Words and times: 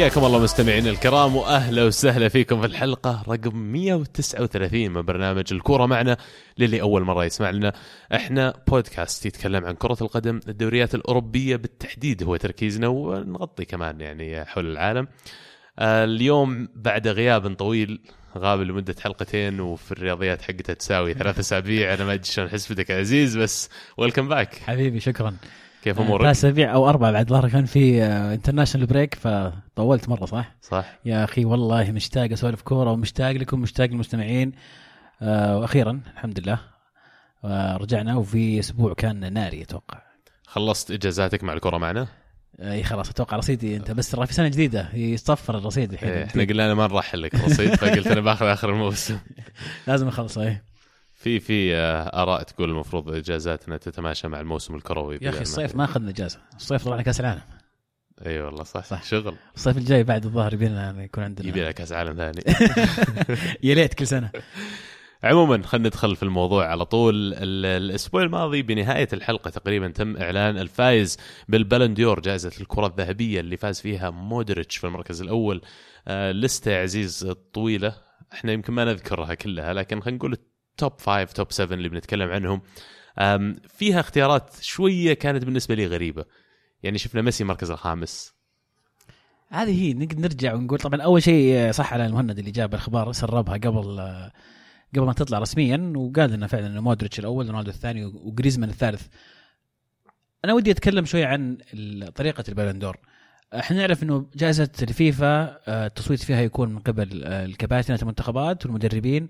حياكم 0.00 0.24
الله 0.24 0.38
مستمعينا 0.38 0.90
الكرام 0.90 1.36
وأهلا 1.36 1.84
وسهلا 1.84 2.28
فيكم 2.28 2.60
في 2.60 2.66
الحلقة 2.66 3.24
رقم 3.28 3.56
139 3.56 4.90
من 4.90 5.02
برنامج 5.02 5.44
الكورة 5.52 5.86
معنا. 5.86 6.16
للي 6.58 6.80
أول 6.80 7.02
مرة 7.02 7.24
يسمع 7.24 7.50
لنا 7.50 7.72
إحنا 8.14 8.54
بودكاست 8.68 9.26
يتكلم 9.26 9.64
عن 9.64 9.74
كرة 9.74 9.96
القدم 10.00 10.40
الدوريات 10.48 10.94
الأوروبية 10.94 11.56
بالتحديد 11.56 12.22
هو 12.22 12.36
تركيزنا 12.36 12.88
ونغطي 12.88 13.64
كمان 13.64 14.00
يعني 14.00 14.44
حول 14.44 14.72
العالم. 14.72 15.08
آه، 15.78 16.04
اليوم 16.04 16.68
بعد 16.74 17.08
غياب 17.08 17.54
طويل 17.54 18.00
غاب 18.38 18.60
لمدة 18.60 18.94
حلقتين 19.00 19.60
وفي 19.60 19.92
الرياضيات 19.92 20.42
حقتها 20.42 20.74
تساوي 20.74 21.14
ثلاث 21.14 21.38
أسابيع. 21.38 21.94
أنا 21.94 22.04
ما 22.04 22.14
أدري 22.14 22.24
شلون 22.24 22.48
أحس 22.48 22.72
بدك 22.72 22.90
يا 22.90 22.98
عزيز 22.98 23.36
بس 23.36 23.68
ويلكم 23.96 24.28
باك 24.28 24.54
حبيبي 24.54 25.00
شكرا. 25.00 25.36
كيف 25.82 25.96
ثلاث 25.96 26.06
أمورك؟ 26.06 26.26
اسابيع 26.26 26.74
أو 26.74 26.88
أربع 26.88 27.10
بعد 27.10 27.28
ظهر 27.28 27.48
كان 27.48 27.64
في 27.64 28.02
international 28.04 28.86
break 28.86 29.14
فطولت 29.14 30.08
مرة 30.08 30.26
صح؟ 30.26 30.56
صح. 30.62 30.98
يا 31.04 31.24
أخي 31.24 31.44
والله 31.44 31.90
مشتاق 31.92 32.32
أسولف 32.32 32.62
كورة 32.62 32.90
ومشتاق 32.92 33.30
لكم 33.30 33.60
مشتاق 33.60 33.86
للمستمعين. 33.86 34.52
آه، 35.22 35.58
وأخيرا 35.58 36.00
الحمد 36.14 36.40
لله. 36.40 36.58
آه، 37.44 37.76
رجعنا 37.76 38.16
وفي 38.16 38.58
أسبوع 38.58 38.94
كان 38.94 39.32
ناري 39.32 39.62
أتوقع. 39.62 40.02
خلصت 40.46 40.90
إجازاتك 40.90 41.44
مع 41.44 41.52
الكره 41.52 41.78
معنا؟ 41.78 42.06
إي 42.60 42.82
خلاص 42.82 43.10
أتوقع 43.10 43.36
رصيدي 43.36 43.76
أنت 43.76 43.90
بس 43.90 44.10
ترى 44.10 44.26
في 44.26 44.34
سنة 44.34 44.48
جديدة. 44.48 44.88
يصفر 44.94 45.58
الرصيد 45.58 45.92
الحين. 45.92 46.08
إيه، 46.08 46.24
إحنا 46.24 46.44
قلنا 46.44 46.66
أنا 46.66 46.74
ما 46.74 46.86
نرحل 46.86 47.22
لك 47.22 47.34
رصيد 47.34 47.74
فقلت 47.74 48.06
أنا 48.06 48.20
باخذ 48.20 48.46
آخر 48.46 48.70
الموسم. 48.70 49.18
لازم 49.88 50.08
اخلص 50.08 50.38
إي. 50.38 50.62
في 51.20 51.40
في 51.40 51.76
آه، 51.76 52.22
آراء 52.22 52.42
تقول 52.42 52.70
المفروض 52.70 53.10
إجازاتنا 53.14 53.76
تتماشى 53.76 54.28
مع 54.28 54.40
الموسم 54.40 54.74
الكروي 54.74 55.18
يا 55.22 55.30
أخي 55.30 55.40
الصيف 55.40 55.76
ما 55.76 55.84
أخذنا 55.84 56.10
إجازة. 56.10 56.38
الصيف 56.56 56.84
طلعنا 56.84 57.02
كأس 57.02 57.20
العالم. 57.20 57.40
إي 58.26 58.40
والله 58.40 58.62
صح, 58.64 58.84
صح. 58.84 59.02
شغل. 59.04 59.36
الصيف 59.56 59.76
الجاي 59.76 60.04
بعد 60.04 60.24
الظهر 60.24 60.54
يبينا 60.54 61.02
يكون 61.02 61.24
عندنا 61.24 61.48
يبي 61.48 61.64
لك 61.64 61.74
كأس 61.74 61.92
عالم 61.92 62.16
ثاني. 62.16 62.42
يا 63.62 63.74
ليت 63.74 63.94
كل 63.94 64.06
سنة. 64.06 64.30
عموما 65.24 65.62
خلينا 65.62 65.88
ندخل 65.88 66.16
في 66.16 66.22
الموضوع 66.22 66.66
على 66.66 66.84
طول. 66.84 67.14
ال- 67.34 67.66
الأسبوع 67.82 68.22
الماضي 68.22 68.62
بنهاية 68.62 69.08
الحلقة 69.12 69.50
تقريبا 69.50 69.88
تم 69.88 70.16
إعلان 70.16 70.58
الفائز 70.58 71.16
بال 71.48 71.60
Ballon 71.60 71.96
d'Or 71.96 72.20
جائزة 72.20 72.52
الكرة 72.60 72.86
الذهبية 72.86 73.40
اللي 73.40 73.56
فاز 73.56 73.80
فيها 73.80 74.10
مودريتش 74.10 74.76
في 74.76 74.86
المركز 74.86 75.20
الأول. 75.22 75.62
آه 76.08 76.32
لستة 76.32 76.76
عزيز 76.82 77.32
طويلة. 77.52 77.94
إحنا 78.32 78.52
يمكن 78.52 78.72
ما 78.72 78.84
نذكرها 78.84 79.34
كلها 79.34 79.74
لكن 79.74 80.00
خلينا 80.00 80.16
نقول 80.18 80.36
ال 80.70 80.78
top 80.78 81.00
5 81.00 81.24
top 81.24 81.52
7 81.52 81.74
اللي 81.76 81.88
بنتكلم 81.88 82.30
عنهم. 82.30 82.62
فيها 83.68 84.00
اختيارات 84.00 84.56
شوية 84.60 85.14
كانت 85.14 85.44
بالنسبة 85.44 85.74
لي 85.74 85.86
غريبة. 85.86 86.24
يعني 86.82 86.98
شفنا 86.98 87.22
ميسي 87.22 87.42
المركز 87.42 87.70
الخامس. 87.70 88.34
هذه 89.48 89.82
هي 89.82 89.94
نقدر 89.94 90.20
نرجع 90.20 90.54
ونقول 90.54 90.78
طبعا 90.78 91.02
أول 91.02 91.22
شيء 91.22 91.70
صح 91.72 91.92
على 91.92 92.06
المهند 92.06 92.38
اللي 92.38 92.50
جاب 92.50 92.74
الاخبار 92.74 93.12
سربها 93.12 93.54
قبل 93.54 94.00
قبل 94.94 95.06
ما 95.06 95.12
تطلع 95.12 95.38
رسميا 95.38 95.92
وقال 95.96 96.30
لنا 96.30 96.46
فعلا 96.46 96.66
إنه 96.66 96.80
مودريتش 96.80 97.18
الأول 97.18 97.50
رونالدو 97.50 97.70
الثاني 97.70 98.04
وجريزمان 98.04 98.70
الثالث. 98.70 99.06
أنا 100.44 100.52
ودي 100.52 100.70
أتكلم 100.70 101.04
شوي 101.04 101.24
عن 101.24 101.58
طريقة 102.14 102.44
ال 102.48 102.52
Ballon 102.52 102.79
d'Or 102.79 102.96
إحنا 103.54 103.76
نعرف 103.76 104.02
إنه 104.02 104.26
جائزة 104.34 104.70
الفيفا 104.82 105.58
آه، 105.68 105.86
التصويت 105.86 106.22
فيها 106.22 106.40
يكون 106.40 106.68
من 106.72 106.78
قبل 106.78 107.24
آه، 107.24 107.44
الكباتنة 107.44 107.98
المنتخبات 108.02 108.66
والمدربين. 108.66 109.28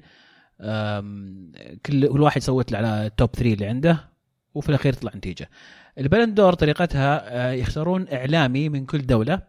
كل 1.87 2.07
كل 2.09 2.21
واحد 2.21 2.37
يصوت 2.37 2.75
على 2.75 3.07
ال 3.07 3.13
top 3.13 3.31
3 3.31 3.53
اللي 3.53 3.67
عنده 3.67 4.11
وفي 4.55 4.69
الأخير 4.69 4.93
تطلع 4.93 5.13
نتيجة. 5.17 5.51
ال 5.99 6.03
Ballon 6.03 6.33
d'Or 6.33 6.53
طريقتها 6.55 7.23
آه، 7.25 7.53
يختارون 7.53 8.07
إعلامي 8.13 8.69
من 8.69 8.87
كل 8.87 9.07
دولة 9.07 9.43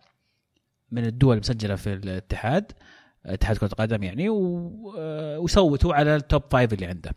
من 0.91 1.05
الدول 1.05 1.33
المسجله 1.35 1.75
في 1.75 1.93
الاتحاد 1.93 2.71
اتحاد 3.25 3.57
كرة 3.57 3.67
القدم 3.67 4.03
يعني 4.03 4.29
آه، 4.29 5.39
ويصوتوا 5.39 5.93
على 5.93 6.15
ال 6.15 6.22
top 6.22 6.43
five 6.51 6.73
اللي 6.73 6.85
عنده. 6.85 7.11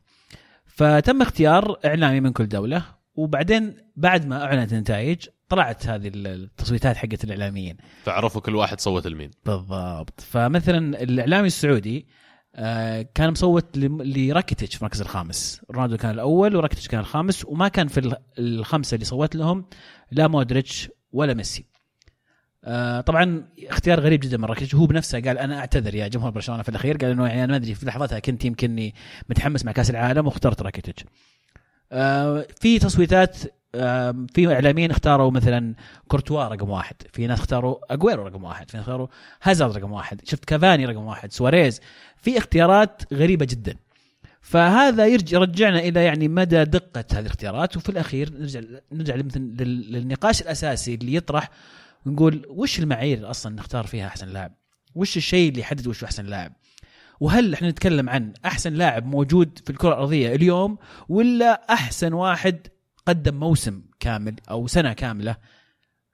فتم 0.66 1.22
اختيار 1.22 1.78
إعلامي 1.84 2.20
من 2.20 2.32
كل 2.32 2.48
دولة 2.48 2.84
وبعدين 3.14 3.76
بعد 3.96 4.26
ما 4.26 4.44
أعلنت 4.44 4.72
النتائج 4.72 5.26
طلعت 5.48 5.86
هذه 5.86 6.10
التصويتات 6.14 6.96
حقت 6.96 7.24
الإعلاميين. 7.24 7.76
فعرفوا 8.02 8.40
كل 8.40 8.56
واحد 8.56 8.80
صوت 8.80 9.06
لمين. 9.06 9.30
بالضبط. 9.46 10.20
فمثلا 10.20 11.02
الإعلامي 11.02 11.46
السعودي 11.46 12.06
آه، 12.08 12.23
كان 13.14 13.30
مصوت 13.30 13.76
لراكيتيتش 13.78 14.74
في 14.74 14.82
المركز 14.82 15.00
الخامس. 15.00 15.60
رونالدو 15.70 15.96
كان 15.96 16.10
الأول 16.10 16.56
وراكيتيتش 16.56 16.88
كان 16.88 17.00
الخامس 17.00 17.44
وما 17.44 17.68
كان 17.68 17.88
في 17.88 18.00
ال- 18.00 18.16
الخمسة 18.38 18.94
اللي 18.94 19.04
صوت 19.04 19.36
لهم 19.36 19.64
لا 20.10 20.28
مودريتش 20.28 20.90
ولا 21.12 21.34
ميسي. 21.34 21.64
آه، 22.64 23.00
طبعا 23.00 23.48
اختيار 23.68 24.00
غريب 24.00 24.20
جدا 24.20 24.36
من 24.36 24.44
راكيتيتش. 24.44 24.74
هو 24.74 24.86
بنفسه 24.86 25.20
قال 25.20 25.38
أنا 25.38 25.58
أعتذر 25.58 25.94
يا 25.94 26.08
جمهور 26.08 26.30
برشلونة 26.30 26.62
في 26.62 26.68
الأخير. 26.68 26.96
قال 26.96 27.10
إنه 27.10 27.26
يعني 27.26 27.44
أنا 27.44 27.50
ما 27.50 27.56
أدري 27.56 27.74
في 27.74 27.86
لحظتها 27.86 28.18
كنت 28.18 28.44
يمكنني 28.44 28.94
متحمس 29.30 29.64
مع 29.64 29.72
كأس 29.72 29.90
العالم 29.90 30.26
واخترت 30.26 30.62
راكيتيتش. 30.62 31.04
آه، 31.04 31.08
في 32.60 32.78
تصويتات 32.78 33.36
آه، 33.74 34.26
في 34.34 34.52
إعلاميين 34.52 34.90
اختاروا 34.90 35.30
مثلا 35.30 35.74
كورتوا 36.08 36.44
رقم 36.44 36.70
واحد 36.70 36.96
في 37.12 37.26
ناس 37.26 37.38
اختاروا 37.38 37.94
أجويرو 37.94 38.26
رقم 38.26 38.44
واحد 38.44 38.70
في 38.70 38.76
ناس 38.76 38.84
اختاروا 38.84 39.06
هازارد 39.42 39.76
رقم 39.76 39.92
واحد 39.92 40.20
شفت 40.24 40.44
كافاني 40.44 40.86
رقم 40.86 41.04
واحد 41.04 41.32
سواريز 41.32 41.80
في 42.16 42.38
اختيارات 42.38 43.02
غريبة 43.12 43.46
جدا 43.50 43.76
فهذا 44.40 45.06
يرجع 45.06 45.38
يرجعنا 45.38 45.78
إلى 45.78 46.04
يعني 46.04 46.28
مدى 46.28 46.64
دقة 46.64 47.04
هذه 47.12 47.20
الاختيارات 47.20 47.76
وفي 47.76 47.88
الأخير 47.88 48.32
نرجع 48.32 48.60
نرجع 48.92 49.14
للنقاش 49.14 50.42
الأساسي 50.42 50.94
اللي 50.94 51.14
يطرح 51.14 51.50
ونقول 52.06 52.46
وش 52.48 52.78
المعايير 52.78 53.30
أصلا 53.30 53.54
نختار 53.54 53.86
فيها 53.86 54.06
أحسن 54.06 54.28
لاعب؟ 54.28 54.52
وش 54.94 55.16
الشيء 55.16 55.48
اللي 55.48 55.60
يحدد 55.60 55.86
وش 55.86 56.04
أحسن 56.04 56.26
لاعب؟ 56.26 56.52
وهل 57.20 57.54
إحنا 57.54 57.68
نتكلم 57.70 58.10
عن 58.10 58.32
أحسن 58.44 58.72
لاعب 58.74 59.06
موجود 59.06 59.58
في 59.64 59.70
الكرة 59.70 59.88
الأرضية 59.88 60.34
اليوم 60.34 60.78
ولا 61.08 61.72
أحسن 61.72 62.12
واحد 62.12 62.66
قدم 63.06 63.34
موسم 63.34 63.82
كامل 64.00 64.36
أو 64.50 64.66
سنة 64.66 64.92
كاملة 64.92 65.36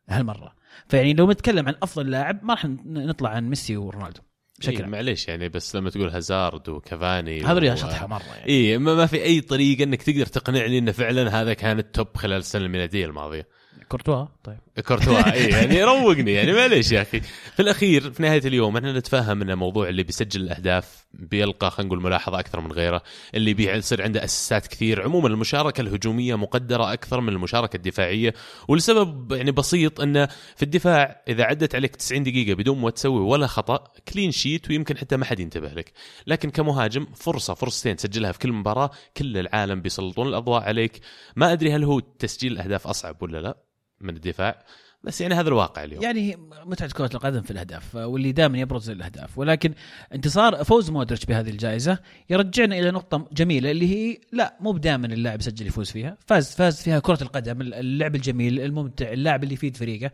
هالمرة؟ 0.09 0.55
فيعني 0.89 1.15
لو 1.15 1.31
نتكلم 1.31 1.69
عن 1.69 1.75
أفضل 1.83 2.11
لاعب 2.11 2.45
ما 2.45 2.55
راح 2.55 2.65
نطلع 2.87 3.31
عن 3.31 3.49
ميسي 3.49 3.77
ورونالدو. 3.77 4.21
بشكل 4.59 4.77
إيه 4.83 4.87
معليش 4.87 5.29
يعني 5.29 5.49
بس 5.49 5.77
لما 5.77 5.91
تقول 5.91 6.09
هازارد 6.09 6.69
وكافاني 6.69 7.45
هذا 7.45 7.73
و- 7.73 7.77
شطحة 7.77 8.07
مرة 8.07 8.23
يعني. 8.37 8.49
اي 8.51 8.79
ما 8.79 8.95
ما 8.95 9.07
في 9.07 9.23
أي 9.23 9.41
طريقة 9.41 9.85
إنك 9.85 10.03
تقدر 10.03 10.27
تقنعني 10.27 10.79
انه 10.79 10.93
فعلا 10.93 11.41
هذا 11.43 11.55
كان 11.55 11.79
التوب 11.79 12.17
خلال 12.17 12.37
السنة 12.39 12.65
الميلادية 12.65 13.07
الماضية. 13.07 13.49
كورتوا؟ 13.91 14.27
طيب. 14.45 14.59
كورتوا 14.89 15.33
اي 15.33 15.45
يعني 15.45 15.85
روقني 15.85 16.33
يعني 16.33 16.53
معليش 16.53 16.93
يا 16.93 17.03
أخي. 17.03 17.21
في 17.21 17.61
الأخير 17.61 18.11
في 18.11 18.23
نهاية 18.23 18.47
اليوم 18.47 18.77
إحنا 18.77 18.93
نتفهم 18.93 19.43
إن 19.43 19.51
الموضوع 19.51 19.89
اللي 19.89 20.03
بيسجل 20.03 20.41
الأهداف 20.41 21.07
بيلقى 21.15 21.71
خلينا 21.71 21.87
نقول 21.87 22.03
ملاحظة 22.03 22.41
أكثر 22.41 22.61
من 22.61 22.73
غيره 22.73 23.03
اللي 23.35 23.55
بيصير 23.55 24.03
عنده 24.03 24.25
اسيستات 24.25 24.67
كثير. 24.67 25.03
عموما 25.03 25.29
المشاركة 25.29 25.81
الهجومية 25.81 26.35
مقدرة 26.35 26.93
أكثر 26.93 27.21
من 27.21 27.29
المشاركة 27.29 27.77
الدفاعية 27.77 28.35
ولسبب 28.69 29.33
يعني 29.33 29.53
بسيط 29.53 30.01
انه 30.01 30.29
في 30.57 30.63
الدفاع 30.63 31.23
إذا 31.29 31.45
عدت 31.45 31.75
عليك 31.75 31.97
90 31.97 32.23
دقيقة 32.23 32.55
بدون 32.55 32.79
ما 32.79 32.91
تسوي 32.91 33.21
ولا 33.21 33.47
خطأ 33.47 33.85
كلين 34.13 34.31
شيت 34.31 34.71
ويمكن 34.71 34.97
حتى 34.97 35.17
ما 35.17 35.25
حد 35.25 35.41
ينتبه 35.41 35.69
لك. 35.69 35.93
لكن 36.27 36.51
كمهاجم 36.51 37.07
فرصة 37.15 37.55
فرصتين 37.55 37.97
تسجلها 37.97 38.33
في 38.33 38.39
كل 38.39 38.53
مباراة 38.53 38.91
كل 39.17 39.39
العالم 39.39 39.81
بيسلطون 39.81 40.29
الأضواء 40.29 40.63
عليك. 40.63 41.01
ما 41.37 41.53
أدري 41.53 41.73
هل 41.73 41.85
هو 41.85 42.01
تسجيل 42.01 42.53
الاهداف 42.53 42.87
أصعب 42.87 43.23
ولا 43.23 43.39
لا. 43.39 43.71
من 44.01 44.17
الدفاع 44.17 44.65
بس 45.05 45.21
يعني 45.21 45.35
هذا 45.35 45.49
الواقع 45.49 45.85
اليوم. 45.85 46.03
يعني 46.03 46.37
متعة 46.65 46.89
كرة 46.89 47.11
القدم 47.15 47.43
في 47.43 47.51
الأهداف 47.51 47.95
واللي 47.95 48.33
دائما 48.33 48.59
يبرز 48.59 48.91
الأهداف 48.91 49.39
ولكن 49.39 49.75
انتصار 50.15 50.65
فوز 50.65 50.91
مودريتش 50.91 51.25
بهذه 51.25 51.51
الجائزة 51.51 51.99
يرجعنا 52.31 52.79
إلى 52.79 52.91
نقطة 52.91 53.29
جميلة 53.33 53.71
اللي 53.71 53.87
هي 53.95 54.19
لا 54.33 54.57
مو 54.61 54.79
دائما 54.79 55.07
اللاعب 55.07 55.41
يسجل 55.41 55.67
يفوز 55.67 55.91
فيها 55.91 56.17
فاز 56.27 56.55
فاز 56.55 56.83
فيها 56.83 56.99
كرة 56.99 57.23
القدم 57.23 57.61
اللعب 57.61 58.15
الجميل 58.15 58.61
الممتع 58.61 59.13
اللاعب 59.13 59.43
اللي 59.43 59.55
يفيد 59.55 59.77
فريقه. 59.77 60.11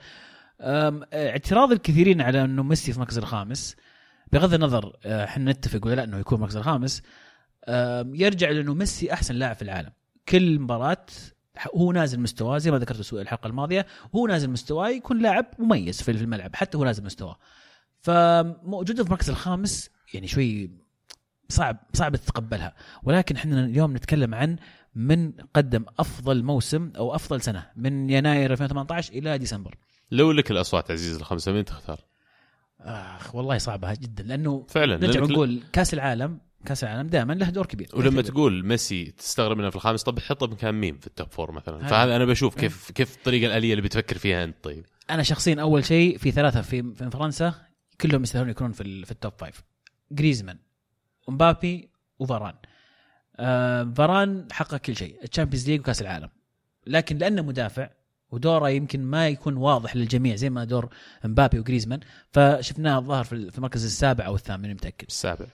اعتراض 0.61 1.73
الكثيرين 1.73 2.21
على 2.21 2.45
إنه 2.45 2.63
ميسي 2.63 2.93
في 2.93 2.99
المركز 2.99 3.19
الخامس 3.19 3.77
بغض 4.33 4.55
النظر 4.55 4.97
أه، 5.05 5.25
إحنا 5.25 5.53
نتفق 5.53 5.87
ولا 5.87 5.95
لا 5.95 6.05
إنه 6.05 6.19
يكون 6.19 6.37
المركز 6.37 6.57
الخامس 6.57 7.03
يرجع 8.15 8.51
لأنه 8.51 8.75
ميسي 8.75 9.13
أحسن 9.13 9.35
لاعب 9.35 9.57
في 9.57 9.63
العالم. 9.63 9.91
كل 10.29 10.59
مباراة 10.59 11.07
هو 11.77 11.93
نازل 11.93 12.21
مستواه 12.21 12.59
زي 12.59 12.71
ما 12.71 12.79
ذكرت 12.79 13.03
في 13.03 13.13
الحلقة 13.13 13.47
الماضية 13.47 13.87
هو 14.15 14.27
نازل 14.27 14.51
مستواه 14.51 14.89
يكون 14.89 15.23
لاعب 15.23 15.47
مميز 15.59 16.03
في 16.03 16.11
الملعب 16.11 16.57
حتى 16.57 16.79
هو 16.79 16.85
نازل 16.85 17.05
مستواه. 17.05 17.39
فموجوده 18.01 19.03
في 19.03 19.09
المركز 19.09 19.31
الخامس 19.31 19.91
يعني 20.15 20.27
شوي 20.27 20.71
صعب 21.49 21.77
صعب 21.93 22.17
تتقبلها. 22.17 22.75
ولكن 23.03 23.37
إحنا 23.37 23.65
اليوم 23.65 23.97
نتكلم 23.97 24.35
عن 24.35 24.57
من 24.95 25.33
قدم 25.55 25.85
أفضل 25.99 26.43
موسم 26.43 26.93
أو 26.97 27.15
أفضل 27.15 27.41
سنة 27.41 27.67
من 27.77 28.11
يناير 28.11 28.53
2018 28.53 29.13
إلى 29.13 29.39
ديسمبر. 29.39 29.75
لو 30.11 30.33
لك 30.33 30.51
الأصوات 30.51 30.91
عزيز 30.91 31.17
الخمسة 31.17 31.53
مين 31.53 31.65
تختار؟ 31.65 32.01
آخ 32.81 33.35
والله 33.35 33.59
صعبة 33.59 33.95
جدا 33.95 34.23
لأنه 34.23 34.67
فعلا 34.69 34.97
نرجع 34.97 35.21
نقول 35.21 35.63
كأس 35.73 35.95
العالم 35.95 36.39
كاس 36.67 36.85
العالم 36.85 37.09
دائما 37.09 37.33
له 37.33 37.51
دور 37.51 37.67
كبير. 37.67 37.89
ولما 37.95 38.11
كبير. 38.11 38.25
تقول 38.25 38.67
ميسي 38.67 39.05
تستغرب 39.05 39.61
إنه 39.61 39.71
في 39.71 39.77
الخامس 39.77 40.03
طب 40.03 40.19
حطه 40.19 40.47
مكان 40.47 40.75
مين 40.75 40.99
في 40.99 41.07
ال 41.07 41.12
top 41.12 41.29
four 41.31 41.53
مثلا. 41.53 41.79
هذا. 41.79 41.87
فهذا 41.87 42.17
أنا 42.17 42.25
بشوف 42.25 42.55
كيف 42.55 42.91
كيف 42.91 43.17
الطريقة 43.17 43.47
الآلية 43.47 43.71
اللي 43.73 43.83
بتفكر 43.83 44.19
فيها 44.19 44.45
أنت 44.45 44.57
طيب. 44.63 44.85
أنا 45.11 45.23
شخصيا 45.23 45.61
أول 45.61 45.85
شيء 45.85 46.19
في 46.19 46.31
ثلاثة 46.31 46.63
في 46.63 46.95
في 46.95 47.11
فرنسا 47.11 47.55
كلهم 48.01 48.23
يستاهلون 48.23 48.51
يكونون 48.51 48.73
في 48.73 49.05
في 49.05 49.11
ال 49.11 49.16
top 49.16 49.33
five. 49.39 49.63
جريزمان 50.13 50.59
ومبابي 51.29 51.91
وفاران. 52.19 52.55
آه 53.37 53.93
فاران 53.97 54.49
حقق 54.53 54.77
كل 54.77 54.97
شيء 54.97 55.21
ال 55.25 55.29
Champions 55.29 55.71
League 55.71 55.81
وكاس 55.81 56.03
العالم. 56.03 56.29
لكن 56.87 57.19
لأنه 57.19 57.43
مدافع 57.43 57.91
ودوره 58.31 58.69
يمكن 58.71 59.03
ما 59.03 59.29
يكون 59.29 59.57
واضح 59.57 59.97
للجميع 59.97 60.37
زي 60.37 60.51
ما 60.51 60.65
دور 60.65 60.89
مبابي 61.25 61.59
وجريزمان 61.59 62.01
فشفناه 62.33 62.99
الظاهر 62.99 63.25
في 63.25 63.33
المركز 63.59 63.85
السابع 63.85 64.27
أو 64.27 64.35
الثامن 64.35 64.75
متأكد. 64.75 65.07
السابع. 65.09 65.47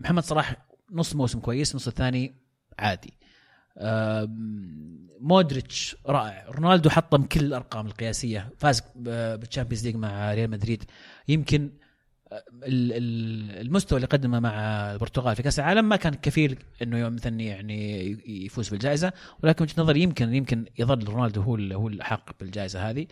محمد 0.00 0.22
صلاح 0.22 0.56
نص 0.92 1.14
موسم 1.14 1.40
كويس 1.40 1.70
النص 1.70 1.88
الثاني 1.88 2.34
عادي. 2.78 3.14
مودريتش 5.20 5.96
رائع. 6.06 6.44
رونالدو 6.48 6.90
حطم 6.90 7.22
كل 7.22 7.40
الأرقام 7.40 7.86
القياسية. 7.86 8.48
فاز 8.58 8.82
بال 8.96 9.12
Champions 9.12 9.86
League 9.86 9.96
مع 9.96 10.34
ريال 10.34 10.50
مدريد. 10.50 10.84
يمكن 11.28 11.70
ال- 12.32 12.92
ال- 12.92 13.60
المستوى 13.66 13.96
اللي 13.96 14.06
قدمه 14.06 14.40
مع 14.40 14.50
البرتغال 14.92 15.36
في 15.36 15.42
كأس 15.42 15.58
العالم 15.58 15.88
ما 15.88 15.96
كان 15.96 16.14
كفيل 16.14 16.58
إنه 16.82 17.08
مثلا 17.08 17.40
يعني 17.40 18.10
يفوز 18.44 18.68
بالجائزة. 18.68 19.12
ولكن 19.42 19.64
وجهة 19.64 19.82
نظري 19.82 20.02
يمكن 20.02 20.34
يمكن 20.34 20.64
يظل 20.78 21.04
رونالدو 21.04 21.42
هو 21.42 21.56
هو 21.56 21.88
الاحق 21.88 22.30
بالجائزة 22.40 22.90
هذه. 22.90 23.06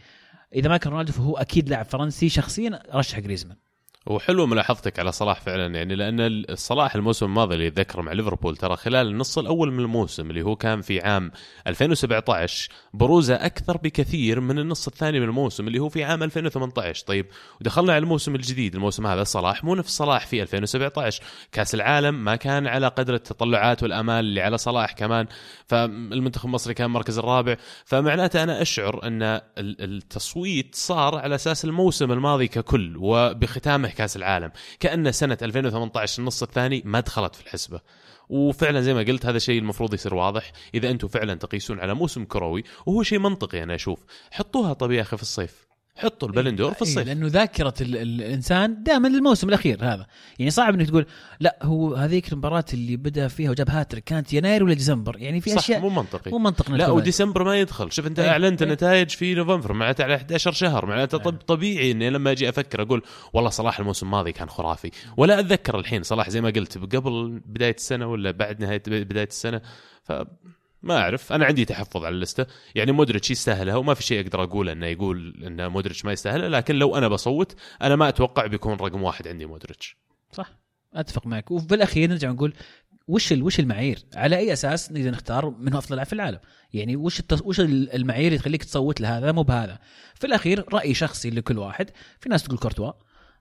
إذا 0.54 0.68
ما 0.68 0.76
كان 0.76 0.92
رونالدو 0.92 1.12
فهو 1.12 1.36
أكيد 1.36 1.68
لاعب 1.68 1.84
فرنسي 1.84 2.28
شخصيا 2.28 2.82
رشح 2.94 3.20
جريزمان. 3.20 3.56
وحلو 4.06 4.46
ملاحظتك 4.46 4.98
على 4.98 5.12
صلاح 5.12 5.40
فعلا 5.40 5.74
يعني 5.74 5.94
لأن 5.94 6.44
صلاح 6.54 6.94
الموسم 6.94 7.26
الماضي 7.26 7.54
اللي 7.54 7.66
يتذكر 7.66 8.02
مع 8.02 8.12
ليفربول 8.12 8.56
ترى 8.56 8.76
خلال 8.76 9.06
النص 9.06 9.38
الأول 9.38 9.72
من 9.72 9.80
الموسم 9.80 10.30
اللي 10.30 10.42
هو 10.42 10.56
كان 10.56 10.80
في 10.82 11.00
عام 11.00 11.30
2017 11.66 12.68
بروزة 12.94 13.34
أكثر 13.34 13.76
بكثير 13.76 14.40
من 14.40 14.58
النص 14.58 14.86
الثاني 14.86 15.20
من 15.20 15.26
الموسم 15.28 15.66
اللي 15.68 15.78
هو 15.78 15.88
في 15.88 16.04
عام 16.04 16.22
2018 16.22 17.06
طيب 17.06 17.26
ودخلنا 17.60 17.92
على 17.92 18.02
الموسم 18.02 18.34
الجديد 18.34 18.74
الموسم 18.74 19.06
هذا 19.06 19.24
صلاح 19.24 19.64
مو 19.64 19.74
نفس 19.74 19.96
صلاح 19.96 20.26
في 20.26 20.42
2017 20.42 21.22
كأس 21.52 21.74
العالم 21.74 22.24
ما 22.24 22.36
كان 22.36 22.66
على 22.66 22.88
قدر 22.88 23.14
التطلعات 23.14 23.82
والامال 23.82 24.24
اللي 24.24 24.40
على 24.40 24.58
صلاح 24.58 24.92
كمان 24.92 25.26
فالمنتخب 25.66 26.46
المصري 26.46 26.74
كان 26.74 26.86
المركز 26.86 27.18
الرابع. 27.18 27.56
فمعناته 27.84 28.42
أنا 28.42 28.62
أشعر 28.62 29.00
أن 29.06 29.22
ال- 29.22 29.40
التصويت 29.58 30.74
صار 30.74 31.14
على 31.16 31.34
أساس 31.34 31.64
الموسم 31.64 32.12
الماضي 32.12 32.48
ككل 32.48 32.94
وبختامه 32.98 33.89
كأس 33.90 34.16
العالم. 34.16 34.50
كأن 34.80 35.12
سنة 35.12 35.38
2018 35.42 36.18
النص 36.18 36.42
الثاني 36.42 36.82
ما 36.84 37.00
دخلت 37.00 37.34
في 37.34 37.42
الحسبة. 37.42 37.80
وفعلا 38.28 38.80
زي 38.80 38.94
ما 38.94 39.00
قلت 39.00 39.26
هذا 39.26 39.36
الشيء 39.36 39.58
المفروض 39.58 39.94
يصير 39.94 40.14
واضح. 40.14 40.52
إذا 40.74 40.90
أنتم 40.90 41.08
فعلا 41.08 41.34
تقيسون 41.34 41.80
على 41.80 41.94
موسم 41.94 42.24
كروي 42.24 42.64
وهو 42.86 43.02
شيء 43.02 43.18
منطقي 43.18 43.62
أنا 43.62 43.74
أشوف. 43.74 43.98
حطوها 44.30 44.72
طب 44.72 44.90
يا 44.90 45.00
أخي 45.00 45.16
في 45.16 45.22
الصيف. 45.22 45.69
حطوا 45.96 46.28
البلندور 46.28 46.70
في 46.70 46.76
إيه، 46.76 46.82
الصيف. 46.82 47.06
لأنه 47.06 47.26
ذاكرة 47.26 47.74
ال 47.80 47.96
ال 47.96 48.22
الإنسان 48.22 48.82
دائما 48.82 49.08
للموسم 49.08 49.48
الأخير 49.48 49.78
هذا. 49.84 50.06
يعني 50.38 50.50
صعب 50.50 50.74
إنك 50.74 50.88
تقول 50.88 51.06
لا 51.40 51.58
هو 51.62 51.94
هذيك 51.94 52.32
المباراة 52.32 52.64
اللي 52.74 52.96
بدأ 52.96 53.28
فيها 53.28 53.50
وجاب 53.50 53.70
هاتريك 53.70 54.04
كانت 54.04 54.32
يناير 54.32 54.64
ولا 54.64 54.74
ديسمبر؟ 54.74 55.16
يعني 55.18 55.40
في 55.40 55.50
صح 55.50 55.58
أشياء 55.58 55.80
مو 55.80 55.88
منطقي. 55.88 56.30
مو 56.30 56.38
منطق 56.38 56.70
لا. 56.70 56.90
وديسمبر 56.90 57.44
ما 57.44 57.60
يدخل. 57.60 57.92
شوف 57.92 58.06
أنت 58.06 58.18
إيه، 58.18 58.28
أعلنت 58.28 58.62
إيه. 58.62 58.68
النتائج 58.68 59.10
في 59.10 59.34
نوفمبر 59.34 59.72
معناته 59.72 60.04
على 60.04 60.14
11 60.14 60.52
شهر 60.52 60.86
معناته 60.86 61.18
طب 61.18 61.36
طبيعي 61.36 61.90
إني 61.90 62.10
لما 62.10 62.30
أجي 62.30 62.48
أفكر 62.48 62.82
أقول 62.82 63.02
والله 63.32 63.50
صلاح 63.50 63.80
الموسم 63.80 64.06
الماضي 64.06 64.32
كان 64.32 64.48
خرافي. 64.48 64.90
ولا 65.16 65.40
أتذكر 65.40 65.78
الحين 65.78 66.02
صلاح 66.02 66.30
زي 66.30 66.40
ما 66.40 66.50
قلت 66.50 66.78
قبل 66.78 67.40
بداية 67.46 67.74
السنة 67.74 68.06
ولا 68.06 68.30
بعد 68.30 68.60
نهايه 68.60 68.82
بداية 68.86 69.28
السنة. 69.28 69.60
ف 70.02 70.12
ما 70.82 70.98
أعرف. 70.98 71.32
أنا 71.32 71.44
عندي 71.44 71.64
تحفظ 71.64 72.04
على 72.04 72.14
اللسته 72.14 72.46
يعني 72.74 72.92
مودريتش 72.92 73.30
يستاهلها 73.30 73.76
وما 73.76 73.94
في 73.94 74.02
شيء 74.02 74.20
أقدر 74.20 74.42
أقوله 74.42 74.72
إنه 74.72 74.86
يقول 74.86 75.44
إن 75.46 75.68
مودريتش 75.68 76.04
ما 76.04 76.12
يستاهلها 76.12 76.48
لكن 76.48 76.74
لو 76.76 76.96
أنا 76.96 77.08
بصوت 77.08 77.54
أنا 77.82 77.96
ما 77.96 78.08
أتوقع 78.08 78.46
بيكون 78.46 78.72
رقم 78.74 79.02
واحد 79.02 79.28
عندي 79.28 79.46
مودريتش. 79.46 79.96
صح. 80.32 80.50
أتفق 80.94 81.26
معك. 81.26 81.50
وبالأخير 81.50 82.10
نرجع 82.10 82.30
نقول 82.30 82.54
وش 83.08 83.32
وش 83.32 83.60
المعايير؟ 83.60 83.98
على 84.14 84.36
أي 84.36 84.52
أساس 84.52 84.92
نقدر 84.92 85.10
نختار 85.10 85.50
من 85.50 85.74
أفضل 85.74 85.96
لاعب 85.96 86.06
في 86.06 86.12
العالم؟ 86.12 86.38
يعني 86.72 86.96
وش 86.96 87.20
التص... 87.20 87.42
وش 87.42 87.60
ال- 87.60 87.94
المعايير 87.94 88.26
اللي 88.26 88.38
تخليك 88.38 88.64
تصوت 88.64 89.00
لهذا 89.00 89.32
مو 89.32 89.42
بهذا؟ 89.42 89.78
في 90.14 90.26
الأخير 90.26 90.64
رأي 90.74 90.94
شخصي 90.94 91.30
لكل 91.30 91.58
واحد، 91.58 91.90
في 92.20 92.28
ناس 92.28 92.42
تقول 92.42 92.58
كورتوا، 92.58 92.92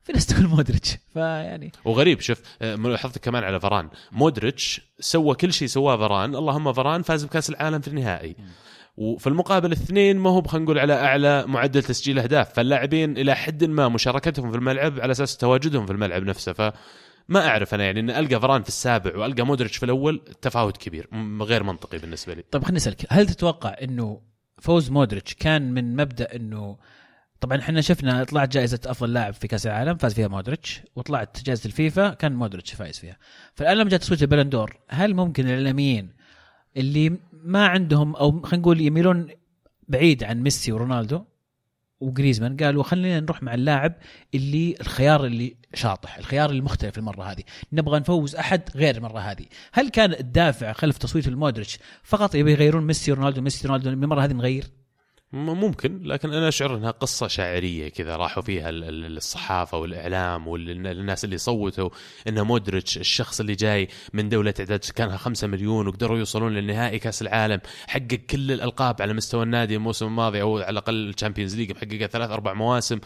في 0.03 0.13
ناس 0.13 0.25
تقول 0.25 0.47
مودريتش، 0.47 0.97
فيعني 1.13 1.71
وغريب 1.85 2.19
شوف 2.19 2.41
آه، 2.61 2.75
ملاحظتك 2.75 3.21
كمان 3.21 3.43
على 3.43 3.59
فاران 3.59 3.89
مودريتش 4.11 4.81
سوى 4.99 5.35
كل 5.35 5.53
شيء 5.53 5.67
سواه 5.67 5.97
فاران 5.97 6.35
اللهم 6.35 6.73
فاران 6.73 7.01
فاز 7.01 7.23
بكأس 7.23 7.49
العالم 7.49 7.79
في 7.79 7.87
النهائي. 7.87 8.35
وفي 8.97 9.27
المقابل 9.27 9.67
الاثنين 9.67 10.17
ما 10.17 10.29
هو 10.29 10.41
خلينا 10.41 10.65
نقول 10.65 10.79
على 10.79 10.93
أعلى 10.93 11.45
معدل 11.47 11.83
تسجيل 11.83 12.19
أهداف. 12.19 12.53
فاللاعبين 12.53 13.17
إلى 13.17 13.35
حد 13.35 13.63
ما 13.63 13.89
مشاركتهم 13.89 14.51
في 14.51 14.57
الملعب 14.57 14.99
على 14.99 15.11
أساس 15.11 15.37
تواجدهم 15.37 15.85
في 15.85 15.91
الملعب 15.91 16.23
نفسه. 16.23 16.53
ف 16.53 16.73
ما 17.29 17.47
أعرف 17.47 17.73
أنا 17.73 17.83
يعني 17.83 17.99
إن 17.99 18.09
ألقى 18.09 18.39
فاران 18.39 18.61
في 18.61 18.67
السابع 18.67 19.17
وألقى 19.17 19.45
مودريتش 19.45 19.77
في 19.77 19.85
الأول 19.85 20.21
تفاوت 20.41 20.77
كبير 20.77 21.09
غير 21.41 21.63
منطقي 21.63 21.97
بالنسبة 21.97 22.33
لي. 22.33 22.43
طيب 22.51 22.63
خليني 22.63 22.77
أسألك 22.77 23.05
هل 23.09 23.27
تتوقع 23.27 23.75
إنه 23.81 24.21
فوز 24.57 24.91
مودريتش 24.91 25.33
كان 25.33 25.71
من 25.71 25.95
مبدأ 25.95 26.35
إنه 26.35 26.77
طبعا 27.41 27.59
إحنا 27.59 27.81
شفنا 27.81 28.23
طلعت 28.23 28.53
جائزة 28.53 28.79
أفضل 28.85 29.13
لاعب 29.13 29.33
في 29.33 29.47
كأس 29.47 29.67
العالم 29.67 29.97
فاز 29.97 30.13
فيها 30.13 30.27
مودريتش 30.27 30.81
وطلعت 30.95 31.43
جائزة 31.43 31.65
الفيفا 31.65 32.09
كان 32.09 32.35
مودريتش 32.35 32.73
فايز 32.73 32.99
فيها. 32.99 33.17
فالآن 33.55 33.77
لما 33.77 33.89
جاء 33.89 33.99
تصويت 33.99 34.21
البلندور 34.21 34.77
هل 34.89 35.13
ممكن 35.13 35.45
الإعلاميين 35.45 36.09
اللي 36.77 37.17
ما 37.33 37.67
عندهم 37.67 38.15
أو 38.15 38.41
خلينا 38.41 38.61
نقول 38.61 38.81
يميلون 38.81 39.27
بعيد 39.87 40.23
عن 40.23 40.41
ميسي 40.41 40.71
ورونالدو 40.71 41.23
وجريزمان 41.99 42.57
قالوا 42.57 42.83
خلينا 42.83 43.19
نروح 43.19 43.43
مع 43.43 43.53
اللاعب 43.53 43.93
اللي 44.35 44.75
الخيار 44.81 45.25
اللي 45.25 45.55
شاطح 45.73 46.17
الخيار 46.17 46.49
المختلف 46.49 46.97
المرة 46.97 47.23
هذه 47.23 47.43
نبغى 47.73 47.99
نفوز 47.99 48.35
أحد 48.35 48.61
غير 48.75 48.97
المرة 48.97 49.19
هذه. 49.19 49.45
هل 49.73 49.89
كان 49.89 50.13
الدافع 50.13 50.73
خلف 50.73 50.97
تصويت 50.97 51.27
المودريتش 51.27 51.79
فقط 52.03 52.35
يبي 52.35 52.51
يغيرون 52.51 52.83
ميسي 52.83 53.11
رونالدو 53.11 53.41
ميسي 53.41 53.67
رونالدو 53.67 53.89
المرة 53.89 54.21
هذه 54.21 54.33
نغير 54.33 54.78
ممكن 55.33 56.03
لكن 56.03 56.33
أنا 56.33 56.47
أشعر 56.47 56.75
إنها 56.75 56.91
قصة 56.91 57.27
شاعرية 57.27 57.89
كذا 57.89 58.15
راحوا 58.15 58.43
فيها 58.43 58.69
ال- 58.69 58.83
ال- 58.83 59.17
الصحافة 59.17 59.77
والإعلام 59.77 60.47
والناس 60.47 61.25
اللي 61.25 61.37
صوتوا 61.37 61.89
إن 62.27 62.41
مودريتش 62.41 62.97
الشخص 62.97 63.39
اللي 63.39 63.55
جاي 63.55 63.87
من 64.13 64.29
دولة 64.29 64.51
تعداد 64.51 64.83
سكانها 64.83 65.17
5 65.17 65.47
مليون 65.47 65.87
وقدروا 65.87 66.17
يوصلون 66.17 66.53
للنهائي 66.53 66.99
كأس 66.99 67.21
العالم 67.21 67.59
حقق 67.87 68.13
كل 68.29 68.51
الألقاب 68.51 69.01
على 69.01 69.13
مستوى 69.13 69.43
النادي 69.43 69.75
الموسم 69.75 70.05
الماضي 70.05 70.41
أو 70.41 70.57
على 70.57 70.69
الأقل 70.69 71.09
ال 71.09 71.14
Champions 71.14 71.55
League 71.55 71.71
محققها 71.71 72.07
ثلاث 72.07 72.29
أربع 72.29 72.53
مواسم. 72.53 72.99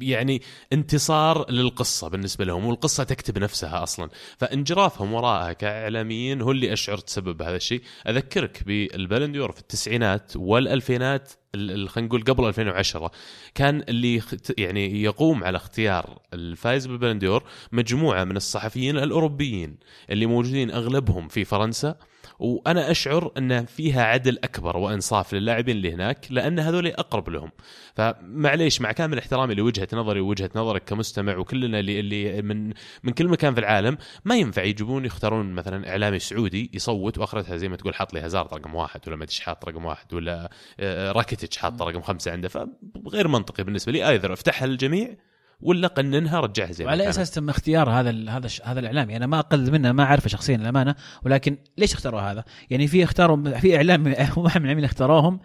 يعني 0.00 0.42
انتصار 0.72 1.50
للقصة 1.50 2.08
بالنسبة 2.08 2.44
لهم 2.44 2.66
والقصة 2.66 3.04
تكتب 3.04 3.38
نفسها 3.38 3.82
أصلا. 3.82 4.08
فانجرافهم 4.38 5.12
وراءها 5.14 5.52
كإعلاميين 5.52 6.42
هو 6.42 6.50
اللي 6.50 6.72
اشعر 6.72 6.98
تسبب 6.98 7.42
هذا 7.42 7.56
الشيء. 7.56 7.82
أذكرك 8.08 8.62
بالبلنديور 8.66 9.52
في 9.52 9.60
التسعينات 9.60 10.32
والألفينات 10.36 11.25
خلينا 11.54 12.08
نقول 12.08 12.22
قبل 12.22 12.44
2010 12.44 13.10
كان 13.54 13.84
اللي 13.88 14.22
يعني 14.58 15.02
يقوم 15.02 15.44
على 15.44 15.56
اختيار 15.56 16.18
الفائز 16.34 16.86
بالبلنديور 16.86 17.42
مجموعة 17.72 18.24
من 18.24 18.36
الصحفيين 18.36 18.98
الأوروبيين 18.98 19.76
اللي 20.10 20.26
موجودين 20.26 20.70
أغلبهم 20.70 21.28
في 21.28 21.44
فرنسا 21.44 21.96
وأنا 22.38 22.90
أشعر 22.90 23.32
أن 23.38 23.64
فيها 23.64 24.04
عدل 24.04 24.38
أكبر 24.44 24.76
وإنصاف 24.76 25.34
للاعبين 25.34 25.76
اللي 25.76 25.92
هناك 25.92 26.26
لأن 26.30 26.58
هذول 26.58 26.86
أقرب 26.86 27.28
لهم. 27.28 27.50
فمعليش 27.94 28.80
مع 28.80 28.92
كامل 28.92 29.18
احترامي 29.18 29.54
لوجهة 29.54 29.88
نظري 29.92 30.20
ووجهة 30.20 30.50
نظرك 30.54 30.84
كمستمع 30.84 31.36
وكلنا 31.36 31.80
اللي 31.80 32.00
اللي 32.00 32.42
من 32.42 32.72
من 33.02 33.12
كل 33.12 33.28
مكان 33.28 33.54
في 33.54 33.60
العالم 33.60 33.98
ما 34.24 34.36
ينفع 34.36 34.62
يجيبون 34.62 35.04
يختارون 35.04 35.52
مثلا 35.52 35.88
إعلامي 35.88 36.18
سعودي 36.18 36.70
يصوت 36.74 37.18
وأخرتها 37.18 37.56
زي 37.56 37.68
ما 37.68 37.76
تقول 37.76 37.94
حاط 37.94 38.14
لي 38.14 38.20
هازارد 38.20 38.54
رقم 38.54 38.74
واحد 38.74 39.00
ولا 39.06 39.22
إيش 39.22 39.40
حاط 39.40 39.64
رقم 39.64 39.84
واحد 39.84 40.14
ولا 40.14 40.50
آه، 40.80 41.12
راكيتيتش 41.12 41.56
حاط 41.56 41.82
رقم 41.82 42.00
خمسة 42.02 42.32
عنده. 42.32 42.48
فغير 42.48 43.28
منطقي 43.28 43.64
بالنسبة 43.64 43.92
لي 43.92 44.08
آيذر 44.08 44.32
أفتحها 44.32 44.66
للجميع. 44.66 45.16
ولا 45.60 45.88
قننها 45.88 46.40
رجعها 46.40 46.72
زي 46.72 46.84
ما 46.84 46.88
وعلى 46.90 47.02
كانت. 47.04 47.14
أساس 47.16 47.30
تم 47.30 47.48
اختيار 47.50 47.90
هذا 47.90 48.10
ال 48.10 48.30
هذا 48.30 48.46
الش- 48.46 48.62
هذا 48.62 48.80
الاعلامي 48.80 49.16
أنا 49.16 49.26
ما 49.26 49.38
أقل 49.38 49.72
منه 49.72 49.92
ما 49.92 50.02
أعرفه 50.04 50.28
شخصيا 50.28 50.56
الامانه 50.56 50.94
ولكن 51.24 51.58
ليش 51.78 51.94
اختاروا 51.94 52.20
هذا؟ 52.20 52.44
يعني 52.70 52.86
في 52.88 53.04
اختاروا 53.04 53.58
في 53.58 53.76
إعلام 53.76 54.06
واحد 54.36 54.36
من 54.36 54.64
الاعلاميين 54.64 54.84
اختاروهم 54.84 55.40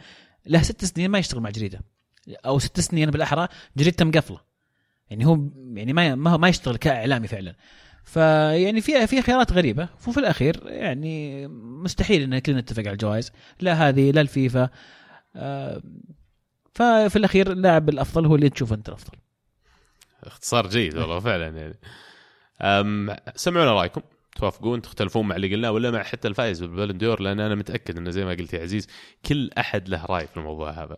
له 0.45 0.61
ست 0.61 0.85
سنين 0.85 1.11
ما 1.11 1.19
يشتغل 1.19 1.41
مع 1.41 1.49
جريدة. 1.49 1.81
أو 2.45 2.59
ست 2.59 2.79
سنين 2.79 3.11
بالأحرى 3.11 3.47
جريدته 3.77 4.05
مقفله 4.05 4.39
يعني 5.09 5.25
هو 5.25 5.39
يعني 5.73 5.93
ما 5.93 6.15
ما 6.15 6.37
ما 6.37 6.49
يشتغل 6.49 6.77
كإعلامي 6.77 7.27
فعلا. 7.27 7.55
فيعني 8.03 8.81
في 8.81 9.07
في 9.07 9.21
خيارات 9.21 9.51
غريبة. 9.53 9.89
وفي 10.07 10.17
الأخير 10.19 10.61
يعني 10.65 11.47
مستحيل 11.47 12.21
إن 12.21 12.39
كلنا 12.39 12.59
نتفق 12.61 12.79
على 12.79 12.91
الجوائز. 12.91 13.31
لا 13.59 13.73
هذه 13.89 14.11
لا 14.11 14.21
الفيفا. 14.21 14.69
آه، 15.35 15.81
ففي 16.73 17.15
الأخير 17.15 17.51
اللاعب 17.51 17.89
الأفضل 17.89 18.25
هو 18.25 18.35
اللي 18.35 18.49
تشوفه 18.49 18.75
أنت 18.75 18.89
الأفضل. 18.89 19.17
اختصار 20.23 20.67
جيد 20.67 20.97
والله 20.97 21.19
فعلا 21.19 21.47
يعني. 21.57 21.79
سمعونا 23.35 23.73
رايكم. 23.73 24.01
توافقون؟ 24.35 24.81
تختلفون 24.81 25.27
مع 25.27 25.35
اللي 25.35 25.55
قلناه 25.55 25.71
ولا 25.71 25.91
مع 25.91 26.03
حتى 26.03 26.27
الفائز 26.27 26.59
بالبالندور 26.61 27.21
لأن 27.21 27.39
أنا 27.39 27.55
متأكد 27.55 27.97
إنه 27.97 28.09
زي 28.09 28.25
ما 28.25 28.31
قلت 28.31 28.53
يا 28.53 28.61
عزيز 28.61 28.87
كل 29.25 29.49
أحد 29.57 29.89
له 29.89 30.05
رأي 30.05 30.27
في 30.27 30.37
الموضوع 30.37 30.71
هذا. 30.71 30.97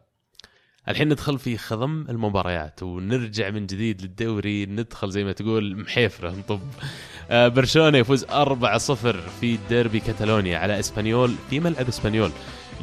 الحين 0.87 1.09
ندخل 1.09 1.39
في 1.39 1.57
خضم 1.57 2.05
المباريات 2.09 2.83
ونرجع 2.83 3.49
من 3.49 3.65
جديد 3.65 4.01
للدوري 4.01 4.65
ندخل 4.65 5.11
زي 5.11 5.23
ما 5.23 5.31
تقول 5.31 5.77
محيفرة 5.77 6.29
نطب. 6.29 6.61
آه، 7.29 7.47
برشلونة 7.47 7.97
يفوز 7.97 8.25
4-0 8.25 9.29
في 9.41 9.57
ديربي 9.69 9.99
كاتالونيا 9.99 10.57
على 10.57 10.79
إسبانيول 10.79 11.35
في 11.49 11.59
ملعب 11.59 11.87
إسبانيول. 11.87 12.31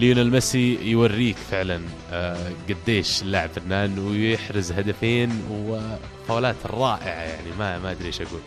ليونيل 0.01 0.31
ميسي 0.31 0.79
يوريك 0.91 1.37
فعلا 1.51 1.81
آه، 2.13 2.37
قديش 2.69 3.23
اللاعب 3.23 3.51
فنان 3.51 3.99
ويحرز 3.99 4.73
هدفين 4.73 5.43
وفاولات 5.51 6.57
رائعة 6.67 7.09
يعني 7.09 7.49
ما 7.59 7.79
ما 7.79 7.91
أدري 7.91 8.07
إيش 8.07 8.21
أقول. 8.21 8.41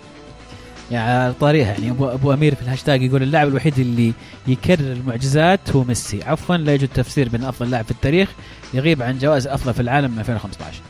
يعني 0.91 1.11
على 1.11 1.33
طاريها 1.33 1.71
يعني 1.71 1.89
ابو 1.89 2.07
أبو 2.09 2.33
أمير 2.33 2.55
في 2.55 2.61
الهاشتاج 2.61 3.01
يقول 3.01 3.23
اللاعب 3.23 3.47
الوحيد 3.47 3.79
اللي 3.79 4.13
يكرر 4.47 4.91
المعجزات 4.91 5.59
هو 5.69 5.83
ميسي. 5.83 6.23
عفوا 6.23 6.55
لا 6.57 6.71
يوجد 6.71 6.89
تفسير 6.93 7.29
بين 7.29 7.43
أفضل 7.43 7.69
لاعب 7.71 7.85
في 7.85 7.91
التاريخ 7.91 8.29
يغيب 8.73 9.01
عن 9.01 9.17
جوائز 9.17 9.47
أفضل 9.47 9.73
في 9.73 9.81
العالم 9.81 10.11
من 10.11 10.19
2015 10.19 10.81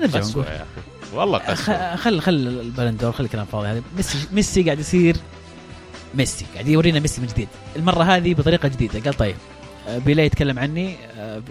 نرجع 0.00 0.20
نقول. 0.20 0.44
يا 0.44 0.54
أخي. 0.56 1.16
والله 1.16 1.38
قسوه 1.38 1.96
خل 1.96 2.20
خل 2.20 2.34
البلندور 2.34 3.12
خل 3.12 3.24
الكلام 3.24 3.46
فاضي 3.46 3.68
هذا. 3.68 3.82
ميسي 3.96 4.18
ميسي 4.32 4.62
قاعد 4.62 4.78
يصير 4.78 5.16
ميسي. 6.14 6.46
قاعد 6.54 6.68
يورينا 6.68 7.00
ميسي 7.00 7.20
من 7.20 7.26
جديد. 7.26 7.48
المرة 7.76 8.02
هذه 8.02 8.34
بطريقة 8.34 8.68
جديدة. 8.68 9.00
قال 9.00 9.14
طيب 9.14 9.36
آه، 9.88 9.98
بيليه 9.98 10.22
يتكلم 10.22 10.58
عني 10.58 10.94
آه، 11.16 11.42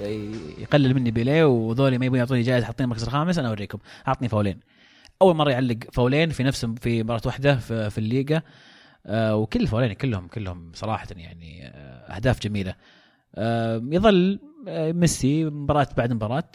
يقلل 0.58 0.94
مني 0.94 1.12
بيليه 1.12 1.46
وذولي 1.46 1.98
ما 1.98 2.06
يبون 2.06 2.20
يعطوني 2.20 2.42
جائزة 2.42 2.66
حاطين 2.66 2.84
المركز 2.84 3.04
الخامس 3.04 3.38
أنا 3.38 3.48
أوريكم. 3.48 3.80
أعطني 4.08 4.30
فاولين. 4.30 4.60
أول 5.22 5.36
مرة 5.36 5.51
يعلق 5.51 5.78
فاولين 5.94 6.30
في 6.30 6.44
نفس 6.44 6.66
في 6.66 7.04
مباراة 7.04 7.22
واحدة 7.25 7.56
في, 7.56 7.89
في 7.89 8.42
آه، 9.06 9.36
وكل 9.36 9.62
الفاولين 9.62 9.94
كلهم 9.94 10.28
كلهم 10.28 10.72
صراحة 10.74 11.08
يعني 11.16 11.68
أهداف 12.16 12.39
جميلة. 12.39 12.75
يظل 13.92 14.39
ميسي 14.68 15.46
مباراة 15.46 15.88
بعد 15.98 16.13
مباراة 16.13 16.51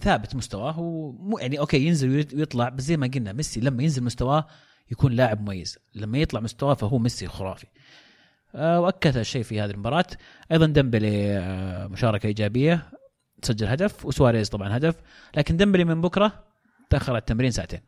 ثابت 0.00 0.34
مستواه 0.34 0.80
ومو 0.80 1.38
يعني 1.38 1.58
okay 1.58 1.86
ينزل 1.86 2.10
ويطلع 2.10 2.68
بس 2.68 2.82
زي 2.82 2.96
ما 2.96 3.06
قلنا 3.06 3.32
ميسي 3.32 3.60
لما 3.60 3.82
ينزل 3.82 4.04
مستواه 4.04 4.46
يكون 4.90 5.12
لاعب 5.12 5.40
مميز. 5.40 5.78
لما 5.94 6.18
يطلع 6.18 6.40
مستواه 6.40 6.74
فهو 6.74 6.98
ميسي 6.98 7.26
خرافي. 7.26 7.66
آه، 8.54 8.80
وأكد 8.80 9.16
الشيء 9.16 9.42
في 9.42 9.60
هذه 9.60 9.70
المباراة. 9.70 10.06
أيضا 10.52 10.66
ديمبلي 10.66 11.38
آه، 11.38 11.86
مشاركة 11.86 12.26
إيجابية. 12.26 12.90
سجل 13.42 13.66
هدف. 13.66 14.06
وسواريز 14.06 14.48
طبعا 14.48 14.76
هدف. 14.76 14.94
لكن 15.36 15.56
ديمبلي 15.56 15.84
من 15.84 16.00
بكرة 16.00 16.44
تاخر 16.90 17.16
التمرين 17.16 17.50
ساعتين. 17.50 17.80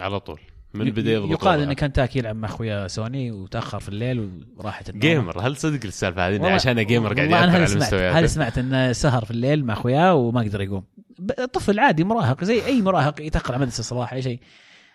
على 0.00 0.20
طول. 0.20 0.40
من 0.74 0.86
يضبط 0.86 1.06
يقال 1.06 1.30
وضعه. 1.30 1.64
انه 1.64 1.72
كان 1.72 1.92
تاكي 1.92 2.18
يلعب 2.18 2.36
مع 2.36 2.48
أخوياه 2.48 2.88
سوني 2.88 3.30
وتأخر 3.30 3.80
في 3.80 3.88
الليل 3.88 4.46
وراحت 4.56 4.88
النوم. 4.88 5.00
gamer 5.00 5.40
هل 5.40 5.56
صدق 5.56 5.80
السالفة 5.84 6.28
هذه؟ 6.28 6.46
عشان 6.46 6.86
gamer 6.86 7.14
قاعد 7.14 7.30
يأثر 7.30 7.44
أنا 7.44 7.52
على 7.52 7.64
هذا 7.64 7.76
مستوياته. 7.76 8.26
سمعت 8.26 8.58
إنه 8.58 8.92
سهر 8.92 9.24
في 9.24 9.30
الليل 9.30 9.64
مع 9.64 9.74
اخوياه 9.74 10.14
وما 10.14 10.40
قدر 10.40 10.60
يقوم. 10.60 10.84
طفل 11.52 11.78
عادي 11.78 12.04
مراهق 12.04 12.44
زي 12.44 12.66
أي 12.66 12.82
مراهق 12.82 13.20
يتأخر 13.20 13.54
على 13.54 13.62
مدرسة 13.62 13.80
الصباح 13.80 14.12
أي 14.12 14.22
شيء. 14.22 14.40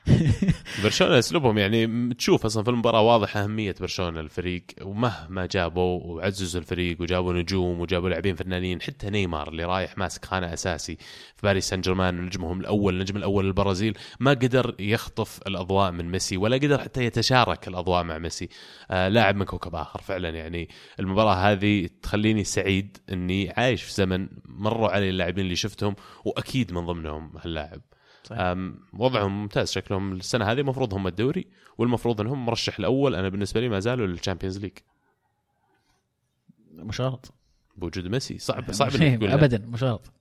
برشلونة 0.84 1.20
أسلوبهم 1.20 1.58
يعني 1.58 2.14
تشوف 2.14 2.46
أصلا 2.46 2.64
في 2.64 2.70
المباراة 2.70 3.02
واضح 3.02 3.38
أهمية 3.38 3.76
برشلونة 3.80 4.20
الفريق 4.20 4.64
ومهما 4.82 5.46
جابوا 5.46 6.00
وعززوا 6.04 6.62
الفريق 6.62 7.02
وجابوا 7.02 7.34
نجوم 7.34 7.82
وجابوا 7.82 8.10
لاعبين 8.10 8.36
فنانين 8.36 8.82
حتى 8.82 9.10
نيمار 9.10 9.50
اللي 9.50 9.64
رايح 9.64 9.98
ماسك 9.98 10.26
خانة 10.26 10.54
أساسي 10.54 10.96
في 11.36 11.42
باريس 11.44 11.70
سان 11.70 11.82
جيرمان 11.82 12.26
نجمهم 12.26 12.60
الأول 12.60 12.94
النجم 12.94 13.18
الأول 13.18 13.46
للبرازيل 13.46 13.98
ما 14.20 14.32
قدر 14.32 14.76
يخطف 14.80 15.40
الأضواء 15.48 15.92
من 15.92 16.12
ميسي 16.12 16.38
ولا 16.38 16.58
قدر 16.58 16.82
حتى 16.82 17.06
يتشارك 17.06 17.68
الأضواء 17.68 18.04
مع 18.04 18.18
ميسي. 18.18 18.50
آه 18.92 19.08
لاعب 19.08 19.36
من 19.36 19.46
كوكب 19.46 19.76
آخر 19.76 20.02
فعلا 20.02 20.30
يعني. 20.30 20.70
المباراة 21.00 21.36
هذه 21.36 21.90
تخليني 22.02 22.44
سعيد 22.44 22.98
إني 23.12 23.54
عايش 23.58 23.84
في 23.84 23.94
زمن 23.94 24.28
مروا 24.46 24.90
علي 24.90 25.10
اللاعبين 25.10 25.44
اللي 25.44 25.56
شفتهم 25.56 25.96
وأكيد 26.26 26.74
من 26.74 26.86
ضمنهم 26.86 27.32
هاللاعب. 27.38 27.82
وضعهم 28.93 29.41
ممتاز 29.41 29.72
شكلهم 29.72 30.13
السنة 30.13 30.46
هذه 30.51 30.60
المفروض 30.60 30.93
هم 30.93 31.07
الدوري 31.07 31.48
والمفروض 31.77 32.22
إنهم 32.22 32.46
مرشح 32.46 32.79
الأول. 32.79 33.15
أنا 33.15 33.29
بالنسبة 33.29 33.62
لي 33.62 33.69
ما 33.69 33.79
زالوا 33.79 34.07
لل 34.08 34.17
Champions 34.17 34.58
League. 34.58 34.77
مش 36.74 36.96
شرط 36.96 37.34
بوجود 37.77 38.07
ميسي. 38.07 38.38
صعب 38.38 38.72
صعب 38.81 38.96
إنك 38.96 39.17
تقول 39.17 39.29
لا. 39.29 39.36
ابدا 39.36 39.65
مش 39.67 39.79
شرط 39.79 40.12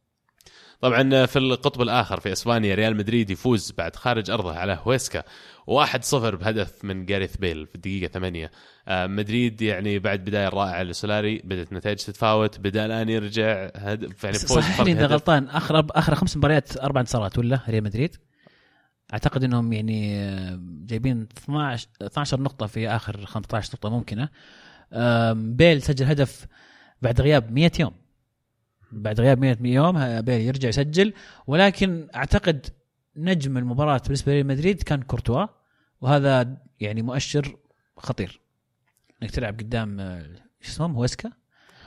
طبعا 0.80 1.26
في 1.26 1.38
القطب 1.38 1.82
الآخر 1.82 2.20
في 2.20 2.32
إسبانيا 2.32 2.74
ريال 2.74 2.96
مدريد 2.96 3.30
يفوز 3.30 3.72
بعد 3.78 3.96
خارج 3.96 4.30
أرضه 4.30 4.52
على 4.56 4.78
هويسكا. 4.82 5.22
1-0 5.70 6.14
بهدف 6.14 6.84
من 6.84 7.06
جاريث 7.06 7.36
بيل 7.36 7.66
في 7.66 7.74
الدقيقة 7.74 8.10
8 8.12 8.50
آه، 8.88 9.06
مدريد 9.06 9.62
يعني 9.62 9.98
بعد 9.98 10.24
بداية 10.24 10.48
رائعة 10.48 10.82
لسولاري 10.82 11.42
بدأت 11.44 11.72
النتائج 11.72 11.96
تتفاوت 11.96 12.58
بدأ 12.60 12.86
الآن 12.86 13.08
يرجع 13.08 13.70
هدف 13.76 14.24
يعني 14.24 14.38
فوز 14.38 14.58
اذا 14.80 15.04
هدف. 15.04 15.12
غلطان. 15.12 15.48
آخر 15.48 15.86
آخر 15.90 16.14
خمس 16.14 16.36
مباريات 16.36 16.76
أربع 16.76 17.00
انتصارات 17.00 17.38
ولا 17.38 17.60
ريال 17.68 17.84
مدريد؟ 17.84 18.16
أعتقد 19.12 19.44
إنهم 19.44 19.72
يعني 19.72 20.20
آه، 20.20 20.58
جايبين 20.62 21.28
12 21.38 21.88
12 22.02 22.40
نقطة 22.40 22.66
في 22.66 22.88
آخر 22.88 23.26
15 23.26 23.70
نقطة 23.74 23.88
ممكنة. 23.90 24.28
بيل 25.32 25.82
سجل 25.82 26.06
هدف 26.06 26.46
بعد 27.02 27.20
غياب 27.20 27.52
100 27.52 27.72
يوم. 27.80 27.92
بعد 28.92 29.20
غياب 29.20 29.40
100 29.40 29.56
يوم 29.62 30.20
بيل 30.20 30.40
يرجع 30.40 30.68
يسجل. 30.68 31.12
ولكن 31.46 32.08
أعتقد 32.14 32.66
نجم 33.16 33.58
المباراة 33.58 34.00
بالنسبة 34.04 34.32
لريال 34.32 34.46
مدريد 34.46 34.82
كان 34.82 35.02
كورتوا 35.02 35.46
وهذا 36.00 36.56
يعني 36.80 37.02
مؤشر 37.02 37.56
خطير. 37.96 38.40
إنك 39.22 39.30
تلعب 39.30 39.58
قدام 39.58 40.00
آه، 40.00 40.22
شو 40.60 40.70
اسمهم 40.70 40.94
هوسكا 40.94 41.30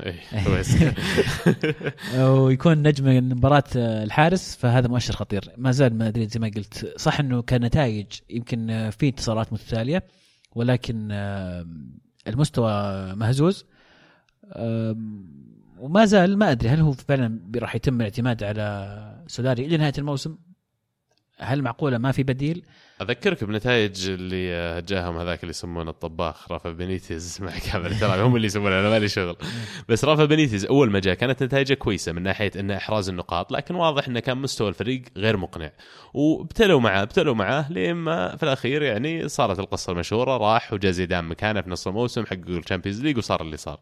إيه، 0.04 0.22
هويسكا. 0.48 0.94
ويكون 2.34 2.88
نجم 2.88 3.30
مباراة 3.30 3.64
الحارس 3.76 4.56
فهذا 4.56 4.88
مؤشر 4.88 5.14
خطير. 5.14 5.52
ما 5.58 5.72
زال 5.72 5.98
مدريد 5.98 6.32
زي 6.32 6.40
ما 6.40 6.52
قلت 6.56 6.94
صح 6.98 7.20
إنه 7.20 7.42
كنتائج 7.42 8.08
يمكن 8.30 8.90
في 9.00 9.08
انتصارات 9.08 9.54
متتالية 9.54 10.04
ولكن 10.56 11.12
المستوى 12.28 12.72
مهزوز. 13.16 13.66
وما 15.80 16.06
زال 16.06 16.38
ما 16.38 16.52
أدري 16.52 16.70
هل 16.70 16.80
هو 16.80 16.92
فعلا 16.92 17.40
راح 17.56 17.76
يتم 17.76 17.96
الاعتماد 17.96 18.44
على 18.44 19.24
سولاري 19.28 19.66
إلى 19.66 19.78
نهاية 19.78 19.94
الموسم؟ 19.98 20.38
هل 21.38 21.62
معقولة؟ 21.62 21.98
ما 21.98 22.12
في 22.12 22.24
بديل؟ 22.24 22.66
أذكرك 23.02 23.44
بنتائج 23.44 24.10
اللي 24.10 24.82
جاهم 24.82 25.18
هذاك 25.18 25.44
اللي 25.44 25.50
يسمونه 25.50 25.90
الطباخ 25.90 26.52
رافا 26.52 26.72
بينيتز 26.72 27.38
مع 27.42 27.52
كامل 27.72 28.00
ترى 28.00 28.22
هم 28.22 28.36
اللي 28.36 28.48
يسمونه 28.48 28.80
أنا 28.80 28.90
مالي 28.90 29.08
شغل. 29.08 29.36
بس 29.90 30.06
رافا 30.06 30.26
بينيتز 30.26 30.66
أول 30.66 30.92
ما 30.92 31.00
جاء 31.00 31.14
كانت 31.14 31.44
نتائجه 31.44 31.74
كويسة 31.74 32.12
من 32.12 32.24
ناحية 32.24 32.52
انه 32.60 32.78
إحراز 32.78 33.10
النقاط 33.10 33.52
لكن 33.52 33.76
واضح 33.76 34.08
إنه 34.08 34.20
كان 34.20 34.38
مستوى 34.38 34.70
الفريق 34.70 35.04
غير 35.18 35.38
مقنع. 35.38 35.72
وابتلوا 36.14 36.80
معاه 36.80 37.02
ابتلوا 37.02 37.36
معاه 37.36 37.72
لين 37.72 37.94
ما 37.94 38.36
في 38.36 38.44
الأخير 38.44 38.82
يعني 38.82 39.28
صارت 39.28 39.60
القصة 39.60 39.94
المشهورة 39.94 40.38
راح 40.38 40.74
وجا 40.74 40.92
زيدان 40.92 41.26
مكانه 41.26 41.62
في 41.62 41.70
نص 41.70 41.88
الموسم 41.88 42.26
حققوا 42.26 42.58
ال 42.60 42.64
Champions 42.64 43.02
League 43.02 43.18
وصار 43.18 43.42
اللي 43.42 43.58
صار. 43.58 43.80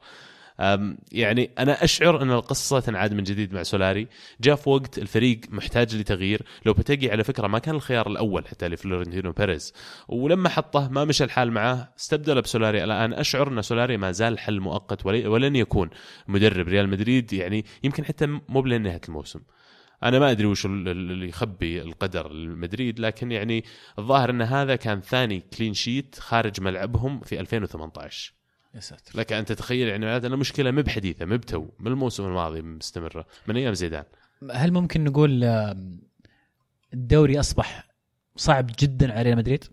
يعني 1.11 1.49
أنا 1.59 1.83
أشعر 1.83 2.21
أن 2.21 2.31
القصة 2.31 2.79
تنعاد 2.79 3.13
من 3.13 3.23
جديد 3.23 3.53
مع 3.53 3.63
سولاري. 3.63 4.07
جاء 4.41 4.55
في 4.55 4.69
وقت 4.69 4.97
الفريق 4.97 5.39
محتاج 5.49 5.95
لتغيير. 5.95 6.41
لوبتيغي 6.65 7.11
على 7.11 7.23
فكرة 7.23 7.47
ما 7.47 7.59
كان 7.59 7.75
الخيار 7.75 8.07
الأول 8.07 8.47
حتى 8.47 8.67
لفلورنتينو 8.67 9.31
بيريز. 9.31 9.73
ولما 10.07 10.49
حطه 10.49 10.89
ما 10.89 11.05
مشى 11.05 11.23
الحال 11.23 11.51
معاه 11.51 11.93
استبدل 11.99 12.41
بسولاري. 12.41 12.83
الآن 12.83 13.13
أشعر 13.13 13.47
أن 13.47 13.61
سولاري 13.61 13.97
ما 13.97 14.11
زال 14.11 14.39
حل 14.39 14.59
مؤقت 14.59 15.05
ولن 15.05 15.55
يكون 15.55 15.89
مدرب. 16.27 16.67
ريال 16.67 16.89
مدريد 16.89 17.33
يعني 17.33 17.65
يمكن 17.83 18.05
حتى 18.05 18.25
مو 18.25 18.61
لنهاية 18.61 19.01
الموسم. 19.09 19.39
أنا 20.03 20.19
ما 20.19 20.31
أدري 20.31 20.45
وش 20.47 20.65
ال- 20.65 20.71
ال- 20.89 21.11
اللي 21.11 21.29
يخبي 21.29 21.81
القدر 21.81 22.31
لمدريد 22.33 22.99
لكن 22.99 23.31
يعني 23.31 23.63
الظاهر 23.99 24.29
أن 24.29 24.41
هذا 24.41 24.75
كان 24.75 25.01
ثاني 25.01 25.43
كلين 25.57 25.73
شيت 25.73 26.15
خارج 26.19 26.61
ملعبهم 26.61 27.19
في 27.19 27.39
2018 27.39 28.33
يا 28.75 28.79
ساتر. 28.79 29.19
لك 29.19 29.33
أن 29.33 29.45
تتخيل 29.45 29.87
يعني 29.87 30.05
معناته 30.05 30.27
المشكلة 30.27 30.71
مو 30.71 30.81
بحديثة 30.81 31.25
مو 31.25 31.37
بتو 31.37 31.67
من 31.79 31.87
الموسم 31.87 32.25
الماضي 32.25 32.61
مستمرة 32.61 33.25
من 33.47 33.57
أيام 33.57 33.73
زيدان. 33.73 34.03
هل 34.51 34.71
ممكن 34.71 35.03
نقول 35.03 35.43
الدوري 36.93 37.39
أصبح 37.39 37.87
صعب 38.35 38.71
جدا 38.79 39.13
على 39.13 39.21
ريال 39.21 39.37
مدريد؟ 39.37 39.63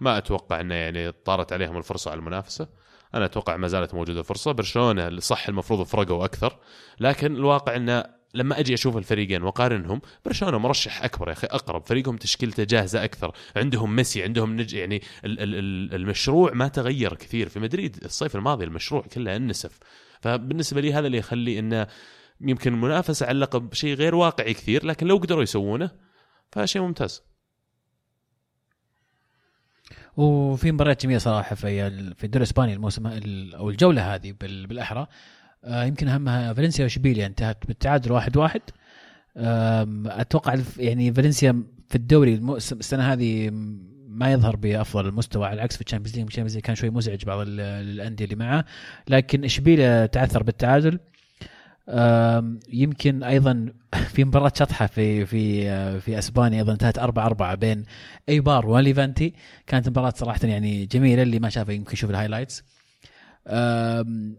ما 0.00 0.18
أتوقع 0.18 0.60
إنه 0.60 0.74
يعني 0.74 1.12
طارت 1.12 1.52
عليهم 1.52 1.76
الفرصة 1.78 2.10
على 2.10 2.18
المنافسة. 2.18 2.68
أنا 3.14 3.24
أتوقع 3.24 3.56
ما 3.56 3.68
زالت 3.68 3.94
موجودة 3.94 4.22
فرصه 4.22 4.52
برشلونة 4.52 5.20
صح 5.20 5.48
المفروض 5.48 5.82
فرقوا 5.82 6.24
أكثر 6.24 6.58
لكن 7.00 7.36
الواقع 7.36 7.76
إنه 7.76 8.15
لما 8.36 8.60
أجي 8.60 8.74
أشوف 8.74 8.96
الفريقين 8.96 9.42
وأقارنهم 9.42 10.00
برشلونة 10.24 10.58
مرشح 10.58 11.04
أكبر 11.04 11.28
يا 11.28 11.32
أخي 11.32 11.46
أقرب. 11.46 11.86
فريقهم 11.86 12.16
تشكيلته 12.16 12.64
جاهزة 12.64 13.04
أكثر. 13.04 13.32
عندهم 13.56 13.96
ميسي 13.96 14.22
عندهم 14.22 14.56
نج 14.56 14.74
يعني 14.74 15.02
ال- 15.24 15.40
ال- 15.40 15.54
ال- 15.54 15.94
المشروع 15.94 16.52
ما 16.52 16.68
تغير 16.68 17.14
كثير. 17.14 17.48
في 17.48 17.60
مدريد 17.60 17.96
الصيف 18.04 18.36
الماضي 18.36 18.64
المشروع 18.64 19.02
كله 19.02 19.36
انسف. 19.36 19.78
فبالنسبة 20.20 20.80
لي 20.80 20.92
هذا 20.92 21.06
اللي 21.06 21.18
يخلي 21.18 21.58
انه 21.58 21.86
يمكن 22.40 22.74
المنافسة 22.74 23.26
على 23.26 23.34
اللقب 23.34 23.74
شيء 23.74 23.94
غير 23.94 24.14
واقعي 24.14 24.54
كثير 24.54 24.86
لكن 24.86 25.06
لو 25.06 25.16
قدروا 25.16 25.42
يسوونه 25.42 25.90
فشيء 26.52 26.82
ممتاز. 26.82 27.22
وفي 30.16 30.72
مباريات 30.72 31.02
جميلة 31.02 31.18
صراحة 31.18 31.54
في 31.54 31.90
في 32.14 32.24
الدوري 32.24 32.42
الإسباني 32.44 32.72
الموسم 32.74 33.06
ال- 33.06 33.54
أو 33.54 33.70
الجولة 33.70 34.14
هذه 34.14 34.32
بال- 34.40 34.66
بالأحرى. 34.66 35.06
يمكن 35.66 36.08
اهمها 36.08 36.52
فالنسيا 36.52 36.84
واشبيليا 36.84 37.26
انتهت 37.26 37.66
بالتعادل 37.66 38.12
واحد 38.12 38.36
واحد. 38.36 38.60
أتوقع 40.06 40.54
يعني 40.78 41.12
فالنسيا 41.12 41.62
في 41.88 41.96
الدوري 41.96 42.34
السنة 42.56 43.12
هذه 43.12 43.50
ما 44.08 44.32
يظهر 44.32 44.56
بأفضل 44.56 45.06
المستوى 45.06 45.46
على 45.46 45.54
العكس 45.54 45.76
في 45.76 45.82
ال 45.82 45.85
Champions 45.85 46.16
League. 46.16 46.26
ال 46.26 46.29
Champions 46.29 46.54
League 46.54 46.64
كان 46.64 46.76
شوي 46.76 46.90
مزعج 46.90 47.24
بعض 47.24 47.38
ال- 47.40 47.60
الأندية 47.60 48.24
اللي 48.24 48.36
معه. 48.36 48.64
لكن 49.08 49.44
إشبيليا 49.44 50.06
تعثر 50.06 50.42
بالتعادل. 50.42 50.98
يمكن 52.72 53.22
أيضا 53.22 53.66
في 54.14 54.24
مباراة 54.24 54.52
شطحة 54.54 54.86
في 54.86 55.26
في 55.26 55.70
آه، 55.70 55.98
في 55.98 56.18
أسبانيا 56.18 56.58
أيضا 56.58 56.72
انتهت 56.72 56.98
4 56.98 57.26
4 57.26 57.54
بين 57.54 57.82
إيبار 58.28 58.66
وليفانتي 58.66 59.34
كانت 59.66 59.88
مباراة 59.88 60.12
صراحة 60.16 60.40
يعني 60.42 60.86
جميلة 60.86 61.22
اللي 61.22 61.38
ما 61.38 61.48
شافها 61.48 61.74
يمكن 61.74 61.92
يشوف 61.92 62.10
ال 62.10 62.15
highlights 62.15 62.62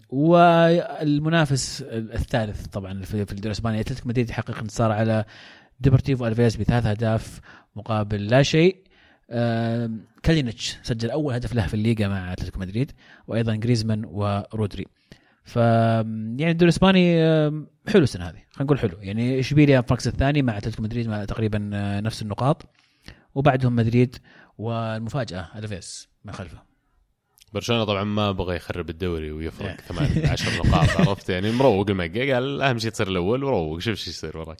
والمنافس 0.09 1.81
الثالث 1.91 2.67
طبعا 2.67 3.01
في 3.01 3.21
الدوري 3.21 3.45
الأسباني. 3.45 3.79
أتلتيكو 3.79 4.09
مدريد 4.09 4.29
يحقق 4.29 4.57
انتصار 4.57 4.91
على 4.91 5.25
ديبورتيفو 5.79 6.27
الفيز 6.27 6.55
بثلاث 6.55 6.85
أهداف 6.85 7.39
مقابل 7.75 8.27
لا 8.27 8.43
شيء. 8.43 8.77
كالينيتش 10.23 10.77
سجل 10.83 11.11
أول 11.11 11.33
هدف 11.33 11.55
له 11.55 11.67
في 11.67 11.73
الليغا 11.73 12.07
مع 12.07 12.33
أتلتيكو 12.33 12.59
مدريد 12.59 12.91
وأيضا 13.27 13.55
جريزمان 13.55 14.05
ورودري. 14.05 14.85
ف 15.43 15.55
يعني 15.55 16.51
الدوري 16.51 16.69
الأسباني 16.69 17.15
حلو 17.87 18.03
السنة 18.03 18.25
هذه 18.25 18.41
خلينا 18.51 18.63
نقول 18.63 18.79
حلو. 18.79 18.97
يعني 19.01 19.39
اشبيليا 19.39 19.79
المركز 19.79 20.07
الثاني 20.07 20.41
مع 20.41 20.57
أتلتيكو 20.57 20.83
مدريد 20.83 21.07
مع 21.07 21.25
تقريبا 21.25 21.69
آه، 21.73 21.99
نفس 21.99 22.21
النقاط. 22.21 22.65
وبعدهم 23.35 23.75
مدريد 23.75 24.15
والمفاجأة 24.57 25.47
الفيس 25.55 26.09
من 26.25 26.33
خلفه. 26.33 26.76
برشلونة 27.57 27.83
طبعا 27.83 28.03
ما 28.03 28.31
بغى 28.31 28.55
يخرب 28.55 28.89
الدوري 28.89 29.31
ويفرق. 29.31 29.81
ثمان 29.81 30.25
عشر 30.25 30.51
نقاط 30.67 30.89
عرفت؟ 31.07 31.29
يعني 31.29 31.51
مروق 31.51 31.89
المقا 31.89 32.33
قال 32.33 32.61
أهم 32.61 32.79
شيء 32.79 32.91
تصير 32.91 33.07
الأول 33.07 33.43
وروق 33.43 33.79
شوف 33.79 33.89
إيش 33.89 34.07
يصير 34.07 34.37
وراك. 34.37 34.57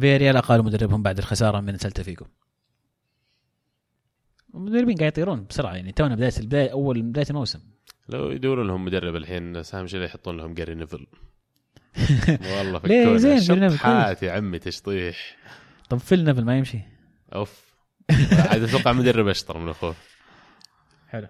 فياريال 0.00 0.36
اقالوا 0.36 0.64
مدربهم 0.64 1.02
بعد 1.02 1.18
الخسارة 1.18 1.60
من 1.60 1.76
سلتا 1.76 2.02
فيجو. 2.02 2.26
المدربين 4.54 4.96
قاعد 4.96 5.12
يطيرون 5.12 5.46
بسرعة 5.50 5.74
يعني 5.74 5.92
تونا 5.92 6.14
بداية 6.14 6.32
البدايه 6.38 6.72
أول 6.72 7.02
بداية 7.02 7.26
الموسم. 7.30 7.60
لو 8.08 8.30
يدوروا 8.30 8.64
لهم 8.64 8.84
مدرب 8.84 9.16
الحين 9.16 9.56
أهم 9.74 9.86
شيء 9.86 10.00
يحطون 10.00 10.36
لهم 10.36 10.54
جاري 10.54 10.74
نيفل. 10.74 11.06
والله؟ 12.56 12.78
فكونا. 12.78 13.16
زين، 13.16 13.38
جاري 13.38 13.60
نيفل 13.60 13.76
شطحات 13.76 14.22
يا 14.22 14.32
عمي 14.32 14.58
تشطيح. 14.58 15.36
طب 15.90 15.98
فيل 15.98 16.24
نيفل 16.24 16.44
ما 16.44 16.58
يمشي. 16.58 16.78
أوف. 17.34 17.66
عاد 18.10 18.62
أتوقع 18.62 18.92
مدرب 18.92 19.28
أشطر 19.28 19.58
من 19.58 19.68
أخوه. 19.68 19.94
حلو. 21.12 21.26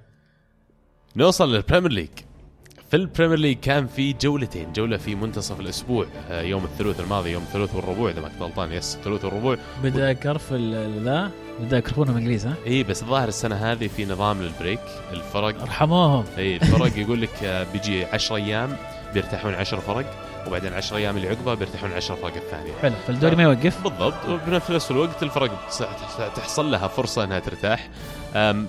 نوصل 1.16 1.54
للبريمير 1.54 1.92
ليج. 1.92 2.08
في 2.90 2.96
البريمير 2.96 3.38
ليج 3.38 3.58
كان 3.58 3.86
في 3.86 4.12
جولتين 4.12 4.72
جولة 4.72 4.96
في 4.96 5.14
منتصف 5.14 5.60
الأسبوع 5.60 6.06
آه، 6.30 6.42
يوم 6.42 6.64
الثلاث 6.64 7.00
الماضي 7.00 7.30
يوم 7.30 7.42
الثلاث 7.42 7.74
والربوع 7.74 8.10
إذا 8.10 8.20
ما 8.20 8.28
كنت 8.28 8.42
غلطان 8.42 8.72
yes 8.72 8.96
الثلاث 8.96 9.24
والربوع. 9.24 9.56
بدا 9.82 10.12
كرف 10.12 10.52
ذا؟ 10.52 11.30
بدا 11.60 11.78
يكرفونهم 11.78 12.16
انجليز 12.16 12.46
ها؟ 12.46 12.54
إي 12.66 12.82
بس 12.82 13.02
الظاهر 13.02 13.28
السنة 13.28 13.56
هذه 13.56 13.86
في 13.86 14.04
نظام 14.04 14.42
لل 14.42 14.53
break 14.53 14.80
الفرق. 15.12 15.60
ارحموهم. 15.62 16.24
اي 16.38 16.56
الفرق 16.56 16.98
يقول 17.02 17.22
لك 17.22 17.44
آه، 17.44 17.66
بيجي 17.72 18.04
10 18.04 18.36
أيام 18.36 18.76
بيرتاحون 19.14 19.54
10 19.54 19.80
فرق 19.80 20.14
وبعدين 20.46 20.72
10 20.72 20.96
أيام 20.96 21.16
اللي 21.16 21.28
عقبها 21.28 21.54
بيرتاحون 21.54 21.92
10 21.92 22.14
فرق 22.14 22.34
الثانية. 22.36 22.72
حلو 22.82 22.94
فالدوري 23.06 23.36
ما 23.36 23.42
يوقف. 23.42 23.82
بالضبط 23.82 24.28
وبنفس 24.28 24.70
نفس 24.70 24.90
الوقت 24.90 25.22
الفرق 25.22 25.68
تحصل 26.36 26.70
لها 26.70 26.88
فرصة 26.88 27.24
إنها 27.24 27.38
ترتاح. 27.38 27.88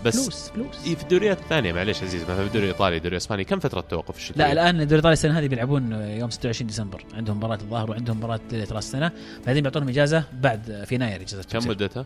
بس 0.05 0.15
فلوس 0.23 0.49
فلوس 0.49 0.87
إي 0.87 0.95
في 0.95 1.03
الدوريات 1.03 1.39
الثانية 1.39 1.73
معليش 1.73 2.03
عزيز 2.03 2.23
مثلا 2.23 2.35
في 2.35 2.41
الدوري 2.47 2.65
الإيطالي 2.65 2.97
الدوري 2.97 3.11
الإسباني 3.15 3.43
كم 3.43 3.59
فترة 3.59 3.81
توقف 3.81 4.17
الشتويه؟ 4.17 4.45
لا 4.45 4.51
الآن 4.51 4.67
الدوري 4.69 4.85
الإيطالي 4.85 5.13
السنة 5.13 5.39
هذه 5.39 5.47
بيلعبون 5.47 5.91
يوم 5.91 6.29
26 6.29 6.67
ديسمبر 6.67 7.03
عندهم 7.13 7.37
مباراة 7.37 7.55
الظاهر 7.55 7.91
وعندهم 7.91 8.17
مباراة 8.17 8.39
ليلة 8.51 8.67
راس 8.71 8.85
السنة 8.85 9.11
بعدين 9.47 9.63
بيعطونهم 9.63 9.89
إجازة 9.89 10.23
بعد 10.33 10.83
في 10.87 10.95
يناير 10.95 11.21
إجازة 11.21 11.43
كم. 11.43 11.69
مدتها؟ 11.69 12.05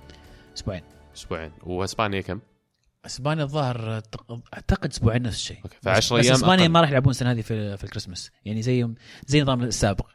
أسبوعين 0.58 0.82
أسبوعين 1.16 1.52
وإسبانيا 1.64 2.22
كم؟ 2.22 2.40
إسبانيا 3.06 3.44
الظاهر 3.44 4.02
أعتقد 4.54 4.90
أسبوعين 4.92 5.22
نفس 5.22 5.36
الشيء 5.38 5.58
أوكي 5.64 5.76
بس- 5.82 5.86
ف 5.86 5.88
10 5.88 6.18
بس 6.18 6.26
أيام 6.26 6.36
إسبانيا 6.36 6.64
أقل. 6.66 6.72
ما 6.74 6.82
راح 6.82 6.90
يلعبون 6.90 7.12
السنة 7.12 7.32
هذه 7.32 7.42
في 7.42 7.78
في 7.78 7.84
الكريسماس 7.84 8.32
يعني 8.46 8.62
زي 8.62 8.88
زي 9.28 9.40
النظام 9.40 9.64
السابق 9.64 10.06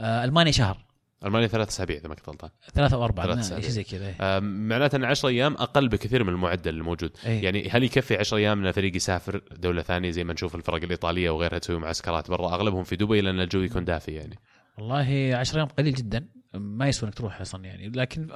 آه 0.00 0.24
ألمانيا 0.24 0.52
شهر 0.52 0.84
ألمانيا 1.24 1.46
ثلاث 1.46 1.68
أسابيع 1.68 1.96
إذا 1.96 2.08
ما 2.08 2.14
كنت 2.14 2.28
غلطان. 2.28 2.50
ثلاثة 2.74 2.96
أو 2.96 3.04
أربعة 3.04 3.40
أسابيع. 3.40 3.62
شيء 3.62 3.70
زي 3.70 3.84
كذا 3.84 4.06
إيه. 4.08 4.40
معناته 4.40 4.96
إن 4.96 5.04
10 5.04 5.28
أيام 5.28 5.54
أقل 5.54 5.88
بكثير 5.88 6.24
من 6.24 6.28
المعدل 6.32 6.74
الموجود. 6.74 7.10
إيه. 7.26 7.44
يعني 7.44 7.68
هل 7.70 7.82
يكفي 7.84 8.16
10 8.16 8.36
أيام 8.36 8.58
إن 8.60 8.66
الفريق 8.66 8.96
يسافر 8.96 9.42
دولة 9.56 9.82
ثانية 9.82 10.10
زي 10.10 10.24
ما 10.24 10.32
نشوف 10.32 10.54
الفرق 10.54 10.82
الإيطالية 10.82 11.30
وغيرها 11.30 11.58
تسوي 11.58 11.78
معسكرات 11.78 12.30
برا؟ 12.30 12.54
أغلبهم 12.54 12.84
في 12.84 12.96
دبي 12.96 13.20
لأن 13.20 13.40
الجو 13.40 13.60
يكون 13.60 13.84
دافي 13.84 14.12
يعني. 14.12 14.38
والله 14.78 15.36
10 15.36 15.56
أيام 15.56 15.68
قليل 15.68 15.94
جدا 15.94 16.26
ما 16.54 16.88
يسوى 16.88 17.06
إنك 17.08 17.14
تروح 17.18 17.40
أصلا 17.40 17.64
يعني. 17.64 17.88
لكن 17.88 18.28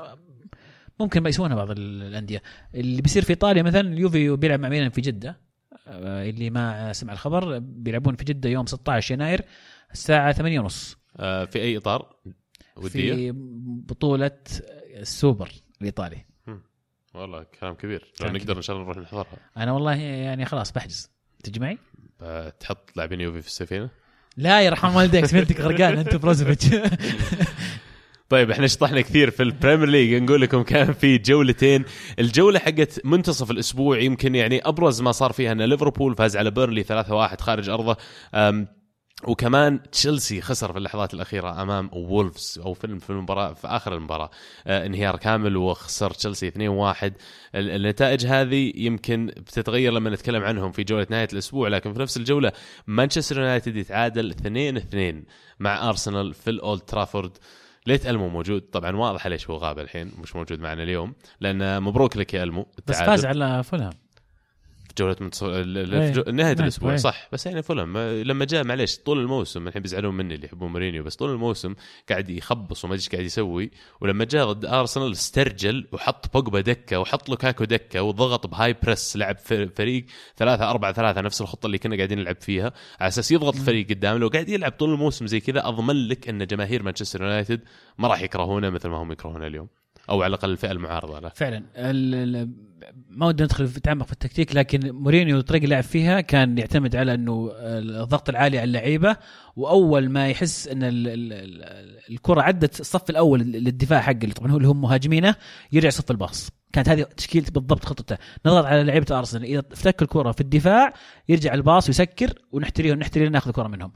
ممكن 1.00 1.22
ما 1.22 1.28
يسوونها 1.28 1.56
بعض 1.56 1.70
ال- 1.70 2.02
الأندية. 2.02 2.42
اللي 2.74 3.02
بيصير 3.02 3.22
في 3.22 3.30
إيطاليا 3.30 3.62
مثلا 3.62 3.80
اليوفي 3.80 4.36
بيلعب 4.36 4.60
مع 4.60 4.68
ميلان 4.68 4.90
في 4.90 5.00
جدة. 5.00 5.40
آه، 5.88 6.28
اللي 6.30 6.50
ما 6.50 6.92
سمع 6.92 7.12
الخبر 7.12 7.58
بيلعبون 7.58 8.14
في 8.16 8.24
جدة 8.24 8.48
يوم 8.50 8.66
16 8.66 9.14
يناير 9.14 9.40
الساعة 9.92 10.32
8 10.32 10.60
ونص. 10.60 10.96
أه، 11.16 11.44
في 11.44 11.58
أي 11.58 11.76
إطار؟ 11.76 12.16
ودية؟ 12.76 13.14
في 13.14 13.32
بطولة 13.88 14.38
السوبر 15.00 15.50
الإيطالي. 15.80 16.24
والله 17.14 17.46
كلام 17.60 17.74
كبير. 17.74 18.00
لو 18.00 18.08
كلام 18.18 18.36
نقدر 18.36 18.44
كبير. 18.44 18.56
إن 18.56 18.62
شاء 18.62 18.76
الله 18.76 18.88
نروح 18.88 18.98
نحضرها. 18.98 19.38
أنا 19.56 19.72
والله 19.72 19.94
يعني 19.94 20.44
خلاص 20.44 20.72
بحجز. 20.72 21.10
تجي 21.44 21.60
معي؟ 21.60 21.78
أه، 22.20 22.48
تحط 22.48 22.90
لاعبين 22.96 23.20
يوفي 23.20 23.42
في 23.42 23.48
السفينة. 23.48 23.90
لا 24.36 24.62
يرحم 24.62 24.96
والديك 24.96 25.24
سمعتك 25.24 25.60
غرقان 25.60 25.98
أنت 25.98 26.16
بروزوفيتش. 26.16 26.66
طيب 28.28 28.50
إحنا 28.50 28.66
شطحنا 28.66 29.00
كثير 29.00 29.30
في 29.30 29.42
البريمير 29.42 29.88
ليج. 29.88 30.22
نقول 30.22 30.40
لكم 30.40 30.62
كان 30.62 30.92
في 30.92 31.18
جولتين. 31.18 31.84
الجولة 32.18 32.58
حقت 32.58 33.00
منتصف 33.04 33.50
الأسبوع 33.50 33.98
يمكن 33.98 34.34
يعني 34.34 34.60
أبرز 34.68 35.02
ما 35.02 35.12
صار 35.12 35.32
فيها 35.32 35.52
إن 35.52 35.62
ليفربول 35.62 36.14
فاز 36.14 36.36
على 36.36 36.50
بيرنلي 36.50 36.84
3-1 36.84 37.40
خارج 37.40 37.68
أرضه. 37.68 37.96
وكمان 39.26 39.90
تشيلسي 39.92 40.40
خسر 40.40 40.72
في 40.72 40.78
اللحظات 40.78 41.14
الأخيرة 41.14 41.62
أمام 41.62 41.90
وولفز 41.92 42.60
أو 42.64 42.74
في 42.74 42.98
في 42.98 43.10
المباراة 43.10 43.52
في 43.52 43.66
آخر 43.68 43.94
المباراة. 43.94 44.30
آه، 44.66 44.86
انهيار 44.86 45.16
كامل 45.16 45.56
وخسر 45.56 46.10
تشيلسي 46.10 46.48
2-1 46.48 47.12
ال- 47.54 47.70
النتائج 47.70 48.26
هذه 48.26 48.72
يمكن 48.76 49.26
بتتغير 49.26 49.92
لما 49.92 50.10
نتكلم 50.10 50.42
عنهم 50.42 50.72
في 50.72 50.84
جولة 50.84 51.06
نهاية 51.10 51.28
الأسبوع 51.32 51.68
لكن 51.68 51.92
في 51.92 51.98
نفس 52.00 52.16
الجولة 52.16 52.52
مانشستر 52.86 53.38
يونايتد 53.38 53.76
يتعادل 53.76 54.30
2-2 54.30 55.24
مع 55.60 55.88
أرسنال 55.88 56.34
في 56.34 56.50
الأولد 56.50 56.80
ترافورد. 56.80 57.30
ليت 57.86 58.06
ألمو 58.06 58.28
موجود؟ 58.28 58.60
طبعا 58.60 58.96
واضح 58.96 59.26
ليش 59.26 59.50
هو 59.50 59.56
غاب 59.56 59.78
الحين 59.78 60.10
مش 60.22 60.36
موجود 60.36 60.60
معنا 60.60 60.82
اليوم 60.82 61.14
لأن 61.40 61.82
مبروك 61.82 62.16
لك 62.16 62.34
يا 62.34 62.42
ألمو. 62.42 62.62
بس 62.62 63.00
التعادل. 63.00 63.06
فاز 63.22 63.24
على 63.26 63.62
فولهام. 63.62 63.92
في 64.94 65.02
جوله 65.02 65.16
منتصف 65.20 65.46
إيه. 65.46 66.12
جو... 66.12 66.22
نهاية 66.22 66.54
إيه. 66.54 66.60
الأسبوع 66.60 66.90
إيه. 66.90 66.96
صح 66.96 67.28
بس 67.32 67.46
يعني 67.46 67.62
فولم 67.62 67.98
لما 67.98 68.44
جاء 68.44 68.64
معليش 68.64 68.98
طول 68.98 69.20
الموسم 69.20 69.68
الحين 69.68 69.82
بيزعلون 69.82 70.14
مني 70.14 70.34
اللي 70.34 70.46
يحبون 70.46 70.72
مورينيو 70.72 71.02
بس 71.02 71.16
طول 71.16 71.30
الموسم 71.30 71.74
قاعد 72.08 72.30
يخبص 72.30 72.84
وما 72.84 72.94
أدري 72.94 73.02
إيش 73.02 73.08
قاعد 73.08 73.24
يسوي 73.24 73.70
ولما 74.00 74.24
جاء 74.24 74.52
ضد 74.52 74.64
أرسنال 74.64 75.12
استرجل 75.12 75.86
وحط 75.92 76.32
بوجبا 76.34 76.60
دكة 76.60 77.00
وحط 77.00 77.28
لوكاكو 77.28 77.64
دكة 77.64 78.02
وضغط 78.02 78.46
ب 78.46 78.72
high 78.82 78.97
press 78.97 79.16
لعب 79.16 79.38
فريق 79.38 80.04
3 80.36 80.70
4 80.70 80.92
3 80.92 81.20
نفس 81.20 81.40
الخطة 81.40 81.66
اللي 81.66 81.78
كنا 81.78 81.96
قاعدين 81.96 82.18
نلعب 82.18 82.40
فيها 82.40 82.72
على 83.00 83.08
أساس 83.08 83.32
يضغط 83.32 83.54
الفريق 83.56 83.88
قدام 83.88 84.16
لو 84.16 84.28
قاعد 84.28 84.48
يلعب 84.48 84.72
طول 84.72 84.92
الموسم 84.92 85.26
زي 85.26 85.40
كذا 85.40 85.68
أضمن 85.68 86.08
لك 86.08 86.28
أن 86.28 86.46
جماهير 86.46 86.82
مانشستر 86.82 87.22
يونايتد 87.22 87.60
ما 87.98 88.08
راح 88.08 88.20
يكرهونه 88.22 88.70
مثل 88.70 88.88
ما 88.88 88.96
هم 88.96 89.12
يكرهونه 89.12 89.46
اليوم 89.46 89.68
أو 90.10 90.22
على 90.22 90.28
الأقل 90.34 90.50
الفئة 90.50 90.70
المعارضة 90.72 91.20
له. 91.20 91.28
فعلا. 91.28 91.62
ما 93.08 93.26
ودي 93.26 93.42
ندخل 93.44 93.66
في 93.66 93.80
تعمق 93.80 94.06
في 94.06 94.12
التكتيك 94.12 94.56
لكن 94.56 94.90
مورينيو 94.92 95.38
الطريقة 95.38 95.64
اللي 95.64 95.74
لعب 95.74 95.84
فيها 95.84 96.20
كان 96.20 96.58
يعتمد 96.58 96.96
على 96.96 97.14
إنه 97.14 97.50
الضغط 97.56 98.28
العالي 98.28 98.58
على 98.58 98.64
اللعيبة 98.68 99.16
وأول 99.56 100.08
ما 100.08 100.28
يحس 100.28 100.68
إن 100.68 100.82
ال- 100.82 101.08
ال- 101.08 101.32
ال- 101.32 101.98
الكرة 102.10 102.42
عدت 102.42 102.80
الصف 102.80 103.10
الأول 103.10 103.40
للدفاع 103.40 104.00
حقه 104.00 104.32
طبعا 104.36 104.50
هو 104.52 104.56
اللي 104.56 104.68
هم 104.68 104.80
مهاجمينه 104.80 105.34
يرجع 105.72 105.88
صف 105.90 106.10
الباص. 106.10 106.50
كانت 106.72 106.88
هذه 106.88 107.02
تشكيلة 107.02 107.46
بالضبط 107.50 107.84
خطته. 107.84 108.16
نضغط 108.46 108.64
على 108.64 108.84
لعيبة 108.84 109.18
أرسنال 109.18 109.44
إذا 109.44 109.62
افتك 109.72 110.02
الكرة 110.02 110.32
في 110.32 110.40
الدفاع 110.40 110.92
يرجع 111.28 111.54
الباص 111.54 111.88
ويسكر 111.88 112.32
ونحتريهم 112.52 112.98
نحتري 112.98 113.28
ناخذ 113.28 113.48
الكره 113.48 113.68
منهم. 113.68 113.92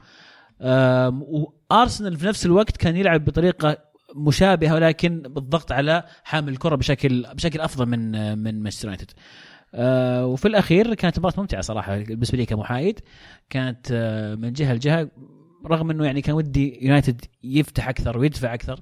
وأرسنال 1.71 2.15
في 2.17 2.25
نفس 2.25 2.45
الوقت 2.45 2.77
كان 2.77 2.95
يلعب 2.95 3.25
بطريقة 3.25 3.88
مشابهة 4.15 4.73
ولكن 4.73 5.21
بالضغط 5.21 5.71
على 5.71 6.03
حامل 6.23 6.49
الكرة 6.53 6.75
بشكل 6.75 7.25
بشكل 7.33 7.61
أفضل 7.61 7.85
من 7.85 8.37
من 8.37 8.63
مانشستر 8.63 8.87
يونايتد. 8.87 9.11
آه 9.73 10.25
وفي 10.25 10.47
الأخير 10.47 10.93
كانت 10.93 11.19
مباراة 11.19 11.33
ممتعة 11.37 11.61
صراحة 11.61 11.97
بالنسبة 11.97 12.37
لي 12.37 12.45
كمحايد 12.45 12.99
كانت 13.49 13.87
آه 13.91 14.35
من 14.35 14.53
جهة 14.53 14.73
لجهة 14.73 15.09
رغم 15.65 15.91
إنه 15.91 16.05
يعني 16.05 16.21
كان 16.21 16.35
ودي 16.35 16.79
يونايتد 16.85 17.21
يفتح 17.43 17.89
أكثر 17.89 18.17
ويدفع 18.17 18.53
أكثر 18.53 18.79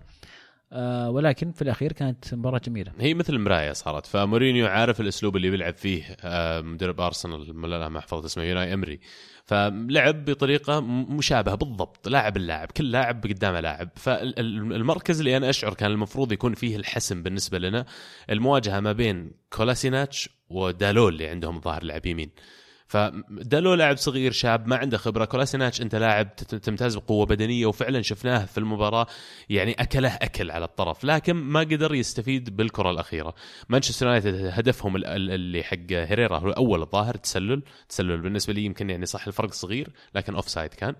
آه 0.71 1.09
ولكن 1.09 1.51
في 1.51 1.61
الأخير 1.61 1.91
كانت 1.91 2.33
مباراة 2.33 2.61
جميلة. 2.65 2.91
هي 2.99 3.13
مثل 3.13 3.37
مرايه 3.37 3.73
صارت. 3.73 4.05
فمورينيو 4.05 4.67
عارف 4.67 5.01
الأسلوب 5.01 5.35
اللي 5.35 5.49
بيلعب 5.49 5.73
فيه 5.75 6.17
آه، 6.21 6.61
مدرب 6.61 7.01
أرسنال 7.01 7.69
لا 7.69 7.89
ما 7.89 7.99
حفظت 7.99 8.25
اسمه 8.25 8.43
يوناي 8.43 8.73
إمري. 8.73 8.99
فلعب 9.45 10.25
بطريقة 10.25 10.79
مشابهة 10.81 11.55
بالضبط 11.55 12.07
لاعب 12.07 12.37
اللاعب 12.37 12.71
كل 12.71 12.91
لاعب 12.91 13.23
قدامه 13.23 13.59
لاعب. 13.59 13.89
فالمركز 13.95 15.19
اللي 15.19 15.37
أنا 15.37 15.49
أشعر 15.49 15.73
كان 15.73 15.91
المفروض 15.91 16.31
يكون 16.31 16.53
فيه 16.53 16.75
الحسم 16.75 17.23
بالنسبة 17.23 17.57
لنا 17.59 17.85
المواجهة 18.29 18.79
ما 18.79 18.91
بين 18.91 19.31
كولاسيناتش 19.49 20.29
ودالول 20.49 21.13
اللي 21.13 21.27
عندهم 21.27 21.61
ظاهر 21.61 21.83
لاعب 21.83 22.05
يمين. 22.05 22.29
فدالو 22.87 23.73
لاعب 23.73 23.97
صغير 23.97 24.31
شاب 24.31 24.67
ما 24.67 24.75
عنده 24.75 24.97
خبرة 24.97 25.25
كولاسيناتش 25.25 25.81
انت 25.81 25.95
لاعب 25.95 26.35
تمتاز 26.35 26.95
بقوة 26.95 27.25
بدنية 27.25 27.65
وفعلا 27.65 28.01
شفناه 28.01 28.45
في 28.45 28.57
المباراة 28.57 29.07
يعني 29.49 29.71
أكله 29.79 30.09
أكل 30.09 30.51
على 30.51 30.65
الطرف 30.65 31.03
لكن 31.03 31.33
ما 31.35 31.59
قدر 31.59 31.95
يستفيد 31.95 32.57
بالكرة 32.57 32.91
الأخيرة. 32.91 33.35
مانشستر 33.69 34.05
يونايتد 34.05 34.35
هدفهم 34.53 34.95
ال- 34.95 35.05
ال- 35.05 35.31
اللي 35.31 35.63
حق 35.63 35.77
هيريرا 35.91 36.37
هو 36.39 36.49
اول 36.49 36.81
الظاهر 36.81 37.15
تسلل 37.15 37.63
تسلل 37.89 38.21
بالنسبة 38.21 38.53
لي 38.53 38.65
يمكن 38.65 38.89
يعني 38.89 39.05
صح 39.05 39.27
الفرق 39.27 39.51
صغير 39.53 39.89
لكن 40.15 40.35
offside 40.35 40.73
كان. 40.73 40.89
و- 40.89 40.95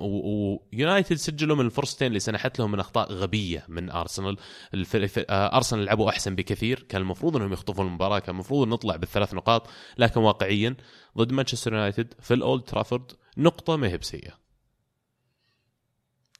ويونايتد 0.00 1.16
سجلوا 1.16 1.56
من 1.56 1.66
الفرصتين 1.66 2.08
اللي 2.08 2.20
سنحت 2.20 2.58
لهم 2.58 2.72
من 2.72 2.80
أخطاء 2.80 3.12
غبية 3.12 3.64
من 3.68 3.90
ارسنال. 3.90 4.36
الف... 4.74 5.18
آه، 5.18 5.56
ارسنال 5.56 5.84
لعبوا 5.84 6.08
أحسن 6.08 6.34
بكثير. 6.34 6.86
كان 6.88 7.02
المفروض 7.02 7.36
إنهم 7.36 7.52
يخطفون 7.52 7.86
المباراة 7.86 8.18
كان 8.18 8.34
المفروض 8.34 8.68
نطلع 8.68 8.96
بالثلاث 8.96 9.34
نقاط 9.34 9.68
لكن 9.98 10.20
واقعيا 10.20 10.76
ضد 11.18 11.32
مانشستر 11.32 11.72
يونايتد 11.72 12.14
في 12.20 12.34
الأولد 12.34 12.62
ترافورد 12.62 13.12
نقطة 13.36 13.76
ما 13.76 13.88
هي 13.88 13.98
بسيئة. 13.98 14.46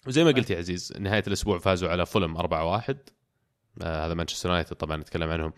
وزي 0.06 0.24
ما 0.24 0.30
قلت 0.30 0.50
يا 0.50 0.58
عزيز 0.58 0.92
نهاية 0.98 1.24
الأسبوع 1.26 1.58
فازوا 1.58 1.88
على 1.88 2.06
فولم 2.06 2.38
4-1 2.38 2.42
آه 2.42 3.15
هذا 3.82 4.14
مانشستر 4.14 4.48
يونايتد 4.48 4.76
طبعا 4.76 4.96
نتكلم 4.96 5.30
عنهم. 5.30 5.52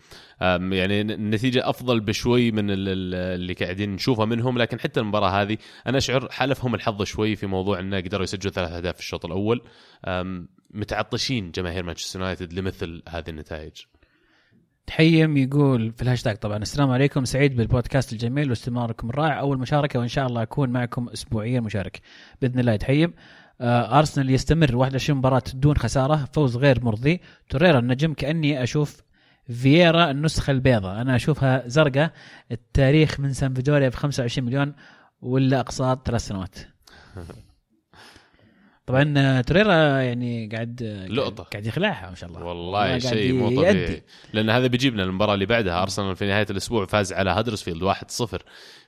يعني 0.73 1.01
النتيجه 1.01 1.69
أفضل 1.69 1.99
بشوي 1.99 2.51
من 2.51 2.71
ال- 2.71 2.87
ال- 2.89 3.15
اللي 3.15 3.53
قاعدين 3.53 3.93
نشوفها 3.93 4.25
منهم 4.25 4.57
لكن 4.57 4.79
حتى 4.79 4.99
المباراة 4.99 5.41
هذه 5.41 5.57
أنا 5.87 5.97
أشعر 5.97 6.29
حالفهم 6.31 6.75
الحظ 6.75 7.03
شوي 7.03 7.35
في 7.35 7.47
موضوع 7.47 7.79
انه 7.79 7.97
قدروا 7.97 8.23
يسجلوا 8.23 8.53
ثلاث 8.53 8.71
أهداف 8.71 8.95
في 8.95 9.01
الشوط 9.01 9.25
الأول. 9.25 9.61
متعطشين 10.71 11.51
جماهير 11.51 11.83
مانشستر 11.83 12.19
يونايتد 12.19 12.53
لمثل 12.53 13.03
هذه 13.09 13.29
النتائج. 13.29 13.71
تحيم 14.87 15.37
يقول 15.37 15.93
في 15.93 16.01
الهاشتاج 16.01 16.35
طبعا 16.35 16.57
السلام 16.57 16.91
عليكم 16.91 17.25
سعيد 17.25 17.55
بالبودكاست 17.55 18.13
الجميل 18.13 18.49
واستمراركم 18.49 19.09
الرائع. 19.09 19.39
أول 19.39 19.57
مشاركة 19.57 19.99
وإن 19.99 20.07
شاء 20.07 20.27
الله 20.27 20.41
أكون 20.41 20.69
معكم 20.69 21.09
اسبوعيا 21.09 21.59
مشارك. 21.59 22.01
بإذن 22.41 22.59
الله 22.59 22.71
يتحيم 22.73 23.09
آه 23.09 23.48
أرسنال 23.61 24.29
يستمر 24.29 24.75
21 24.75 25.19
مباراة 25.19 25.43
دون 25.53 25.77
خسارة 25.77 26.29
فوز 26.33 26.57
غير 26.57 26.83
مرضي. 26.83 27.21
توريرا 27.49 27.79
النجم 27.79 28.13
كأني 28.13 28.63
أشوف 28.63 29.01
فييرا 29.47 30.11
النسخة 30.11 30.51
البيضاء. 30.51 31.01
أنا 31.01 31.15
أشوفها 31.15 31.63
زرقاء 31.67 32.11
التاريخ 32.51 33.19
من 33.19 33.33
سامفيدوريا 33.33 33.89
ب 33.89 33.93
25 33.93 34.47
مليون 34.47 34.73
ولا 35.21 35.59
اقساط 35.59 36.07
ثلاث 36.07 36.27
سنوات. 36.27 36.55
طبعا 38.89 39.13
آه، 39.17 39.41
توريرا 39.41 39.73
يعني 40.01 40.49
قاعد 40.53 40.83
لقطة. 41.09 41.43
قاعد 41.43 41.65
يخلعها 41.65 42.09
ما 42.09 42.15
شاء 42.15 42.29
الله. 42.29 42.43
والله 42.43 42.99
شيء 42.99 43.33
مو. 43.33 43.49
طبيعي. 43.49 44.03
لأن 44.33 44.49
هذا 44.49 44.67
بيجيبنا 44.67 45.03
المباراة 45.03 45.33
اللي 45.33 45.45
بعدها. 45.45 45.81
أرسنال 45.81 46.15
في 46.15 46.25
نهاية 46.27 46.45
الأسبوع 46.49 46.85
فاز 46.85 47.13
على 47.13 47.29
هدرسفيلد 47.29 47.83
1-0 47.83 48.37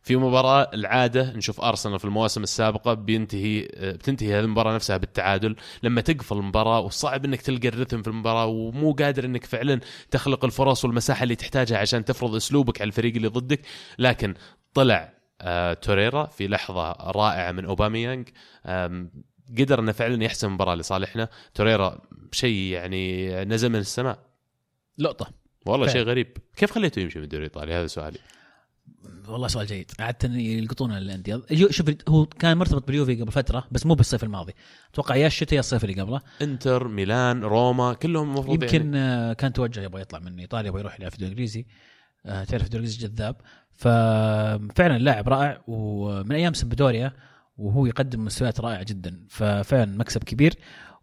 في 0.03 0.15
مباراة 0.15 0.71
العادة 0.73 1.33
نشوف 1.35 1.61
أرسنال 1.61 1.99
في 1.99 2.05
المواسم 2.05 2.43
السابقة 2.43 2.93
بينتهي 2.93 3.67
بتنتهي 3.81 4.33
هذه 4.35 4.43
المباراة 4.43 4.75
نفسها 4.75 4.97
بالتعادل. 4.97 5.55
لما 5.83 6.01
تقفل 6.01 6.37
المباراة 6.37 6.79
وصعب 6.79 7.25
إنك 7.25 7.41
تلقى 7.41 7.67
الرتم 7.67 8.01
في 8.01 8.07
المباراة 8.07 8.45
ومو 8.45 8.91
قادر 8.91 9.25
إنك 9.25 9.45
فعلا 9.45 9.79
تخلق 10.11 10.45
الفرص 10.45 10.85
والمساحة 10.85 11.23
اللي 11.23 11.35
تحتاجها 11.35 11.77
عشان 11.77 12.05
تفرض 12.05 12.35
أسلوبك 12.35 12.81
على 12.81 12.87
الفريق 12.87 13.15
اللي 13.15 13.27
ضدك. 13.27 13.61
لكن 13.99 14.33
طلع 14.73 15.13
آه 15.41 15.73
توريرا 15.73 16.25
في 16.25 16.47
لحظة 16.47 16.91
رائعة 16.91 17.51
من 17.51 17.65
أوباميانج. 17.65 18.27
آم، 18.65 19.11
قدر 19.59 19.79
إنه 19.79 19.91
فعلا 19.91 20.23
يحسم 20.23 20.47
المباراه 20.47 20.75
لصالحنا. 20.75 21.29
توريرا 21.53 22.01
شيء 22.31 22.55
يعني 22.55 23.31
نزل 23.45 23.69
من 23.69 23.79
السماء. 23.79 24.19
لقطة. 24.97 25.31
والله. 25.65 25.87
شيء 25.87 26.03
غريب. 26.03 26.37
كيف 26.55 26.71
خليته 26.71 26.99
يمشي 26.99 27.19
من 27.19 27.23
الدوري 27.23 27.45
الايطالي 27.45 27.73
هذا 27.73 27.87
سؤالي. 27.87 28.17
والله 29.27 29.47
سؤال 29.47 29.67
جيد. 29.67 29.91
قعدت 29.99 30.23
يلقطون 30.23 30.91
الأندية. 30.91 31.41
شوف 31.69 31.91
هو 32.09 32.25
كان 32.25 32.57
مرتبط 32.57 32.87
باليوفي 32.87 33.21
قبل 33.21 33.31
فترة 33.31 33.67
بس 33.71 33.85
مو 33.85 33.95
بالصيف 33.95 34.23
الماضي. 34.23 34.53
أتوقع 34.93 35.15
يا 35.15 35.27
الشتاء 35.27 35.53
يا 35.53 35.59
الصيف 35.59 35.83
اللي 35.83 36.01
قبله. 36.01 36.21
إنتر 36.41 36.87
ميلان 36.87 37.43
روما 37.43 37.93
كلهم 37.93 38.29
المفروض 38.29 38.63
يمكن 38.63 38.93
يعني 38.93 39.35
كان 39.35 39.53
توجه 39.53 39.81
يبغى 39.81 40.01
يطلع 40.01 40.19
من 40.19 40.39
إيطاليا 40.39 40.67
يبغى 40.67 40.79
يروح 40.79 40.99
يلعب 40.99 41.11
في 41.11 41.15
الدوري 41.15 41.33
الإنجليزي. 41.33 41.65
آه، 42.25 42.43
تعرف 42.43 42.65
الدوري 42.65 42.85
الإنجليزي 42.85 43.07
جذاب. 43.07 43.35
ففعلا 43.71 44.97
لاعب 44.97 45.29
رائع 45.29 45.61
ومن 45.67 46.31
أيام 46.31 46.53
سمبدوريا 46.53 47.13
وهو 47.61 47.85
يقدم 47.85 48.25
مستويات 48.25 48.59
رائعة 48.59 48.83
جدا. 48.83 49.25
ففعلا 49.29 49.97
مكسب 49.97 50.23
كبير. 50.23 50.53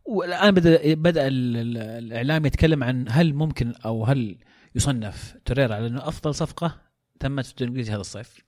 والآن 0.05 0.55
بدا 0.55 0.95
بدأ 0.95 1.27
ال- 1.29 1.57
ال- 1.57 1.79
الإعلام 1.79 2.47
يتكلم 2.47 2.85
عن 2.85 3.05
هل 3.09 3.35
ممكن 3.35 3.73
أو 3.85 4.05
هل 4.05 4.39
يصنف 4.75 5.35
توريرا 5.45 5.75
على 5.75 5.87
أنه 5.87 6.09
أفضل 6.09 6.35
صفقة 6.35 6.81
تمت 7.21 7.45
في 7.45 7.51
الدوري 7.51 7.65
الانجليزي 7.65 7.93
هذا 7.93 8.01
الصيف. 8.01 8.39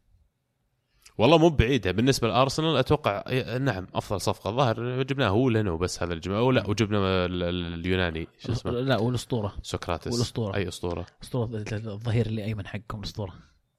والله 1.18 1.38
مو 1.38 1.48
بعيدة. 1.48 1.90
بالنسبة 1.92 2.28
لأرسنال 2.28 2.76
أتوقع 2.76 3.24
نعم 3.58 3.86
أفضل 3.94 4.20
صفقة. 4.20 4.50
الظاهر 4.50 5.02
جبناه 5.02 5.28
هو 5.28 5.48
لنا 5.48 5.70
وبس 5.70 6.02
هذا 6.02 6.12
الجماعه 6.12 6.38
أو 6.38 6.50
لا 6.50 6.66
وجبنا 6.70 6.98
ال- 7.26 7.42
ال- 7.42 7.74
اليوناني. 7.74 8.28
شو 8.38 8.52
اسمه؟ 8.52 8.72
لا 8.72 8.98
والأسطورة. 8.98 9.54
سقراطس. 9.62 10.12
والأسطورة. 10.12 10.56
أي 10.56 10.68
أسطورة. 10.68 11.06
أسطورة 11.22 11.64
الظهير 11.72 12.26
اللي 12.26 12.44
أيمن 12.44 12.66
حقكم 12.66 12.98
الأسطورة. 12.98 13.32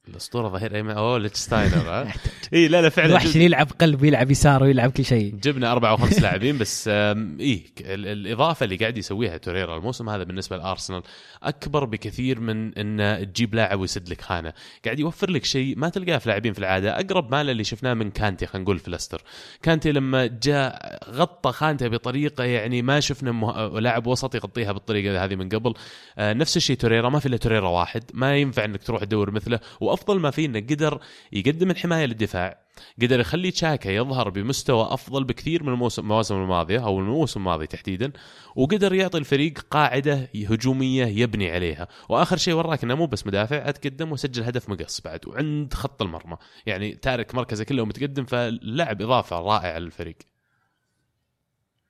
الأسطورة 0.08 0.48
ظهير 0.50 0.76
ايمن 0.76 0.92
أوه 0.92 1.18
ليتشستاينر 1.18 1.76
ها؟ 1.90 2.14
إي 2.54 2.68
لا 2.68 2.82
لا 2.82 2.90
فعلا. 2.90 3.22
اللي 3.22 3.46
يلعب 3.46 3.68
قلب 3.80 4.02
ويلعب 4.02 4.32
يسار 4.32 4.64
ويلعب 4.64 4.92
كل 4.92 5.06
شيء. 5.06 5.36
جبنا 5.36 5.72
أربع 5.72 5.90
أو 5.90 5.98
خمس 5.98 6.20
لاعبين 6.22 6.58
بس 6.58 6.88
ال- 6.88 8.08
الإضافة 8.08 8.64
اللي 8.64 8.76
قاعد 8.76 8.98
يسويها 8.98 9.38
توريرا 9.38 9.78
الموسم 9.78 10.10
هذا 10.10 10.24
بالنسبة 10.24 10.58
لأرسنال 10.58 11.02
أكبر 11.44 11.86
بكثير 11.86 12.40
من 12.40 12.74
انه 12.78 13.24
تجيب 13.24 13.56
لاعب 13.56 13.80
ويسد 13.80 14.10
لك 14.10 14.22
خانة، 14.22 14.54
قاعد 14.86 15.00
يوفر 15.00 15.30
لك 15.30 15.46
شيء 15.46 15.78
ما 15.78 15.90
تلقاه 15.90 16.18
في 16.18 16.30
لاعبين 16.30 16.54
في 16.54 16.60
العادة، 16.60 17.00
أقرب 17.00 17.32
ماله 17.32 17.52
اللي 17.52 17.64
شفناه 17.64 17.94
من 17.94 18.12
كانتي 18.12 18.46
خلينا 18.46 18.64
نقول 18.64 18.80
في 18.80 18.92
ليستر. 18.92 19.22
كانتي 19.64 19.92
لما 19.92 20.26
جاء 20.44 21.00
غطى 21.12 21.52
خانته 21.52 21.88
بطريقة 21.88 22.44
يعني 22.44 22.82
ما 22.82 23.00
شفنا 23.00 23.32
مه... 23.32 23.80
لاعب 23.80 24.08
وسط 24.08 24.36
يغطيها 24.36 24.72
بالطريقة 24.72 25.24
هذه 25.26 25.36
من 25.36 25.50
قبل. 25.50 25.74
آه 26.18 26.34
نفس 26.34 26.58
الشيء 26.58 26.78
توريرا 26.78 27.10
ما 27.10 27.20
في 27.20 27.26
إلا 27.26 27.38
توريرا 27.38 27.70
واحد، 27.70 28.04
ما 28.14 28.38
ينفع 28.38 28.66
إنك 28.66 28.84
تروح 28.84 29.04
تدور 29.04 29.32
مثله، 29.32 29.60
وأفضل 29.92 30.20
ما 30.20 30.32
فيه 30.32 30.46
انه 30.46 30.60
قدر 30.60 31.00
يقدم 31.32 31.72
الحماية 31.72 32.06
للدفاع. 32.06 32.62
قدر 33.02 33.20
يخلي 33.20 33.52
تشاكا 33.52 33.90
يظهر 33.90 34.30
بمستوى 34.30 34.94
أفضل 34.94 35.24
بكثير 35.24 35.64
من 35.64 35.74
الموسم 35.74 36.02
المواسم 36.02 36.36
الماضية 36.36 36.86
أو 36.86 37.00
الموسم 37.00 37.40
الماضي 37.40 37.68
تحديدا 37.68 38.12
وقدر 38.56 38.94
يعطي 38.94 39.18
الفريق 39.18 39.60
قاعدة 39.60 40.30
هجومية 40.36 41.06
يبني 41.06 41.52
عليها. 41.52 41.88
وآخر 42.10 42.38
شيء 42.38 42.54
وراك 42.54 42.84
انه 42.84 42.96
مو 42.96 43.06
بس 43.06 43.28
مدافع 43.28 43.70
أتقدم 43.70 44.12
وسجل 44.12 44.44
هدف 44.44 44.70
مقص 44.70 45.02
بعد 45.02 45.28
وعند 45.28 45.74
خط 45.74 46.02
المرمى. 46.02 46.38
يعني 46.66 46.92
تارك 46.96 47.36
مركزه 47.36 47.64
كله 47.64 47.86
متقدم 47.86 48.26
فاللاعب 48.26 49.02
إضافة 49.02 49.40
رائعة 49.40 49.80
للفريق. 49.80 50.18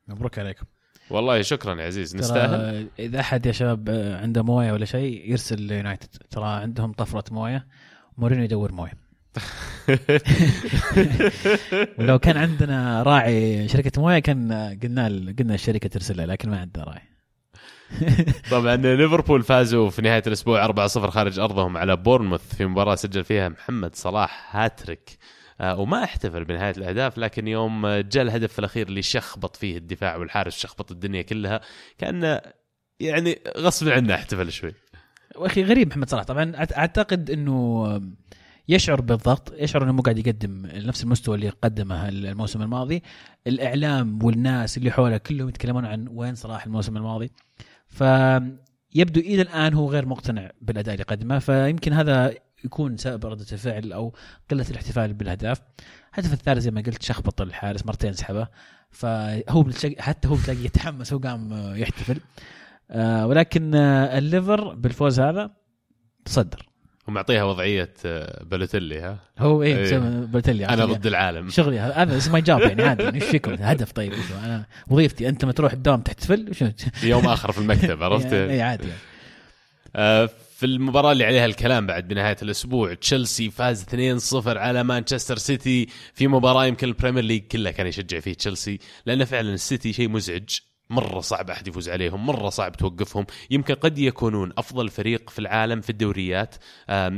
مبروك 0.07 0.39
عليكم. 0.39 0.65
والله 1.09 1.41
شكرا 1.41 1.81
يا 1.81 1.85
عزيز. 1.85 2.15
نستاهل. 2.15 2.87
إذا 2.99 3.19
أحد 3.19 3.45
يا 3.45 3.51
شباب 3.51 3.89
عنده 4.21 4.43
موية 4.43 4.71
ولا 4.71 4.85
شيء 4.85 5.31
يرسل 5.31 5.61
ليونايتد. 5.61 6.09
ترى 6.29 6.45
عندهم 6.45 6.91
طفرة 6.91 7.33
موية. 7.33 7.67
مورينيو 8.21 8.43
يدور 8.43 8.71
مويه. 8.71 8.93
ولو 11.99 12.19
كان 12.19 12.37
عندنا 12.37 13.03
راعي 13.03 13.67
شركة 13.67 14.01
مويه 14.01 14.19
كان 14.19 14.53
قلنا 14.83 15.33
قلنا 15.39 15.53
الشركة 15.53 15.89
ترسلها 15.89 16.25
لكن 16.25 16.49
ما 16.49 16.59
عندنا 16.59 16.83
راعي. 16.83 17.01
طبعا 18.51 18.75
ليفربول 18.75 19.43
فازوا 19.43 19.89
في 19.89 20.01
نهاية 20.01 20.23
الأسبوع 20.27 20.67
4-0 20.67 20.71
خارج 20.87 21.39
أرضهم 21.39 21.77
على 21.77 21.95
بورنموث 21.95 22.55
في 22.55 22.65
مباراة 22.65 22.95
سجل 22.95 23.23
فيها 23.23 23.49
محمد 23.49 23.95
صلاح 23.95 24.55
هاتريك. 24.55 25.17
آه، 25.61 25.79
وما 25.79 26.03
احتفل 26.03 26.43
بنهاية 26.43 26.73
الأهداف 26.77 27.17
لكن 27.17 27.47
يوم 27.47 27.87
جاء 27.87 28.23
الهدف 28.23 28.59
الأخير 28.59 28.87
اللي 28.87 29.01
شخبط 29.01 29.55
فيه 29.55 29.77
الدفاع 29.77 30.15
والحارس 30.15 30.57
شخبط 30.57 30.91
الدنيا 30.91 31.21
كلها 31.21 31.61
كانه 31.97 32.41
يعني 32.99 33.39
غصب 33.57 33.89
عنه 33.89 34.15
احتفل 34.15 34.51
شوي. 34.51 34.73
واخي 35.35 35.63
غريب 35.63 35.87
محمد 35.87 36.09
صلاح. 36.09 36.23
طبعا 36.23 36.51
أعتقد 36.55 37.29
إنه 37.29 38.01
يشعر 38.67 39.01
بالضغط 39.01 39.53
يشعر 39.57 39.83
إنه 39.83 39.91
مو 39.91 40.01
قاعد 40.01 40.17
يقدم 40.17 40.65
نفس 40.65 41.03
المستوى 41.03 41.35
اللي 41.35 41.49
قدمه 41.49 42.09
الموسم 42.09 42.61
الماضي. 42.61 43.03
الإعلام 43.47 44.23
والناس 44.23 44.77
اللي 44.77 44.91
حوله 44.91 45.17
كلهم 45.17 45.49
يتكلمون 45.49 45.85
عن 45.85 46.07
وين 46.11 46.35
صلاح 46.35 46.65
الموسم 46.65 46.97
الماضي. 46.97 47.31
فيبدو 47.87 49.19
إلى 49.19 49.41
الآن 49.41 49.73
هو 49.73 49.89
غير 49.91 50.05
مقتنع 50.05 50.51
بالأداء 50.61 50.93
اللي 50.93 51.03
قدمه 51.03 51.39
فيمكن 51.39 51.93
هذا 51.93 52.33
يكون 52.65 52.97
سبب 52.97 53.25
ردة 53.25 53.45
الفعل 53.51 53.93
أو 53.93 54.15
قلة 54.51 54.65
الاحتفال 54.69 55.13
بالأهداف. 55.13 55.61
الهدف 56.13 56.33
الثالث 56.33 56.59
زي 56.59 56.71
ما 56.71 56.81
قلت 56.81 57.03
شخبط 57.03 57.41
الحارس 57.41 57.85
مرتين 57.85 58.13
سحبه 58.13 58.47
فهو 58.89 59.65
حتى 59.99 60.27
هو 60.27 60.35
بتلاقي 60.35 60.65
يتحمس 60.65 61.13
هو 61.13 61.19
قام 61.19 61.73
يحتفل. 61.75 62.19
آه 62.91 63.27
ولكن 63.27 63.75
آه 63.75 64.17
الليفر 64.17 64.73
بالفوز 64.73 65.19
هذا 65.19 65.51
تصدر. 66.25 66.71
ومعطيها 67.07 67.43
وضعية 67.43 67.93
آه، 68.05 68.43
بلوتيلي 68.43 68.99
ها؟ 68.99 69.17
هو 69.39 69.63
إيه, 69.63 69.77
إيه. 69.77 69.97
بلتلي 69.99 70.65
أنا 70.65 70.85
ضد 70.85 71.07
العالم. 71.07 71.49
شغلي 71.49 71.79
هذا 71.79 72.17
اسمه 72.17 72.39
job 72.39 72.59
يعني 72.61 72.83
عادي 72.83 73.15
إيش 73.15 73.23
فيكم؟ 73.23 73.53
هدف 73.53 73.91
طيب؟ 73.91 74.13
أنا 74.43 74.65
وظيفتي 74.87 75.29
أنت 75.29 75.45
ما 75.45 75.51
تروح 75.51 75.73
الدوام 75.73 76.01
تحتفل 76.01 76.49
وشو؟ 76.49 76.69
يوم 77.03 77.25
آخر 77.25 77.51
في 77.51 77.57
المكتب 77.59 78.03
عرفت؟ 78.03 78.33
اي 78.33 78.61
عادي. 78.61 78.87
يعني. 78.87 78.99
آه، 79.95 80.29
في 80.57 80.65
المباراة 80.65 81.11
اللي 81.11 81.25
عليها 81.25 81.45
الكلام 81.45 81.87
بعد 81.87 82.07
بنهاية 82.07 82.37
الأسبوع 82.41 82.93
تشيلسي 82.93 83.49
فاز 83.49 83.85
2-0 84.43 84.47
على 84.47 84.83
مانشستر 84.83 85.37
سيتي 85.37 85.87
في 86.13 86.27
مباراة 86.27 86.65
يمكن 86.65 86.87
البريمير 86.87 87.23
ليج 87.23 87.41
كله 87.41 87.71
كان 87.71 87.87
يشجع 87.87 88.19
فيه 88.19 88.33
تشيلسي 88.33 88.79
لأن 89.05 89.25
فعلا 89.25 89.53
السيتي 89.53 89.93
شيء 89.93 90.09
مزعج. 90.09 90.49
مرة 90.91 91.19
صعب 91.19 91.49
أحد 91.49 91.67
يفوز 91.67 91.89
عليهم 91.89 92.25
مرة 92.25 92.49
صعب 92.49 92.71
توقفهم. 92.71 93.25
يمكن 93.49 93.73
قد 93.73 93.99
يكونون 93.99 94.53
أفضل 94.57 94.89
فريق 94.89 95.29
في 95.29 95.39
العالم 95.39 95.81
في 95.81 95.89
الدوريات. 95.89 96.55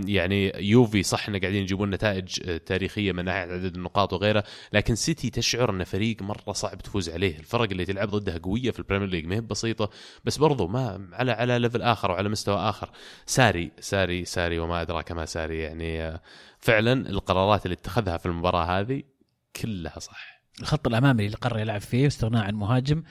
يعني 0.06 0.52
يوفي 0.56 1.04
صح 1.04 1.30
إنه 1.30 1.40
قاعدين 1.40 1.62
يجيبون 1.62 1.90
نتائج 1.90 2.40
آه، 2.46 2.58
تاريخية 2.58 3.12
من 3.12 3.26
ناحية 3.26 3.40
عدد 3.40 3.76
النقاط 3.76 4.14
وغيره 4.14 4.44
لكن 4.74 4.96
سيتي 4.96 5.30
تشعر 5.30 5.70
أنه 5.70 5.84
فريق 5.84 6.22
مرة 6.22 6.52
صعب 6.52 6.78
تفوز 6.78 7.10
عليه. 7.10 7.40
الفرق 7.40 7.70
اللي 7.72 7.86
تلعب 7.86 8.10
ضدها 8.10 8.38
قوية 8.38 8.72
في 8.72 8.80
البريمير 8.80 9.08
ليج 9.10 9.26
ما 9.26 9.36
هي 9.36 9.42
بسيطة 9.42 9.90
بس 10.26 10.38
برضو 10.38 10.68
ما 10.68 11.10
على 11.14 11.32
على 11.32 11.60
level 11.60 11.82
آخر 11.82 12.12
وعلى 12.12 12.30
مستوى 12.30 12.56
آخر. 12.56 12.90
ساري 13.26 13.72
ساري 13.80 14.26
ساري 14.26 14.60
وما 14.60 14.82
أدراك 14.82 15.12
ما 15.12 15.26
ساري. 15.26 15.60
يعني 15.60 16.02
آه، 16.02 16.22
فعلا 16.60 17.10
القرارات 17.10 17.66
اللي 17.66 17.74
اتخذها 17.74 18.18
في 18.18 18.26
المباراة 18.26 18.80
هذه 18.80 19.04
كلها 19.62 20.00
صح. 20.00 20.34
الخط 20.62 20.88
الأمامي 20.88 21.26
اللي 21.26 21.38
قرر 21.38 21.60
يلعب 21.60 21.82
فيه 21.82 22.04
واستغناء 22.04 22.44
عن 22.44 22.56
مهاجم 22.56 23.04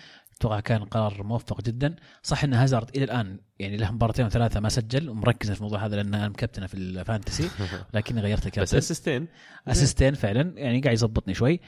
أتوقع 0.42 0.60
كان 0.60 0.84
قرار 0.84 1.22
موفق 1.22 1.62
جدا. 1.62 1.94
صح 2.22 2.44
إن 2.44 2.54
هازارد 2.54 2.88
إلى 2.96 3.04
الآن 3.04 3.38
يعني 3.58 3.76
له 3.76 3.90
مباراتين 3.90 4.26
وثلاثة 4.26 4.60
ما 4.60 4.68
سجل 4.68 5.08
ومركز 5.08 5.50
في 5.50 5.56
الموضوع 5.56 5.86
هذا 5.86 5.96
لأن 5.96 6.14
أنا 6.14 6.28
مكابتنه 6.28 6.66
في 6.66 6.74
ال 6.74 6.84
fantasy 6.84 7.50
لكني 7.94 8.20
غيرت 8.20 8.40
بس 8.40 8.46
ال 8.46 8.50
captain 8.50 8.76
assistين 8.76 9.28
assistين 9.68 10.14
فعلا 10.14 10.52
يعني 10.56 10.80
قاعد 10.80 10.94
يظبطني 10.94 11.34
شوي. 11.34 11.60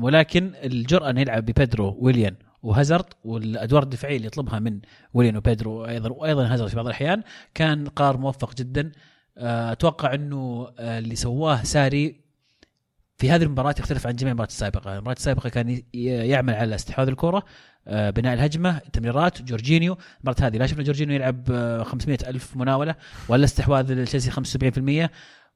ولكن 0.00 0.52
الجرأة 0.64 1.10
إنه 1.10 1.20
يلعب 1.20 1.44
ببيدرو 1.44 1.96
ويليان 2.00 2.36
وهازارد 2.62 3.06
والأدوار 3.24 3.82
الدفاعية 3.82 4.16
اللي 4.16 4.26
يطلبها 4.26 4.58
من 4.58 4.80
ويليان 5.14 5.36
وبيدرو 5.36 5.86
أيضا 5.86 6.10
وأيضا 6.10 6.46
هازارد 6.46 6.70
في 6.70 6.76
بعض 6.76 6.86
الأحيان 6.86 7.22
كان 7.54 7.88
قرار 7.88 8.16
موفق 8.16 8.54
جدا. 8.54 8.92
آه، 9.38 9.72
أتوقع 9.72 10.14
إنه 10.14 10.68
آه، 10.78 10.98
اللي 10.98 11.16
سواه 11.16 11.62
ساري 11.62 12.23
في 13.16 13.30
هذه 13.30 13.42
المباراة 13.42 13.74
يختلف 13.78 14.06
عن 14.06 14.16
جميع 14.16 14.30
المباريات 14.30 14.50
السابقة، 14.50 14.94
المباراة 14.94 15.16
السابقة 15.16 15.48
كان 15.48 15.82
يعمل 15.94 16.54
على 16.54 16.74
استحواذ 16.74 17.08
الكرة 17.08 17.42
آه، 17.88 18.10
بناء 18.10 18.34
الهجمة 18.34 18.78
تمريرات 18.78 19.42
جورجينيو. 19.42 19.98
المباراة 20.16 20.48
هذه 20.48 20.56
لا 20.56 20.66
شفنا 20.66 20.82
جورجينيو 20.82 21.14
يلعب 21.14 21.50
آه، 21.50 21.82
500 21.82 22.18
ألف 22.26 22.56
مناولة 22.56 22.94
ولا 23.28 23.44
استحواذ 23.44 24.04
تشيلسي 24.04 24.30
75% 24.30 25.10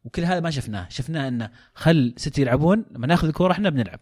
وكل 0.04 0.24
هذا 0.24 0.40
ما 0.40 0.50
شفناه. 0.50 0.86
شفناه 0.90 1.28
انه 1.28 1.50
خل 1.74 2.14
سيتي 2.16 2.42
يلعبون 2.42 2.84
لما 2.90 3.06
ناخذ 3.06 3.28
الكوره 3.28 3.52
إحنا 3.52 3.70
بنلعب. 3.70 4.00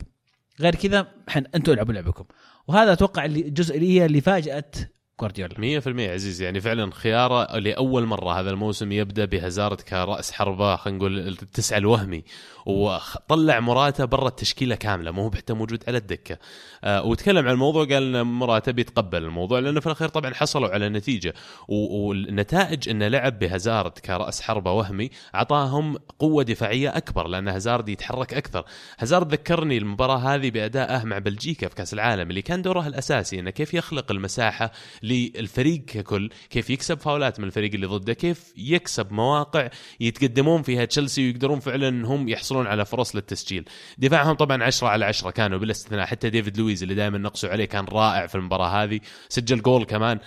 غير 0.61 0.75
كذا 0.75 1.07
إحنا 1.29 1.49
أنتم 1.55 1.73
العبوا 1.73 1.95
لعبكم. 1.95 2.25
وهذا 2.69 2.93
أتوقع 2.93 3.25
الجزء 3.25 3.77
اللي 3.77 3.89
هي 3.89 4.07
اللي 4.07 4.21
فاجأت 4.21 4.77
جوارديولا. 5.21 5.81
100% 5.81 6.13
عزيز 6.13 6.43
يعني 6.43 6.61
فعلا 6.61 6.91
خيارة 6.93 7.59
لأول 7.59 8.07
مرة 8.07 8.41
هذا 8.41 8.51
الموسم 8.51 8.93
يبدأ 8.93 9.25
بهازارد 9.25 9.81
كرأس 9.81 10.33
حربة 10.33 10.77
خلينا 10.77 10.99
نقول 10.99 11.19
التسعه 11.19 11.79
الوهمي 11.79 12.25
وطلع 12.67 13.61
مراته 13.61 14.05
برا 14.05 14.29
التشكيلة 14.29 14.75
كاملة 14.75 15.11
مو 15.11 15.31
حتى 15.31 15.53
موجود 15.53 15.85
على 15.89 15.99
الدكة. 15.99 16.39
آه 16.85 17.03
وتكلم 17.05 17.47
عن 17.47 17.53
الموضوع 17.53 17.85
قال 17.85 18.17
إن 18.17 18.23
مراته 18.23 18.73
بيتقبل 18.73 19.25
الموضوع 19.25 19.59
لأنه 19.59 19.81
في 19.81 19.87
الأخير 19.87 20.09
طبعا 20.09 20.35
حصلوا 20.35 20.69
على 20.69 20.89
نتيجة. 20.89 21.35
والنتائج 21.69 22.89
انه 22.89 23.09
لعب 23.09 23.39
بهازارد 23.39 23.93
كرأس 23.99 24.41
حربة 24.43 24.73
وهمي 24.73 25.11
اعطاهم 25.35 25.97
قوة 26.19 26.43
دفاعية 26.43 26.97
أكبر 26.97 27.29
لأن 27.29 27.49
هازارد 27.49 27.89
يتحرك 27.89 28.35
أكثر. 28.35 28.65
هازارد 28.99 29.33
ذكرني 29.33 29.79
المباراة 29.79 30.19
هذه 30.19 30.51
بأدائه 30.51 31.05
مع 31.05 31.19
بلجيكا 31.19 31.69
في 31.69 31.75
كأس 31.75 31.95
العالم 31.95 32.31
اللي 32.31 32.43
كان 32.43 32.63
دوره 32.63 32.87
الأساسي 32.87 33.41
إنه 33.41 33.51
كيف 33.51 33.75
يخلق 33.75 34.13
المساحة 34.13 34.73
للفريق 35.07 35.85
ككل 35.85 36.31
كيف 36.51 36.71
يكسب 36.71 36.99
فاولات 36.99 37.41
من 37.41 37.47
الفريق 37.47 37.75
اللي 37.75 37.87
ضده 37.87 38.13
كيف 38.13 38.53
يكسب 38.57 39.13
مواقع 39.13 39.69
يتقدمون 40.01 40.63
فيها 40.63 40.85
تشيلسي 40.85 41.27
ويقدرون 41.27 41.61
فعلا 41.61 41.89
انهم 41.89 42.29
يحصلون 42.29 42.67
على 42.67 42.85
فرص 42.85 43.17
للتسجيل. 43.17 43.65
دفاعهم 43.99 44.33
طبعا 44.35 44.65
10 44.65 44.89
على 44.89 45.05
10 45.05 45.31
كانوا 45.31 45.59
بلا 45.59 45.71
استثناء 45.71 46.07
حتى 46.07 46.31
ديفيد 46.31 46.59
لويز 46.59 46.83
اللي 46.83 46.95
دائما 46.95 47.19
نقصوا 47.19 47.49
عليه 47.51 47.65
كان 47.65 47.85
رائع 47.85 48.27
في 48.27 48.35
المباراة 48.35 48.69
هذه 48.85 49.01
سجل 49.29 49.63
جول 49.63 49.85
كمان. 49.85 50.19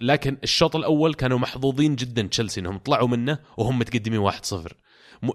لكن 0.00 0.36
الشوط 0.42 0.76
الأول 0.76 1.14
كانوا 1.14 1.38
محظوظين 1.38 1.96
جدا 1.96 2.22
تشيلسي 2.22 2.60
إنهم 2.60 2.78
طلعوا 2.78 3.08
منه 3.08 3.38
وهم 3.56 3.78
متقدمين 3.78 4.30
1-0 4.30 4.54
م- 4.54 4.66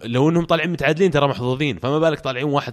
لو 0.03 0.29
انهم 0.29 0.45
طالعين 0.45 0.69
متعادلين 0.71 1.11
ترى 1.11 1.27
محظوظين 1.27 1.77
فما 1.77 1.99
بالك 1.99 2.19
طالعين 2.19 2.59
1-0 2.59 2.63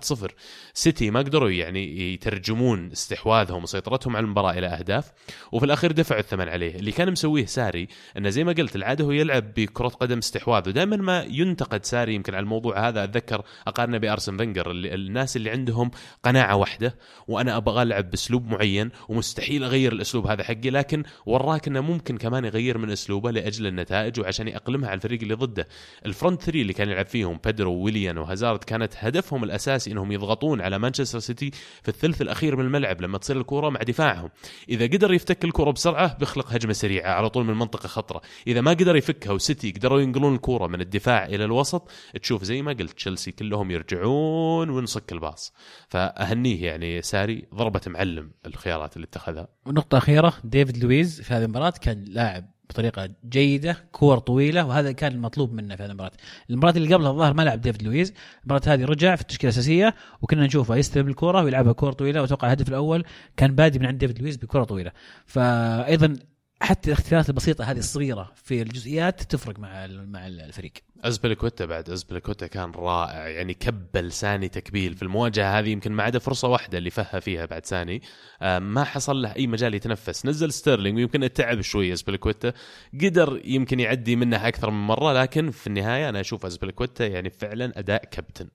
سيتي 0.75 1.11
ما 1.11 1.21
قدروا 1.21 1.51
يعني 1.51 2.13
يترجمون 2.15 2.91
استحواذهم 2.93 3.63
وسيطرتهم 3.63 4.17
على 4.17 4.25
المباراة 4.25 4.53
إلى 4.53 4.67
أهداف 4.67 5.13
وفي 5.53 5.67
الأخير 5.67 5.93
دفعوا 5.93 6.21
الثمن 6.21 6.49
عليه. 6.49 6.75
اللي 6.75 6.93
كان 6.93 7.13
مسويه 7.13 7.47
ساري 7.47 7.89
إنه 8.17 8.29
زي 8.29 8.45
ما 8.45 8.53
قلت 8.53 8.77
العادة 8.77 9.05
هو 9.05 9.11
يلعب 9.11 9.55
بكرة 9.55 9.89
قدم 9.89 10.19
استحواذ 10.19 10.69
ودائما 10.69 10.97
ما 10.97 11.27
ينتقد 11.31 11.85
ساري 11.85 12.15
يمكن 12.15 12.35
على 12.35 12.43
الموضوع 12.43 12.89
هذا. 12.89 13.05
أتذكر 13.05 13.43
أقارنه 13.67 13.99
بأرسن 13.99 14.41
اللي 14.41 14.95
الناس 14.95 15.37
اللي 15.37 15.51
عندهم 15.51 15.91
قناعة 16.23 16.57
واحدة 16.57 16.95
وأنا 17.29 17.57
أبغى 17.57 17.83
ألعب 17.83 18.11
بأسلوب 18.11 18.47
معين 18.47 18.91
ومستحيل 19.09 19.65
أغير 19.65 19.93
الأسلوب 19.93 20.27
هذا 20.27 20.45
حقي 20.45 20.71
لكن 20.71 21.03
وراك 21.27 21.69
إنه 21.69 21.81
ممكن 21.81 22.19
كمان 22.19 22.45
يغير 22.45 22.79
من 22.79 22.91
أسلوبه 22.91 23.31
لأجل 23.31 23.67
النتائج 23.67 24.21
وعشان 24.21 24.49
يأقلمها 24.49 24.89
على 24.89 24.97
الفريق 24.97 25.21
اللي 25.23 25.35
ضده. 25.35 25.69
ال 26.07 26.13
front 26.13 26.43
three 26.43 26.63
اللي 26.63 26.73
كان 26.73 26.89
يلعب 26.89 27.06
فيهم 27.09 27.41
بيدرو 27.45 27.73
وويليان 27.73 28.19
وهازارد 28.19 28.65
كانت 28.65 28.93
هدفهم 28.99 29.45
الأساسي 29.45 29.93
إنهم 29.93 30.13
يضغطون 30.13 30.61
على 30.61 30.79
مانشستر 30.79 31.19
سيتي 31.19 31.51
في 31.83 31.89
الثلث 31.89 32.23
الأخير 32.23 32.57
من 32.57 32.65
الملعب 32.65 33.01
لما 33.01 33.19
تصير 33.19 33.37
الكورة 33.37 33.71
مع 33.71 33.81
دفاعهم. 33.81 34.31
إذا 34.69 34.85
قدر 34.85 35.13
يفتك 35.13 35.45
الكوره 35.45 35.71
بسرعة 35.71 36.19
بيخلق 36.19 36.53
هجمة 36.53 36.73
سريعة 36.73 37.11
على 37.11 37.31
طول 37.31 37.45
من 37.45 37.55
منطقة 37.55 37.87
خطرة. 37.87 38.21
إذا 38.47 38.61
ما 38.61 38.71
قدر 38.71 38.97
يفكها 38.97 39.33
وسيتي 39.33 39.71
قدروا 39.71 40.01
ينقلون 40.01 40.35
الكورة 40.35 40.67
من 40.67 40.81
الدفاع 40.81 41.27
إلى 41.27 41.45
الوسط 41.45 41.91
تشوف 42.23 42.45
زي 42.45 42.63
ما 42.63 42.73
قلت 42.73 42.93
تشيلسي 42.93 43.33
كلهم 43.33 43.71
يرجعون 43.71 44.71
ونصك 44.71 45.13
الباص. 45.13 45.53
فأهنيه 45.89 46.67
يعني 46.67 47.03
ساري 47.03 47.47
ضربة 47.55 47.81
معلم 47.87 48.31
الخيارات 48.47 48.97
اللي 48.97 49.05
اتخذها. 49.05 49.49
ونقطة 49.67 49.99
أخيرة 49.99 50.35
ديفيد 50.45 50.85
لويز 50.85 51.21
في 51.21 51.35
هذه 51.35 51.45
المباراة 51.45 51.75
كان 51.81 52.05
لاعب 52.05 52.56
بطريقة 52.71 53.09
جيدة 53.29 53.77
كور 53.93 54.19
طويلة 54.19 54.65
وهذا 54.67 54.93
كان 54.93 55.13
المطلوب 55.13 55.53
منه 55.53 55.77
في 55.77 55.83
هذه 55.83 55.91
المباراة. 55.91 56.13
المباراة 56.51 56.77
اللي 56.77 56.95
قبلها 56.95 57.11
الظاهر 57.11 57.35
ما 57.35 57.43
لعب 57.43 57.61
ديفيد 57.61 57.83
لويز. 57.83 58.13
المباراة 58.41 58.75
هذه 58.75 58.85
رجع 58.85 59.17
في 59.17 59.23
التشكيلة 59.23 59.53
الأساسية 59.53 59.95
وكنا 60.23 60.47
نشوفه 60.47 60.77
يستلم 60.77 61.09
الكرة 61.09 61.43
ويلعبها 61.43 61.73
كور 61.73 61.93
طويلة 61.93 62.21
وأتوقع 62.21 62.47
الهدف 62.47 62.69
الأول 62.69 63.05
كان 63.37 63.55
بادي 63.55 63.79
من 63.79 63.87
عند 63.87 63.99
ديفيد 63.99 64.19
لويز 64.19 64.37
بكرة 64.37 64.65
طويلة. 64.65 64.93
فأيضا 65.27 66.17
حتى 66.61 66.89
الاختيارات 66.91 67.29
البسيطة 67.29 67.65
هذه 67.65 67.79
الصغيرة 67.79 68.33
في 68.35 68.63
الجزئيات 68.63 69.23
تفرق 69.23 69.59
مع 69.59 69.87
مع 69.87 70.27
الفريق. 70.27 70.73
أزبلكوتا 71.05 71.65
بعد 71.65 71.91
أزبلكوتا 71.91 72.47
كان 72.47 72.71
رائع 72.71 73.29
يعني 73.29 73.55
كبل 73.55 74.13
ساني 74.13 74.49
تكبيل 74.49 74.95
في 74.95 75.03
المواجهة 75.03 75.59
هذه 75.59 75.69
يمكن 75.69 75.93
ما 75.93 76.03
عدا 76.03 76.19
فرصة 76.19 76.49
واحدة 76.49 76.79
اللي 76.79 76.91
فها 76.91 77.21
فيها 77.21 77.47
بعد 77.47 77.67
ساني. 77.67 78.03
آه، 78.43 78.59
ما 78.59 78.85
حصل 78.85 79.23
له 79.23 79.37
أي 79.37 79.47
مجال 79.47 79.75
يتنفس. 79.75 80.27
نزل 80.27 80.53
ستيرلينج 80.53 80.97
ويمكن 80.99 81.33
تعب 81.33 81.61
شوي 81.61 81.93
أزبلكوتا. 81.93 82.53
قدر 82.95 83.41
يمكن 83.45 83.81
يعدي 83.81 84.17
منها 84.17 84.49
أكثر 84.49 84.71
من 84.71 84.87
مرة 84.87 85.13
لكن 85.23 85.51
في 85.51 85.67
النهاية 85.67 86.09
أنا 86.09 86.21
أشوف 86.21 86.47
أزبلكوتا 86.47 87.07
يعني 87.07 87.31
فعلا 87.31 87.79
أداء 87.79 88.05
كابتن. 88.05 88.49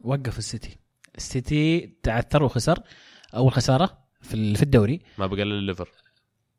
وقف 0.00 0.38
السيتي. 0.38 0.78
السيتي 1.16 1.94
تعثر 2.02 2.42
وخسر 2.42 2.78
في 4.22 4.34
ال- 4.34 4.56
في 4.56 4.62
الدوري. 4.62 5.00
ما 5.18 5.26
بقى 5.26 5.42
إلا 5.42 5.54
الليفر. 5.58 5.88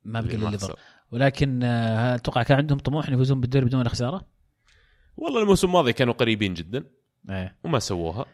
ما 0.06 0.22
بقى 0.22 0.36
الليفر. 0.36 0.80
ولكن 1.12 1.64
آه، 1.64 2.16
أتوقع 2.16 2.44
كان 2.44 2.58
عندهم 2.58 2.80
طموح 2.80 3.08
ان 3.08 3.14
يفوزون 3.14 3.42
بالدوري 3.42 3.66
بدون 3.66 3.90
خساره 3.90 4.22
والله 5.18 5.42
الموسم 5.42 5.68
الماضي 5.68 5.94
كانوا 5.94 6.14
قريبين 6.14 6.54
جدا. 6.54 6.84
إيه. 7.30 7.56
وما 7.64 7.80
سووها. 7.80 8.26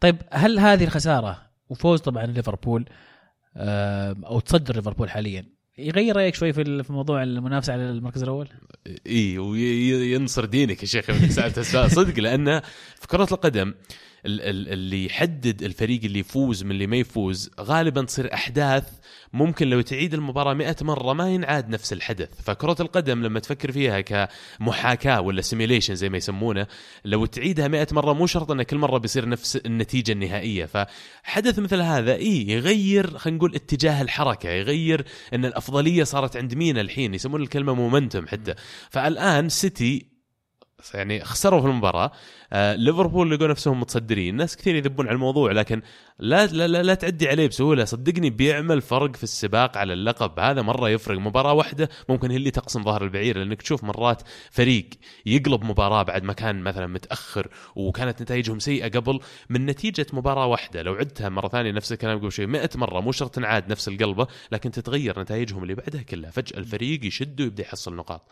طيب 0.00 0.16
هل 0.32 0.58
هذه 0.58 0.84
الخسارة 0.84 1.50
وفوز 1.68 2.00
طبعا 2.00 2.26
ليفربول 2.26 2.88
آه، 3.56 4.16
أو 4.26 4.40
تصدر 4.40 4.76
ليفربول 4.76 5.10
حاليا 5.10 5.46
يغير 5.78 6.16
رأيك 6.16 6.34
شوي 6.34 6.52
في 6.52 6.84
موضوع 6.92 7.22
المنافسة 7.22 7.72
على 7.72 7.90
المركز 7.90 8.22
الأول؟ 8.22 8.48
اي 9.06 9.38
وينصر 9.38 10.44
دينك 10.44 10.82
يا 10.82 10.86
شيخ 10.86 11.10
من 11.10 11.28
سألت 11.28 11.58
صدق 11.94 12.18
لأن 12.20 12.60
في 12.96 13.06
كرة 13.06 13.28
القدم 13.32 13.68
ال- 13.68 13.74
ال- 13.74 14.09
اللي 14.24 15.06
يحدد 15.06 15.62
الفريق 15.62 16.04
اللي 16.04 16.18
يفوز 16.18 16.64
من 16.64 16.70
اللي 16.70 16.86
ما 16.86 16.96
يفوز 16.96 17.50
غالبا 17.60 18.02
تصير 18.02 18.34
أحداث 18.34 18.84
ممكن 19.32 19.70
لو 19.70 19.80
تعيد 19.80 20.14
المباراة 20.14 20.54
100 20.54 20.76
مرة 20.82 21.12
ما 21.12 21.30
ينعاد 21.30 21.68
نفس 21.68 21.92
الحدث. 21.92 22.28
فكرة 22.42 22.76
القدم 22.80 23.22
لما 23.22 23.40
تفكر 23.40 23.72
فيها 23.72 24.00
كمحاكاة 24.00 25.20
ولا 25.20 25.40
simulation 25.40 25.94
زي 25.94 26.08
ما 26.08 26.16
يسمونه 26.16 26.66
لو 27.04 27.26
تعيدها 27.26 27.68
100 27.68 27.86
مرة 27.92 28.12
مو 28.12 28.26
شرط 28.26 28.50
إن 28.50 28.62
كل 28.62 28.76
مرة 28.76 28.98
بيصير 28.98 29.28
نفس 29.28 29.56
النتيجة 29.56 30.12
النهائية. 30.12 30.66
فحدث 30.66 31.58
مثل 31.58 31.80
هذا 31.80 32.14
اي 32.14 32.48
يغير 32.48 33.18
خلينا 33.18 33.38
نقول 33.38 33.54
اتجاه 33.54 34.02
الحركة 34.02 34.48
يغير 34.48 35.04
إن 35.34 35.44
الأفضلية 35.44 36.04
صارت 36.04 36.36
عند 36.36 36.54
مين 36.54 36.78
الحين؟ 36.78 37.14
يسمون 37.14 37.42
الكلمة 37.42 37.74
مومنتم 37.74 38.26
حتى. 38.26 38.54
فالآن 38.90 39.48
سيتي 39.48 40.09
يعني 40.94 41.24
خسروا 41.24 41.60
في 41.60 41.66
المباراة. 41.66 42.12
آه 42.52 42.74
ليفربول 42.74 43.30
لقوا 43.30 43.46
نفسهم 43.46 43.80
متصدرين. 43.80 44.36
ناس 44.36 44.56
كثير 44.56 44.74
يذبون 44.74 45.06
على 45.06 45.14
الموضوع 45.14 45.52
لكن 45.52 45.82
لا 46.18 46.46
لا 46.46 46.68
لا, 46.68 46.82
لا 46.82 46.94
تعدي 46.94 47.28
عليه 47.28 47.48
بسهولة. 47.48 47.84
صدقني 47.84 48.30
بيعمل 48.30 48.80
فرق 48.80 49.16
في 49.16 49.22
السباق 49.22 49.76
على 49.76 49.92
اللقب. 49.92 50.40
هذا 50.40 50.62
مرة 50.62 50.88
يفرق. 50.88 51.18
مباراة 51.18 51.52
واحدة 51.52 51.88
ممكن 52.08 52.30
هي 52.30 52.36
اللي 52.36 52.50
تقسم 52.50 52.82
ظهر 52.82 53.04
البعير 53.04 53.38
لأنك 53.38 53.62
تشوف 53.62 53.84
مرات 53.84 54.22
فريق 54.50 54.88
يقلب 55.26 55.64
مباراة 55.64 56.02
بعد 56.02 56.22
ما 56.22 56.32
كان 56.32 56.62
مثلا 56.62 56.86
متأخر 56.86 57.48
وكانت 57.76 58.22
نتائجهم 58.22 58.58
سيئة 58.58 58.88
قبل 58.88 59.20
من 59.48 59.66
نتيجة 59.66 60.06
مباراة 60.12 60.46
واحدة. 60.46 60.82
لو 60.82 60.94
عدتها 60.94 61.28
مرة 61.28 61.48
ثانية 61.48 61.72
نفس 61.72 61.92
الكلام 61.92 62.18
قبل 62.18 62.32
شوي. 62.32 62.46
100 62.46 62.70
مرة 62.74 63.00
مو 63.00 63.12
شرط 63.12 63.34
تنعاد 63.34 63.70
نفس 63.70 63.88
القلبة 63.88 64.26
لكن 64.52 64.70
تتغير 64.70 65.20
نتائجهم 65.20 65.62
اللي 65.62 65.74
بعدها 65.74 66.02
كلها. 66.02 66.30
فجأة 66.30 66.58
الفريق 66.58 67.04
يشد 67.04 67.40
ويبدأ 67.40 67.62
يحصل 67.62 67.96
نقاط. 67.96 68.28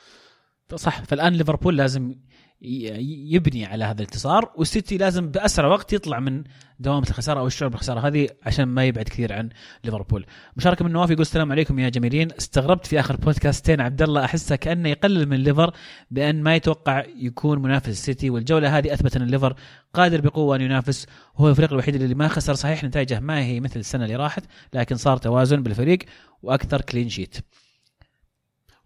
صح 0.74 1.02
فالآن 1.04 1.32
ليفربول 1.32 1.76
لازم 1.76 2.14
يبني 2.60 3.66
على 3.66 3.84
هذا 3.84 4.02
الانتصار 4.02 4.52
والسيتي 4.56 4.96
لازم 4.96 5.30
بأسرع 5.30 5.68
وقت 5.68 5.92
يطلع 5.92 6.20
من 6.20 6.44
دوامة 6.80 7.06
الخسارة 7.08 7.40
أو 7.40 7.46
الشعور 7.46 7.70
بالخسارة 7.70 8.00
هذه 8.00 8.28
عشان 8.42 8.64
ما 8.64 8.84
يبعد 8.84 9.04
كثير 9.04 9.32
عن 9.32 9.48
ليفربول. 9.84 10.26
مشاركة 10.56 10.84
من 10.84 10.92
نواف 10.92 11.10
يقول 11.10 11.20
السلام 11.20 11.52
عليكم 11.52 11.78
يا 11.78 11.88
جميلين 11.88 12.32
استغربت 12.32 12.86
في 12.86 13.00
آخر 13.00 13.16
بودكاستين 13.16 13.80
عبد 13.80 14.02
الله 14.02 14.24
أحسه 14.24 14.56
كأنه 14.56 14.88
يقلل 14.88 15.28
من 15.28 15.36
ليفر 15.36 15.74
بأن 16.10 16.42
ما 16.42 16.56
يتوقع 16.56 17.04
يكون 17.16 17.62
منافس 17.62 17.88
السيتي 17.88 18.30
والجولة 18.30 18.78
هذه 18.78 18.94
أثبت 18.94 19.16
أن 19.16 19.22
الليفر 19.22 19.54
قادر 19.94 20.20
بقوة 20.20 20.56
أن 20.56 20.60
ينافس 20.60 21.06
وهو 21.34 21.48
الفريق 21.48 21.72
الوحيد 21.72 21.94
اللي 21.94 22.14
ما 22.14 22.28
خسر 22.28 22.54
صحيح 22.54 22.84
نتائجه 22.84 23.20
ما 23.20 23.40
هي 23.40 23.60
مثل 23.60 23.80
السنة 23.80 24.04
اللي 24.04 24.16
راحت 24.16 24.44
لكن 24.74 24.96
صار 24.96 25.16
توازن 25.16 25.62
بالفريق 25.62 25.98
وأكثر 26.42 26.80
clean 26.80 27.08
sheet. 27.08 27.36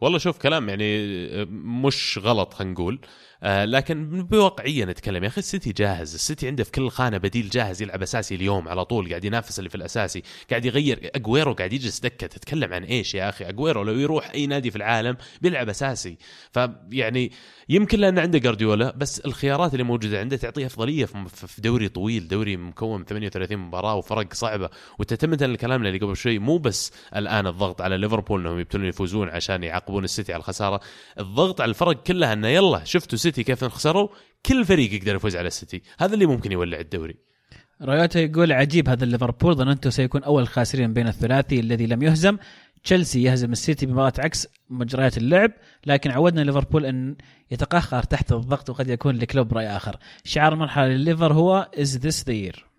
والله 0.03 0.19
شوف 0.19 0.39
كلام 0.39 0.69
يعني 0.69 0.85
مش 1.85 2.19
غلط 2.23 2.55
خلينا 2.55 2.73
نقول. 2.73 3.01
آه 3.43 3.65
لكن 3.65 4.23
بواقعية 4.23 4.85
نتكلم 4.85 5.23
يا 5.23 5.29
أخي 5.29 5.39
السيتي 5.39 5.73
جاهز. 5.73 6.15
السيتي 6.15 6.47
عنده 6.47 6.65
في 6.65 6.71
كل 6.71 6.91
خانة 6.91 7.19
بديل 7.19 7.49
جاهز 7.49 7.83
يلعب 7.83 8.03
أساسي 8.03 8.35
اليوم 8.35 8.69
على 8.69 8.85
طول 8.85 9.09
قاعد 9.09 9.25
ينافس 9.25 9.59
اللي 9.59 9.71
في 9.71 9.75
الأساسي 9.75 10.23
قاعد 10.51 10.65
يغير. 10.65 11.11
أجويرو 11.15 11.53
قاعد 11.53 11.73
يجلس 11.73 12.01
دكة. 12.01 12.27
تتكلم 12.27 12.73
عن 12.75 12.85
إيش 12.85 13.15
يا 13.15 13.29
أخي؟ 13.29 13.49
أجويرو 13.49 13.83
لو 13.83 13.93
يروح 13.93 14.31
أي 14.31 14.47
نادي 14.47 14.71
في 14.71 14.77
العالم 14.77 15.17
بيلعب 15.41 15.69
أساسي. 15.69 16.17
فيعني 16.53 17.33
يمكن 17.69 17.99
لأن 17.99 18.19
عنده 18.19 18.39
جارديولا 18.39 18.95
بس 18.97 19.21
الخيارات 19.21 19.73
اللي 19.73 19.85
موجودة 19.85 20.21
عنده 20.21 20.37
تعطيه 20.37 20.67
أفضلية 20.67 21.05
في 21.27 21.61
دوري 21.61 21.89
طويل 21.89 22.29
دوري 22.29 22.57
مكون 22.57 22.99
من 22.99 23.05
38 23.05 23.59
مباراة 23.59 23.95
وفرق 23.95 24.35
صعبة. 24.35 24.71
وتتمة 24.99 25.39
الكلام 25.43 25.87
اللي 25.87 25.99
قبل 25.99 26.17
شوي 26.17 26.39
مو 26.39 26.59
بس 26.59 26.93
الآن 27.17 27.47
الضغط 27.47 27.81
على 27.81 27.97
ليفربول 27.97 28.41
إنهم 28.41 28.59
يبتلون 28.59 28.87
يفوزون 28.87 29.29
عشان 29.29 29.63
يعاقبون 29.63 30.05
السيتي 30.05 30.33
على 30.33 30.41
الخسارة. 30.41 30.81
الضغط 31.21 31.61
على 31.61 31.69
الفرق 31.69 32.03
كلها 32.03 32.33
إنه 32.33 32.49
يلا 32.49 32.85
شفتوا 32.85 33.19
كيف 33.41 33.65
خسروا 33.65 34.09
كل 34.47 34.65
فريق 34.65 34.93
يقدر 34.93 35.17
يفوز 35.17 35.37
على 35.37 35.47
السيتي. 35.47 35.83
هذا 35.99 36.15
اللي 36.15 36.27
ممكن 36.27 36.53
يولع 36.53 36.81
الدوري. 36.81 37.17
رايوتا 37.83 38.21
يقول 38.21 38.53
عجيب 38.53 38.89
هذا 38.89 39.07
ليفربول 39.07 39.55
ظننته 39.55 39.91
سيكون 39.91 40.23
أول 40.23 40.43
الخاسرين 40.43 40.93
بين 40.93 41.09
الثلاثي 41.09 41.61
الذي 41.61 41.87
لم 41.87 42.03
يهزم. 42.03 42.37
تشيلسي 42.85 43.23
يهزم 43.23 43.53
السيتي 43.53 43.87
بمباراة 43.87 44.13
عكس 44.19 44.47
مجريات 44.71 45.19
اللعب 45.19 45.51
لكن 45.87 46.11
عودنا 46.11 46.41
ليفربول 46.41 46.87
أن 46.87 47.17
يتقهقر 47.51 48.03
تحت 48.03 48.33
الضغط 48.33 48.71
وقد 48.71 48.89
يكون 48.89 49.17
لكلوب 49.17 49.53
رأي 49.53 49.67
آخر. 49.67 49.97
شعار 50.25 50.53
المرحله 50.53 50.89
لليفر 50.89 51.33
هو 51.33 51.71
is 51.79 51.97
this 51.97 52.25
the 52.25 52.33
year 52.33 52.73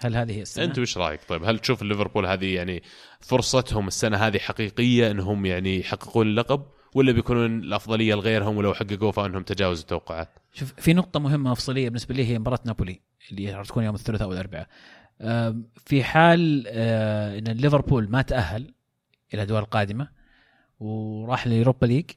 هل 0.00 0.16
هذه 0.16 0.32
هي 0.32 0.42
السنة؟ 0.42 0.64
أنت 0.64 0.78
وش 0.78 0.98
رأيك؟ 0.98 1.20
طيب 1.28 1.44
هل 1.44 1.58
تشوف 1.58 1.82
ليفربول 1.82 2.26
هذه 2.26 2.54
يعني 2.54 2.82
فرصتهم 3.20 3.88
السنة 3.88 4.16
هذه 4.16 4.38
حقيقية 4.38 5.10
أنهم 5.10 5.46
يعني 5.46 5.80
يحققون 5.80 6.26
اللقب 6.26 6.62
ولا 6.94 7.12
بيكونون 7.12 7.58
الأفضلية 7.58 8.14
لغيرهم 8.14 8.56
ولو 8.56 8.74
حققوه 8.74 9.10
فإنهم 9.10 9.42
تجاوزوا 9.42 9.82
التوقعات؟ 9.82 10.28
شوف 10.52 10.72
في 10.76 10.92
نقطة 10.94 11.20
مهمة 11.20 11.50
مفصلية 11.50 11.88
بالنسبة 11.88 12.14
لي 12.14 12.26
هي 12.28 12.38
مباراة 12.38 12.58
نابولي 12.64 13.00
اللي 13.30 13.54
راح 13.54 13.66
تكون 13.66 13.84
يوم 13.84 13.94
الثلاثاء 13.94 14.28
والأربعاء. 14.28 14.68
في 15.86 16.04
حال 16.04 16.64
آه، 16.68 17.38
إن 17.38 17.44
ليفربول 17.44 18.10
ما 18.10 18.22
تأهل 18.22 18.62
إلى 18.62 18.72
الادوار 19.42 19.62
القادمة 19.62 20.08
وراح 20.80 21.46
لليوروبا 21.46 21.86
ليج 21.86 22.10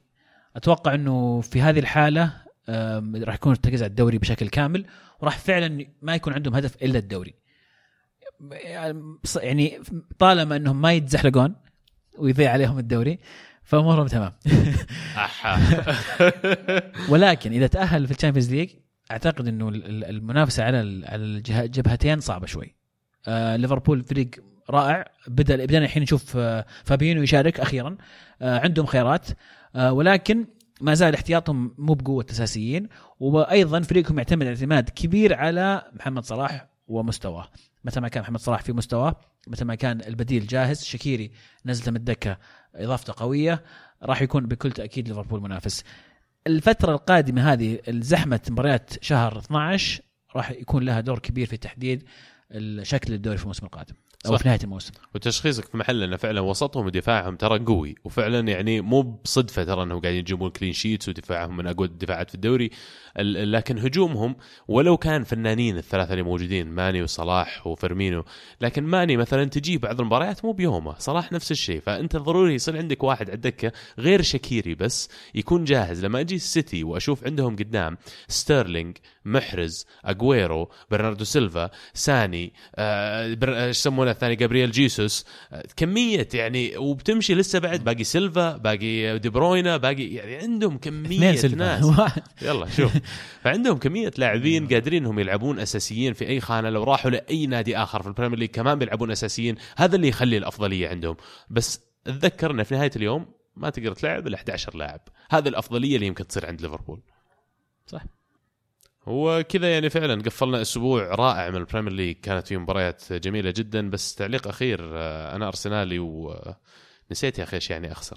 أتوقع 0.56 0.94
إنه 0.94 1.40
في 1.40 1.60
هذه 1.62 1.78
الحالة 1.78 2.32
آم، 2.68 3.16
راح 3.16 3.34
يكون 3.34 3.52
التركيز 3.52 3.82
على 3.82 3.90
الدوري 3.90 4.18
بشكل 4.18 4.48
كامل 4.48 4.86
وراح 5.20 5.38
فعلا 5.38 5.86
ما 6.02 6.14
يكون 6.14 6.32
عندهم 6.32 6.54
هدف 6.54 6.82
إلا 6.82 6.98
الدوري. 6.98 7.34
يعني 9.36 9.80
طالما 10.18 10.56
إنهم 10.56 10.80
ما 10.80 10.92
يتزحلقون 10.92 11.54
ويضيع 12.18 12.52
عليهم 12.52 12.78
الدوري 12.78 13.18
فامورهم 13.66 14.06
تمام. 14.06 14.32
ولكن 17.10 17.52
إذا 17.52 17.66
تأهل 17.66 18.06
في 18.06 18.12
الشامبيونز 18.12 18.50
ليج 18.54 18.70
أعتقد 19.10 19.48
إنه 19.48 19.68
ال- 19.68 19.84
ال- 19.84 20.04
المنافسة 20.04 20.64
على 20.64 20.80
الجبهتين 20.80 22.20
صعبة 22.20 22.46
شوي. 22.46 22.74
آه 23.28 23.56
ليفربول 23.56 24.04
فريق 24.04 24.30
رائع. 24.70 25.04
بدا 25.28 25.56
بدأنا 25.64 25.84
الحين 25.84 26.02
نشوف 26.02 26.36
آه 26.36 26.66
فابينو 26.84 27.22
يشارك 27.22 27.60
أخيرا. 27.60 27.96
آه 28.42 28.58
عندهم 28.60 28.86
خيارات. 28.86 29.26
ولكن 29.74 30.46
ما 30.80 30.94
زال 30.94 31.14
احتياطهم 31.14 31.74
مو 31.78 31.94
بقوة 31.94 32.26
أساسيين. 32.30 32.88
وأيضا 33.20 33.80
فريقهم 33.80 34.18
يعتمد 34.18 34.46
اعتماد 34.46 34.88
كبير 34.90 35.34
على 35.34 35.82
محمد 35.92 36.24
صلاح 36.24 36.66
ومستواه. 36.88 37.48
متى 37.84 38.00
ما 38.00 38.08
كان 38.08 38.22
محمد 38.22 38.40
صلاح 38.40 38.62
في 38.62 38.72
مستواه 38.72 39.16
متى 39.48 39.64
ما 39.64 39.74
كان 39.74 40.00
البديل 40.00 40.46
جاهز 40.46 40.84
شكيري 40.84 41.30
نزله 41.66 41.90
من 41.90 41.96
الدكة 41.96 42.38
اضافته 42.76 43.14
قوية 43.16 43.62
راح 44.02 44.22
يكون 44.22 44.46
بكل 44.46 44.72
تأكيد 44.72 45.08
ليفربول 45.08 45.40
منافس. 45.42 45.84
الفترة 46.46 46.92
القادمة 46.92 47.52
هذه 47.52 47.78
الزحمة 47.88 48.40
مباريات 48.50 49.04
شهر 49.04 49.38
12 49.38 50.02
راح 50.36 50.50
يكون 50.50 50.82
لها 50.82 51.00
دور 51.00 51.18
كبير 51.18 51.46
في 51.46 51.56
تحديد 51.56 52.04
شكل 52.82 53.12
الدوري 53.12 53.36
في 53.36 53.42
الموسم 53.42 53.66
القادم 53.66 53.94
أو 54.26 54.32
صح. 54.36 54.42
في 54.42 54.48
نهاية 54.48 54.60
الموسم. 54.64 54.92
وتشخيصك 55.14 55.64
في 55.64 55.76
محل 55.76 56.02
انه 56.02 56.16
فعلا 56.16 56.40
وسطهم 56.40 56.86
ودفاعهم 56.86 57.36
ترى 57.36 57.58
قوي 57.58 57.94
وفعلا 58.04 58.48
يعني 58.48 58.80
مو 58.80 59.02
بصدفة 59.02 59.64
ترى 59.64 59.82
أنهم 59.82 60.00
قاعدين 60.00 60.20
يجيبون 60.20 60.50
clean 60.50 60.72
sheets 60.72 61.08
ودفاعهم 61.08 61.56
من 61.56 61.66
أقوى 61.66 61.86
الدفاعات 61.86 62.28
في 62.28 62.34
الدوري. 62.34 62.66
ال- 62.66 62.70
لكن 63.18 63.78
هجومهم 63.78 64.36
ولو 64.68 64.96
كان 64.96 65.24
فنانين 65.24 65.76
الثلاثة 65.78 66.12
اللي 66.12 66.22
موجودين 66.22 66.66
ماني 66.66 67.02
وصلاح 67.02 67.66
وفيرمينو 67.66 68.24
لكن 68.60 68.84
ماني 68.84 69.16
مثلا 69.16 69.44
تجي 69.44 69.78
بعض 69.78 70.00
المباريات 70.00 70.44
مو 70.44 70.52
بيومه 70.52 70.94
صلاح 70.98 71.32
نفس 71.32 71.50
الشيء. 71.50 71.80
فأنت 71.80 72.16
ضروري 72.16 72.54
يصير 72.54 72.76
عندك 72.76 73.04
واحد 73.04 73.26
على 73.30 73.34
الدكة 73.36 73.72
غير 73.98 74.22
شكيري 74.22 74.74
بس 74.74 75.08
يكون 75.34 75.64
جاهز. 75.64 76.04
لما 76.04 76.20
أجي 76.20 76.34
السيتي 76.36 76.84
وأشوف 76.84 77.24
عندهم 77.24 77.56
قدام 77.56 77.96
ستيرلينج 78.28 78.96
محرز 79.24 79.86
اجويرو 80.04 80.70
برناردو 80.90 81.24
سيلفا 81.24 81.70
ساني 81.94 82.52
آه، 82.76 83.34
بر- 83.34 83.56
إيش 83.64 83.76
يسمونه 83.78 84.10
الثاني؟ 84.10 84.36
جابرييل 84.36 84.70
جيسوس 84.70 85.24
آه، 85.52 85.64
كمية 85.76 86.28
يعني 86.34 86.76
وبتمشي 86.76 87.34
لسه 87.34 87.58
بعد 87.58 87.84
باقي 87.84 88.04
سيلفا 88.04 88.56
باقي 88.56 89.18
دي 89.18 89.28
بروينه 89.28 89.76
باقي 89.76 90.04
يعني 90.06 90.36
عندهم 90.36 90.78
كمية 90.78 91.18
ناس. 91.56 91.84
يلا 92.42 92.66
شوف. 92.70 92.92
فعندهم 93.42 93.78
كمية 93.78 94.10
لاعبين 94.18 94.68
قادرين 94.68 95.02
إنهم 95.02 95.18
يلعبون 95.18 95.58
أساسيين 95.58 96.12
في 96.12 96.28
أي 96.28 96.40
خانة 96.40 96.70
لو 96.70 96.84
راحوا 96.84 97.10
لأي 97.10 97.46
نادي 97.46 97.76
آخر 97.76 98.02
في 98.02 98.08
البريمير 98.08 98.38
ليج 98.38 98.50
كمان 98.50 98.78
بيلعبون 98.78 99.10
أساسيين. 99.10 99.56
هذا 99.76 99.96
اللي 99.96 100.08
يخلي 100.08 100.36
الأفضلية 100.36 100.88
عندهم. 100.88 101.16
بس 101.50 101.80
أتذكر 102.06 102.50
انه 102.50 102.62
في 102.62 102.74
نهاية 102.74 102.90
اليوم 102.96 103.26
ما 103.56 103.70
تقدر 103.70 103.92
تلعب 103.92 104.26
إلا 104.26 104.36
11 104.36 104.76
لاعب. 104.76 105.00
هذه 105.30 105.48
الأفضلية 105.48 105.96
اللي 105.96 106.06
يمكن 106.06 106.26
تصير 106.26 106.46
عند 106.46 106.62
ليفربول. 106.62 107.02
صح. 107.86 108.04
هو 109.08 109.44
كذا 109.48 109.72
يعني 109.72 109.90
فعلا 109.90 110.22
قفلنا 110.22 110.62
أسبوع 110.62 111.14
رائع 111.14 111.50
من 111.50 111.56
البريمير 111.56 111.92
ليج. 111.92 112.16
كانت 112.16 112.46
فيه 112.46 112.56
مباريات 112.56 113.12
جميلة 113.12 113.50
جدا. 113.56 113.90
بس 113.90 114.14
تعليق 114.14 114.48
أخير 114.48 114.80
آه، 114.82 115.36
أنا 115.36 115.48
أرسنالي 115.48 115.98
ونسيت 115.98 117.38
يا 117.38 117.44
أخي 117.44 117.56
إيش 117.56 117.70
يعني 117.70 117.92
أخسر. 117.92 118.16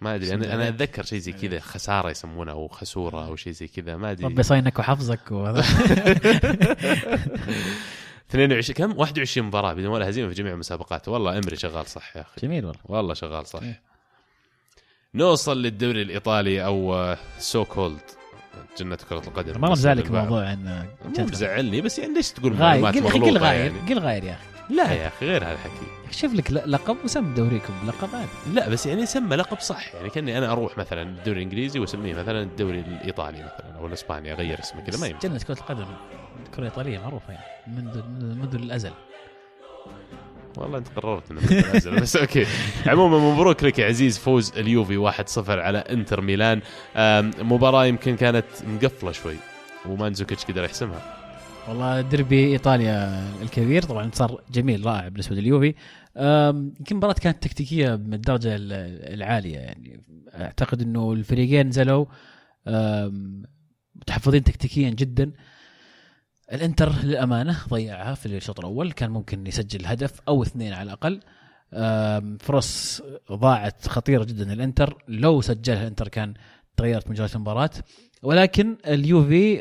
ما 0.00 0.14
أدري 0.14 0.34
أنا 0.34 0.54
أنا 0.54 0.68
أتذكر 0.68 1.02
شيء 1.04 1.18
زي 1.18 1.32
كذا 1.32 1.60
خسارة 1.60 2.10
يسمونه 2.10 2.52
أو 2.52 2.68
خسورة 2.68 3.26
أو 3.26 3.36
شيء 3.36 3.52
زي 3.52 3.68
كذا 3.68 3.96
ما 3.96 4.10
أدري. 4.10 4.26
ربي 4.26 4.42
يصينك 4.42 4.78
وحفظك 4.78 5.30
وهذا. 5.32 5.64
22 8.30 8.74
كم؟ 8.76 8.98
21 8.98 9.46
مباراة 9.46 9.72
بدون 9.72 9.86
ولا 9.86 10.08
هزيمة 10.08 10.28
في 10.28 10.34
جميع 10.34 10.52
المسابقات. 10.52 11.08
والله 11.08 11.38
أمري 11.38 11.56
شغال 11.56 11.86
صح 11.86 12.16
يا 12.16 12.20
أخي. 12.20 12.40
جميل 12.42 12.64
والله. 12.64 12.80
والله 12.84 13.14
شغال 13.14 13.46
صح. 13.46 13.62
إيه. 13.62 13.80
نوصل 15.14 15.62
للدوري 15.62 16.02
الإيطالي 16.02 16.64
أو 16.64 17.14
so-called 17.38 18.00
جنة 18.78 18.98
كرة 19.08 19.22
القدم. 19.26 19.60
ما 19.60 19.70
مزعلك. 19.70 20.10
موضوع 20.10 20.46
عن 20.48 20.86
مو 21.18 21.24
مزعلني 21.24 21.80
بس 21.80 21.98
يعني 21.98 22.14
ليش 22.14 22.30
تقول 22.30 22.52
غاير 22.52 22.82
معلومات 22.82 22.94
قل 22.94 23.12
قل 23.12 23.20
مغلوطة 23.20 23.40
غاير 23.40 23.72
يعني؟ 23.74 23.94
قل 23.94 23.98
غاير 23.98 24.24
يا 24.24 24.32
أخي. 24.32 24.55
لا. 24.70 24.92
يا 24.92 25.08
أخي 25.08 25.26
غير 25.26 25.44
هذا 25.44 25.52
الحكي. 25.52 25.86
شوف 26.10 26.34
لك 26.34 26.52
لقب 26.52 26.96
وسم 27.04 27.34
دوريكم 27.34 27.74
بلقب 27.82 28.08
عادي 28.14 28.28
لا 28.52 28.68
بس 28.68 28.86
يعني 28.86 29.06
سمى 29.06 29.36
لقب 29.36 29.60
صح. 29.60 29.94
يعني 29.94 30.10
كأني 30.10 30.38
أنا 30.38 30.52
أروح 30.52 30.78
مثلا 30.78 31.02
الدوري 31.02 31.38
الإنجليزي 31.38 31.78
وأسميه 31.78 32.14
مثلا 32.14 32.42
الدوري 32.42 32.80
الإيطالي 32.80 33.38
مثلا 33.38 33.78
أو 33.78 33.86
الإسباني 33.86 34.32
أغير 34.32 34.60
اسمه 34.60 34.80
كذا 34.80 35.00
ما 35.00 35.06
يمكن 35.06 35.28
جنة 35.28 35.38
كرة 35.38 35.54
القدم. 35.54 35.86
الكرة 36.46 36.58
الإيطالية 36.58 36.98
معروفة 36.98 37.32
يعني 37.32 37.76
منذ 37.76 38.02
منذ 38.36 38.54
الأزل. 38.54 38.92
والله 40.56 40.78
أنت 40.78 40.88
قررت 40.96 41.30
إنه 41.30 42.00
بس 42.00 42.16
أوكي. 42.16 42.46
عموما 42.86 43.18
مبروك 43.18 43.64
لك 43.64 43.78
يا 43.78 43.86
عزيز 43.86 44.18
فوز 44.18 44.52
اليوفي 44.56 45.12
1-0 45.12 45.48
على 45.48 45.78
إنتر 45.78 46.20
ميلان. 46.20 46.60
مباراة 47.38 47.86
يمكن 47.86 48.16
كانت 48.16 48.44
مقفلة 48.66 49.12
شوي 49.12 49.36
ومانزوكيتش 49.88 50.44
قدر 50.44 50.64
يحسمها. 50.64 51.25
والله 51.68 52.00
ديربي 52.00 52.46
إيطاليا 52.52 53.22
الكبير 53.42 53.82
طبعا 53.82 54.10
صار 54.14 54.42
جميل 54.50 54.86
رائع 54.86 55.08
بالنسبة 55.08 55.36
لليوفي. 55.36 55.74
يمكن 56.16 56.86
المباراه 56.90 57.12
كانت 57.12 57.42
تكتيكية 57.42 57.96
من 57.96 58.14
الدرجة 58.14 58.56
ال- 58.56 58.72
العالية 59.14 59.58
يعني. 59.58 60.00
أعتقد 60.34 60.82
إنه 60.82 61.12
الفريقين 61.12 61.68
نزلوا 61.68 62.06
متحفظين 63.94 64.44
تكتيكيا 64.44 64.90
جدا. 64.90 65.32
الإنتر 66.52 66.92
للأمانة 67.04 67.58
ضيعها 67.68 68.14
في 68.14 68.26
الشوط 68.26 68.58
الأول 68.60 68.92
كان 68.92 69.10
ممكن 69.10 69.46
يسجل 69.46 69.86
هدف 69.86 70.20
أو 70.28 70.42
اثنين 70.42 70.72
على 70.72 70.82
الأقل. 70.92 71.20
فرص 72.40 73.02
ضاعت 73.32 73.88
خطيرة 73.88 74.24
جدا 74.24 74.52
الانتر 74.52 75.04
لو 75.08 75.40
سجلها 75.40 75.82
الإنتر 75.82 76.08
كان 76.08 76.34
تغيرت 76.76 77.10
مجريات 77.10 77.34
المباراة. 77.36 77.70
ولكن 78.22 78.76
اليوفي 78.86 79.56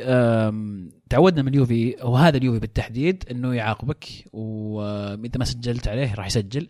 تعودنا 1.10 1.42
من 1.42 1.48
اليوفي 1.48 1.96
وهذا 2.04 2.38
اليوفي 2.38 2.60
بالتحديد 2.60 3.24
إنه 3.32 3.54
يعاقبك 3.54 4.06
وإذا 4.34 5.38
ما 5.40 5.46
سجلت 5.46 5.88
عليه 5.88 6.16
راح 6.16 6.26
يسجل. 6.26 6.68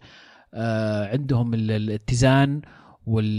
آه، 0.54 1.08
عندهم 1.12 1.54
ال- 1.54 1.72
الاتزان 1.72 2.62
وال 3.06 3.38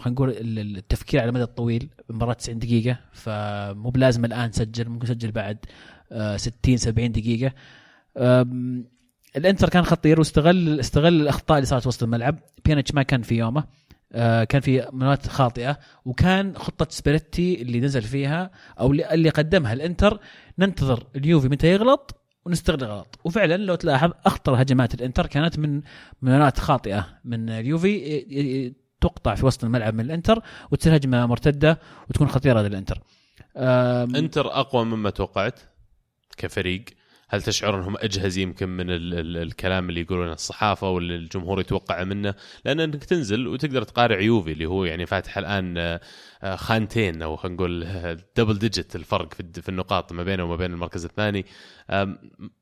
خلينا 0.00 0.14
نقول 0.14 0.30
ال- 0.30 0.58
ال- 0.58 0.76
التفكير 0.76 1.20
على 1.20 1.28
المدى 1.28 1.44
الطويل 1.44 1.88
مباراة 2.10 2.32
90 2.32 2.58
دقيقة 2.58 2.98
فمو 3.12 3.90
بلازم 3.90 4.24
الآن 4.24 4.50
تسجل 4.50 4.88
ممكن 4.88 5.06
تسجل 5.06 5.30
بعد 5.30 5.58
آه، 6.12 6.36
60 6.36 6.76
70 6.76 7.12
دقيقة. 7.12 7.52
أم، 8.16 8.84
الإنتر 9.36 9.68
كان 9.68 9.84
خطير 9.84 10.18
واستغل 10.18 10.80
استغل 10.80 11.20
الأخطاء 11.20 11.58
اللي 11.58 11.66
صارت 11.66 11.86
وسط 11.86 12.02
الملعب. 12.02 12.38
بيانيتش 12.64 12.94
ما 12.94 13.02
كان 13.02 13.22
في 13.22 13.34
يومه. 13.34 13.60
آه، 13.60 13.66
كان 14.48 14.60
في 14.60 14.88
مناطق 14.92 15.30
خاطئة 15.30 15.78
وكان 16.04 16.56
خطة 16.56 16.86
سباليتي 16.90 17.62
اللي 17.62 17.80
نزل 17.80 18.02
فيها 18.02 18.50
أو 18.80 18.92
اللي- 18.92 19.30
قدمها 19.30 19.72
الإنتر 19.72 20.20
ننتظر 20.58 21.06
اليوفي 21.16 21.48
متى 21.48 21.72
يغلط 21.72 22.14
ونستغل 22.44 22.84
الغلط. 22.84 23.18
وفعلا 23.24 23.56
لو 23.56 23.74
تلاحظ 23.74 24.10
أخطر 24.26 24.62
هجمات 24.62 24.94
الإنتر 24.94 25.26
كانت 25.26 25.58
من 25.58 25.82
مناطق 26.22 26.62
خاطئة. 26.62 27.06
من 27.24 27.50
اليوفي 27.50 28.74
تقطع 29.00 29.34
في 29.34 29.46
وسط 29.46 29.64
الملعب 29.64 29.94
من 29.94 30.00
الإنتر 30.00 30.42
وتصير 30.70 30.96
هجمة 30.96 31.26
مرتدة 31.26 31.78
وتكون 32.10 32.28
خطيرة 32.28 32.60
للإنتر. 32.60 33.02
إنتر 33.56 34.46
أقوى 34.46 34.84
مما 34.84 35.10
توقعت 35.10 35.60
كفريق. 36.36 36.84
هل 37.28 37.42
تشعر 37.42 37.78
انهم 37.78 37.96
اجهز 37.98 38.38
يمكن 38.38 38.68
من 38.68 38.90
ال 38.90 39.14
ال 39.14 39.36
الكلام 39.36 39.88
اللي 39.88 40.00
يقولونه 40.00 40.32
الصحافة 40.32 40.90
واللي 40.90 41.16
الجمهور 41.16 41.60
يتوقعه 41.60 42.04
منه؟ 42.04 42.34
لأن 42.64 42.80
أنك 42.80 43.04
تنزل 43.04 43.46
وتقدر 43.46 43.82
تقارع 43.82 44.20
يوفي 44.20 44.52
اللي 44.52 44.66
هو 44.66 44.84
يعني 44.84 45.06
فاتح 45.06 45.38
الآن 45.38 45.78
آه، 45.78 46.00
آه، 46.42 46.56
خانتين 46.56 47.22
أو 47.22 47.36
خلينا 47.36 47.56
نقول 47.56 47.86
double 48.36 48.58
digit 48.58 48.96
الفرق 48.96 49.34
في 49.34 49.68
النقاط 49.68 50.12
ما 50.12 50.22
بينه 50.22 50.44
وما 50.44 50.56
بين 50.56 50.72
المركز 50.72 51.04
الثاني. 51.04 51.44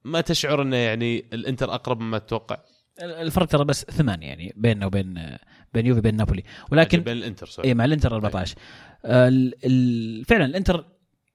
ما 0.04 0.20
تشعر 0.20 0.62
إنه 0.62 0.76
يعني 0.76 1.24
الإنتر 1.32 1.74
أقرب 1.74 2.00
مما 2.00 2.18
تتوقع؟ 2.18 2.58
الفرق 3.00 3.46
ترى 3.46 3.64
بس 3.64 3.84
ثمان 3.84 4.22
يعني 4.22 4.52
بيننا 4.56 4.86
وبين 4.86 5.36
بين 5.74 5.86
يوفي 5.86 5.98
وبين 6.00 6.16
نابولي. 6.16 6.42
ولكن 6.72 7.00
بين 7.00 7.16
الإنتر 7.16 7.46
sorry 7.46 7.68
اي 7.68 7.74
مع 7.74 7.84
الإنتر 7.84 8.14
14 8.14 8.56
آه، 9.04 9.28
ال- 9.28 9.54
ال- 9.64 10.24
فعلا 10.24 10.44
الإنتر 10.44 10.84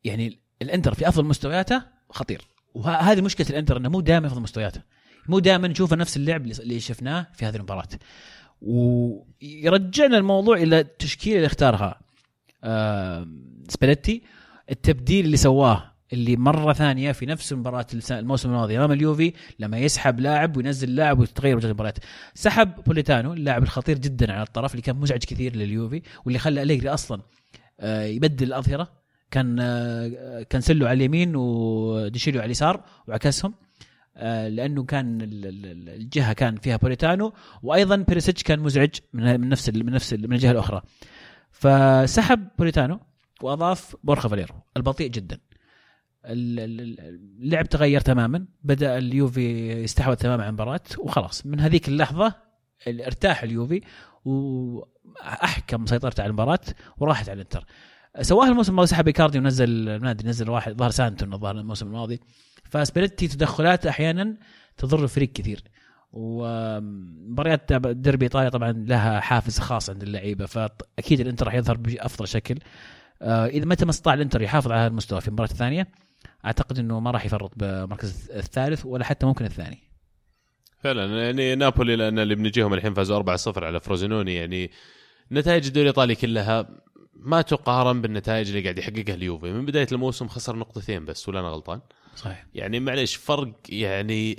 يعني 0.04 0.40
الإنتر 0.62 0.94
في 0.94 1.08
أفضل 1.08 1.26
مستوياته 1.26 1.84
خطير. 2.10 2.42
وهذه 2.74 3.22
مشكلة 3.22 3.48
الإنتر 3.50 3.78
إنه 3.78 3.90
مو 3.90 4.02
دائما 4.02 4.28
افضل 4.28 4.42
مستوياته. 4.42 4.82
مو 5.28 5.40
دائما 5.40 5.68
نشوف 5.68 5.94
نفس 5.94 6.18
اللعب 6.18 6.42
اللي- 6.46 6.80
شفناه 6.80 7.28
في 7.34 7.46
هذه 7.46 7.56
المباراة. 7.56 7.88
ويرجعنا 8.62 10.18
الموضوع 10.18 10.58
إلى 10.58 10.80
التشكيلة 10.80 11.36
اللي 11.36 11.46
اختارها 11.48 12.00
آه، 12.64 13.28
سباليتي 13.70 14.22
التبديل 14.72 15.26
اللي 15.26 15.38
سواه 15.38 15.92
اللي 16.14 16.36
مرة 16.36 16.74
ثانية 16.74 17.12
في 17.12 17.26
نفس 17.26 17.54
مباراه 17.54 17.86
الموسم 18.12 18.50
الماضي 18.50 18.78
أمام 18.78 18.92
اليوفي 18.92 19.34
لما 19.60 19.78
يسحب 19.78 20.20
لاعب 20.20 20.58
وينزل 20.58 20.96
لاعب 20.96 21.20
وتتغير 21.20 21.56
وجهة 21.58 21.68
المباراة. 21.68 21.94
سحب 22.34 22.84
بوليتانو 22.84 23.34
اللاعب 23.34 23.64
الخطير 23.64 23.98
جدا 23.98 24.34
على 24.34 24.44
الطرف 24.44 24.72
اللي 24.72 24.82
كان 24.82 24.96
مزعج 24.96 25.24
كثير 25.24 25.56
لليوفي 25.56 26.02
واللي 26.26 26.40
خلى 26.40 26.62
أليجري 26.62 26.90
أصلا 26.90 27.22
آه، 27.80 28.04
يبدل 28.04 28.48
الأظهرة. 28.48 29.01
كان 29.32 29.58
آه، 29.62 30.44
كان 30.50 30.62
سلو 30.62 30.88
على 30.88 30.94
اليمين 30.98 31.36
وديشيليو 31.36 32.40
على 32.40 32.46
اليسار 32.46 32.84
وعكسهم 33.08 33.54
آه، 34.18 34.48
لأنه 34.48 34.84
كان 34.84 35.22
ال- 35.22 35.46
ال- 35.46 35.66
ال- 35.66 35.90
الجهة 35.90 36.34
كان 36.34 36.56
فيها 36.56 36.78
بوليتانو 36.78 37.34
وأيضا 37.64 37.96
بيريسيتش 37.96 38.44
كان 38.44 38.60
مزعج 38.60 38.90
من 39.14 39.50
نفس 39.50 39.70
من 39.70 39.92
نفس 39.94 40.14
من 40.14 40.34
الجهة 40.34 40.52
الأخرى. 40.52 40.82
فسحب 41.52 42.48
بوليتانو 42.58 43.00
وأضاف 43.42 43.96
بورخا 44.04 44.30
فاليرو 44.30 44.56
البطيء 44.78 45.08
جدا. 45.10 45.38
ال- 46.26 46.60
ال- 46.60 46.82
ال- 46.82 47.00
اللعب 47.44 47.66
تغير 47.70 48.02
تماما 48.02 48.46
بدأ 48.64 48.98
اليوفي 48.98 49.72
يستحوذ 49.84 50.16
تماما 50.16 50.42
على 50.44 50.50
المباراة 50.50 50.82
وخلاص. 50.98 51.46
من 51.46 51.60
هذيك 51.60 51.88
اللحظة 51.88 52.34
ال- 52.88 53.02
ارتاح 53.02 53.44
اليوفي 53.44 53.82
واحكم 54.26 55.84
سيطرته 55.84 56.22
على 56.22 56.30
المباراة 56.30 56.60
وراحت 56.98 57.30
على 57.30 57.36
الإنتر. 57.36 57.66
سواها 58.22 58.50
الموسم 58.50 58.72
الماضي 58.72 58.88
سحب 58.88 59.08
إيكاردي 59.08 59.40
ونزل 59.40 59.90
النادي 59.90 60.28
نزل 60.28 60.50
واحد 60.50 60.78
ظهر 60.78 60.90
سانتون 60.90 61.34
الظاهر 61.34 61.56
الموسم 61.56 61.88
الماضي. 61.88 62.20
فسباليتي 62.64 63.28
تدخلاته 63.28 63.90
أحيانا 63.90 64.38
تضر 64.78 65.04
الفريق 65.04 65.32
كثير. 65.34 65.64
ومباريات 66.14 67.74
ديربي 67.74 68.26
إيطاليا 68.26 68.50
طبعا 68.50 68.72
لها 68.72 69.20
حافز 69.20 69.60
خاص 69.60 69.90
عند 69.90 70.04
اللعيبة 70.04 70.46
فأكيد 70.46 71.20
الإنتر 71.20 71.46
راح 71.46 71.54
يظهر 71.54 71.78
بافضل 71.78 72.28
شكل. 72.28 72.60
آه، 73.22 73.46
إذا 73.46 73.66
متى 73.66 73.86
ما 73.86 73.92
استطاع 73.92 74.14
الإنتر 74.14 74.42
يحافظ 74.42 74.72
على 74.72 74.82
هذا 74.82 74.88
المستوى 74.88 75.22
في 75.22 75.28
المباراة 75.28 75.50
الثانية 75.50 75.88
أعتقد 76.46 76.80
إنه 76.80 77.00
ما 77.00 77.12
راح 77.12 77.26
يفرط 77.26 77.52
بالمركز 77.56 78.32
الثالث 78.32 78.86
ولا 78.86 79.06
حتى 79.06 79.26
ممكن 79.26 79.46
الثاني. 79.46 79.80
فعلا 80.80 81.26
يعني 81.26 81.56
نابولي 81.56 81.96
لأن 81.96 82.20
اللي 82.20 82.36
بنجيهم 82.36 82.74
الحين 82.74 82.94
فازوا 82.94 83.38
4-0 83.38 83.64
على 83.64 83.80
فروزينوني. 83.80 84.36
يعني 84.36 84.72
نتائج 85.32 85.68
الدوري 85.68 85.90
الإيطالي 85.90 86.16
كلها 86.16 86.70
ما 87.14 87.42
تقارن 87.42 88.02
بالنتائج 88.02 88.50
اللي 88.50 88.62
قاعد 88.62 88.78
يحققها 88.78 89.16
اليوفي. 89.16 89.52
من 89.54 89.66
بداية 89.66 89.88
الموسم 89.92 90.28
خسر 90.28 90.56
نقطتين 90.56 91.06
بس 91.06 91.30
ولا 91.30 91.40
أنا 91.40 91.48
غلطان. 91.50 91.82
صحيح. 92.16 92.46
يعني 92.56 92.80
معلش 92.80 93.16
فرق 93.16 93.52
يعني 93.70 94.36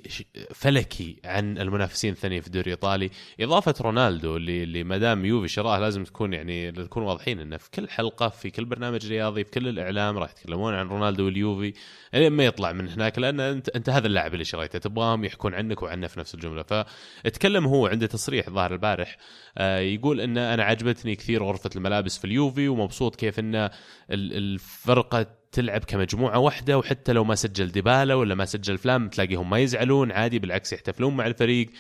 فلكي 0.55 1.17
عن 1.25 1.59
المنافسين 1.59 2.13
الثانيين 2.13 2.41
في 2.41 2.47
الدوري 2.47 2.65
الإيطالي. 2.67 3.11
إضافة 3.41 3.75
رونالدو 3.81 4.37
اللي 4.37 4.63
اللي 4.63 4.85
ما 4.85 4.99
دام 4.99 5.25
يوفي 5.25 5.49
شراه 5.49 5.79
لازم 5.79 6.05
تكون 6.05 6.33
يعني 6.33 6.71
نكون 6.71 7.03
واضحين 7.03 7.41
إنه 7.41 7.57
في 7.57 7.71
كل 7.71 7.89
حلقة 7.89 8.29
في 8.29 8.51
كل 8.51 8.65
برنامج 8.65 9.07
رياضي 9.09 9.45
في 9.45 9.51
كل 9.51 9.69
الإعلام 9.69 10.19
راح 10.19 10.31
يتكلمون 10.31 10.75
عن 10.75 10.89
رونالدو 10.89 11.25
واليوفي. 11.25 11.73
لين 12.15 12.33
ما 12.33 12.45
يطلع 12.45 12.73
من 12.73 12.89
هناك 12.89 13.19
لأن 13.19 13.41
أنت 13.41 13.69
أنت 13.69 13.89
هذا 13.91 14.07
اللاعب 14.07 14.33
اللي 14.33 14.45
شريته 14.45 14.79
تبغاهم 14.79 15.25
يحكون 15.25 15.55
عنك 15.55 15.83
وعنه 15.83 16.07
في 16.07 16.21
نفس 16.21 16.35
الجملة. 16.35 16.63
فاتكلم 16.63 17.67
هو 17.67 17.87
عنده 17.87 18.07
تصريح 18.07 18.51
ظاهر 18.51 18.73
البارح 18.73 19.17
آه، 19.59 19.79
يقول 19.79 20.21
إن 20.21 20.39
أنا 20.39 20.63
عجبتني 20.65 21.15
كثير 21.17 21.43
غرفة 21.43 21.71
الملابس 21.77 22.19
في 22.19 22.25
اليوفي 22.25 22.69
ومبسوط 22.69 23.17
كيف 23.17 23.39
إن 23.39 23.55
ال- 23.55 23.71
الفرقة 24.11 25.42
تلعب 25.53 25.85
كمجموعة 25.85 26.39
واحدة 26.39 26.79
وحتى 26.79 27.13
لو 27.13 27.25
ما 27.25 27.35
سجل 27.35 27.69
ديبالا 27.73 28.15
ولا 28.15 28.35
ما 28.35 28.45
سجل 28.45 28.79
فلان 28.79 29.11
تلاقيهم 29.11 29.51
ما 29.51 29.59
يزعلون 29.59 30.13
عادي 30.13 30.39
بالعكس 30.39 30.73
يحتفلون 30.73 31.17
مع 31.17 31.27
الفريق. 31.27 31.71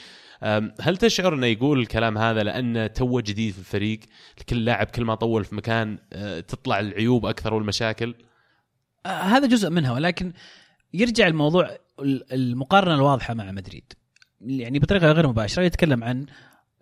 هل 0.80 0.96
تشعر 0.96 1.34
إنه 1.34 1.46
يقول 1.46 1.80
الكلام 1.80 2.18
هذا 2.18 2.42
لأنه 2.42 2.86
توه 2.86 3.20
جديد 3.20 3.52
في 3.52 3.58
الفريق؟ 3.58 4.00
كل 4.48 4.64
لاعب 4.64 4.86
كل 4.86 5.04
ما 5.04 5.14
طول 5.14 5.44
في 5.44 5.54
مكان 5.54 5.98
أه، 6.12 6.40
تطلع 6.40 6.80
العيوب 6.80 7.26
أكثر 7.26 7.54
والمشاكل؟ 7.54 8.14
آه، 9.06 9.08
هذا 9.08 9.46
جزء 9.46 9.70
منها 9.70 9.92
ولكن 9.92 10.32
يرجع 10.94 11.26
الموضوع 11.26 11.70
ال- 12.00 12.32
المقارنة 12.32 12.94
الواضحة 12.94 13.34
مع 13.34 13.52
مدريد. 13.52 13.92
يعني 14.40 14.78
بطريقة 14.78 15.12
غير 15.12 15.28
مباشرة 15.28 15.62
يتكلم 15.62 16.04
عن 16.04 16.26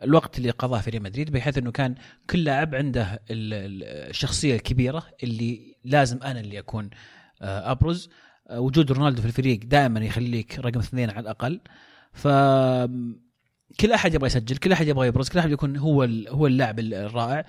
الوقت 0.03 0.39
اللي 0.39 0.51
قضاه 0.51 0.81
في 0.81 0.91
ريال 0.91 1.03
مدريد 1.03 1.31
بحيث 1.31 1.59
إنه 1.59 1.71
كان 1.71 1.95
كل 2.31 2.45
لاعب 2.45 2.75
عنده 2.75 3.03
ال- 3.03 3.21
ال- 3.31 4.09
الشخصية 4.11 4.55
الكبيرة 4.55 5.07
اللي 5.23 5.77
لازم 5.85 6.19
أنا 6.23 6.41
اللي 6.41 6.59
أكون 6.59 6.91
آه، 7.43 7.71
أبرز. 7.71 8.11
آه، 8.49 8.61
وجود 8.61 8.93
رونالدو 8.93 9.21
في 9.23 9.29
الفريق 9.29 9.61
دائما 9.65 10.01
يخليك 10.01 10.59
رقم 10.59 10.79
اثنين 10.79 11.11
على 11.11 11.21
الأقل. 11.21 11.61
ف 12.13 12.29
كل 13.81 13.93
أحد 13.95 14.15
يبغى 14.15 14.27
يسجل 14.27 14.57
كل 14.57 14.73
أحد 14.73 14.89
يبغى 14.89 15.07
يبرز 15.09 15.29
كل 15.29 15.39
أحد 15.39 15.51
يكون 15.51 15.77
هو 15.77 16.03
هو 16.29 16.47
اللاعب 16.47 16.79
الرائع. 16.79 17.45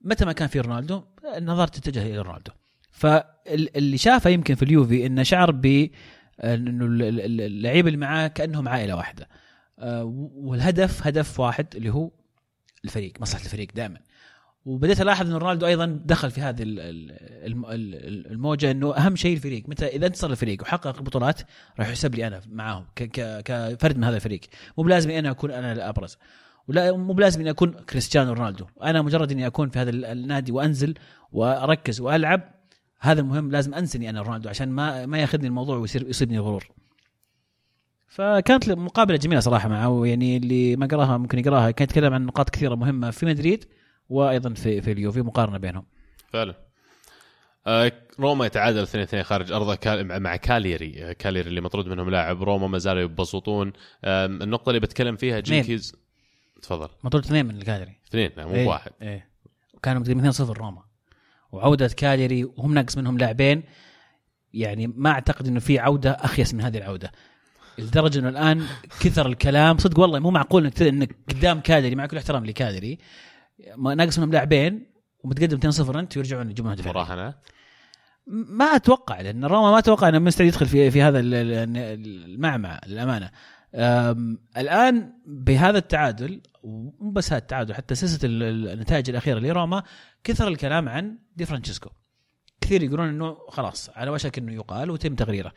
متى 0.00 0.24
ما 0.24 0.32
كان 0.32 0.48
في 0.48 0.60
رونالدو 0.60 1.02
النظر 1.36 1.66
تتجه 1.66 2.02
إلى 2.02 2.18
رونالدو. 2.18 2.52
فاللي 2.90 3.98
شافه 3.98 4.30
يمكن 4.30 4.54
في 4.54 4.62
اليوفي 4.62 5.06
إنه 5.06 5.22
شعر 5.22 5.50
ب 5.50 5.90
إنه 6.44 6.84
ال- 6.86 7.02
ال- 7.02 7.40
اللعيبه 7.40 7.88
اللي 7.88 7.98
معاه 7.98 8.28
كأنهم 8.28 8.68
عائلة 8.68 8.96
واحدة. 8.96 9.24
آه، 9.24 9.41
والهدف 10.34 11.06
هدف 11.06 11.40
واحد 11.40 11.66
اللي 11.76 11.90
هو 11.90 12.10
الفريق 12.84 13.20
مصلحة 13.20 13.44
الفريق 13.44 13.68
دائما. 13.74 14.00
وبديت 14.64 15.00
ألاحظ 15.00 15.26
إنه 15.26 15.38
رونالدو 15.38 15.66
أيضا 15.66 16.00
دخل 16.04 16.30
في 16.30 16.40
هذه 16.40 16.62
ال- 16.62 16.80
ال- 16.80 17.10
الم- 17.46 17.66
ال- 17.66 18.32
الموجة 18.32 18.70
إنه 18.70 18.96
أهم 18.96 19.16
شيء 19.16 19.36
الفريق. 19.36 19.68
متى؟ 19.68 19.86
إذا 19.86 20.06
انتصر 20.06 20.30
الفريق 20.30 20.62
وحقق 20.62 21.02
بطولات 21.02 21.40
راح 21.78 21.88
يحسب 21.88 22.14
لي 22.14 22.26
أنا 22.26 22.40
معاهم 22.50 22.86
كفرد 22.96 23.96
من 23.96 24.04
هذا 24.04 24.16
الفريق. 24.16 24.40
مو 24.78 24.84
بلازم 24.84 25.10
أنا 25.10 25.30
أكون 25.30 25.50
أنا 25.50 25.72
الأبرز. 25.72 26.16
ولا 26.68 26.96
مو 26.96 27.12
بلازم 27.12 27.40
إني 27.40 27.50
أكون 27.50 27.72
كريستيانو 27.72 28.32
رونالدو. 28.32 28.66
أنا 28.82 29.02
مجرد 29.02 29.32
إني 29.32 29.46
أكون 29.46 29.68
في 29.68 29.78
هذا 29.78 29.90
ال- 29.90 30.04
النادي 30.04 30.52
وأنزل 30.52 30.94
وأركز 31.32 32.00
وألعب 32.00 32.54
هذا 33.00 33.20
المهم. 33.20 33.50
لازم 33.50 33.74
انسى 33.74 33.98
اني 33.98 34.10
أنا 34.10 34.22
رونالدو 34.22 34.48
عشان 34.48 34.68
ما 34.68 35.06
ما 35.06 35.18
يأخذني 35.18 35.46
الموضوع 35.46 35.76
ويصير 35.76 36.08
يصيبني 36.08 36.38
غرور. 36.38 36.70
فكانت 38.14 38.70
مقابلة 38.70 39.16
جميلة 39.16 39.40
صراحة 39.40 39.68
معه 39.68 40.06
يعني 40.06 40.36
اللي 40.36 40.76
ما 40.76 40.86
قراها 40.86 41.16
ممكن 41.16 41.38
يقراها. 41.38 41.70
كان 41.70 41.84
يتكلم 41.84 42.14
عن 42.14 42.26
نقاط 42.26 42.50
كثيرة 42.50 42.74
مهمة 42.74 43.10
في 43.10 43.26
مدريد 43.26 43.64
وأيضا 44.08 44.54
في 44.54 44.80
في 44.82 44.92
اليوفي 44.92 45.22
مقارنة 45.22 45.58
بينهم. 45.58 45.84
فعلا. 46.28 46.54
آه، 47.66 47.92
روما 48.20 48.46
يتعادل 48.46 48.82
2 48.82 49.02
2 49.02 49.22
خارج 49.22 49.52
أرضه 49.52 49.78
مع- 50.02 50.36
كالياري. 50.36 51.04
آه، 51.04 51.12
كالياري 51.12 51.48
اللي 51.48 51.60
مطرود 51.60 51.86
منهم 51.88 52.10
لاعب 52.10 52.42
روما 52.42 52.66
ما 52.66 52.78
زالوا 52.78 53.02
يبسطون. 53.02 53.72
النقطة 54.04 54.70
اللي 54.70 54.80
بتكلم 54.80 55.16
فيها. 55.16 55.40
جينكيز 55.40 55.96
تفضل. 56.62 56.88
مطرود 57.04 57.24
اثنين 57.24 57.46
من 57.46 57.56
الكاليري. 57.56 57.96
اثنين 58.08 58.30
مو 58.38 58.54
إيه، 58.54 58.66
واحد. 58.68 58.90
إيه. 59.02 59.28
وكانوا 59.74 60.00
مقدمين 60.00 60.32
2-0 60.32 60.58
روما. 60.58 60.82
وعودة 61.52 61.88
كاليري 61.96 62.44
وهم 62.44 62.74
ناقص 62.74 62.98
منهم 62.98 63.18
لاعبين. 63.18 63.62
يعني 64.54 64.86
ما 64.86 65.10
أعتقد 65.10 65.46
إنه 65.46 65.60
في 65.60 65.78
عودة 65.78 66.10
أخيس 66.10 66.54
من 66.54 66.60
هذه 66.60 66.78
العودة. 66.78 67.12
لدرجة 67.78 68.18
إنه 68.18 68.28
الآن 68.28 68.66
كثر 69.00 69.26
الكلام. 69.26 69.78
صدق 69.78 69.98
والله 70.00 70.18
مو 70.18 70.30
معقول 70.30 70.64
إنك 70.64 70.82
إنك 70.82 71.16
قدام 71.30 71.60
كاليري 71.60 71.94
مع 71.94 72.06
كل 72.06 72.16
احترام 72.16 72.46
لكاليري 72.46 72.98
ما 73.76 73.94
ناقص 73.94 74.18
منهم 74.18 74.32
لاعبين 74.32 74.86
ومتقدم 75.24 75.70
2-0 75.72 75.96
انت 75.96 76.16
ويرجعون 76.16 76.50
يجيبون 76.50 76.72
هدف 76.72 76.86
مراهنات 76.86 77.46
ما 78.26 78.64
أتوقع 78.64 79.20
لأن 79.20 79.44
روما 79.44 79.70
ما 79.70 79.78
أتوقع 79.78 80.08
إنه 80.08 80.18
مستعد 80.18 80.46
يدخل 80.48 80.66
في 80.66 80.90
في 80.90 81.02
هذا 81.02 81.20
ال- 81.20 81.34
ال- 81.34 81.76
المعمعة 82.34 82.80
للأمانة. 82.86 83.30
الآن 84.56 85.12
بهذا 85.26 85.78
التعادل 85.78 86.40
ومو 86.62 87.10
بس 87.10 87.32
هذا 87.32 87.38
التعادل 87.42 87.74
حتى 87.74 87.94
سلسلة 87.94 88.30
ال- 88.30 88.42
ال- 88.42 88.68
النتائج 88.68 89.10
الأخيرة 89.10 89.38
لروما 89.38 89.82
كثر 90.24 90.48
الكلام 90.48 90.88
عن 90.88 91.18
دي 91.36 91.46
فرانشيسكو. 91.46 91.90
كثير 92.60 92.82
يقولون 92.82 93.08
إنه 93.08 93.36
خلاص 93.48 93.90
على 93.94 94.10
وشك 94.10 94.38
إنه 94.38 94.52
يقال 94.52 94.90
ويتم 94.90 95.14
تغييره 95.14 95.52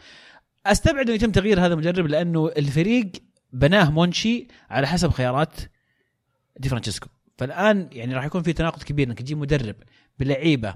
أستبعد 0.66 1.05
انه 1.05 1.16
يتم 1.16 1.32
تغيير 1.32 1.66
هذا 1.66 1.74
المدرب 1.74 2.07
لأنه 2.07 2.47
الفريق 2.57 3.11
بناه 3.53 3.91
مونشي 3.91 4.47
على 4.70 4.88
حسب 4.88 5.11
خيارات 5.11 5.53
دي 6.59 6.70
فرانشيسكو. 6.70 7.09
فالآن 7.38 7.89
يعني 7.91 8.16
راح 8.16 8.26
يكون 8.26 8.43
في 8.43 8.53
تناقض 8.53 8.84
كبير 8.84 9.07
إنك 9.07 9.20
تجيب 9.20 9.38
مدرب 9.38 9.76
بلعيبة 10.20 10.76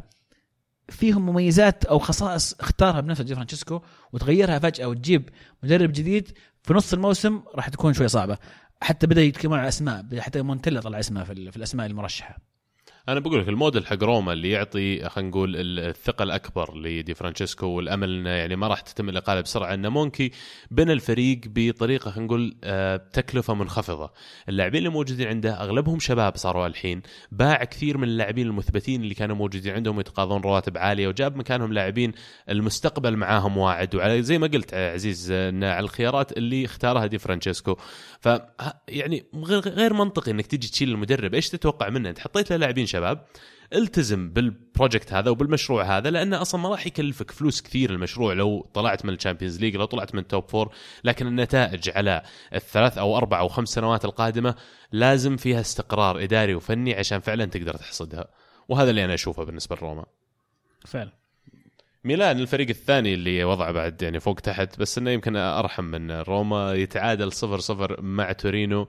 فيهم 0.90 1.26
مميزات 1.26 1.86
أو 1.86 2.00
خصائص 2.00 2.54
اختارها 2.60 3.00
بنفسه 3.02 3.24
دي 3.24 3.36
فرانشيسكو 3.36 3.82
وتغيرها 4.14 4.60
فجأة 4.60 4.88
وتجيب 4.88 5.30
مدرب 5.64 5.92
جديد 5.92 6.38
في 6.64 6.74
نص 6.74 6.94
الموسم 6.94 7.42
راح 7.56 7.70
تكون 7.70 7.94
شوي 7.94 8.08
صعبة. 8.08 8.38
حتى 8.82 9.08
بدأ 9.08 9.22
يتكلمون 9.22 9.60
عن 9.60 9.66
اسماء 9.66 10.20
حتى 10.20 10.42
مونتيلا 10.42 10.82
طلع 10.82 11.00
اسمه 11.00 11.24
في, 11.24 11.52
في 11.52 11.58
الأسماء 11.58 11.88
المرشحة. 11.88 12.38
أنا 13.08 13.20
بقول 13.20 13.40
لك 13.42 13.50
الموديل 13.50 13.88
حق 13.88 14.04
روما 14.04 14.34
اللي 14.34 14.50
يعطي 14.50 15.10
خلينا 15.10 15.30
نقول 15.30 15.56
ال- 15.56 15.80
الثقة 15.80 16.24
الأكبر 16.24 16.78
لدي 16.78 17.14
فرانشيسكو 17.14 17.66
والأمل 17.66 18.10
إنه 18.10 18.30
يعني 18.30 18.56
ما 18.56 18.68
راح 18.68 18.82
تتم 18.82 19.10
الإقالة 19.10 19.42
بسرعة 19.42 19.74
إنه 19.74 19.90
مونشي 19.90 20.32
بنى 20.72 20.94
الفريق 20.94 21.40
بطريقة 21.46 22.12
خلينا 22.12 22.26
نقول 22.28 22.56
آه، 22.64 22.98
تكلفة 23.14 23.54
منخفضة، 23.54 24.12
اللاعبين 24.50 24.78
اللي 24.78 24.90
موجودين 24.90 25.28
عنده 25.28 25.62
أغلبهم 25.62 26.00
شباب 26.00 26.38
صاروا 26.38 26.68
الحين، 26.68 27.02
باع 27.32 27.64
كثير 27.64 27.98
من 27.98 28.04
اللاعبين 28.04 28.48
المثبتين 28.48 29.02
اللي 29.02 29.14
كانوا 29.14 29.36
موجودين 29.36 29.74
عندهم 29.74 30.00
يتقاضون 30.00 30.42
رواتب 30.42 30.78
عالية 30.78 31.08
وجاب 31.08 31.36
مكانهم 31.36 31.74
لاعبين 31.74 32.12
المستقبل 32.50 33.16
معاهم 33.18 33.58
واعد. 33.58 33.96
وعلى 33.96 34.22
زي 34.24 34.38
ما 34.38 34.48
قلت 34.48 34.74
عزيز 34.74 35.32
على 35.32 35.80
الخيارات 35.80 36.38
اللي 36.38 36.66
اختارها 36.66 37.06
دي 37.06 37.18
فرانشيسكو. 37.18 37.76
ف 38.20 38.30
يعني 38.88 39.26
غير 39.68 39.94
منطقي 39.94 40.32
إنك 40.32 40.46
تجي 40.48 40.68
تشيل 40.68 40.90
المدرب 40.90 41.34
إيش 41.34 41.50
تتوقع 41.50 41.90
منه؟ 41.90 42.10
أنت 42.10 42.20
حطيت 42.20 42.52
له 42.52 42.58
لاعبين 42.58 42.86
شباب 42.90 43.26
التزم 43.74 44.30
بال 44.30 44.49
project 44.49 45.14
هذا 45.14 45.32
وبالمشروع 45.32 45.98
هذا 45.98 46.10
لأنه 46.10 46.42
أصلا 46.42 46.62
ما 46.62 46.70
راح 46.70 46.88
يكلفك 46.88 47.32
فلوس 47.32 47.62
كثير 47.62 47.90
المشروع 47.90 48.34
لو 48.34 48.70
طلعت 48.74 49.06
من 49.06 49.14
ال 49.14 49.18
Champions 49.18 49.60
League 49.60 49.76
لو 49.76 49.86
طلعت 49.86 50.16
من 50.16 50.22
ال 50.22 50.29
top 50.29 50.50
four 50.50 50.74
لكن 51.04 51.28
النتائج 51.28 51.90
على 51.90 52.24
الثلاث 52.56 52.98
أو 52.98 53.18
أربع 53.18 53.40
أو 53.40 53.48
خمس 53.48 53.70
سنوات 53.70 54.06
القادمة 54.06 54.56
لازم 54.92 55.38
فيها 55.38 55.60
استقرار 55.60 56.24
إداري 56.24 56.56
وفني 56.56 56.96
عشان 56.96 57.20
فعلا 57.20 57.46
تقدر 57.46 57.74
تحصدها. 57.74 58.28
وهذا 58.70 58.90
اللي 58.90 59.06
أنا 59.06 59.14
أشوفه 59.14 59.44
بالنسبة 59.44 59.76
لروما. 59.76 60.06
فعلا. 60.86 61.12
ميلان 62.04 62.40
الفريق 62.40 62.70
الثاني 62.70 63.14
اللي 63.14 63.44
وضعه 63.44 63.72
بعد 63.72 64.02
يعني 64.02 64.20
فوق 64.20 64.40
تحت 64.40 64.80
بس 64.80 64.98
إنه 64.98 65.12
يمكن 65.12 65.36
أرحم 65.36 65.84
من 65.84 66.12
روما 66.12 66.74
يتعادل 66.74 67.32
صفر 67.32 67.60
صفر 67.60 68.02
مع 68.02 68.32
تورينو. 68.32 68.88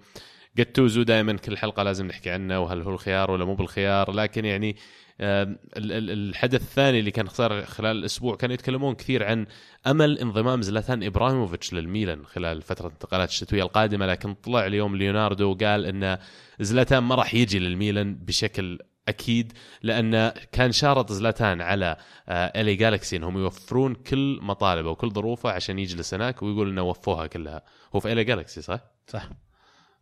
جاتوزو 0.57 1.03
دائما 1.03 1.32
كل 1.32 1.59
حلقة 1.59 1.82
لازم 1.82 2.07
نحكي 2.07 2.30
عنه 2.30 2.61
وهل 2.61 2.82
هو 2.82 2.90
الخيار 2.90 3.30
ولا 3.30 3.44
مو 3.44 3.55
بالخيار. 3.55 4.12
لكن 4.12 4.44
يعني 4.44 4.76
الحدث 5.20 6.62
الثاني 6.62 6.98
اللي 6.98 7.11
كان 7.11 7.28
صار 7.28 7.64
خلال 7.64 7.96
الأسبوع 7.96 8.36
كانوا 8.36 8.55
يتكلمون 8.55 8.94
كثير 8.94 9.24
عن 9.24 9.46
أمل 9.86 10.18
انضمام 10.18 10.62
زلاتان 10.62 11.03
إبراهيموفيتش 11.03 11.72
للميلان 11.72 12.26
خلال 12.26 12.62
فترة 12.62 12.86
الانتقالات 12.86 13.28
الشتوية 13.28 13.62
القادمة. 13.62 14.07
لكن 14.07 14.34
طلع 14.34 14.66
اليوم 14.66 14.96
ليوناردو 14.96 15.51
وقال 15.51 15.86
إن 15.86 16.18
زلاتان 16.61 17.03
ما 17.03 17.14
راح 17.14 17.34
يجي 17.34 17.59
للميلان 17.59 18.14
بشكل 18.14 18.78
أكيد 19.09 19.53
لأن 19.82 20.28
كان 20.53 20.72
شارط 20.72 21.12
زلاتان 21.12 21.61
على 21.61 21.96
آه، 22.28 22.61
إلي 22.61 22.74
جالكسي 22.74 23.16
إنهم 23.16 23.38
يوفرون 23.38 23.94
كل 23.94 24.38
مطالبه 24.42 24.90
وكل 24.90 25.11
ظروفه 25.11 25.51
عشان 25.51 25.78
يجلس 25.78 26.14
هناك 26.14 26.42
ويقول 26.42 26.68
إنه 26.68 26.82
وفوها 26.82 27.26
كلها. 27.26 27.62
هو 27.94 28.01
في 28.01 28.12
إلي 28.12 28.24
جالكسي 28.24 28.62
صح؟ 28.62 28.80
صح. 29.07 29.28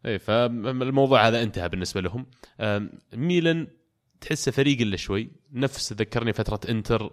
اي 0.07 0.18
فالموضوع 0.18 1.28
هذا 1.28 1.42
انتهى 1.42 1.68
بالنسبة 1.68 2.01
لهم. 2.01 2.26
ميلان 3.14 3.66
تحسه 4.20 4.53
فريق 4.53 4.80
إلا 4.80 4.96
شوي. 4.96 5.30
نفس 5.53 5.92
ذكرني 5.92 6.32
فترة 6.32 6.61
إنتر 6.70 7.09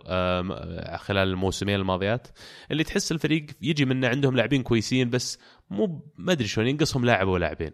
خلال 0.97 1.27
الموسمين 1.27 1.75
الماضيات 1.75 2.27
اللي 2.71 2.83
تحس 2.83 3.11
الفريق 3.11 3.45
يجي 3.61 3.85
منه 3.85 4.07
عندهم 4.07 4.35
لاعبين 4.35 4.63
كويسين 4.63 5.09
بس 5.09 5.39
مو 5.69 6.11
ما 6.17 6.31
أدري 6.31 6.47
شلون 6.47 6.67
ينقصهم 6.67 7.05
لاعب 7.05 7.27
ولا 7.27 7.39
لاعبين. 7.39 7.71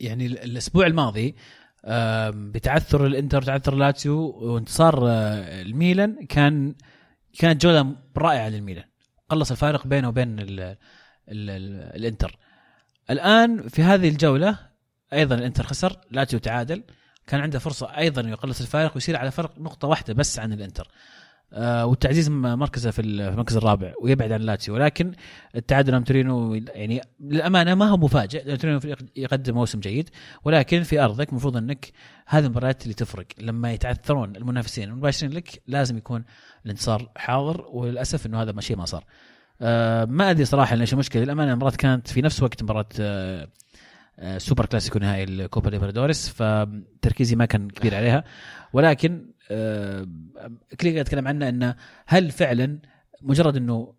يعني 0.00 0.26
ال- 0.26 0.38
الأسبوع 0.38 0.86
الماضي 0.86 1.34
بتعثر 2.30 3.06
الإنتر 3.06 3.38
وتعثر 3.38 3.74
لاتسيو 3.74 4.18
وانتصار 4.20 5.08
آه، 5.08 5.62
الميلان 5.62 6.26
كان 6.26 6.74
كانت 7.38 7.62
جولة 7.62 7.96
رائعة 8.16 8.48
للميلان. 8.48 8.84
قلص 9.28 9.50
الفارق 9.50 9.86
بينه 9.86 10.08
وبين 10.08 10.38
ال 10.40 10.60
ال 10.60 10.76
ال 11.28 11.96
الإنتر. 11.96 12.36
الآن 13.10 13.68
في 13.68 13.82
هذه 13.82 14.08
الجولة 14.08 14.58
أيضا 15.12 15.34
الإنتر 15.34 15.64
خسر 15.64 15.96
لاتسيو 16.10 16.38
تعادل. 16.38 16.82
كان 17.26 17.40
عنده 17.40 17.58
فرصة 17.58 17.96
أيضا 17.98 18.28
يقلص 18.28 18.60
الفارق 18.60 18.94
ويصير 18.94 19.16
على 19.16 19.30
فرق 19.30 19.58
نقطة 19.58 19.88
واحدة 19.88 20.14
بس 20.14 20.38
عن 20.38 20.52
الإنتر. 20.52 20.88
آه 21.52 21.96
مركزه 22.28 22.90
في 22.90 22.98
ال- 23.02 23.24
في 23.24 23.28
المركز 23.28 23.56
الرابع 23.56 23.92
ويبعد 24.02 24.32
عن 24.32 24.40
لاتسيو 24.40 24.74
ولكن 24.74 25.12
التعادل 25.56 25.90
امام 25.90 26.04
تورينو 26.04 26.54
يعني 26.54 27.00
للأمانة 27.20 27.74
ما 27.74 27.88
هو 27.88 27.96
مفاجئ 27.96 28.44
لأن 28.44 28.58
تورينو 28.58 28.80
يقدم 29.16 29.54
موسم 29.54 29.80
جيد. 29.80 30.10
ولكن 30.44 30.82
في 30.82 31.00
أرضك 31.00 31.28
المفروض 31.28 31.56
أنك 31.56 31.92
هذه 32.26 32.44
المباريات 32.44 32.82
اللي 32.82 32.94
تفرق 32.94 33.26
لما 33.38 33.72
يتعثرون 33.72 34.36
المنافسين 34.36 34.88
المباشرين 34.88 35.32
لك 35.32 35.62
لازم 35.66 35.96
يكون 35.96 36.24
الانتصار 36.64 37.10
حاضر. 37.16 37.66
وللأسف 37.68 38.26
إنه 38.26 38.42
هذا 38.42 38.52
ما 38.52 38.60
شيء 38.60 38.76
ما 38.76 38.84
صار. 38.84 39.04
آه 39.62 40.04
ما 40.04 40.30
أدري 40.30 40.44
صراحة 40.44 40.76
ليش 40.76 40.92
المشكلة 40.92 41.22
للأمانة 41.22 41.50
المباراة 41.50 41.76
كانت 41.76 42.08
في 42.08 42.22
نفس 42.22 42.42
وقت 42.42 42.62
مباراة 42.62 42.88
آه 43.00 43.48
آه 44.18 44.38
سوبر 44.38 44.66
كلاسيكو 44.66 44.98
نهائي 44.98 45.24
الكوبا 45.24 45.70
ليبرتادوريس 45.70 46.28
فتركيزي 46.28 47.36
ما 47.36 47.44
كان 47.44 47.68
كبير 47.70 47.94
عليها 47.94 48.24
ولكن 48.72 49.30
آه 49.50 50.06
كلينج 50.80 50.98
اتكلم 50.98 51.28
عنه 51.28 51.48
إنه 51.48 51.76
هل 52.06 52.30
فعلا 52.30 52.78
مجرد 53.22 53.56
إنه 53.56 53.94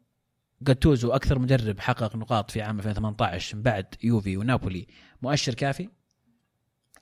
جاتوزو 0.62 1.12
أكثر 1.12 1.40
مدرب 1.40 1.80
حقق 1.80 2.16
نقاط 2.16 2.52
في 2.52 2.62
عام 2.62 2.80
2018 2.80 3.56
من 3.56 3.62
بعد 3.62 3.86
يوفي 4.04 4.38
ونابولي 4.38 4.88
مؤشر 5.22 5.54
كافي؟ 5.54 5.90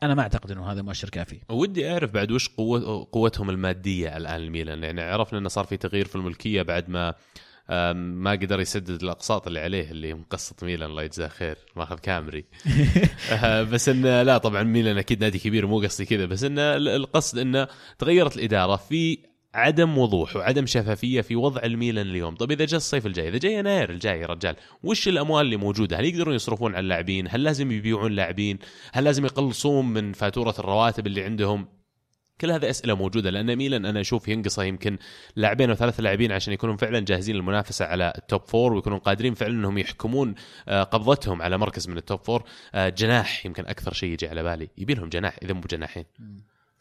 أنا 0.04 0.16
ما 0.16 0.22
أعتقد 0.22 0.52
إنه 0.52 0.72
هذا 0.72 0.82
مؤشر 0.82 1.10
كافي. 1.10 1.40
ودي 1.50 1.92
أعرف 1.92 2.12
بعد 2.12 2.32
وش 2.32 2.50
قوة 2.50 3.08
قوتهم 3.12 3.50
المادية 3.50 4.18
الآن 4.18 4.42
الميلان 4.42 4.84
يعني 4.84 5.02
عرفنا 5.02 5.40
إنه 5.40 5.50
صار 5.50 5.66
في 5.66 5.78
تغيير 5.78 6.06
في 6.06 6.16
الملكية 6.16 6.62
بعد 6.62 6.90
ما 6.90 7.14
ما 7.94 8.32
قدر 8.32 8.60
يسدد 8.60 9.04
الأقساط 9.04 9.48
اللي 9.48 9.60
عليه 9.60 9.92
اللي 9.92 10.14
مقسط 10.14 10.64
ميلان 10.64 10.90
الله 10.90 11.04
يجزاه 11.04 11.28
خير 11.28 11.58
ماخذ 11.76 11.96
كامري 12.00 12.46
آه، 13.44 13.64
بس 13.64 13.90
انه 13.90 14.22
لا 14.24 14.38
طبعا 14.38 14.64
ميلان 14.64 14.98
أكيد 14.98 15.22
نادي 15.24 15.40
كبير 15.40 15.68
مو 15.68 15.80
قصدي 15.80 16.06
كذا 16.06 16.26
بس 16.26 16.44
انه 16.44 16.62
ال- 16.62 16.88
القصد 16.90 17.38
انه 17.38 17.68
تغيرت 18.00 18.36
الإدارة 18.38 18.76
في 18.76 19.18
عدم 19.54 19.98
وضوح 19.98 20.36
وعدم 20.36 20.66
شفافية 20.66 21.22
في 21.22 21.36
وضع 21.36 21.62
الميلان 21.64 22.08
اليوم، 22.08 22.36
طيب 22.36 22.52
إذا 22.52 22.66
جاء 22.66 22.78
الصيف 22.78 23.06
الجاي، 23.06 23.28
إذا 23.28 23.38
جاي 23.38 23.54
يناير 23.54 23.90
الجاي 23.90 24.20
يا 24.20 24.28
رجال، 24.28 24.56
وش 24.84 25.08
الأموال 25.08 25.46
اللي 25.46 25.58
موجودة؟ 25.58 26.00
هل 26.00 26.06
يقدرون 26.06 26.36
يصرفون 26.36 26.76
على 26.76 26.84
اللاعبين؟ 26.84 27.28
هل 27.30 27.44
لازم 27.44 27.72
يبيعون 27.72 28.12
لاعبين؟ 28.12 28.60
هل 28.94 29.04
لازم 29.04 29.26
يقلصون 29.26 29.86
من 29.86 30.14
فاتورة 30.14 30.56
الرواتب 30.60 31.08
اللي 31.08 31.24
عندهم؟ 31.24 31.68
كل 32.42 32.52
هذه 32.52 32.70
أسئلة 32.70 32.96
موجودة 32.96 33.30
لأن 33.30 33.56
ميلان 33.56 33.86
أنا 33.86 34.02
أشوف 34.02 34.28
ينقصه 34.28 34.64
يمكن 34.64 34.98
لاعبين 35.36 35.70
أو 35.70 35.76
ثلاث 35.76 36.00
لاعبين 36.00 36.32
عشان 36.32 36.54
يكونون 36.54 36.78
فعلا 36.78 37.00
جاهزين 37.00 37.36
للمنافسة 37.36 37.86
على 37.86 38.14
ال 38.18 38.24
top 38.24 38.42
four 38.42 38.74
ويكونون 38.74 39.00
قادرين 39.00 39.34
فعلا 39.34 39.54
إنهم 39.54 39.78
يحكمون 39.78 40.36
آه، 40.68 40.84
قبضتهم 40.84 41.42
على 41.42 41.58
مركز 41.58 41.90
من 41.90 41.98
ال 41.98 42.03
top 42.03 42.20
four 42.20 42.44
آه، 42.76 42.90
جناح 42.90 43.46
يمكن 43.46 43.66
أكثر 43.66 43.94
شيء 43.94 44.10
يجي 44.10 44.28
على 44.28 44.44
بالي. 44.44 44.70
يبي 44.78 44.94
لهم 44.94 45.10
جناح 45.10 45.36
إذا 45.44 45.54
مو 45.54 45.62
جناحين. 45.62 46.06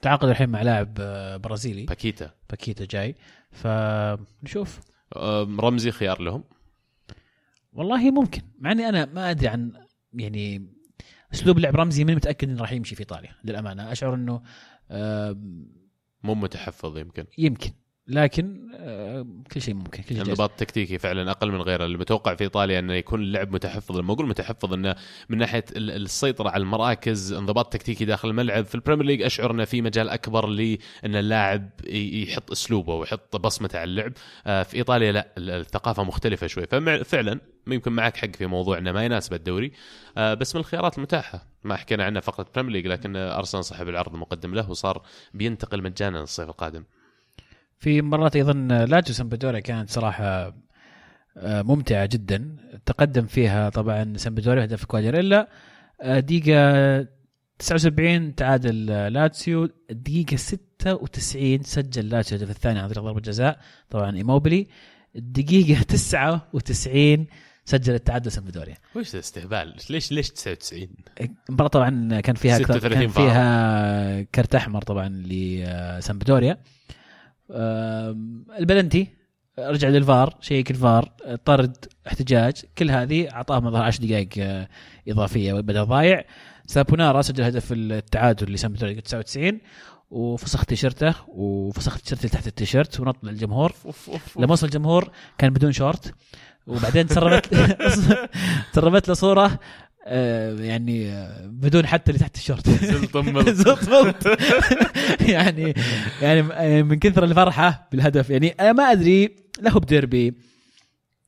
تعاقد 0.03 0.29
الحين 0.29 0.49
مع 0.49 0.63
لاعب 0.63 0.97
آه، 1.01 1.37
برازيلي. 1.37 1.85
باكيتا. 1.85 2.31
باكيتا 2.51 2.85
جاي. 2.91 3.17
فنشوف 3.51 4.81
رمزي 5.61 5.91
خيار 5.91 6.23
لهم. 6.23 6.45
والله 7.73 8.11
ممكن 8.11 8.43
مع 8.59 8.73
إني 8.73 8.89
أنا 8.89 9.05
ما 9.05 9.31
أدري 9.31 9.49
عن 9.49 9.73
يعني 10.15 10.73
أسلوب 11.35 11.59
لعب 11.59 11.77
رمزي 11.77 12.05
ماني 12.05 12.17
متأكد 12.17 12.49
انه 12.49 12.61
راح 12.61 12.73
يمشي 12.73 12.95
في 12.95 13.01
إيطاليا 13.01 13.35
للأمانة. 13.45 13.93
أشعر 13.93 14.15
إنه 14.15 14.43
مو 16.23 16.35
متحفظ 16.35 16.99
يمكن. 16.99 17.27
يمكن. 17.39 17.71
لكن 18.07 18.73
آم، 18.81 19.43
كل 19.53 19.63
شيء 19.63 19.75
ممكن 19.75 20.03
كل 20.03 20.09
شيء 20.09 20.17
جايز. 20.17 20.29
انضباط 20.29 20.51
تكتيكي 20.51 20.99
فعلا 20.99 21.31
أقل 21.31 21.53
من 21.53 21.63
غيره. 21.63 21.85
اللي 21.85 21.99
متوقع 21.99 22.35
في 22.35 22.45
إيطاليا 22.45 22.79
إنه 22.79 22.95
يكون 22.95 23.21
اللعب 23.23 23.53
متحفظ 23.53 23.97
لما 23.97 24.13
أقول 24.13 24.27
متحفظ 24.29 24.73
إنه 24.73 24.95
من 25.29 25.39
ناحية 25.39 25.65
ال- 25.77 25.91
السيطرة 25.91 26.51
على 26.51 26.61
المراكز 26.63 27.33
انضباط 27.33 27.73
تكتيكي 27.73 28.05
داخل 28.05 28.29
الملعب. 28.29 28.65
في 28.65 28.75
ال 28.75 28.79
Premier 28.79 29.07
League 29.07 29.23
أشعر 29.23 29.51
إنه 29.51 29.65
في 29.65 29.83
مجال 29.83 30.09
أكبر 30.09 30.47
لأن 30.47 30.79
اللاعب 31.05 31.71
يحط 31.89 32.51
أسلوبه 32.51 32.95
ويحط 32.95 33.37
بصمته 33.37 33.79
على 33.79 33.91
اللعب. 33.91 34.13
آه، 34.47 34.63
في 34.63 34.77
إيطاليا 34.77 35.13
لا 35.13 35.33
ال- 35.39 35.51
الثقافة 35.51 36.05
مختلفة 36.05 36.47
شوي. 36.47 36.67
ففعلا 36.67 37.41
يمكن 37.67 37.93
معك 37.93 38.17
حق 38.17 38.37
في 38.37 38.47
موضوع 38.47 38.79
إنه 38.79 38.93
ما 38.93 39.05
يناسب 39.05 39.35
الدوري. 39.35 39.73
آه، 40.17 40.35
بس 40.35 40.55
من 40.55 40.61
الخيارات 40.61 40.99
المتاحة. 40.99 41.47
ما 41.65 41.77
حكينا 41.77 42.05
عنها 42.05 42.21
فقط 42.21 42.55
Premier 42.55 42.73
League 42.73 42.87
لكن 42.87 43.17
أرسنال 43.17 43.65
صاحب 43.65 43.89
العرض 43.89 44.15
المقدم 44.15 44.55
له 44.55 44.71
وصار 44.71 45.03
بينتقل 45.35 45.83
مجانا 45.83 46.21
الصيف 46.23 46.49
القادم. 46.49 46.85
في 47.83 48.03
مباراة 48.03 48.37
أيضا 48.37 48.53
لاتسيو 48.87 49.13
سامبدوريا 49.13 49.61
كانت 49.61 49.91
صراحة 49.91 50.55
آه، 51.37 51.63
ممتعة 51.63 52.07
جدا. 52.07 52.57
تقدم 52.87 53.27
فيها 53.27 53.69
طبعا 53.69 54.13
سامبدوريا 54.17 54.65
هدف 54.65 54.85
كوالياريلا. 54.85 55.49
آه، 56.03 56.21
دقيقة 56.21 57.07
79 57.59 58.35
تعادل 58.35 58.91
آه، 58.91 59.09
لاتسيو. 59.09 59.69
الدقيقه 59.91 60.37
96 60.37 61.63
سجل 61.63 62.09
لاتسيو 62.09 62.39
الهدف 62.39 62.51
الثاني 62.57 62.79
عن 62.79 62.89
طريق 62.89 63.03
ضربة 63.05 63.21
جزاء 63.21 63.59
طبعا 63.91 64.17
إيموبيلي. 64.17 64.67
الدقيقه 65.17 65.83
99 65.83 67.27
سجل 67.65 67.95
التعادل 67.95 68.33
سامبدوريا 68.33 68.75
وش 68.97 69.13
ذا 69.13 69.19
استهبال؟ 69.19 69.75
ليش 69.91 70.13
ليش 70.13 70.31
99 70.31 70.89
المباراة 71.49 71.69
طبعا 71.69 72.21
كان 72.21 72.35
فيها 72.35 72.59
36 72.59 72.99
كان. 73.01 73.09
فيها 73.09 74.23
كرت 74.23 74.55
أحمر 74.55 74.83
طبعا 74.83 75.09
لسامبدوريا 75.09 76.53
آم، 76.53 76.57
البلنتي 78.59 79.09
رجع 79.59 79.89
للفار 79.89 80.37
شيك 80.41 80.71
الفار 80.71 81.13
طرد 81.45 81.77
احتجاج 82.07 82.53
كل 82.79 82.91
هذه 82.91 83.31
اعطاهم 83.31 83.67
الظاهر 83.67 83.85
10 83.85 84.07
دقائق 84.07 84.29
آه، 84.39 84.69
إضافية 85.09 85.53
بدل 85.53 85.87
ضايع. 85.87 86.25
سابونارا 86.67 87.23
سجل 87.23 87.45
هدف 87.45 87.73
التعادل 87.73 88.53
لسامبدوريا 88.53 89.01
99 89.01 89.61
وفسخ 90.11 90.65
تيشرته 90.65 91.15
وفسخ 91.29 91.95
التيشيرت 91.95 92.21
اللي 92.21 92.31
تحت 92.33 92.47
التيشيرت 92.47 93.01
ونط 93.01 93.17
للجمهور. 93.25 93.73
لما 94.37 94.53
وصل 94.53 94.67
الجمهور 94.67 95.11
كان 95.39 95.53
بدون 95.53 95.73
شورت 95.73 96.15
وبعدين 96.67 97.07
تسربت 97.07 97.55
تسربت 98.73 99.09
له 99.09 99.15
صوره 99.15 99.59
يعني 100.07 101.09
آه، 101.13 101.47
بدون 101.47 101.87
حتى 101.87 102.11
اللي 102.11 102.19
تحت 102.21 102.37
الشورت 102.37 102.69
زلط. 103.51 104.17
يعني 105.35 105.75
يعني 106.23 106.83
من 106.83 106.99
كثر 106.99 107.25
الفرحة 107.25 107.89
بالهدف. 107.93 108.31
يعني 108.31 108.49
أنا 108.61 108.73
ما 108.73 108.93
أدري 108.93 109.37
له 109.61 109.71
بديربي. 109.81 110.35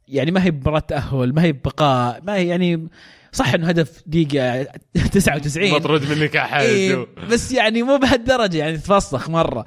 يعني 0.08 0.30
ما 0.30 0.44
هي 0.44 0.50
بمباراة 0.50 0.78
تأهل 0.78 1.32
ما 1.34 1.42
هي 1.42 1.52
ببقاء 1.52 2.20
ما 2.24 2.34
هي 2.34 2.48
يعني 2.48 2.88
صح 3.32 3.54
إنه 3.54 3.68
هدف 3.68 4.02
دقيقة 4.06 4.66
99 5.12 5.70
مطرود 5.70 6.10
منك 6.12 6.36
احد 6.36 6.62
إيه 6.62 7.06
بس 7.30 7.52
يعني 7.52 7.82
مو 7.82 7.96
بهالدرجة 7.98 8.56
يعني 8.58 8.78
تفسخ 8.78 9.30
مرة. 9.30 9.64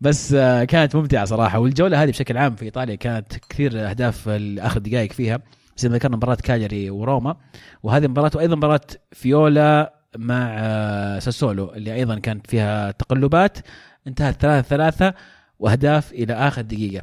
بس 0.00 0.32
آه، 0.32 0.64
كانت 0.64 0.96
ممتعة 0.96 1.24
صراحة. 1.24 1.58
والجولة 1.58 2.02
هذه 2.02 2.10
بشكل 2.10 2.36
عام 2.36 2.56
في 2.56 2.64
إيطاليا 2.64 2.94
كانت 2.94 3.32
كثير 3.48 3.90
أهداف 3.90 4.28
اخر 4.58 4.78
دقائق 4.80 5.12
فيها. 5.12 5.40
زي 5.76 5.88
ما 5.88 5.94
ذكرنا 5.94 6.16
مباراة 6.16 6.34
كاليري 6.34 6.90
وروما 6.90 7.36
وهذه 7.82 8.06
مباراة 8.06 8.30
وأيضا 8.34 8.56
مباراة 8.56 8.80
فيولا 9.12 9.94
مع 10.16 10.56
آه، 10.58 11.18
ساسولو 11.18 11.72
اللي 11.74 11.94
أيضا 11.94 12.18
كانت 12.18 12.46
فيها 12.46 12.90
تقلبات 12.90 13.58
انتهت 14.06 14.40
ثلاثة 14.40 14.68
ثلاثة 14.68 15.14
وأهداف 15.58 16.12
إلى 16.12 16.32
آخر 16.32 16.62
دقيقة. 16.62 17.02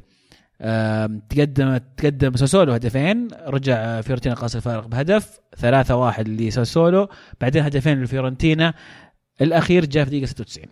تقدم 1.29 1.77
تقدم 1.77 2.35
ساسولو 2.35 2.73
هدفين 2.73 3.27
رجع 3.47 3.75
آه، 3.75 4.01
فيورنتينا 4.01 4.35
قاس 4.35 4.55
الفارق 4.55 4.87
بهدف 4.87 5.39
ثلاثة 5.57 5.95
واحد 5.95 6.29
لساسولو 6.29 7.09
بعدين 7.41 7.63
هدفين 7.63 8.03
لفيورنتينا 8.03 8.73
الأخير 9.41 9.85
جاء 9.85 10.03
في 10.05 10.09
دقيقة 10.09 10.25
96 10.25 10.65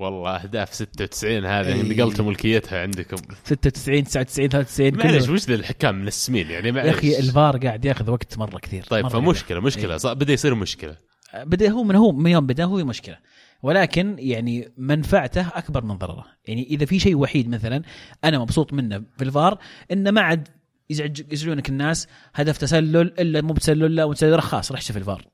والله 0.00 0.36
أهداف 0.36 0.74
96 0.74 1.44
هذا 1.44 1.68
إيه. 1.68 1.82
نقلت 1.82 2.20
ملكيتها 2.20 2.82
عندكم. 2.82 3.16
96 3.44 4.04
99 4.04 4.48
93 4.48 4.96
معلش 4.96 5.28
وش 5.28 5.46
ذا 5.46 5.54
الحكام 5.54 5.94
منسمين 5.94 6.50
يعني؟ 6.50 6.68
يا 6.68 6.72
معلش 6.72 6.98
أخي 6.98 7.18
الفار 7.18 7.56
قاعد 7.56 7.84
ياخذ 7.84 8.10
وقت 8.10 8.38
مرة 8.38 8.58
كثير 8.58 8.84
طيب 8.84 9.04
مرة 9.04 9.10
فمشكلة 9.10 9.60
مشكلة. 9.60 9.96
صار 9.96 10.14
بدأ 10.14 10.32
يصير 10.32 10.54
مشكلة. 10.54 10.96
بدأ 11.34 11.70
هو 11.70 11.82
من 11.82 11.94
هو 11.94 12.12
من 12.12 12.30
يوم 12.30 12.46
بدأ 12.46 12.64
هو 12.64 12.76
مشكلة. 12.76 13.18
ولكن 13.62 14.16
يعني 14.18 14.72
منفعته 14.76 15.48
أكبر 15.54 15.84
من 15.84 15.94
ضرره. 15.98 16.24
يعني 16.48 16.66
إذا 16.70 16.86
في 16.86 16.98
شيء 16.98 17.16
وحيد 17.16 17.48
مثلا 17.48 17.82
أنا 18.24 18.38
مبسوط 18.38 18.72
منه 18.72 19.02
في 19.16 19.24
الفار 19.24 19.58
انه 19.92 20.10
ما 20.10 20.20
عاد 20.20 20.48
يزعج 20.90 21.32
يزعجونك 21.32 21.68
الناس 21.68 22.08
هدف 22.34 22.58
تسلل 22.58 23.20
إلا 23.20 23.40
مو 23.40 23.52
بتسلل 23.52 23.94
لا 23.94 24.04
وتسلل 24.04 24.42
خلاص 24.42 24.72
رحش 24.72 24.92
في 24.92 24.98
الفار. 24.98 25.24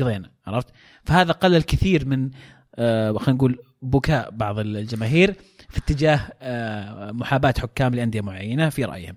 قضينا 0.00 0.30
عرفت؟ 0.46 0.68
فهذا 1.04 1.32
قلل 1.32 1.62
كثير 1.62 2.06
من 2.06 2.30
آه 2.74 3.12
خلينا 3.12 3.32
نقول 3.32 3.58
بكاء 3.82 4.30
بعض 4.30 4.58
الجماهير 4.58 5.34
في 5.68 5.78
اتجاه 5.78 6.20
آه 6.42 7.12
محاباة 7.12 7.54
حكام 7.58 7.94
لأندية 7.94 8.20
معينة 8.20 8.68
في 8.68 8.84
رأيهم. 8.84 9.16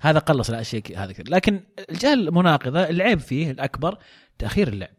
هذا 0.00 0.18
قلص 0.18 0.50
الاشياء 0.50 0.82
هذا 0.96 1.12
كثير. 1.12 1.30
لكن 1.30 1.60
الجهة 1.90 2.14
المناقضة 2.14 2.80
العيب 2.84 3.18
فيه 3.20 3.50
الأكبر 3.50 3.98
تأخير 4.38 4.68
اللعب 4.68 4.90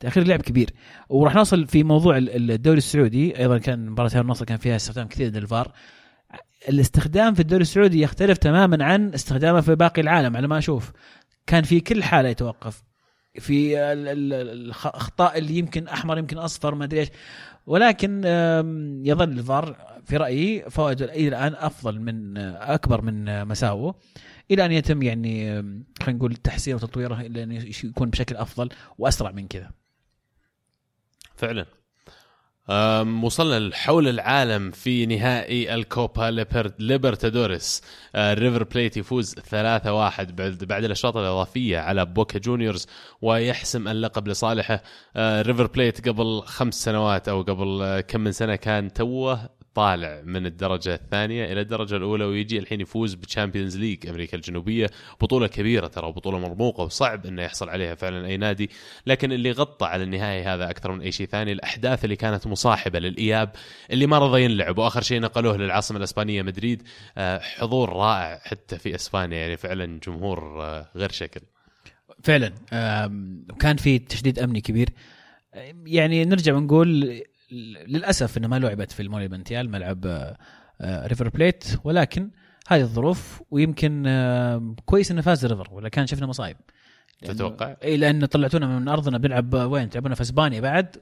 تأخير 0.00 0.22
اللعب 0.22 0.42
كبير. 0.42 0.70
وراح 1.08 1.34
نوصل 1.34 1.66
في 1.66 1.82
موضوع 1.84 2.16
ال- 2.16 2.50
الدوري 2.50 2.78
السعودي. 2.78 3.38
أيضا 3.38 3.58
كان 3.58 3.90
مباراة 3.90 4.20
النصر 4.20 4.44
كان 4.44 4.56
فيها 4.58 4.76
استخدام 4.76 5.08
كثير 5.08 5.30
للفار 5.32 5.72
الاستخدام 6.68 7.34
في 7.34 7.40
الدوري 7.40 7.62
السعودي 7.62 8.00
يختلف 8.02 8.38
تماما 8.38 8.84
عن 8.84 9.14
استخدامه 9.14 9.60
في 9.60 9.74
باقي 9.74 10.02
العالم 10.02 10.36
على 10.36 10.48
ما 10.48 10.58
أشوف. 10.58 10.92
كان 11.46 11.62
في 11.62 11.80
كل 11.80 12.02
حالة 12.02 12.28
يتوقف. 12.28 12.82
في 13.38 13.78
ال- 13.78 14.08
ال- 14.08 14.32
الاخطاء 14.48 15.38
اللي 15.38 15.58
يمكن 15.58 15.88
أحمر 15.88 16.18
يمكن 16.18 16.38
أصفر 16.38 16.74
ما 16.74 16.84
أدري 16.84 17.00
إيش. 17.00 17.08
ولكن 17.68 18.24
يظل 19.04 19.30
الفار 19.38 19.76
في 20.04 20.16
رأيي 20.16 20.70
فوائده 20.70 21.04
إلى 21.04 21.28
الآن 21.28 21.54
أفضل 21.54 22.00
من 22.00 22.38
آه، 22.38 22.74
أكبر 22.74 23.02
من 23.02 23.28
آه، 23.28 23.44
مساوئه. 23.44 23.94
إلى 24.50 24.64
أن 24.64 24.72
يتم 24.72 25.02
يعني 25.02 25.62
خلينا 26.02 26.18
نقول 26.18 26.34
تحسينه 26.36 26.76
وتطويره 26.76 27.20
إلى 27.20 27.42
أن 27.42 27.52
يكون 27.84 28.10
بشكل 28.10 28.36
أفضل 28.36 28.68
وأسرع 28.98 29.30
من 29.30 29.48
كذا. 29.48 29.70
فعلا. 31.36 31.66
وصلنا 33.22 33.76
حول 33.76 34.08
العالم 34.08 34.70
في 34.70 35.06
نهائي 35.06 35.74
الكوبا 35.74 36.30
ليبر- 36.30 36.72
ليبرتادوريس. 36.78 37.82
آه، 38.14 38.34
ريفر 38.34 38.64
بليت 38.64 38.96
يفوز 38.96 39.34
3-1 39.34 40.36
بعد 40.36 40.64
بعد 40.64 40.84
الأشواط 40.84 41.16
الإضافية 41.16 41.78
على 41.78 42.04
بوكا 42.04 42.38
جونيورز 42.38 42.86
ويحسم 43.22 43.88
اللقب 43.88 44.28
لصالحه. 44.28 44.82
آه، 45.16 45.42
ريفر 45.42 45.66
بليت 45.66 46.08
قبل 46.08 46.42
خمس 46.46 46.84
سنوات 46.84 47.28
أو 47.28 47.42
قبل 47.42 48.00
كم 48.08 48.20
من 48.20 48.32
سنة 48.32 48.56
كان 48.56 48.92
توه 48.92 49.57
طالع 49.78 50.22
من 50.24 50.46
الدرجة 50.46 50.94
الثانية 50.94 51.52
إلى 51.52 51.60
الدرجة 51.60 51.96
الأولى 51.96 52.24
ويجي 52.24 52.58
الحين 52.58 52.80
يفوز 52.80 53.14
ب 53.14 53.20
Champions 53.20 53.76
League 53.78 54.06
أمريكا 54.06 54.36
الجنوبية. 54.36 54.86
بطولة 55.20 55.46
كبيرة 55.46 55.86
ترى 55.86 56.12
بطولة 56.12 56.38
مرموقة 56.38 56.84
وصعب 56.84 57.26
أنه 57.26 57.42
يحصل 57.42 57.68
عليها 57.68 57.94
فعلا 57.94 58.26
أي 58.26 58.36
نادي. 58.36 58.70
لكن 59.06 59.32
اللي 59.32 59.50
غطى 59.52 59.86
على 59.86 60.02
النهائي 60.04 60.42
هذا 60.42 60.70
أكثر 60.70 60.92
من 60.92 61.00
أي 61.00 61.12
شيء 61.12 61.26
ثاني 61.26 61.52
الأحداث 61.52 62.04
اللي 62.04 62.16
كانت 62.16 62.46
مصاحبة 62.46 62.98
للإياب 62.98 63.50
اللي 63.90 64.06
ما 64.06 64.18
رضى 64.18 64.42
ينلعب. 64.42 64.78
وآخر 64.78 65.02
شيء 65.02 65.20
نقلوه 65.20 65.56
للعاصمة 65.56 65.98
الإسبانية 65.98 66.42
مدريد 66.42 66.82
آه، 67.18 67.38
حضور 67.38 67.92
رائع 67.92 68.38
حتى 68.42 68.78
في 68.78 68.94
إسبانيا. 68.94 69.38
يعني 69.38 69.56
فعلا 69.56 70.00
جمهور 70.06 70.62
آه، 70.62 70.88
غير 70.96 71.10
شكل 71.10 71.40
فعلا 72.22 72.52
آم، 72.72 73.46
وكان 73.50 73.76
في 73.76 73.98
تشديد 73.98 74.38
أمني 74.38 74.60
كبير. 74.60 74.88
يعني 75.86 76.24
نرجع 76.24 76.54
ونقول 76.54 77.22
للأسف 77.86 78.38
إنه 78.38 78.48
ما 78.48 78.58
لعبت 78.58 78.92
في 78.92 79.02
المونومنتال 79.02 79.70
ملعب 79.70 80.06
آه، 80.06 80.36
آه، 80.80 81.06
ريفر 81.06 81.28
بليت 81.28 81.64
ولكن 81.84 82.30
هذه 82.68 82.80
الظروف 82.80 83.42
ويمكن 83.50 84.04
آه، 84.06 84.74
كويس 84.84 85.10
إنه 85.10 85.20
فاز 85.20 85.46
ريفر 85.46 85.68
ولا 85.72 85.88
كان 85.88 86.06
شفنا 86.06 86.26
مصايب. 86.26 86.56
تتوقع؟ 87.22 87.76
إي 87.82 87.96
لأن 87.96 88.24
طلعتونا 88.24 88.78
من 88.78 88.88
أرضنا 88.88 89.18
بنلعب 89.18 89.54
وين؟ 89.54 89.90
تلعبونا 89.90 90.14
في 90.14 90.20
إسبانيا 90.20 90.60
بعد. 90.60 90.96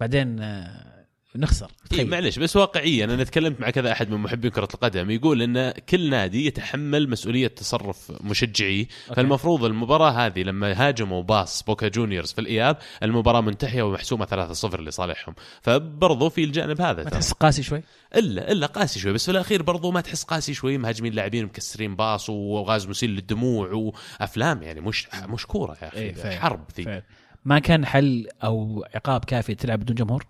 بعدين 0.00 0.40
آه، 0.40 0.97
نخسر 1.38 1.70
إيه. 1.92 2.04
معلش 2.04 2.38
بس 2.38 2.56
واقعيا 2.56 3.04
أنا 3.04 3.24
تكلمت 3.24 3.60
مع 3.60 3.70
كذا 3.70 3.92
أحد 3.92 4.10
من 4.10 4.18
محبين 4.18 4.50
كرة 4.50 4.68
القدم 4.74 5.10
يقول 5.10 5.42
إن 5.42 5.70
كل 5.70 6.10
نادي 6.10 6.46
يتحمل 6.46 7.10
مسؤولية 7.10 7.46
تصرف 7.46 8.12
مشجعيه 8.20 8.86
فالمفروض 9.16 9.64
المباراة 9.64 10.10
هذه 10.10 10.42
لما 10.42 10.88
هاجموا 10.88 11.22
باص 11.22 11.62
بوكا 11.62 11.88
جونيورز 11.88 12.32
في 12.32 12.40
الإياب 12.40 12.76
المباراة 13.02 13.40
منتهية 13.40 13.82
ومحسومة 13.82 14.26
3-0 14.26 14.80
لصالحهم 14.80 15.34
فبرضو 15.62 16.28
في 16.28 16.44
الجانب 16.44 16.80
هذا 16.80 17.04
ما. 17.04 17.10
تحس 17.10 17.32
قاسي 17.32 17.62
شوي 17.62 17.82
إلا 18.16 18.52
إلا 18.52 18.66
قاسي 18.66 19.00
شوي 19.00 19.12
بس 19.12 19.24
في 19.24 19.30
الأخير 19.30 19.62
برضو 19.62 19.90
ما 19.90 20.00
تحس 20.00 20.24
قاسي 20.24 20.54
شوي 20.54 20.78
مهاجمين 20.78 21.12
لاعبين 21.12 21.44
مكسرين 21.44 21.96
باص 21.96 22.30
وغاز 22.30 22.88
مسيل 22.88 23.10
للدموع 23.10 23.72
وافلام 23.72 24.62
يعني 24.62 24.80
مش 24.80 25.08
مش 25.28 25.46
كورة 25.46 25.76
يا 25.82 25.88
أخي 25.88 25.98
إيه،. 25.98 26.38
حرب 26.38 26.64
ذي. 26.76 27.02
ما 27.44 27.58
كان 27.58 27.86
حل 27.86 28.28
أو 28.44 28.84
عقاب 28.94 29.24
كافي 29.24 29.54
تلعب 29.54 29.80
بدون 29.80 29.96
جمهور 29.96 30.26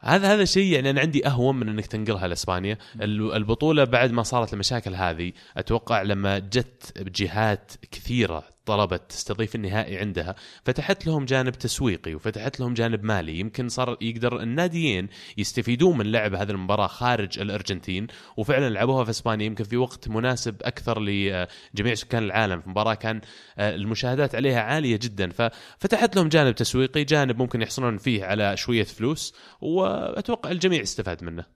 هذا 0.00 0.34
هذا 0.34 0.44
شيء 0.44 0.72
يعني 0.72 0.90
أنا 0.90 1.00
عندي 1.00 1.26
اهون 1.26 1.56
من 1.56 1.68
إنك 1.68 1.86
تنقلها 1.86 2.28
لإسبانيا. 2.28 2.78
ال- 3.00 3.32
البطولة 3.32 3.84
بعد 3.84 4.12
ما 4.12 4.22
صارت 4.22 4.52
المشاكل 4.52 4.94
هذه 4.94 5.32
أتوقع 5.56 6.02
لما 6.02 6.38
جت 6.38 6.92
جهات 6.98 7.72
كثيرة 7.90 8.55
طلبت 8.66 9.02
تستضيف 9.08 9.54
النهائي 9.54 9.98
عندها 9.98 10.34
فتحت 10.64 11.06
لهم 11.06 11.24
جانب 11.24 11.52
تسويقي 11.52 12.14
وفتحت 12.14 12.60
لهم 12.60 12.74
جانب 12.74 13.04
مالي. 13.04 13.38
يمكن 13.38 13.68
صار 13.68 13.96
يقدر 14.00 14.40
الناديين 14.40 15.08
يستفيدون 15.38 15.98
من 15.98 16.12
لعب 16.12 16.34
هذه 16.34 16.50
المباراة 16.50 16.86
خارج 16.86 17.38
الأرجنتين 17.38 18.06
وفعلا 18.36 18.70
لعبوها 18.70 19.04
في 19.04 19.10
إسبانيا. 19.10 19.46
يمكن 19.46 19.64
في 19.64 19.76
وقت 19.76 20.08
مناسب 20.08 20.56
أكثر 20.62 21.00
لجميع 21.00 21.94
سكان 21.94 22.22
العالم. 22.22 22.60
في 22.60 22.68
مباراة 22.70 22.94
كان 22.94 23.20
آه، 23.58 23.74
المشاهدات 23.74 24.34
عليها 24.34 24.60
عالية 24.60 24.98
جدا. 25.02 25.30
ففتحت 25.30 26.16
لهم 26.16 26.28
جانب 26.28 26.54
تسويقي 26.54 27.04
جانب 27.04 27.38
ممكن 27.38 27.62
يحصلون 27.62 27.96
فيه 27.98 28.24
على 28.24 28.56
شوية 28.56 28.84
فلوس 28.84 29.34
وأتوقع 29.60 30.50
الجميع 30.50 30.82
استفاد 30.82 31.24
منه. 31.24 31.55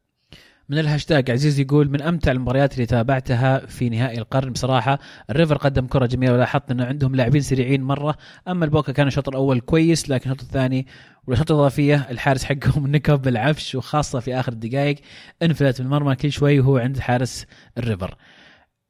من 0.70 0.78
الهاشتاج 0.78 1.30
عزيز 1.30 1.60
يقول 1.60 1.90
من 1.90 2.02
أمتع 2.02 2.32
المباريات 2.32 2.74
اللي 2.74 2.86
تابعتها 2.86 3.66
في 3.66 3.88
نهائي 3.88 4.18
القرن. 4.18 4.52
بصراحة 4.52 4.98
الريفر 5.30 5.56
قدم 5.56 5.86
كرة 5.86 6.06
جميلة 6.06 6.32
ولاحظت 6.32 6.70
إنه 6.70 6.84
عندهم 6.84 7.14
لاعبين 7.14 7.40
سريعين 7.40 7.82
مرة. 7.82 8.16
أما 8.48 8.64
البوكا 8.64 8.92
كان 8.92 9.06
الشوط 9.06 9.28
الأول 9.28 9.60
كويس 9.60 10.10
لكن 10.10 10.30
الشوط 10.30 10.42
الثاني 10.42 10.86
والاشواط 11.26 11.50
الإضافية 11.50 12.06
الحارس 12.10 12.44
حقهم 12.44 12.86
نكب 12.96 13.22
بالعفش 13.22 13.74
وخاصة 13.74 14.20
في 14.20 14.34
آخر 14.34 14.52
الدقائق 14.52 14.96
انفلت 15.42 15.80
من 15.80 15.86
المرمى 15.86 16.16
كل 16.16 16.32
شوي 16.32 16.60
وهو 16.60 16.76
عند 16.76 16.98
حارس 16.98 17.46
الريفر. 17.78 18.14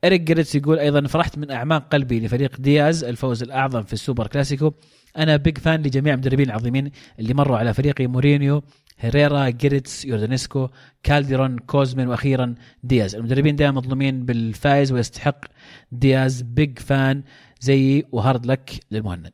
إريك 0.04 0.20
جريتس 0.20 0.54
يقول 0.54 0.78
أيضا 0.78 1.06
فرحت 1.06 1.38
من 1.38 1.50
أعماق 1.50 1.88
قلبي 1.88 2.20
لفريق 2.20 2.60
دياز 2.60 3.04
الفوز 3.04 3.42
الأعظم 3.42 3.82
في 3.82 3.92
السوبر 3.92 4.26
كلاسيكو. 4.26 4.72
أنا 5.16 5.36
big 5.36 5.58
fan 5.58 5.82
لجميع 5.82 6.14
المدربين 6.14 6.46
العظيمين 6.46 6.90
اللي 7.18 7.34
مروا 7.34 7.58
على 7.58 7.74
فريقي 7.74 8.06
مورينيو 8.06 8.62
هيريرا 9.00 9.48
جيريتس 9.48 10.04
يوردانيسكو 10.04 10.68
كالديرون 11.02 11.58
كوزمين 11.58 12.08
وأخيرا 12.08 12.54
دياز 12.82 13.14
المدربين 13.14 13.56
دائما 13.56 13.80
مظلومين 13.80 14.24
بال 14.24 14.47
fans 14.47 14.92
ويستحق 14.92 15.44
دياز 15.92 16.42
big 16.42 16.78
fan 16.78 17.22
زيي 17.60 18.06
و 18.12 18.19
hard 18.19 18.46
luck 18.46 18.70
للمهند. 18.90 19.32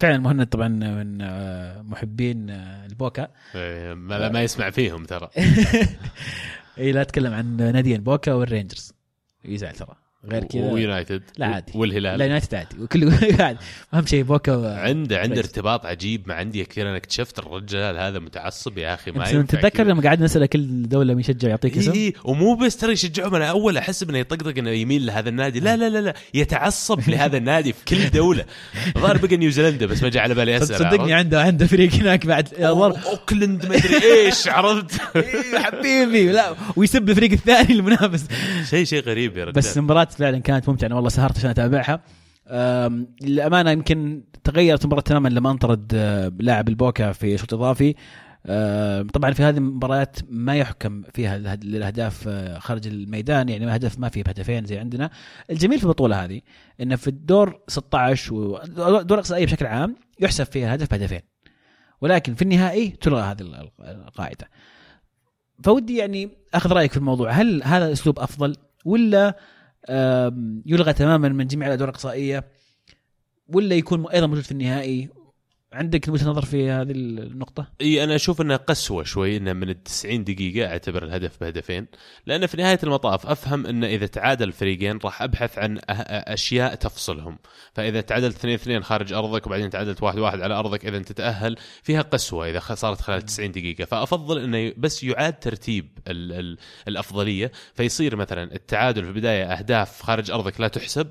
فعلا 0.00 0.16
المهند 0.16 0.46
طبعا 0.46 0.68
من 0.68 1.22
آه، 1.22 1.82
محبين 1.82 2.50
آه، 2.50 2.86
البوكا. 2.86 3.28
إيه، 3.54 3.94
ما, 3.94 4.28
ما 4.28 4.42
يسمع 4.42 4.70
فيهم 4.70 5.04
ترى. 5.04 5.28
اي 6.78 6.92
لا 6.92 7.02
أتكلم 7.02 7.34
عن 7.34 7.56
ناديين 7.56 8.02
بوكا 8.02 8.32
والرينجرز. 8.32 8.92
يزعل 9.44 9.74
ترى. 9.74 10.07
غير 10.26 10.44
كذا. 10.44 10.72
ويونايتد. 10.72 11.22
لا 11.38 11.46
عادي. 11.46 11.72
والهلال. 11.74 12.18
لا 12.18 12.24
يونايتد 12.24 12.54
عادي. 12.54 12.76
وكل 12.80 13.10
عادي 13.42 13.58
أهم 13.94 14.06
شيء 14.06 14.22
بوكا. 14.22 14.78
عنده 14.80 15.18
عنده. 15.18 15.38
ارتباط 15.38 15.86
عجيب 15.86 16.28
مع 16.28 16.42
انديه 16.42 16.64
كثير 16.64 16.88
أنا 16.88 16.96
اكتشفت 16.96 17.38
الرجال 17.38 17.96
هذا 17.96 18.18
متعصب 18.18 18.78
يا 18.78 18.94
أخي 18.94 19.10
ما 19.10 19.42
تتذكر. 19.42 19.84
لما 19.84 20.02
قعدنا 20.02 20.24
نسال 20.24 20.46
كل 20.46 20.88
دولة 20.88 21.14
مين 21.14 21.20
يشجع 21.20 21.48
يعطيك 21.48 21.78
اسم؟ 21.78 21.92
إيه 21.92 22.12
ومو 22.24 22.54
بس 22.54 22.76
ترى 22.76 22.92
يشجعهم. 22.92 23.34
أنا 23.34 23.46
أول 23.50 23.76
احسب 23.76 24.08
إنه 24.10 24.18
يطقطق 24.18 24.58
إنه 24.58 24.70
يميل 24.70 25.06
لهذا 25.06 25.28
النادي. 25.28 25.60
لا 25.60 25.76
لا 25.76 25.88
لا 25.88 25.98
لا. 25.98 26.14
يتعصب 26.34 27.10
لهذا 27.10 27.36
النادي 27.36 27.72
في 27.72 27.84
كل 27.84 28.10
دولة. 28.10 28.44
الظاهر 28.96 29.16
بقى 29.18 29.36
نيوزيلندا 29.36 29.86
بس 29.86 30.02
ما 30.02 30.08
جاء 30.08 30.22
على 30.22 30.34
بالي 30.34 30.56
اسال 30.56 30.76
صدقني 30.78 31.12
عنده 31.14 31.42
عنده 31.42 31.66
فريق 31.66 31.92
هناك 31.94 32.26
بعد؟ 32.26 32.54
أوكلاند 32.54 33.66
ما 33.66 33.76
أدري 33.76 34.02
إيش 34.26 34.48
عرفت؟ 34.58 35.16
إيه 35.16 35.58
حبيبي. 35.58 36.32
لا 36.32 36.54
ويسب 36.76 37.10
الفريق 37.10 37.32
الثاني 37.32 37.72
المنافس. 37.72 38.26
شيء 38.70 38.84
شيء 38.84 39.02
غريب 39.02 39.36
يا 39.36 39.42
رجال. 39.44 39.52
بس 39.54 39.78
المباراة 40.08 40.30
فعلا 40.30 40.38
كانت 40.38 40.68
ممتعة 40.68 40.86
أنا 40.86 40.94
والله 40.94 41.08
سهرت 41.08 41.36
عشان 41.38 41.50
أتابعها. 41.50 42.00
للأمانة 43.22 43.70
يمكن 43.70 44.22
تغيرت 44.44 44.82
المباراه 44.82 45.02
تماما 45.02 45.28
لما 45.28 45.50
انطرد 45.50 45.92
آه، 45.94 46.32
لاعب 46.40 46.68
البوكا 46.68 47.12
في 47.12 47.38
شوط 47.38 47.54
إضافي. 47.54 47.94
طبعا 49.12 49.32
في 49.32 49.42
هذه 49.42 49.56
المباريات 49.56 50.16
ما 50.28 50.56
يحكم 50.56 51.02
فيها 51.14 51.36
الاهد- 51.36 51.64
الأهداف 51.64 52.24
آه، 52.28 52.58
خارج 52.58 52.86
الميدان 52.86 53.48
يعني 53.48 53.76
هدف 53.76 53.98
ما 53.98 54.08
فيه 54.08 54.22
بهدفين 54.22 54.64
زي 54.66 54.78
عندنا. 54.78 55.10
الجميل 55.50 55.78
في 55.78 55.84
البطولة 55.84 56.24
هذه 56.24 56.40
إنه 56.80 56.96
في 56.96 57.08
الدور 57.08 57.60
16 57.68 58.34
ودور 58.34 59.18
اقصائيه 59.18 59.46
بشكل 59.46 59.66
عام 59.66 59.96
يحسب 60.20 60.44
فيها 60.44 60.66
الهدف 60.66 60.90
بهدفين 60.90 61.20
ولكن 62.00 62.34
في 62.34 62.42
النهائي 62.42 62.88
تلغى 62.90 63.20
هذه 63.22 63.40
ال- 63.40 63.70
القاعدة. 63.80 64.48
فودي 65.64 65.96
يعني 65.96 66.30
أخذ 66.54 66.72
رأيك 66.72 66.90
في 66.90 66.96
الموضوع. 66.96 67.30
هل 67.30 67.62
هذا 67.64 67.86
الاسلوب 67.86 68.18
أفضل 68.18 68.56
ولا 68.84 69.36
يلغى 70.66 70.92
تماما 70.92 71.28
من 71.28 71.46
جميع 71.46 71.68
الأدوار 71.68 71.88
الإقصائية 71.88 72.44
ولا 73.48 73.74
يكون 73.74 74.06
أيضا 74.06 74.26
موجود 74.26 74.44
في 74.44 74.52
النهائي 74.52 75.08
عندك 75.72 76.08
وجهة 76.08 76.28
نظر 76.28 76.44
في 76.44 76.70
هذه 76.70 76.90
النقطة؟ 76.90 77.66
إي 77.80 78.04
أنا 78.04 78.14
أشوف 78.14 78.40
إنها 78.40 78.56
قسوة 78.56 79.04
شوي 79.04 79.36
انه 79.36 79.52
من 79.52 79.70
ال 79.70 79.82
90 79.82 80.24
دقيقة 80.24 80.70
أعتبر 80.70 81.04
الهدف 81.04 81.40
بهدفين. 81.40 81.86
لأن 82.26 82.46
في 82.46 82.56
نهاية 82.56 82.78
المطاف 82.82 83.26
أفهم 83.26 83.66
إن 83.66 83.84
إذا 83.84 84.06
تعادل 84.06 84.48
الفريقين 84.48 84.98
راح 85.04 85.22
أبحث 85.22 85.58
عن 85.58 85.78
أه- 85.78 85.82
أشياء 85.88 86.74
تفصلهم. 86.74 87.38
فإذا 87.74 88.00
تعادلت 88.00 88.36
2 88.36 88.54
2 88.54 88.82
خارج 88.82 89.12
أرضك 89.12 89.46
وبعدين 89.46 89.70
تعادلت 89.70 90.02
1 90.02 90.18
1 90.18 90.40
على 90.40 90.54
أرضك 90.54 90.86
إذا 90.86 90.98
تتأهل 90.98 91.56
فيها 91.82 92.02
قسوة 92.02 92.50
إذا 92.50 92.60
صارت 92.60 93.00
خلال 93.00 93.22
90 93.22 93.52
دقيقة. 93.52 93.84
فأفضل 93.84 94.38
إنه 94.38 94.72
بس 94.76 95.04
يعاد 95.04 95.32
ترتيب 95.32 95.98
ال 96.08 96.32
ال 96.32 96.58
الأفضلية. 96.88 97.52
فيصير 97.74 98.16
مثلا 98.16 98.54
التعادل 98.54 99.02
في 99.02 99.08
البداية 99.08 99.44
أهداف 99.44 100.02
خارج 100.02 100.30
أرضك 100.30 100.60
لا 100.60 100.68
تحسب 100.68 101.08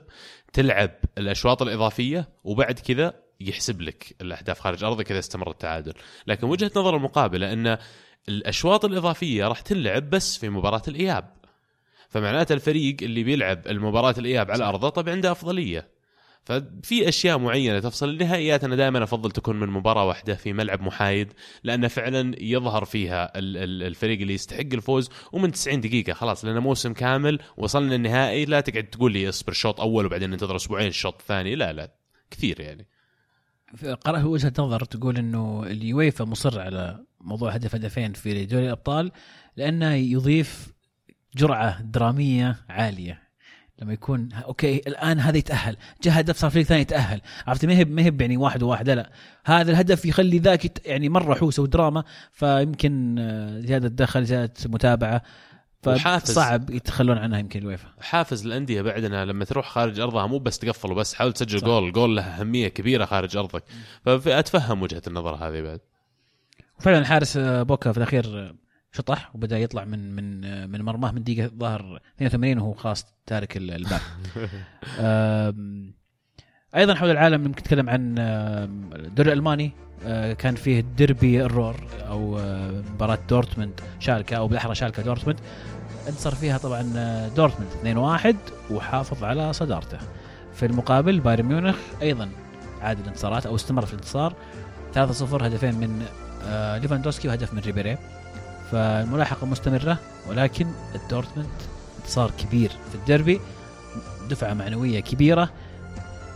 تلعب 0.53 0.91
الأشواط 1.17 1.61
الإضافية 1.61 2.29
وبعد 2.43 2.79
كذا 2.79 3.26
يحسب 3.39 3.81
لك 3.81 4.15
الأهداف 4.21 4.59
خارج 4.59 4.83
أرضك 4.83 5.11
إذا 5.11 5.19
استمر 5.19 5.51
التعادل، 5.51 5.93
لكن 6.27 6.47
وجهة 6.47 6.71
نظر 6.75 6.95
المقابلة 6.95 7.53
إن 7.53 7.77
الأشواط 8.29 8.85
الإضافية 8.85 9.47
راح 9.47 9.61
تلعب 9.61 10.09
بس 10.09 10.38
في 10.38 10.49
مباراة 10.49 10.81
الإياب. 10.88 11.33
فمعناته 12.09 12.53
الفريق 12.53 12.97
اللي 13.01 13.23
بيلعب 13.23 13.67
المباراة 13.67 14.15
الإياب 14.17 14.51
على 14.51 14.63
أرضه 14.63 14.89
طبعا 14.89 15.13
عنده 15.13 15.31
أفضلية. 15.31 15.97
ففي 16.43 17.09
أشياء 17.09 17.38
معينة 17.38 17.79
تفصل. 17.79 18.09
النهائيات 18.09 18.63
أنا 18.63 18.75
دائما 18.75 19.03
أفضل 19.03 19.31
تكون 19.31 19.59
من 19.59 19.67
مباراة 19.67 20.05
واحدة 20.05 20.35
في 20.35 20.53
ملعب 20.53 20.81
محايد 20.81 21.33
لأن 21.63 21.88
فعلا 21.88 22.35
يظهر 22.39 22.85
فيها 22.85 23.38
ال- 23.39 23.57
ال- 23.57 23.83
الفريق 23.83 24.19
اللي 24.21 24.33
يستحق 24.33 24.59
الفوز. 24.73 25.09
ومن 25.31 25.51
90 25.51 25.81
دقيقة 25.81 26.13
خلاص 26.13 26.45
لأن 26.45 26.57
موسم 26.59 26.93
كامل 26.93 27.39
وصلنا 27.57 27.95
النهائي. 27.95 28.45
لا 28.45 28.61
تقعد 28.61 28.83
تقول 28.83 29.11
لي 29.11 29.29
اصبر 29.29 29.53
شوط 29.53 29.81
أول 29.81 30.05
وبعدين 30.05 30.29
ننتظر 30.29 30.55
أسبوعين 30.55 30.88
الشوط 30.88 31.15
الثاني 31.19 31.55
لا 31.55 31.73
لا 31.73 31.91
كثير 32.31 32.59
يعني. 32.59 32.88
قرأت 34.05 34.24
وجهة 34.24 34.53
نظر 34.59 34.84
تقول 34.84 35.18
إنه 35.18 35.63
اليويفا 35.63 36.26
مصر 36.26 36.59
على 36.59 37.05
موضوع 37.22 37.51
هدف 37.51 37.76
هدفين 37.76 38.13
في 38.13 38.45
دوري 38.45 38.65
الأبطال 38.65 39.11
لأنه 39.57 39.93
يضيف 39.93 40.74
جرعة 41.36 41.82
درامية 41.82 42.55
عالية. 42.70 43.28
لما 43.82 43.93
يكون 43.93 44.30
okay 44.33 44.81
الآن 44.88 45.20
هذا 45.20 45.38
يتأهل. 45.38 45.78
جاء 46.03 46.20
هدف 46.20 46.38
صار 46.38 46.51
فريق 46.51 46.65
ثاني 46.65 46.82
يتأهل. 46.82 47.22
عرفت؟ 47.47 47.65
ما 47.65 47.74
هي 47.74 47.86
ما 47.86 48.01
هي 48.01 48.13
يعني 48.20 48.38
واحد 48.38 48.63
وواحد 48.63 48.89
لا, 48.89 48.95
لا. 48.95 49.11
هذا 49.45 49.72
الهدف 49.72 50.05
يخلي 50.05 50.39
ذاك 50.39 50.88
يعني 50.88 51.09
مرة 51.09 51.34
حوسه 51.34 51.63
ودراما 51.63 52.03
فيمكن 52.32 53.15
آه، 53.20 53.59
زيادة 53.59 53.88
دخل 53.88 54.26
زيادة 54.26 54.53
متابعه 54.65 55.22
وحافز. 55.95 56.31
فصعب 56.31 56.69
يتخلون 56.69 57.17
عنها 57.17 57.39
يمكن 57.39 57.59
الويفا. 57.59 57.88
حافز 58.01 58.45
الأندية 58.45 58.81
بعدنا 58.81 59.25
لما 59.25 59.45
تروح 59.45 59.69
خارج 59.69 59.99
أرضها 59.99 60.27
مو 60.27 60.39
بس 60.39 60.59
تقفل 60.59 60.91
وبس 60.91 61.13
حاول 61.13 61.33
تسجل 61.33 61.59
صح. 61.59 61.65
goal 61.67 61.91
goal 61.91 62.15
له 62.15 62.21
أهمية 62.21 62.67
كبيرة 62.67 63.05
خارج 63.05 63.38
أرضك. 63.38 63.63
فاتفهم 64.05 64.81
وجهة 64.81 65.01
النظر 65.07 65.35
هذه 65.35 65.61
بعد. 65.61 65.79
وفعلا 66.79 66.97
الحارس 66.97 67.38
آه، 67.38 67.63
بوكا 67.63 67.91
في 67.91 67.97
الأخير 67.97 68.55
شطح 68.91 69.35
وبدأ 69.35 69.59
يطلع 69.59 69.85
من 69.85 70.15
من 70.15 70.69
من 70.69 70.81
مرماه 70.81 71.11
من 71.11 71.23
دقيقة 71.23 71.51
ظهر 71.59 71.99
82 72.17 72.59
وهو 72.59 72.73
خلاص 72.73 73.05
تارك 73.25 73.57
ال- 73.57 73.71
الباب 73.71 74.01
أيضا 76.75 76.95
حول 76.95 77.09
العالم 77.11 77.41
ممكن 77.41 77.61
نتكلم 77.61 77.89
عن 77.89 78.15
الدوري 78.19 79.31
الألماني. 79.33 79.71
آه، 80.05 80.33
كان 80.33 80.55
فيه 80.55 80.79
ديربي 80.97 81.43
الرور 81.45 81.75
أو 82.07 82.39
آه، 82.39 82.83
مباراة 82.93 83.19
دورتموند 83.29 83.79
شالكة 83.99 84.38
أو 84.38 84.47
بالأحرى 84.47 84.75
شالكة 84.75 85.03
دورتموند. 85.03 85.39
انتصر 86.07 86.35
فيها 86.35 86.57
طبعا 86.57 86.93
آه، 86.95 87.27
دورتموند 87.27 87.71
2-1 87.83 88.35
وحافظ 88.71 89.23
على 89.23 89.53
صدارته. 89.53 89.97
في 90.55 90.65
المقابل 90.65 91.19
بايرن 91.19 91.45
ميونخ 91.45 91.75
أيضا 92.01 92.29
عاد 92.81 92.99
الانتصارات 92.99 93.45
أو 93.45 93.55
استمر 93.55 93.85
في 93.85 93.93
الانتصار. 93.93 94.33
3-0 94.93 95.43
هدفين 95.43 95.75
من 95.75 96.05
آه، 96.43 96.77
ليفاندوسكي 96.77 97.27
وهدف 97.27 97.53
من 97.53 97.59
ريبيري. 97.59 97.97
فالملاحقة 98.71 99.45
مستمرة 99.45 99.97
ولكن 100.29 100.67
الدورتموند 100.95 101.49
انتصار 101.99 102.31
كبير 102.31 102.69
في 102.69 102.95
الديربي 102.95 103.41
دفعة 104.29 104.53
معنوية 104.53 104.99
كبيرة. 104.99 105.49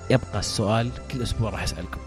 يبقى 0.10 0.40
السؤال 0.40 0.92
كل 1.12 1.22
أسبوع 1.22 1.50
راح 1.50 1.64
أسألكم 1.64 2.00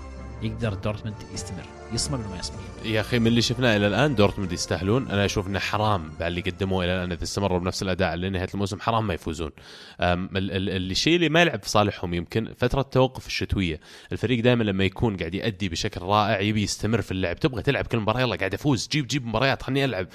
يقدر 0.42 0.74
دورتموند 0.74 1.16
يستمر 1.34 1.64
يصمل 1.92 2.18
ولا 2.18 2.28
ما 2.28 2.36
يصمل 2.38 2.59
يا 2.85 3.01
أخي 3.01 3.18
من 3.18 3.26
اللي 3.26 3.43
شفناه 3.43 3.76
إلى 3.76 3.87
الآن 3.87 4.14
دورتموند 4.14 4.53
يستاهلون. 4.53 5.09
أنا 5.11 5.24
أشوف 5.24 5.47
إنه 5.47 5.59
حرام 5.59 6.11
بعد 6.20 6.22
اللي 6.22 6.41
قدموه 6.41 6.85
إلى 6.85 6.97
الآن 6.97 7.12
إذا 7.12 7.22
استمروا 7.22 7.59
بنفس 7.59 7.82
الأداء 7.82 8.14
لنهاية 8.14 8.49
الموسم 8.55 8.80
حرام 8.80 9.07
ما 9.07 9.14
يفوزون. 9.14 9.51
الشيء 9.93 11.16
اللي 11.16 11.28
ما 11.28 11.43
يلعب 11.43 11.62
في 11.62 11.68
صالحهم 11.68 12.14
يمكن 12.14 12.53
فترة 12.57 12.80
التوقف 12.80 13.26
الشتوية. 13.26 13.80
الفريق 14.12 14.45
دائما 14.45 14.62
لما 14.62 14.85
يكون 14.85 15.16
قاعد 15.16 15.35
يؤدي 15.35 15.68
بشكل 15.68 16.01
رائع 16.01 16.41
يبي 16.41 16.62
يستمر 16.62 17.03
في 17.03 17.12
اللعب 17.12 17.37
تبغى 17.37 17.62
تلعب 17.62 17.87
كل 17.87 17.99
مباراة 17.99 18.20
يلا 18.20 18.37
قاعد 18.37 18.55
أفوز 18.55 18.89
جيب 18.93 19.07
جيب 19.07 19.26
مباريات 19.26 19.62
خليني 19.62 19.85
ألعب. 19.85 20.09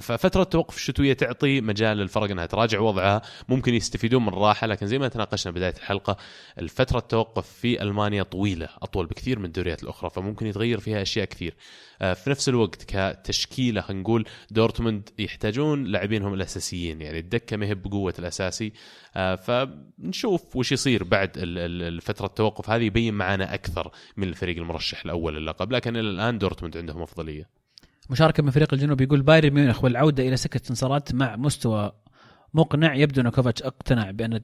ففترة 0.00 0.42
التوقف 0.42 0.76
الشتوية 0.76 1.12
تعطي 1.12 1.60
مجال 1.60 1.96
للفرق 1.96 2.30
إنها 2.30 2.46
تراجع 2.46 2.80
وضعها 2.80 3.22
ممكن 3.48 3.74
يستفيدون 3.74 4.22
من 4.22 4.28
الراحة. 4.28 4.66
لكن 4.66 4.86
زي 4.86 4.98
ما 4.98 5.08
تناقشنا 5.08 5.52
بداية 5.52 5.74
الحلقة 5.76 6.16
الفترة 6.58 6.98
التوقف 6.98 7.48
في 7.48 7.82
ألمانيا 7.82 8.22
طويلة 8.22 8.68
أطول 8.82 9.06
بكثير 9.06 9.38
من 9.38 9.44
الدوريات 9.44 9.82
الأخرى 9.82 10.10
فممكن 10.10 10.46
يتغير 10.46 10.80
فيها 10.80 11.02
أشياء 11.02 11.24
كثير. 11.24 11.54
في 11.98 12.30
نفس 12.30 12.48
الوقت 12.48 12.84
كتشكيلة 12.88 13.84
نقول 13.90 14.24
دورتموند 14.50 15.08
يحتاجون 15.18 15.84
لاعبينهم 15.84 16.34
الأساسيين. 16.34 17.02
يعني 17.02 17.18
الدكة 17.18 17.56
ما 17.56 17.66
هي 17.66 17.74
بقوة 17.74 18.14
الأساسي. 18.18 18.72
آه، 19.16 19.34
فنشوف 19.34 20.56
وش 20.56 20.72
يصير 20.72 21.04
بعد 21.04 21.30
الفترة 21.36 22.26
التوقف 22.26 22.70
هذه 22.70 22.82
يبين 22.82 23.14
معنا 23.14 23.54
أكثر 23.54 23.90
من 24.16 24.28
الفريق 24.28 24.56
المرشح 24.56 25.04
الأول 25.04 25.36
للقب 25.36 25.72
لكن 25.72 25.96
إلى 25.96 26.10
الآن 26.10 26.38
دورتموند 26.38 26.76
عندهم 26.76 27.02
أفضلية. 27.02 27.48
مشاركة 28.10 28.42
من 28.42 28.50
فريق 28.50 28.74
الجنوب 28.74 29.00
يقول 29.00 29.22
بايرن 29.22 29.50
ميونخ 29.50 29.84
والعودة 29.84 30.28
إلى 30.28 30.36
سكة 30.36 30.60
انتصارات 30.70 31.14
مع 31.14 31.36
مستوى 31.36 31.92
مقنع 32.54 32.94
يبدو 32.94 33.20
أن 33.20 33.28
كوفاتش 33.28 33.62
اقتنع 33.62 34.10
بأن 34.10 34.40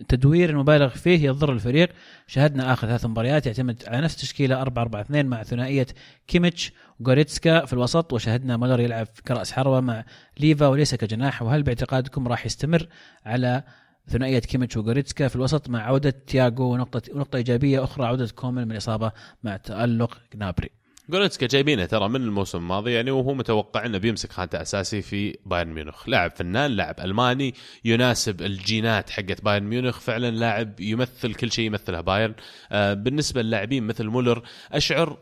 التدوير 0.00 0.50
المبالغ 0.50 0.88
فيه 0.88 1.24
يضر 1.28 1.52
الفريق. 1.52 1.88
شاهدنا 2.26 2.72
آخر 2.72 2.86
ثلاث 2.88 3.06
مباريات 3.06 3.46
يعتمد 3.46 3.82
على 3.86 4.00
نفس 4.00 4.16
تشكيلة 4.16 4.60
4 4.62 4.82
4 4.82 5.00
2 5.00 5.26
مع 5.26 5.42
ثنائية 5.42 5.86
كيميتش 6.26 6.72
وغوريتسكا 7.00 7.64
في 7.64 7.72
الوسط. 7.72 8.12
وشاهدنا 8.12 8.56
مولر 8.56 8.80
يلعب 8.80 9.06
كرأس 9.28 9.52
حربة 9.52 9.80
مع 9.80 10.04
ليفا 10.40 10.66
وليس 10.66 10.94
كجناح. 10.94 11.42
وهل 11.42 11.62
باعتقادكم 11.62 12.28
راح 12.28 12.46
يستمر 12.46 12.88
على 13.26 13.62
ثنائية 14.08 14.38
كيميتش 14.38 14.76
وغوريتسكا 14.76 15.28
في 15.28 15.36
الوسط 15.36 15.68
مع 15.68 15.80
عودة 15.82 16.10
تياغو؟ 16.26 16.72
ونقطة 16.72 17.02
ونقطة 17.14 17.36
إيجابية 17.36 17.84
أخرى 17.84 18.06
عودة 18.06 18.28
كومن 18.34 18.68
من 18.68 18.76
اصابه 18.76 19.12
مع 19.42 19.56
تألق 19.56 20.18
جنابري 20.34 20.70
جوريتسكا 21.08 21.46
جايبينه 21.46 21.86
ترى 21.86 22.08
من 22.08 22.22
الموسم 22.22 22.58
الماضي 22.58 22.92
يعني 22.92 23.10
وهو 23.10 23.34
متوقع 23.34 23.86
إنه 23.86 23.98
بيمسك 23.98 24.32
خانته 24.32 24.62
أساسي 24.62 25.02
في 25.02 25.38
بايرن 25.46 25.68
ميونخ، 25.68 26.08
لاعب 26.08 26.30
فنان، 26.30 26.70
لاعب 26.70 27.00
ألماني 27.00 27.54
يناسب 27.84 28.42
الجينات 28.42 29.10
حقت 29.10 29.44
بايرن 29.44 29.64
ميونخ، 29.64 30.00
فعلا 30.00 30.30
لاعب 30.30 30.80
يمثل 30.80 31.34
كل 31.34 31.52
شيء 31.52 31.64
يمثله 31.66 32.00
بايرن. 32.00 32.34
آه 32.72 32.94
بالنسبة 32.94 33.42
للاعبين 33.42 33.86
مثل 33.86 34.06
مولر 34.06 34.42
أشعر 34.72 35.18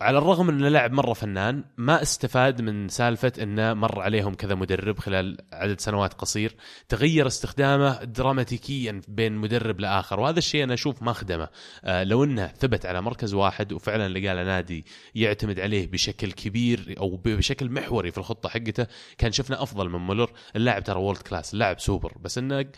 على 0.00 0.18
الرغم 0.18 0.48
انه 0.48 0.68
لاعب 0.68 0.92
مرة 0.92 1.12
فنان 1.12 1.64
ما 1.76 2.02
استفاد 2.02 2.62
من 2.62 2.88
سالفة 2.88 3.32
إنه 3.42 3.74
مر 3.74 4.00
عليهم 4.00 4.34
كذا 4.34 4.54
مدرب 4.54 4.98
خلال 4.98 5.38
عدد 5.52 5.80
سنوات 5.80 6.14
قصير 6.14 6.56
تغير 6.88 7.26
استخدامه 7.26 8.04
دراماتيكيا 8.04 9.00
بين 9.08 9.32
مدرب 9.32 9.80
لآخر. 9.80 10.20
وهذا 10.20 10.38
الشيء 10.38 10.64
أنا 10.64 10.74
أشوف 10.74 11.02
ما 11.02 11.12
خدمه. 11.12 11.48
آه 11.84 12.04
لو 12.04 12.24
إنه 12.24 12.46
ثبت 12.46 12.86
على 12.86 13.02
مركز 13.02 13.34
واحد 13.34 13.72
وفعلا 13.72 14.08
لقى 14.08 14.34
له 14.34 14.44
نادي 14.44 14.86
يعتمد 15.14 15.60
عليه 15.60 15.86
بشكل 15.86 16.32
كبير 16.32 16.94
أو 16.98 17.16
بشكل 17.16 17.70
محوري 17.70 18.10
في 18.10 18.18
الخطة 18.18 18.48
حقته 18.48 18.86
كان 19.18 19.32
شفنا 19.32 19.62
أفضل 19.62 19.88
من 19.88 19.98
مولر. 19.98 20.30
اللاعب 20.56 20.84
ترى 20.84 20.98
world 20.98 21.18
class 21.18 21.54
اللاعب 21.54 21.80
سوبر 21.80 22.12
بس 22.20 22.38
إنه 22.38 22.70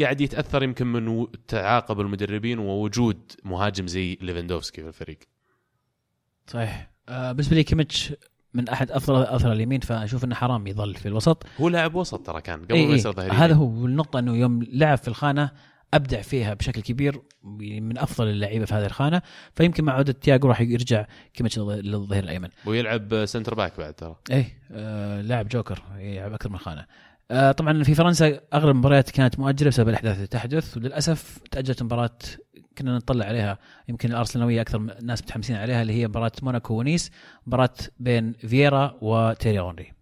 قاعد 0.00 0.20
يتأثر 0.20 0.62
يمكن 0.62 0.86
من 0.86 1.26
تعاقب 1.48 2.00
المدربين 2.00 2.58
ووجود 2.58 3.32
مهاجم 3.44 3.86
زي 3.86 4.18
ليفاندوفسكي 4.20 4.82
في 4.82 4.88
الفريق. 4.88 5.37
صحيح. 6.48 6.90
آه 7.08 7.32
بالنسبة 7.32 7.56
لي 7.56 7.62
كيميتش 7.64 8.12
من 8.54 8.68
أحد 8.68 8.90
أفضل 8.90 9.22
اظهر 9.22 9.52
اليمين 9.52 9.80
فأشوف 9.80 10.24
إنه 10.24 10.34
حرام 10.34 10.66
يظل 10.66 10.94
في 10.94 11.08
الوسط. 11.08 11.46
هو 11.60 11.68
لاعب 11.68 11.94
وسط 11.94 12.26
ترى 12.26 12.40
كان 12.40 12.64
قبل 12.64 12.74
إيه 12.74 12.84
ما 12.86 12.90
إيه. 12.92 12.98
يصير 12.98 13.12
ظهير 13.12 13.32
هذا. 13.32 13.54
هو 13.54 13.86
النقطة 13.86 14.18
إنه 14.18 14.36
يوم 14.36 14.62
لعب 14.72 14.98
في 14.98 15.08
الخانة 15.08 15.50
أبدع 15.94 16.20
فيها 16.20 16.54
بشكل 16.54 16.80
كبير 16.82 17.22
من 17.80 17.98
أفضل 17.98 18.28
اللعيبة 18.28 18.64
في 18.64 18.74
هذه 18.74 18.86
الخانة. 18.86 19.22
فيمكن 19.54 19.84
مع 19.84 19.92
عودة 19.92 20.12
تياجو 20.12 20.48
راح 20.48 20.60
يرجع 20.60 21.06
كيميتش 21.34 21.58
للظ- 21.58 21.62
للظهير 21.62 22.24
الأيمن. 22.24 22.48
ويلعب 22.66 23.24
centre 23.24 23.54
back 23.54 23.78
بعد 23.78 23.94
ترى. 23.94 24.16
إيه 24.30 24.58
آه 24.72 25.20
لاعب 25.20 25.48
جوكر 25.48 25.82
يلعب 25.98 26.32
أكثر 26.32 26.50
من 26.50 26.58
خانة. 26.58 26.86
آه 27.30 27.52
طبعا 27.52 27.82
في 27.82 27.94
فرنسا 27.94 28.40
أغلب 28.54 28.68
المباريات 28.70 29.10
كانت 29.10 29.38
مؤجلة 29.38 29.68
بسبب 29.68 29.88
الأحداث 29.88 30.16
اللي 30.16 30.26
تحدث 30.26 30.76
وللأسف 30.76 31.38
تأجلت 31.50 31.82
مباراة 31.82 32.18
كنا 32.78 32.96
نطلع 32.96 33.26
عليها. 33.26 33.58
يمكن 33.88 34.10
الارسنالويه 34.10 34.60
أكثر 34.60 34.78
الناس 34.78 35.22
متحمسين 35.22 35.56
عليها 35.56 35.82
اللي 35.82 35.92
هي 35.92 36.08
مباراه 36.08 36.32
موناكو 36.42 36.74
ونيس 36.74 37.10
مباراه 37.46 37.74
بين 38.00 38.32
فييرا 38.32 38.96
وتيري 39.00 39.58
أونري. 39.58 39.92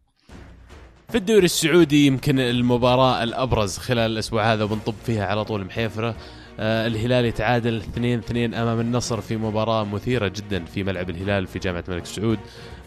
في 1.09 1.19
الدوري 1.19 1.45
السعودي 1.45 2.07
يمكن 2.07 2.41
المباراة 2.41 3.23
الأبرز 3.23 3.79
خلال 3.79 4.11
الأسبوع 4.11 4.53
هذا 4.53 4.65
وبنطب 4.65 4.95
فيها 5.07 5.27
على 5.27 5.45
طول 5.45 5.65
محيفرة. 5.65 6.15
آه 6.61 6.87
الهلال 6.87 7.25
يتعادل 7.25 7.83
2-2 7.83 8.37
أمام 8.37 8.81
النصر 8.81 9.21
في 9.21 9.37
مباراة 9.37 9.85
مثيرة 9.85 10.29
جدا 10.29 10.65
في 10.65 10.85
ملعب 10.85 11.11
الهلال 11.11 11.47
في 11.47 11.59
جامعة 11.59 11.85
الملك 11.89 12.07
سعود. 12.07 12.39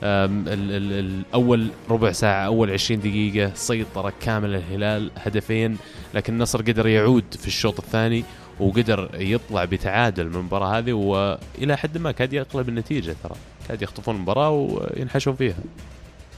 الأول 0.03 1.69
ربع 1.89 2.11
ساعة 2.11 2.45
أول 2.45 2.71
20 2.71 2.99
دقيقة 2.99 3.53
سيطرة 3.53 4.13
كاملة 4.21 4.57
الهلال 4.57 5.11
هدفين 5.17 5.77
لكن 6.13 6.33
النصر 6.33 6.61
قدر 6.61 6.87
يعود 6.87 7.23
في 7.33 7.47
الشوط 7.47 7.79
الثاني. 7.79 8.23
وقدر 8.59 9.09
يطلع 9.13 9.65
بتعادل 9.65 10.29
من 10.29 10.35
المباراة 10.35 10.77
هذه 10.77 10.93
وإلى 10.93 11.77
حد 11.77 11.97
ما 11.97 12.11
كاد 12.11 12.33
يقلب 12.33 12.69
النتيجة 12.69 13.15
ترى. 13.23 13.35
كاد 13.67 13.81
يخطفون 13.81 14.15
المباراة 14.15 14.49
وينحشون 14.49 15.35
فيها. 15.35 15.55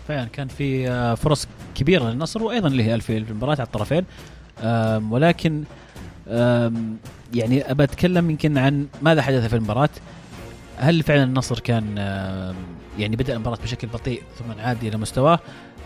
فعلا 0.07 0.25
كان 0.25 0.47
في 0.47 0.89
آه، 0.89 1.15
فرص 1.15 1.47
كبيرة 1.75 2.09
للنصر 2.09 2.43
وأيضا 2.43 2.69
للهلال 2.69 3.01
في 3.01 3.17
المباراة 3.17 3.55
على 3.55 3.63
الطرفين. 3.63 4.05
ولكن 5.11 5.63
يعني 7.33 7.71
أبى 7.71 7.83
أتكلم 7.83 8.29
يمكن 8.29 8.57
عن 8.57 8.87
ماذا 9.01 9.21
حدث 9.21 9.47
في 9.47 9.55
المباراة. 9.55 9.89
هل 10.77 11.03
فعلا 11.03 11.23
النصر 11.23 11.59
كان 11.59 11.97
يعني 12.99 13.15
بدأ 13.15 13.33
المباراة 13.33 13.57
بشكل 13.63 13.87
بطيء 13.87 14.23
ثم 14.39 14.61
عاد 14.61 14.83
إلى 14.83 14.97
مستواه؟ 14.97 15.39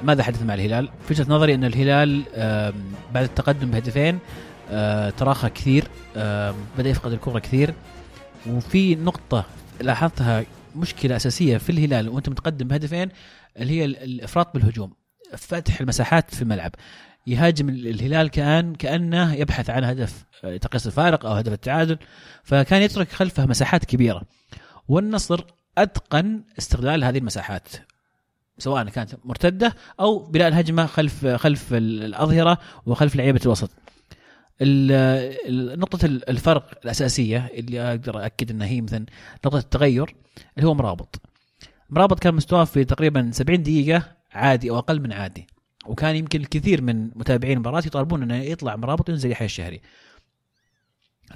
ماذا 0.03 0.23
حدث 0.23 0.43
مع 0.43 0.53
الهلال؟ 0.53 0.89
في 1.07 1.13
وجهة 1.13 1.25
نظري 1.29 1.55
أن 1.55 1.63
الهلال 1.63 2.23
بعد 3.13 3.23
التقدم 3.23 3.71
بهدفين 3.71 4.19
آه، 4.71 5.09
تراخى 5.09 5.49
كثير 5.49 5.87
آم، 6.17 6.55
بدأ 6.77 6.89
يفقد 6.89 7.11
الكرة 7.11 7.39
كثير. 7.39 7.73
وفي 8.49 8.95
نقطة 8.95 9.45
لاحظتها 9.81 10.45
مشكلة 10.75 11.15
أساسية 11.15 11.57
في 11.57 11.69
الهلال 11.71 12.09
وأنت 12.09 12.29
متقدم 12.29 12.67
بهدفين 12.67 13.09
اللي 13.57 13.73
هي 13.79 13.85
ال- 13.85 13.97
الإفراط 14.03 14.53
بالهجوم 14.53 14.93
فتح 15.37 15.79
المساحات 15.81 16.35
في 16.35 16.41
الملعب. 16.41 16.71
يهاجم 17.27 17.69
ال- 17.69 17.87
الهلال 17.87 18.29
كان 18.29 18.75
كأنه 18.75 19.33
يبحث 19.33 19.69
عن 19.69 19.83
هدف 19.83 20.25
آه، 20.43 20.57
تقيس 20.57 20.87
الفارق 20.87 21.25
أو 21.25 21.33
هدف 21.33 21.53
التعادل 21.53 21.97
فكان 22.43 22.81
يترك 22.81 23.11
خلفه 23.11 23.45
مساحات 23.45 23.85
كبيرة. 23.85 24.21
والنصر 24.87 25.43
أتقن 25.77 26.43
استغلال 26.57 27.03
هذه 27.03 27.17
المساحات 27.17 27.67
سواء 28.57 28.83
كانت 28.89 29.15
مرتدة 29.25 29.75
أو 29.99 30.19
بناء 30.19 30.47
الهجمة 30.47 30.85
خلف 30.85 31.25
خلف 31.27 31.73
ال- 31.73 32.03
الأظهرة 32.03 32.57
وخلف 32.85 33.15
لعيبة 33.15 33.41
الوسط. 33.45 33.69
نقطة 35.77 36.05
ال- 36.05 36.29
الفرق 36.29 36.79
الأساسية 36.83 37.51
اللي 37.53 37.81
أقدر 37.89 38.25
أكد 38.25 38.51
أنها 38.51 38.67
هي 38.67 38.81
مثلا 38.81 39.05
نقطة 39.45 39.57
التغير 39.57 40.15
اللي 40.57 40.67
هو 40.67 40.73
مرابط. 40.73 41.21
مرابط 41.89 42.19
كان 42.19 42.35
مستواه 42.35 42.63
في 42.63 42.83
تقريبا 42.83 43.31
70 43.33 43.63
دقيقة 43.63 44.15
عادي 44.31 44.69
أو 44.69 44.77
أقل 44.77 44.99
من 45.01 45.13
عادي. 45.13 45.47
وكان 45.85 46.15
يمكن 46.15 46.41
الكثير 46.41 46.81
من 46.81 47.07
متابعين 47.15 47.53
المباراة 47.53 47.83
يطالبون 47.85 48.23
إنه 48.23 48.35
يطلع 48.35 48.75
مرابط 48.75 49.09
وينزل 49.09 49.31
يحيى 49.31 49.45
الشهري. 49.45 49.81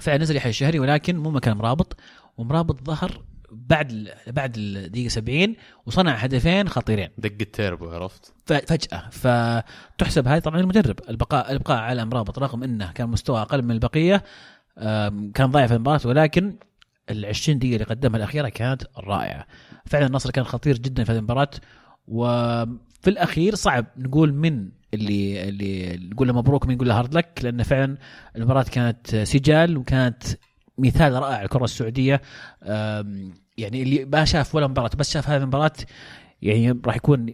فعلا 0.00 0.22
نزل 0.22 0.36
يحيى 0.36 0.50
الشهري 0.50 0.78
ولكن 0.78 1.16
مو 1.16 1.30
مكان 1.30 1.56
مرابط 1.56 1.96
ومرابط 2.36 2.84
ظهر 2.84 3.22
بعد 3.52 4.08
بعد 4.26 4.56
الدقيقة 4.58 5.08
70 5.08 5.54
وصنع 5.86 6.12
هدفين 6.14 6.68
خطيرين. 6.68 7.08
دق 7.18 7.36
التيربو 7.40 7.88
عرفت؟ 7.90 8.32
ف- 8.46 8.52
فجأة. 8.52 9.08
فتحسب 9.10 10.28
هذه 10.28 10.38
طبعا 10.38 10.60
المدرب. 10.60 10.96
البقاء 11.08 11.50
الإبقاء 11.50 11.78
على 11.78 12.04
مرابط 12.04 12.38
رغم 12.38 12.62
إنه 12.64 12.92
كان 12.92 13.08
مستوى 13.08 13.40
أقل 13.42 13.62
من 13.62 13.70
البقية 13.70 14.22
آم، 14.78 15.32
كان 15.32 15.50
ضايع 15.50 15.66
في 15.66 15.74
المباراة 15.74 16.00
ولكن 16.04 16.54
ال 17.10 17.26
20 17.26 17.58
دقيقة 17.58 17.74
اللي 17.74 17.84
قدمها 17.84 18.16
الأخيرة 18.16 18.48
كانت 18.48 18.82
رائعة. 18.98 19.46
فعلا 19.86 20.06
النصر 20.06 20.30
كان 20.30 20.44
خطير 20.44 20.78
جدا 20.78 21.04
في 21.04 21.12
هذه 21.12 21.18
المباراة. 21.18 21.50
وفي 22.08 23.08
الأخير 23.08 23.54
صعب 23.54 23.86
نقول 23.96 24.34
من 24.34 24.68
اللي 24.94 25.48
اللي 25.48 25.96
نقول 25.96 26.28
له 26.28 26.34
مبروك 26.34 26.66
من 26.66 26.74
نقول 26.74 26.88
له 26.88 26.98
هارد 26.98 27.14
لك 27.14 27.40
لأن 27.42 27.62
فعلا 27.62 27.96
المباراة 28.36 28.62
كانت 28.62 29.16
سجال 29.16 29.76
وكانت 29.76 30.22
مثال 30.78 31.12
رائع 31.12 31.42
للكره 31.42 31.64
السعودية 31.64 32.20
يعني 33.58 33.82
اللي 33.82 34.04
ما 34.04 34.24
شاف 34.24 34.54
ولا 34.54 34.66
مباراة 34.66 34.90
بس 34.98 35.10
شاف 35.10 35.28
هذه 35.28 35.42
المباراة 35.42 35.72
يعني 36.42 36.80
راح 36.86 36.96
يكون 36.96 37.32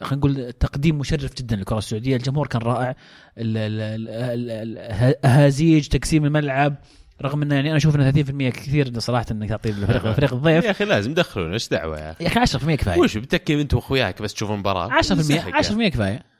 خلينا 0.00 0.16
نقول 0.16 0.52
تقديم 0.52 0.98
مشرف 0.98 1.34
جدا 1.34 1.56
للكرة 1.56 1.78
السعودية. 1.78 2.16
الجمهور 2.16 2.46
كان 2.46 2.62
رائع. 2.62 2.90
ال- 3.38 3.56
ال- 3.56 3.80
ال- 3.80 4.50
ال- 4.50 4.78
الاهازيج 4.78 5.88
تقسيم 5.88 6.24
الملعب 6.24 6.74
رغم 7.22 7.42
إنه 7.42 7.54
يعني 7.54 7.68
أنا 7.68 7.76
أشوف 7.76 7.96
إنه 7.96 8.10
30% 8.10 8.50
كثير 8.50 8.98
صراحة 8.98 9.26
إنك 9.30 9.48
تعطي 9.48 9.68
الفريق 9.70 10.12
فريق 10.12 10.34
الضيف. 10.34 10.64
يا 10.64 10.70
أخي 10.70 10.84
لازم 10.84 11.14
دخلون 11.14 11.52
إيش 11.52 11.68
دعوة 11.68 11.98
يا 11.98 12.10
أخي؟ 12.10 12.24
يا 12.24 12.28
أخي 12.28 12.40
10% 12.40 12.74
كفاية. 12.74 12.98
وش 13.00 13.16
بتكي 13.18 13.60
انت 13.60 13.74
وأخوياك 13.74 14.22
بس 14.22 14.34
تشوفون 14.34 14.54
المباراة؟ 14.54 14.88
10% 14.88 15.12
مسحك 15.12 15.30
يعني. 15.48 15.52
10% 15.88 15.88
كفاية. 15.88 16.33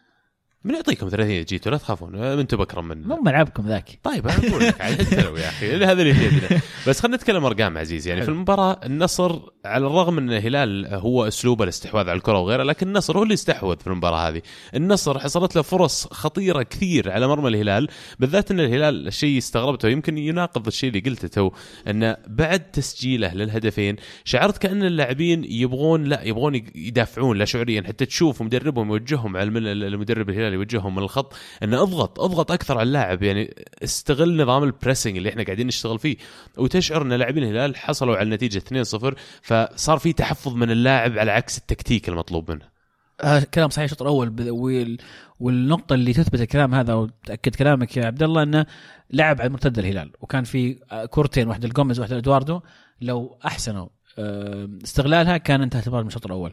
من 0.64 0.74
يعطيكم 0.74 1.08
30 1.08 1.44
جيتوا 1.44 1.72
لا 1.72 1.78
تخافون. 1.78 2.14
أنتم 2.14 2.60
اكرم 2.60 2.88
من 2.88 3.02
مو 3.02 3.16
ملعبكم 3.16 3.68
ذاك. 3.68 3.98
طيب 4.02 4.28
أنا 4.28 4.48
أقول 4.48 4.66
لك 4.66 4.80
يا 4.80 5.48
أخي. 5.48 5.74
هذا 5.84 6.02
اللي 6.02 6.14
في 6.14 6.24
يدنا 6.24 6.60
بس 6.88 7.00
خلينا 7.00 7.16
نتكلم 7.16 7.44
أرقام 7.44 7.78
عزيز. 7.78 8.08
يعني 8.08 8.22
في 8.22 8.28
المباراة 8.28 8.80
النصر 8.84 9.40
على 9.64 9.86
الرغم 9.86 10.18
إن 10.18 10.32
الهلال 10.32 10.86
هو 10.94 11.28
أسلوبه 11.28 11.64
الاستحواذ 11.64 12.08
على 12.08 12.16
الكرة 12.16 12.38
وغيره 12.38 12.62
لكن 12.62 12.88
النصر 12.88 13.18
هو 13.18 13.22
اللي 13.22 13.34
استحوذ 13.34 13.76
في 13.76 13.86
المباراة 13.86 14.28
هذه. 14.28 14.42
النصر 14.74 15.18
حصلت 15.18 15.56
له 15.56 15.62
فرص 15.62 16.06
خطيرة 16.06 16.62
كثير 16.62 17.10
على 17.10 17.28
مرمى 17.28 17.48
الهلال 17.48 17.88
بالذات 18.18 18.50
إن 18.50 18.60
الهلال 18.60 19.06
الشيء 19.06 19.38
استغربته 19.38 19.88
يمكن 19.88 20.18
يناقض 20.18 20.66
الشيء 20.66 20.88
اللي 20.88 21.00
قلته 21.00 21.28
تو 21.28 21.50
انه 21.88 22.16
بعد 22.26 22.70
تسجيله 22.70 23.34
للهدفين 23.34 23.96
شعرت 24.24 24.58
كأن 24.58 24.84
اللاعبين 24.84 25.44
يبغون 25.44 26.04
لا 26.04 26.22
يبغون 26.22 26.54
يدافعون 26.74 27.38
لا 27.38 27.44
شعوريا 27.44 27.82
حتى 27.82 28.06
تشوف 28.06 28.42
مدربهم 28.42 28.88
يوجههم 28.88 29.36
على 29.36 29.48
المدرب 29.48 30.30
الهلال 30.30 30.53
يوجههم 30.54 30.94
من 30.94 31.02
الخط 31.02 31.34
انه 31.62 31.82
اضغط 31.82 32.20
اضغط 32.20 32.52
أكثر 32.52 32.74
على 32.78 32.86
اللاعب. 32.86 33.22
يعني 33.22 33.54
استغل 33.84 34.42
نظام 34.42 34.62
ال 34.64 34.70
pressing 34.70 35.16
اللي 35.16 35.28
إحنا 35.28 35.42
قاعدين 35.42 35.66
نشتغل 35.66 35.98
فيه 35.98 36.16
وتشعر 36.56 37.02
ان 37.02 37.12
لاعبين 37.12 37.42
الهلال 37.42 37.76
حصلوا 37.76 38.16
على 38.16 38.22
النتيجه 38.22 38.58
2-0 38.58 39.14
فصار 39.42 39.98
في 39.98 40.12
تحفظ 40.12 40.54
من 40.54 40.70
اللاعب 40.70 41.18
على 41.18 41.30
عكس 41.30 41.58
التكتيك 41.58 42.08
المطلوب 42.08 42.50
منه. 42.50 42.74
آه 43.20 43.40
كلام 43.54 43.68
صحيح 43.70 43.84
الشوط 43.84 44.02
الأول 44.02 44.30
ب- 44.30 44.50
وال- 44.50 44.98
والنقطة 45.40 45.94
اللي 45.94 46.12
تثبت 46.12 46.40
الكلام 46.40 46.74
هذا 46.74 46.94
وتأكد 46.94 47.54
كلامك 47.54 47.96
يا 47.96 48.06
عبد 48.06 48.22
الله 48.22 48.42
إنه 48.42 48.66
لعب 49.10 49.40
على 49.40 49.46
المرتده 49.46 49.82
الهلال. 49.82 50.10
وكان 50.20 50.44
في 50.44 50.78
آه، 50.92 51.04
كورتين 51.04 51.48
واحدة 51.48 51.68
لجوميز 51.68 52.00
واحدة 52.00 52.14
لإدواردو. 52.16 52.60
لو 53.00 53.38
أحسنوا 53.46 53.88
آه، 54.18 54.68
استغلالها 54.84 55.36
كان 55.36 55.62
انتهت 55.62 55.82
المباراة 55.82 56.02
من 56.02 56.08
الشوط 56.08 56.26
الأول. 56.26 56.52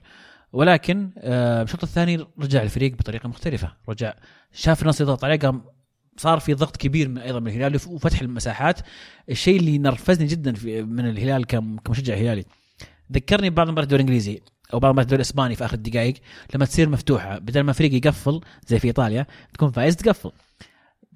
ولكن 0.53 1.09
آه، 1.17 1.63
الشوط 1.63 1.83
الثاني 1.83 2.25
رجع 2.39 2.61
الفريق 2.61 2.93
بطريقة 2.95 3.29
مختلفة. 3.29 3.73
رجع 3.89 4.13
شاف 4.53 4.81
النصر 4.81 5.03
يضغط 5.03 5.23
عليه 5.23 5.39
قام 5.39 5.61
صار 6.17 6.39
في 6.39 6.53
ضغط 6.53 6.77
كبير 6.77 7.09
من 7.09 7.17
أيضا 7.17 7.39
من 7.39 7.47
الهلال 7.47 7.75
وفتح 7.87 8.21
المساحات. 8.21 8.79
الشيء 9.29 9.59
اللي 9.59 9.77
نرفزني 9.77 10.27
جدا 10.27 10.53
في 10.53 10.83
من 10.83 11.09
الهلال 11.09 11.45
كم- 11.45 11.77
كمشجع 11.77 12.15
هلالي. 12.15 12.45
ذكرني 13.13 13.49
ببعض 13.49 13.67
مباريات 13.69 13.83
الدوري 13.83 14.03
الإنجليزي 14.03 14.41
أو 14.73 14.79
بعض 14.79 14.91
مباريات 14.91 15.05
الدوري 15.07 15.15
الإسباني 15.21 15.55
في 15.55 15.65
آخر 15.65 15.73
الدقائق 15.73 16.13
لما 16.55 16.65
تصير 16.65 16.89
مفتوحة 16.89 17.37
بدل 17.39 17.61
ما 17.61 17.73
فريق 17.73 17.93
يقفل 17.93 18.41
زي 18.67 18.79
في 18.79 18.87
إيطاليا 18.87 19.25
تكون 19.53 19.71
فايز 19.71 19.95
تقفل. 19.95 20.31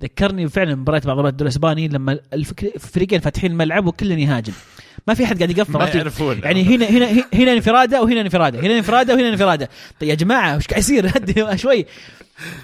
ذكرني 0.04 0.50
فعلا 0.50 0.76
مباريات 0.76 1.08
بعض 1.08 1.16
مباريات 1.16 1.34
الدوري 1.34 1.48
الإسباني 1.48 1.88
لما 1.88 2.20
الفريقين 2.34 3.20
فاتحين 3.20 3.52
الملعب 3.52 3.86
وكل 3.86 4.12
يهاجم 4.12 4.54
ما 5.08 5.14
في 5.14 5.24
أحد 5.24 5.38
قاعد 5.38 5.58
يقفل 5.58 5.74
ما؟ 5.74 5.88
يعرفون. 5.98 6.40
يعني 6.44 6.64
هنا 6.64 6.86
هنا 6.86 7.24
هنا 7.34 7.54
انفرادة 7.54 8.02
وهنا 8.02 8.22
انفرادة 8.22 8.60
هنا 8.60 8.78
انفرادة 8.78 9.14
وهنا 9.14 9.30
انفرادة 9.30 9.70
طيب 10.00 10.10
يا 10.10 10.16
جماعة 10.16 10.58
وش 10.58 10.68
قاعد 10.68 10.80
يصير؟ 10.80 11.12
شوي. 11.56 11.86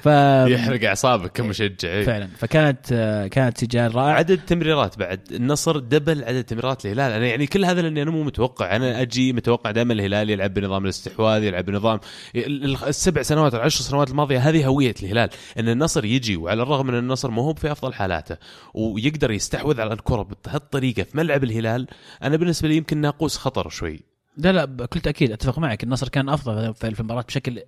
ف 0.02 0.06
يحرق 0.48 0.84
أعصابك 0.88 1.32
كمشجع. 1.32 1.90
إيه. 1.90 2.06
فعلا. 2.06 2.28
فكانت 2.38 2.94
كانت 3.32 3.58
سجال 3.58 3.96
رائع. 3.96 4.14
عدد 4.14 4.40
تمريرات 4.48 5.00
بعد 5.00 5.20
النصر 5.32 5.80
دبل 5.80 6.24
عدد 6.24 6.44
تمريرات 6.44 6.86
الهلال. 6.86 7.12
أنا 7.12 7.28
يعني 7.28 7.48
كل 7.48 7.66
هذا 7.66 7.82
لأني 7.82 8.02
أنا 8.02 8.12
مو 8.12 8.24
متوقع. 8.24 8.76
أنا 8.76 9.02
أجي 9.02 9.34
متوقع 9.34 9.72
دائما 9.72 9.94
الهلال 9.94 10.30
يلعب 10.30 10.54
بنظام 10.54 10.84
الاستحواذ 10.84 11.44
يلعب 11.44 11.66
بنظام 11.66 12.00
ال- 12.36 12.66
ال- 12.66 12.84
السبع 12.84 13.22
سنوات 13.22 13.54
العشر 13.54 13.82
سنوات 13.82 14.10
الماضية 14.10 14.40
هذه 14.40 14.66
هوية 14.66 14.96
الهلال. 15.04 15.30
إن 15.60 15.70
النصر 15.70 16.06
يجي 16.06 16.36
وعلى 16.36 16.62
الرغم 16.64 16.88
من 16.88 16.94
إن 16.94 17.00
النصر 17.00 17.32
ما 17.32 17.42
هو 17.42 17.54
في 17.54 17.72
أفضل 17.72 17.94
حالاته 17.94 18.38
ويقدر 18.74 19.32
يستحوذ 19.32 19.82
على 19.82 19.94
الكرة 19.94 20.28
بهالطريقة 20.46 21.04
في 21.04 21.18
ملعب 21.18 21.44
الهلال 21.44 21.88
أنا 22.24 22.38
بالنسبة 22.38 22.68
لي 22.68 22.78
يمكن 22.78 22.98
ناقوس 22.98 23.38
خطر 23.38 23.70
شوي. 23.70 24.00
لا 24.38 24.52
لا 24.52 24.66
بكل 24.66 25.00
تأكيد 25.00 25.32
أتفق 25.32 25.60
معك. 25.60 25.84
النصر 25.84 26.10
كان 26.10 26.30
أفضل 26.30 26.74
في 26.74 26.92
في 26.94 27.00
المباراة 27.00 27.22
بشكل 27.22 27.62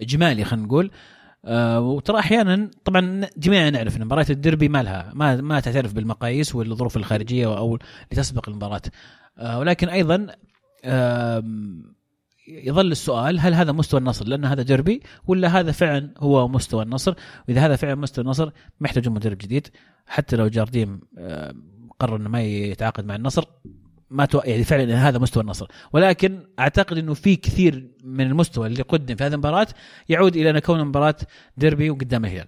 إجمالي 0.00 0.44
خلينا 0.44 0.66
نقول. 0.66 0.90
آه 1.44 1.80
وترى 1.80 2.18
أحيانا 2.18 2.70
طبعا 2.84 3.26
جميعنا 3.36 3.70
نعرف 3.70 3.96
إن 3.96 4.04
مباراة 4.04 4.26
الديربي 4.30 4.68
ما 4.68 4.82
لها 4.82 5.12
ما 5.14 5.36
ما 5.40 5.60
تعترف 5.60 5.92
بالمقاييس 5.94 6.54
والظروف 6.54 6.96
الخارجية 6.96 7.46
أو 7.58 7.74
اللي 7.74 7.86
تسبق 8.22 8.48
المباراة. 8.48 8.82
آه 9.38 9.58
ولكن 9.58 9.88
أيضا 9.88 10.26
آم، 10.84 11.94
يظل 12.48 12.92
السؤال 12.92 13.40
هل 13.40 13.54
هذا 13.54 13.72
مستوى 13.72 14.00
النصر 14.00 14.26
لأن 14.28 14.44
هذا 14.44 14.62
ديربي 14.62 15.02
ولا 15.26 15.48
هذا 15.60 15.72
فعلا 15.72 16.14
هو 16.18 16.48
مستوى 16.48 16.82
النصر؟ 16.82 17.14
وإذا 17.48 17.66
هذا 17.66 17.76
فعلا 17.76 17.94
مستوى 17.94 18.24
النصر 18.24 18.50
محتاج 18.80 19.08
مدرب 19.08 19.38
جديد. 19.38 19.68
حتى 20.06 20.36
لو 20.36 20.48
جارديم 20.48 21.00
قرر 22.00 22.16
إنه 22.16 22.28
ما 22.28 22.42
يتعاقد 22.42 23.04
مع 23.04 23.16
النصر 23.16 23.44
ما 24.10 24.24
تو... 24.24 24.40
يعني 24.44 24.64
فعلا 24.64 25.08
هذا 25.08 25.18
مستوى 25.18 25.42
النصر. 25.42 25.66
ولكن 25.92 26.40
أعتقد 26.58 26.98
إنه 26.98 27.14
في 27.14 27.36
كثير 27.36 27.88
من 28.04 28.26
المستوى 28.26 28.66
اللي 28.66 28.82
قدم 28.82 29.16
في 29.16 29.24
هذه 29.24 29.32
المباراة 29.32 29.66
يعود 30.08 30.36
إلى 30.36 30.50
أن 30.50 30.58
كون 30.58 30.84
مباراة 30.84 31.16
ديربي 31.56 31.90
وقدام 31.90 32.24
الهلال. 32.24 32.46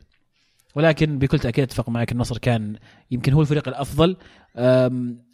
ولكن 0.74 1.18
بكل 1.18 1.38
تأكيد 1.38 1.64
أتفق 1.64 1.88
معك 1.88 2.12
النصر 2.12 2.38
كان 2.38 2.76
يمكن 3.10 3.32
هو 3.32 3.40
الفريق 3.40 3.68
الأفضل. 3.68 4.16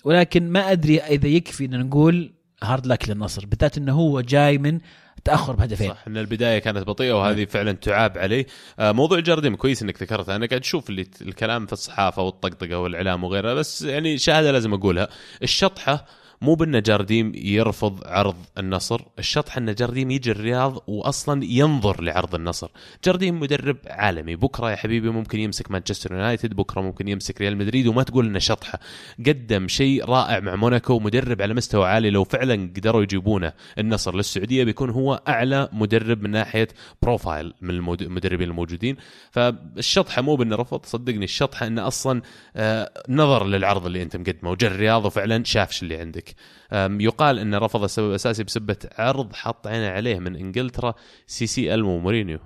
ولكن 0.04 0.50
ما 0.50 0.72
أدري 0.72 1.00
إذا 1.00 1.28
يكفي 1.28 1.64
إن 1.64 1.80
نقول 1.80 2.32
hard 2.62 2.86
luck 2.86 3.08
للنصر 3.08 3.46
بالذات 3.46 3.78
إنه 3.78 3.92
هو 3.92 4.20
جاي 4.20 4.58
من 4.58 4.80
تأخر 5.26 5.52
بهدفين. 5.52 5.88
صح 5.90 6.04
إن 6.06 6.16
البداية 6.16 6.58
كانت 6.58 6.86
بطيئة 6.86 7.12
وهذه 7.12 7.44
فعلا 7.44 7.72
تعاب 7.72 8.18
عليه. 8.18 8.46
آه، 8.78 8.92
موضوع 8.92 9.20
جارديم 9.20 9.56
كويس 9.56 9.82
إنك 9.82 10.02
ذكرتها 10.02 10.36
أنا 10.36 10.46
قاعد 10.46 10.60
أشوف 10.60 10.90
اللي 10.90 11.06
الكلام 11.22 11.66
في 11.66 11.72
الصحافة 11.72 12.22
والطقطقة 12.22 12.78
والإعلام 12.78 13.24
وغيرها 13.24 13.54
بس 13.54 13.82
يعني 13.82 14.18
شهادة 14.18 14.52
لازم 14.52 14.74
أقولها. 14.74 15.08
الشطحة 15.42 16.06
مو 16.46 16.54
بأن 16.54 16.82
جارديم 16.82 17.32
يرفض 17.34 18.00
عرض 18.04 18.34
النصر 18.58 19.00
الشطحه 19.18 19.58
ان 19.58 19.74
جارديم 19.74 20.10
يجي 20.10 20.30
الرياض 20.30 20.82
واصلا 20.86 21.44
ينظر 21.44 22.00
لعرض 22.02 22.34
النصر. 22.34 22.68
جارديم 23.04 23.40
مدرب 23.40 23.76
عالمي 23.86 24.36
بكرة 24.36 24.70
يا 24.70 24.76
حبيبي 24.76 25.10
ممكن 25.10 25.40
يمسك 25.40 25.70
مانشستر 25.70 26.12
يونايتد 26.12 26.54
بكرة 26.54 26.80
ممكن 26.80 27.08
يمسك 27.08 27.40
ريال 27.40 27.56
مدريد 27.56 27.86
وما 27.86 28.02
تقول 28.02 28.26
إنه 28.26 28.38
شطحة. 28.38 28.78
قدم 29.26 29.68
شيء 29.68 30.04
رائع 30.04 30.40
مع 30.40 30.56
موناكو 30.56 30.98
مدرب 30.98 31.42
على 31.42 31.54
مستوى 31.54 31.88
عالي 31.88 32.10
لو 32.10 32.24
فعلا 32.24 32.54
قدروا 32.76 33.02
يجيبونه 33.02 33.52
النصر 33.78 34.16
للسعودية 34.16 34.64
بيكون 34.64 34.90
هو 34.90 35.22
أعلى 35.28 35.68
مدرب 35.72 36.22
من 36.22 36.30
ناحية 36.30 36.68
بروفايل 37.02 37.54
من 37.60 37.70
المد- 37.70 38.02
المدربين 38.02 38.48
الموجودين. 38.48 38.96
فالشطحة 39.30 40.22
مو 40.22 40.36
بإنه 40.36 40.56
رفض 40.56 40.84
صدقني 40.84 41.24
الشطحة 41.24 41.66
إنه 41.66 41.86
أصلا 41.86 42.22
آه، 42.56 42.90
نظر 43.08 43.46
للعرض 43.46 43.86
اللي 43.86 44.02
أنت 44.02 44.16
مقدمه 44.16 44.50
وجا 44.50 44.66
الرياض 44.66 45.04
وفعلا 45.04 45.44
شاف 45.44 45.72
شو 45.72 45.84
اللي 45.84 45.96
عندك. 45.96 46.35
يقال 46.72 47.38
إنه 47.38 47.58
رفض 47.58 47.82
السبب 47.82 48.10
الأساسي 48.10 48.44
بسبة 48.44 48.76
عرض 48.98 49.32
حط 49.32 49.66
عينه 49.66 49.88
عليه 49.88 50.18
من 50.18 50.36
إنجلترا 50.36 50.94
سي 51.26 51.46
سي 51.46 51.74
المو 51.74 51.98
مورينيو. 51.98 52.38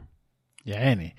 يا 0.67 0.77
عيني. 0.77 1.17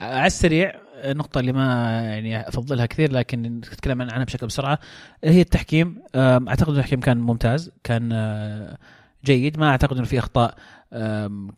على 0.00 0.26
السريع 0.26 0.74
النقطة 0.94 1.40
اللي 1.40 1.52
ما 1.52 2.00
يعني 2.02 2.48
أفضلها 2.48 2.86
كثير 2.86 3.12
لكن 3.12 3.42
نتكلم 3.42 4.02
عنها 4.02 4.24
بشكل 4.24 4.46
بسرعة 4.46 4.78
هي 5.24 5.40
التحكيم. 5.40 6.02
أعتقد 6.16 6.74
التحكيم 6.74 7.00
كان 7.00 7.18
ممتاز 7.18 7.70
كان 7.84 8.12
آه، 8.12 8.78
جيد. 9.24 9.58
ما 9.58 9.68
أعتقد 9.68 9.96
إنه 9.96 10.06
في 10.06 10.18
أخطاء 10.18 10.54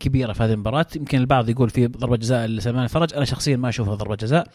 كبيرة 0.00 0.32
في 0.32 0.42
هذه 0.42 0.52
المباراة. 0.52 0.86
يمكن 0.96 1.18
البعض 1.18 1.48
يقول 1.48 1.70
في 1.70 1.86
ضربة 1.86 2.16
جزاء 2.16 2.46
لسلمان 2.46 2.84
الفرج. 2.84 3.14
أنا 3.14 3.24
شخصيا 3.24 3.56
ما 3.56 3.68
أشوفها 3.68 3.94
ضربة 3.94 4.16
جزاء. 4.16 4.46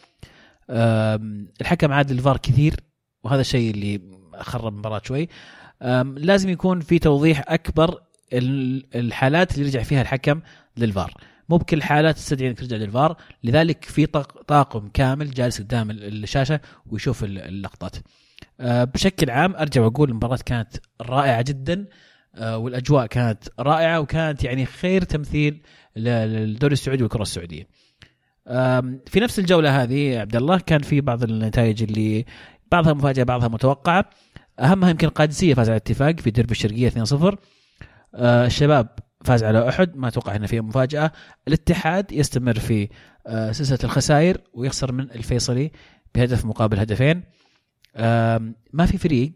الحكم 1.62 1.94
عاد 1.94 2.12
الفار 2.12 2.38
كثير 2.38 2.76
وهذا 3.24 3.42
الشيء 3.42 3.72
اللي 3.72 4.02
خرب 4.40 4.68
المباراة 4.74 5.02
شوي. 5.04 5.30
لازم 6.16 6.50
يكون 6.50 6.80
في 6.80 7.00
توضيح 7.00 7.44
أكبر 7.48 8.02
ال- 8.34 8.86
الحالات 8.96 9.52
اللي 9.56 9.66
يرجع 9.66 9.84
فيها 9.84 10.02
الحكم 10.02 10.42
للفار. 10.78 11.14
مو 11.50 11.58
بكل 11.58 11.78
الحالات 11.78 12.16
تستدعي 12.16 12.50
إنك 12.50 12.58
ترجع 12.60 12.78
للفار 12.78 13.18
لذلك 13.44 13.84
في 13.86 14.06
طاق- 14.06 14.42
طاقم 14.42 14.88
كامل 14.88 15.32
جالس 15.32 15.62
قدام 15.62 15.92
ال- 15.92 16.24
الشاشة 16.24 16.60
ويشوف 16.86 17.24
ال- 17.24 17.38
اللقطات. 17.40 17.96
أه، 18.60 18.84
بشكل 18.84 19.30
عام 19.30 19.56
أرجع 19.56 19.82
وأقول 19.82 20.10
المباراة 20.10 20.40
كانت 20.46 20.78
رائعة 21.02 21.42
جدا 21.42 21.86
أه، 22.36 22.58
والأجواء 22.58 23.06
كانت 23.06 23.44
رائعة 23.60 24.00
وكانت 24.00 24.44
يعني 24.44 24.66
خير 24.66 25.04
تمثيل 25.04 25.62
للدوري 25.96 26.74
السعودي 26.74 27.04
والكرة 27.04 27.22
السعودية. 27.22 27.68
في 29.06 29.20
نفس 29.20 29.40
الجولة 29.40 29.84
هذه 29.84 30.20
عبد 30.20 30.36
الله 30.36 30.60
كان 30.60 30.82
في 30.82 31.02
بعض 31.02 31.24
النتائج 31.24 31.84
اللي 31.84 32.26
بعضها 32.72 32.94
مفاجاه 32.94 33.24
بعضها 33.24 33.48
متوقعة. 33.48 34.10
اهمها 34.60 34.90
يمكن 34.90 35.08
القادسية 35.08 35.54
فاز 35.54 35.70
على 35.70 35.78
الاتفاق 35.78 36.20
في 36.20 36.32
ديربي 36.32 36.52
الشرقية 36.52 36.90
2-0 36.90 37.36
آه، 38.16 38.46
الشباب 38.46 38.90
فاز 39.26 39.44
على 39.44 39.70
أحد 39.70 39.96
ما 39.96 40.08
أتوقع 40.08 40.36
إنه 40.36 40.48
فيها 40.48 40.62
مفاجأة. 40.62 41.12
الاتحاد 41.48 42.12
يستمر 42.12 42.60
في 42.60 42.90
آه، 43.28 43.52
سلسلة 43.52 43.80
الخسائر 43.84 44.42
ويخسر 44.54 44.92
من 44.92 45.12
الفيصلي 45.12 45.72
بهدف 46.16 46.46
مقابل 46.46 46.80
هدفين. 46.80 47.24
آم، 47.96 48.56
ما 48.74 48.86
في 48.86 48.98
فريق 48.98 49.32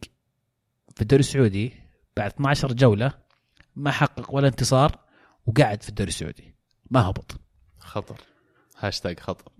في 0.96 1.02
الدوري 1.02 1.20
السعودي 1.20 1.74
بعد 2.18 2.32
12 2.32 2.74
جولة 2.74 3.14
ما 3.76 3.92
حقق 3.92 4.34
ولا 4.36 4.48
انتصار 4.48 4.96
وقعد 5.46 5.84
في 5.84 5.90
الدوري 5.90 6.10
السعودي. 6.10 6.56
ما 6.92 7.00
هبط 7.10 7.40
خطر. 7.80 8.16
هاشتاج 8.80 9.20
خطر. 9.20 9.52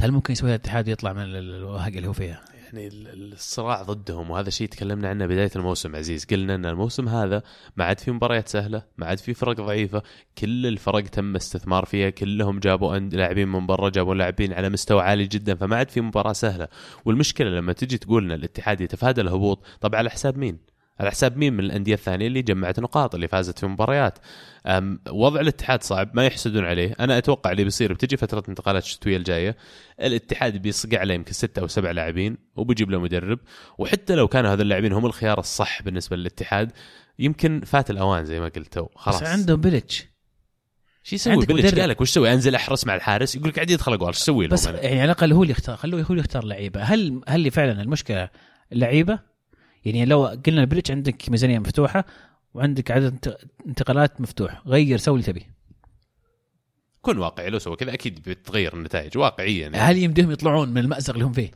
هل 0.00 0.12
ممكن 0.12 0.32
يسوي 0.32 0.50
الاتحاد 0.50 0.88
ويطلع 0.88 1.12
من 1.12 1.22
ال- 1.22 1.36
الوهقه 1.54 1.88
اللي 1.88 2.08
هو 2.08 2.12
فيها؟ 2.12 2.40
يعني 2.66 2.86
ال- 2.86 3.08
ال- 3.08 3.32
الصراع 3.32 3.82
ضدهم. 3.82 4.30
وهذا 4.30 4.50
شيء 4.50 4.68
تكلمنا 4.68 5.08
عنه 5.08 5.26
بداية 5.26 5.50
الموسم 5.56 5.96
عزيز. 5.96 6.24
قلنا 6.24 6.54
إن 6.54 6.66
الموسم 6.66 7.08
هذا 7.08 7.42
ما 7.76 7.84
عاد 7.84 7.98
في 8.00 8.10
مباريات 8.10 8.48
سهلة 8.48 8.82
ما 8.98 9.06
عاد 9.06 9.18
في 9.18 9.34
فرق 9.34 9.56
ضعيفة. 9.56 10.02
كل 10.38 10.66
الفرق 10.66 11.02
تم 11.02 11.36
استثمار 11.36 11.84
فيها. 11.84 12.10
كلهم 12.10 12.58
جابوا 12.58 12.96
لاعبين 12.98 13.48
من 13.48 13.66
برا 13.66 13.88
جابوا 13.90 14.14
لاعبين 14.14 14.52
على 14.52 14.68
مستوى 14.70 15.02
عالي 15.02 15.26
جدا 15.26 15.54
فما 15.54 15.76
عاد 15.76 15.88
في 15.90 16.00
مباراة 16.00 16.32
سهلة. 16.32 16.68
والمشكلة 17.04 17.48
لما 17.50 17.72
تجي 17.72 17.98
تقول 17.98 18.24
إن 18.24 18.32
الاتحاد 18.32 18.80
يتفادى 18.80 19.20
الهبوط 19.20 19.64
طب 19.80 19.94
على 19.94 20.10
حساب 20.10 20.38
مين؟ 20.38 20.75
على 21.00 21.10
حساب 21.10 21.36
مين 21.36 21.52
من 21.52 21.60
الأندية 21.60 21.94
الثانية 21.94 22.26
اللي 22.26 22.42
جمعت 22.42 22.80
نقاط 22.80 23.14
اللي 23.14 23.28
فازت 23.28 23.58
في 23.58 23.66
مباريات. 23.66 24.18
وضع 25.10 25.40
الاتحاد 25.40 25.82
صعب 25.82 26.10
ما 26.14 26.26
يحسدون 26.26 26.64
عليه. 26.64 26.96
أنا 27.00 27.18
أتوقع 27.18 27.52
اللي 27.52 27.64
بيصير 27.64 27.92
بتجي 27.92 28.16
فترة 28.16 28.42
انتقالات 28.48 28.82
الشتوية 28.82 29.16
الجاية 29.16 29.56
الاتحاد 30.00 30.56
بيصقع 30.56 30.98
عليه 30.98 31.14
يمكن 31.14 31.32
ستة 31.32 31.60
أو 31.60 31.66
سبع 31.66 31.90
لاعبين 31.90 32.36
وبيجيب 32.56 32.90
له 32.90 33.00
مدرب. 33.00 33.38
وحتى 33.78 34.14
لو 34.14 34.28
كانوا 34.28 34.50
هذول 34.50 34.62
اللاعبين 34.62 34.92
هم 34.92 35.06
الخيار 35.06 35.38
الصح 35.38 35.82
بالنسبة 35.82 36.16
للاتحاد 36.16 36.72
يمكن 37.18 37.60
فات 37.60 37.90
الأوان 37.90 38.24
زي 38.24 38.40
ما 38.40 38.48
قلت 38.48 38.86
خلاص. 38.94 39.22
بس 39.22 39.28
عندهم 39.28 39.60
بلتش 39.60 40.06
شو 41.02 41.14
يسوي. 41.14 41.46
قال 41.46 41.88
لك 41.88 42.00
وش 42.00 42.10
سوي؟ 42.10 42.32
أنزل 42.32 42.54
أحرس 42.54 42.86
مع 42.86 42.94
الحارس 42.94 43.36
يقول 43.36 43.48
لك 43.48 43.58
عادي 43.58 43.72
يدخل 43.72 43.94
أقوال. 43.94 44.08
إيش 44.08 44.28
لهم 44.28 44.48
بس؟ 44.48 44.66
يعني 44.66 45.00
على 45.00 45.04
الأقل 45.04 45.32
هو 45.32 45.42
اللي 45.42 45.52
يختار 45.52 45.76
خلوه 45.76 46.02
هو 46.02 46.10
اللي 46.10 46.20
يختار 46.20 46.44
لعيبة. 46.44 46.82
هل 46.82 47.20
هل 47.28 47.50
فعلا 47.50 47.82
المشكلة 47.82 48.28
اللعيبه 48.72 49.18
يعني 49.86 50.04
لو 50.04 50.26
قلنا 50.46 50.60
البلتش 50.60 50.90
عندك 50.90 51.28
ميزانية 51.30 51.58
مفتوحة 51.58 52.04
وعندك 52.54 52.90
عدد 52.90 53.04
انت- 53.12 53.36
انتقالات 53.66 54.20
مفتوح 54.20 54.62
غير 54.66 54.96
سوي 54.98 55.14
اللي 55.14 55.26
تبي 55.32 55.46
كن 57.00 57.18
واقعي 57.18 57.50
لو 57.50 57.58
سوى 57.58 57.76
كذا 57.76 57.94
أكيد 57.94 58.20
بتغير 58.28 58.74
النتائج 58.74 59.18
واقعيا 59.18 59.62
يعني. 59.62 59.76
هل 59.76 59.98
يمديهم 59.98 60.30
يطلعون 60.30 60.68
من 60.68 60.78
المأزق 60.78 61.12
اللي 61.12 61.24
هم 61.24 61.32
فيه 61.32 61.50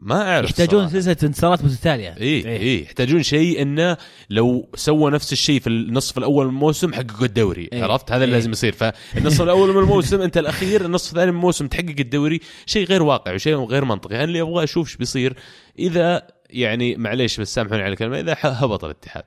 ما 0.00 0.34
أعرف 0.34 0.50
يحتاجون. 0.50 0.88
سلسلة 0.88 1.16
انتصارات 1.22 1.64
متتاليه 1.64 2.16
إيه 2.16 2.46
إيه 2.46 2.82
يحتاجون 2.84 3.22
شيء 3.22 3.62
إنه 3.62 3.96
لو 4.30 4.70
سوى 4.74 5.10
نفس 5.10 5.32
الشيء 5.32 5.60
في 5.60 5.66
النصف 5.66 6.18
الأول 6.18 6.44
من 6.46 6.50
الموسم 6.50 6.92
حققوا 6.94 7.26
الدوري 7.26 7.68
إيه. 7.72 7.84
عرفت 7.84 8.12
هذا 8.12 8.24
اللي 8.24 8.34
إيه. 8.34 8.38
لازم 8.40 8.50
يصير 8.52 8.72
فالنصف 8.72 9.42
الأول 9.42 9.74
من 9.74 9.78
الموسم 9.82 10.20
أنت 10.20 10.38
الأخير 10.38 10.84
النصف 10.84 11.10
الثاني 11.10 11.30
من 11.30 11.36
الموسم 11.36 11.66
تحقق 11.66 11.94
الدوري 12.00 12.40
شيء 12.66 12.86
غير 12.86 13.02
واقعي 13.02 13.34
وشيء 13.34 13.56
غير 13.56 13.84
منطقي 13.84 14.14
أنا 14.16 14.24
اللي 14.24 14.40
أبغى 14.40 14.64
أشوف 14.64 14.88
إيش 14.88 14.96
بيصير 14.96 15.36
إذا 15.78 16.26
يعني 16.52 16.96
معليش 16.96 17.40
بس 17.40 17.54
سامحوني 17.54 17.82
على 17.82 17.92
الكلمة 17.92 18.20
إذا 18.20 18.36
هبط 18.42 18.84
الاتحاد. 18.84 19.24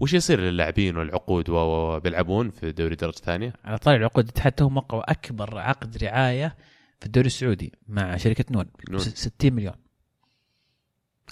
وش 0.00 0.14
يصير 0.14 0.40
للاعبين 0.40 0.96
والعقود 0.96 1.50
بيلعبون 2.02 2.50
في 2.50 2.72
دوري 2.72 2.94
درجة 2.94 3.16
ثانية؟ 3.16 3.52
على 3.64 3.78
طاري 3.78 3.96
العقود 3.96 4.24
الاتحاد 4.24 4.52
توهم 4.52 4.76
وقعوا 4.76 5.10
أكبر 5.10 5.58
عقد 5.58 6.04
رعاية 6.04 6.56
في 7.00 7.06
الدوري 7.06 7.26
السعودي 7.26 7.72
مع 7.88 8.16
شركة 8.16 8.44
نون 8.50 8.64
نون. 8.90 8.98
س- 8.98 9.08
60 9.14 9.52
مليون. 9.52 9.74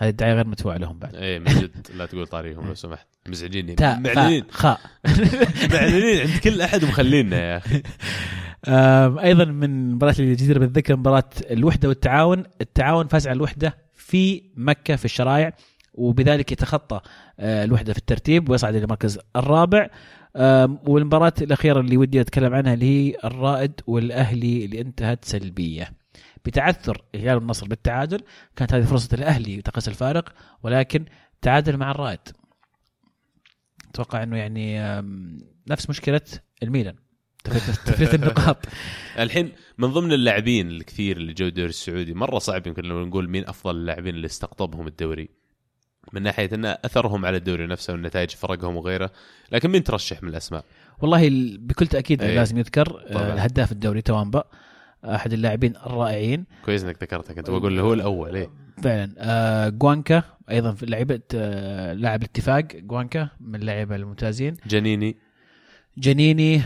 هذه 0.02 0.08
الدعاية 0.08 0.34
غير 0.34 0.46
مدفوعة 0.46 0.76
لهم 0.76 0.98
بعد. 0.98 1.14
إيه 1.14 1.38
من 1.38 1.44
جد 1.46 1.86
لا 1.94 2.06
تقول 2.06 2.26
طاريهم 2.26 2.68
لو 2.68 2.74
سمحت. 2.74 3.06
مزعجيني. 3.28 3.76
معلنين. 3.80 4.44
خاء 4.50 4.80
معلنين 5.74 6.20
عند 6.20 6.38
كل 6.44 6.60
أحد 6.62 6.84
ومخلينا 6.84 7.36
يا 7.36 7.56
أخي. 7.56 7.82
أيضا 9.24 9.44
من 9.44 9.64
المباريات 9.64 10.20
اللي 10.20 10.34
جديرة 10.34 10.58
بالذكر 10.58 10.96
مباراة 10.96 11.30
الوحدة 11.50 11.88
والتعاون. 11.88 12.44
التعاون 12.60 13.08
فاز 13.08 13.26
على 13.28 13.36
الوحدة 13.36 13.87
في 14.08 14.42
مكة 14.56 14.96
في 14.96 15.04
الشرايع 15.04 15.52
وبذلك 15.94 16.52
يتخطى 16.52 17.00
آه، 17.40 17.64
الوحدة 17.64 17.92
في 17.92 17.98
الترتيب 17.98 18.48
ويصعد 18.48 18.74
إلى 18.74 18.84
المركز 18.84 19.18
الرابع. 19.36 19.88
والمباراة 20.86 21.32
الأخيرة 21.42 21.80
اللي 21.80 21.96
ودي 21.96 22.20
أتكلم 22.20 22.54
عنها 22.54 22.74
اللي 22.74 22.86
هي 22.86 23.16
الرائد 23.24 23.72
والأهلي 23.86 24.64
اللي 24.64 24.80
انتهت 24.80 25.24
سلبية. 25.24 25.92
بتعثر 26.44 27.04
الهلال 27.14 27.34
والنصر 27.34 27.66
بالتعادل 27.66 28.20
كانت 28.56 28.74
هذه 28.74 28.84
فرصة 28.84 29.14
الاهلي 29.14 29.62
تقص 29.62 29.88
الفارق 29.88 30.32
ولكن 30.62 31.04
تعادل 31.42 31.76
مع 31.76 31.90
الرائد. 31.90 32.20
أتوقع 33.90 34.22
إنه 34.22 34.36
يعني 34.36 34.80
نفس 35.70 35.90
مشكلة 35.90 36.20
الميلان. 36.62 36.94
تفريط 37.44 38.14
النقاط. 38.14 38.66
الحين 39.18 39.52
من 39.78 39.88
ضمن 39.88 40.12
اللاعبين 40.12 40.68
الكثير 40.70 41.16
اللي 41.16 41.32
جو 41.32 41.46
الدوري 41.46 41.68
السعودي 41.68 42.14
مرة 42.14 42.38
صعب 42.38 42.66
يمكن 42.66 42.82
لو 42.84 43.06
نقول 43.06 43.28
مين 43.30 43.44
أفضل 43.48 43.76
اللاعبين 43.76 44.14
اللي 44.14 44.26
استقطبهم 44.26 44.86
الدوري. 44.86 45.28
من 46.12 46.22
ناحية 46.22 46.50
ان 46.54 46.64
أثرهم 46.64 47.26
على 47.26 47.36
الدوري 47.36 47.66
نفسه 47.66 47.92
والنتائج 47.92 48.30
فرقهم 48.30 48.76
وغيره. 48.76 49.10
لكن 49.52 49.70
مين 49.70 49.84
ترشح 49.84 50.22
من 50.22 50.28
الأسماء؟ 50.28 50.64
والله 51.00 51.28
ال- 51.28 51.58
بكل 51.58 51.86
تأكيد 51.86 52.22
أي. 52.22 52.34
لازم 52.34 52.58
يذكر 52.58 53.04
آه، 53.06 53.12
طبعاً. 53.14 53.32
الهداف 53.34 53.72
الدوري 53.72 54.02
توامبا 54.02 54.44
أحد 55.04 55.32
اللاعبين 55.32 55.76
الرائعين. 55.76 56.44
كويس 56.64 56.84
إنك 56.84 57.02
ذكرته 57.02 57.34
كنت 57.34 57.50
بقول 57.50 57.76
له 57.76 57.82
هو 57.82 57.94
الأول 57.94 58.36
إيه. 58.36 58.50
فعلا. 58.82 59.14
آه 59.18 59.68
جوانكا 59.68 60.22
أيضا 60.50 60.72
في 60.72 60.86
لعيبة 60.86 61.20
آه 61.34 61.92
لاعب 61.92 62.22
الاتفاق 62.22 62.64
جوانكا 62.76 63.28
من 63.40 63.54
اللعيبه 63.54 63.96
الممتازين. 63.96 64.56
جنيني. 64.66 65.16
جنيني 65.98 66.62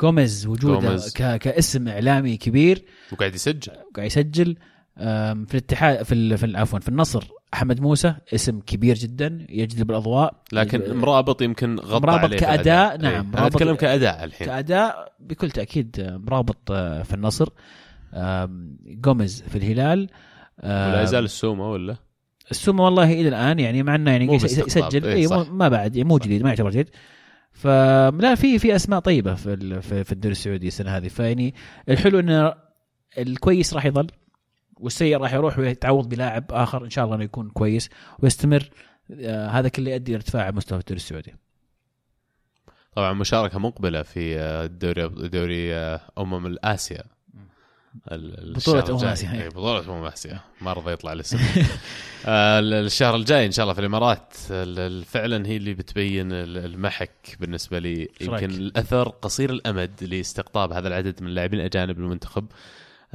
جوميز 0.00 0.46
وجودة 0.46 0.80
جوميز. 0.80 1.12
ك- 1.14 1.36
كاسم 1.36 1.88
إعلامي 1.88 2.36
كبير. 2.36 2.84
وقاعد 3.12 3.34
يسجل. 3.34 3.72
قاعد 3.96 4.06
يسجل. 4.06 4.56
في 5.46 5.46
الاتحاد 5.54 6.02
في 6.02 6.36
في 6.36 6.56
عفوا 6.56 6.78
في 6.78 6.88
النصر. 6.88 7.24
أحمد 7.54 7.80
موسى 7.80 8.14
اسم 8.34 8.60
كبير 8.60 8.94
جدا 8.96 9.46
يجذب 9.48 9.90
الأضواء. 9.90 10.34
لكن 10.52 10.96
مرابط 10.96 11.42
يمكن 11.42 11.76
غطى 11.78 12.06
مرابط 12.06 12.24
عليه 12.24 12.36
كأداء، 12.36 12.94
الأداء. 12.94 13.02
نعم، 13.02 13.12
إيه. 13.12 13.20
أنا 13.20 13.30
مرابط- 13.30 13.56
أتكلم 13.56 13.74
كأداء 13.74 14.24
الحين. 14.24 14.46
كأداء 14.46 15.12
بكل 15.20 15.50
تأكيد 15.50 15.96
آه، 16.00 16.16
مرابط 16.16 16.70
آه، 16.70 17.02
في 17.02 17.14
النصر. 17.14 17.48
جوميز 18.86 19.42
في 19.48 19.56
الهلال. 19.58 20.08
ولا 20.64 21.02
يزال 21.02 21.24
السومة 21.24 21.70
ولا؟ 21.70 21.96
السومة 22.50 22.84
والله 22.84 23.12
إلى 23.12 23.28
الآن 23.28 23.58
يعني 23.58 23.82
مع 23.82 23.94
إنه 23.94 24.10
يعني 24.10 24.34
يسجل. 24.34 25.04
إيه، 25.04 25.14
اي 25.14 25.26
صح. 25.26 25.46
ما 25.50 25.68
بعد 25.68 25.96
يعني 25.96 26.08
مو 26.08 26.18
جديد 26.18 26.42
ما 26.42 26.48
يعتبر 26.48 26.70
جديد. 26.70 26.88
فلا 27.54 28.34
في 28.34 28.58
في 28.58 28.76
أسماء 28.76 29.00
طيبة 29.00 29.34
في 29.34 30.04
في 30.04 30.12
الدوري 30.12 30.32
السعودي 30.32 30.68
السنة 30.68 30.96
هذه. 30.96 31.08
فيعني 31.08 31.54
الحلو 31.88 32.18
انه 32.20 32.54
الكويس 33.18 33.74
راح 33.74 33.86
يظل 33.86 34.06
والسيء 34.76 35.16
راح 35.18 35.32
يروح 35.34 35.58
ويتعوض 35.58 36.08
بلاعب 36.08 36.44
آخر 36.50 36.84
إن 36.84 36.90
شاء 36.90 37.04
الله 37.04 37.16
إنه 37.16 37.24
يكون 37.24 37.50
كويس 37.50 37.90
ويستمر. 38.18 38.70
آه 39.20 39.48
هذا 39.48 39.68
كله 39.68 39.90
يؤدي 39.90 40.10
إلى 40.12 40.16
ارتفاع 40.16 40.50
مستوى 40.50 40.78
الدوري 40.78 40.96
السعودي. 40.96 41.34
طبعا 42.92 43.12
مشاركة 43.12 43.58
مقبلة 43.58 44.02
في 44.02 44.38
آه، 44.38 44.64
الدوري 44.64 45.08
دوري 45.08 45.74
آه، 45.74 46.00
أمم 46.18 46.46
الآسيا. 46.46 47.00
ال- 47.00 47.13
بطولة 48.54 48.88
الجاي. 48.88 49.12
آسيا، 49.12 49.28
هي. 49.32 49.42
إيه، 49.42 49.48
بطولة 49.48 49.96
أمم 49.98 50.04
آسيا 50.04 50.40
ما 50.60 50.72
رضى 50.72 50.92
يطلع 50.92 51.12
الاسم 51.12 51.38
آه، 52.26 52.60
الشهر 52.60 53.16
الجاي 53.16 53.46
إن 53.46 53.52
شاء 53.52 53.62
الله 53.62 53.74
في 53.74 53.80
الإمارات 53.80 54.32
ال- 54.50 54.78
ال- 54.78 55.04
فعلا 55.04 55.46
هي 55.46 55.56
اللي 55.56 55.74
بتبين 55.74 56.32
ال- 56.32 56.58
المحك 56.64 57.36
بالنسبة 57.40 57.78
لي؟ 57.78 58.08
يمكن 58.20 58.50
الأثر 58.50 59.08
قصير 59.08 59.50
الأمد 59.50 59.90
لإستقطاب 60.04 60.72
هذا 60.72 60.88
العدد 60.88 61.22
من 61.22 61.28
اللاعبين 61.28 61.60
الأجانب 61.60 61.98
للمنتخب 61.98 62.46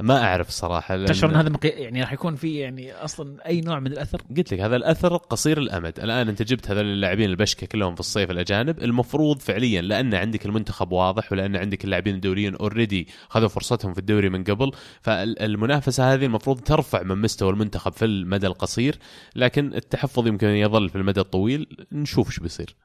ما 0.00 0.24
أعرف 0.24 0.50
صراحة 0.50 1.04
لأن- 1.04 1.08
تشعر 1.08 1.30
إن 1.30 1.36
هذا 1.36 1.48
مقي... 1.48 1.68
يعني 1.68 2.00
راح 2.00 2.12
يكون 2.12 2.34
في 2.34 2.58
يعني 2.58 2.92
أصلا 2.92 3.46
أي 3.46 3.60
نوع 3.60 3.80
من 3.80 3.86
الأثر؟ 3.86 4.22
قلت 4.36 4.54
لك 4.54 4.60
هذا 4.60 4.76
الأثر 4.76 5.16
قصير 5.16 5.58
الأمد، 5.58 6.00
الآن 6.00 6.28
أنت 6.28 6.42
جبت 6.42 6.70
هذول 6.70 6.84
اللاعبين 6.84 7.30
البشكه 7.30 7.66
كلهم 7.66 7.94
في 7.94 8.00
الصيف 8.00 8.30
الأجانب، 8.30 8.82
المفروض 8.82 9.38
فعليا 9.38 9.82
لأن 9.82 10.14
عندك 10.14 10.46
المنتخب 10.46 10.92
واضح 10.92 11.32
ولأن 11.32 11.56
عندك 11.56 11.84
اللاعبين 11.84 12.14
الدوليين 12.14 12.54
اوريدي 12.54 13.08
خذوا 13.28 13.48
فرصتهم 13.48 13.92
في 13.92 13.98
الدوري 13.98 14.28
من 14.28 14.44
قبل، 14.44 14.72
فالمنافسة 15.00 16.14
هذه 16.14 16.24
المفروض 16.24 16.60
ترفع 16.60 17.02
من 17.02 17.18
مستوى 17.18 17.50
المنتخب 17.50 17.92
في 17.92 18.04
المدى 18.04 18.46
القصير، 18.46 18.98
لكن 19.36 19.74
التحفظ 19.74 20.26
يمكن 20.26 20.48
يظل 20.48 20.88
في 20.88 20.96
المدى 20.96 21.20
الطويل، 21.20 21.86
نشوف 21.92 22.26
إيش 22.28 22.38
بيصير. 22.38 22.76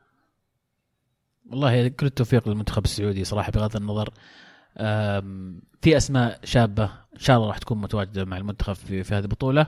والله 1.49 1.87
كل 1.87 2.05
التوفيق 2.05 2.49
للمنتخب 2.49 2.85
السعودي 2.85 3.23
صراحة 3.23 3.51
بغض 3.51 3.75
النظر 3.75 4.09
في 5.81 5.97
أسماء 5.97 6.39
شابة 6.43 6.84
إن 7.14 7.19
شاء 7.19 7.38
الله 7.38 7.47
راح 7.47 7.57
تكون 7.57 7.81
متواجدة 7.81 8.26
مع 8.26 8.38
المنتخب 8.38 8.73
في, 8.73 9.03
في 9.03 9.15
هذه 9.15 9.23
البطولة. 9.23 9.68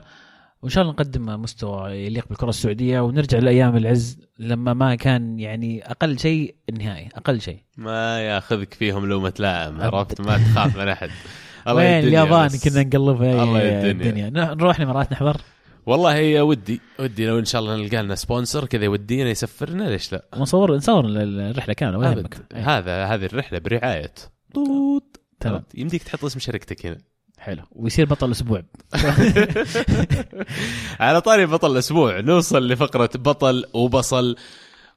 وإن 0.62 0.70
شاء 0.70 0.82
الله 0.82 0.92
نقدم 0.92 1.42
مستوى 1.42 1.90
يليق 1.92 2.28
بالكرة 2.28 2.48
السعودية 2.48 3.00
ونرجع 3.00 3.38
لأيام 3.38 3.76
العز 3.76 4.18
لما 4.38 4.74
ما 4.74 4.94
كان 4.94 5.40
يعني 5.40 5.90
أقل 5.90 6.18
شيء 6.18 6.54
النهائي 6.68 7.08
أقل 7.14 7.40
شيء. 7.40 7.58
ما 7.76 8.20
ياخذك 8.20 8.74
فيهم 8.74 9.06
لومة 9.06 9.32
لائم 9.38 9.80
عرفت؟ 9.80 10.20
ما 10.20 10.38
تخاف 10.38 10.76
من 10.76 10.88
أحد. 10.88 11.10
وين 11.68 11.86
يدنيا 11.86 11.98
اليابان. 11.98 12.50
كنا 12.64 12.82
نقلبها 12.82 13.42
الله 13.42 13.60
الدنيا. 13.62 13.90
الدنيا. 13.90 14.54
نروح 14.54 14.76
الإمارات 14.76 15.12
نحضر؟ 15.12 15.40
والله 15.86 16.42
ودي 16.42 16.80
ودي 16.98 17.26
لو 17.26 17.38
إن 17.38 17.44
شاء 17.44 17.60
الله 17.60 17.76
نلقى 17.76 18.02
لنا 18.02 18.14
سبونسر 18.14 18.66
كذا 18.66 18.84
يودينا 18.84 19.30
يسفرنا 19.30 19.84
ليش 19.84 20.12
لا؟ 20.12 20.24
ونصور 20.36 20.76
نصور 20.76 21.04
الرحلة 21.06 21.74
كاملة 21.74 22.24
أي. 22.54 22.60
هذا 22.60 23.04
هذه 23.04 23.24
الرحلة 23.24 23.58
برعاية. 23.58 24.12
طوط. 24.54 25.20
تمام. 25.40 25.64
يمديك 25.74 26.02
تحط 26.02 26.24
اسم 26.24 26.40
شركتك 26.40 26.86
هنا. 26.86 26.98
حلو. 27.38 27.62
ويصير 27.72 28.06
بطل 28.06 28.26
الأسبوع 28.26 28.62
على 31.00 31.20
طاري 31.20 31.46
بطل 31.46 31.72
الأسبوع 31.72 32.20
نوصل 32.20 32.68
لفقرة 32.68 33.10
بطل 33.14 33.64
وبصل. 33.74 34.36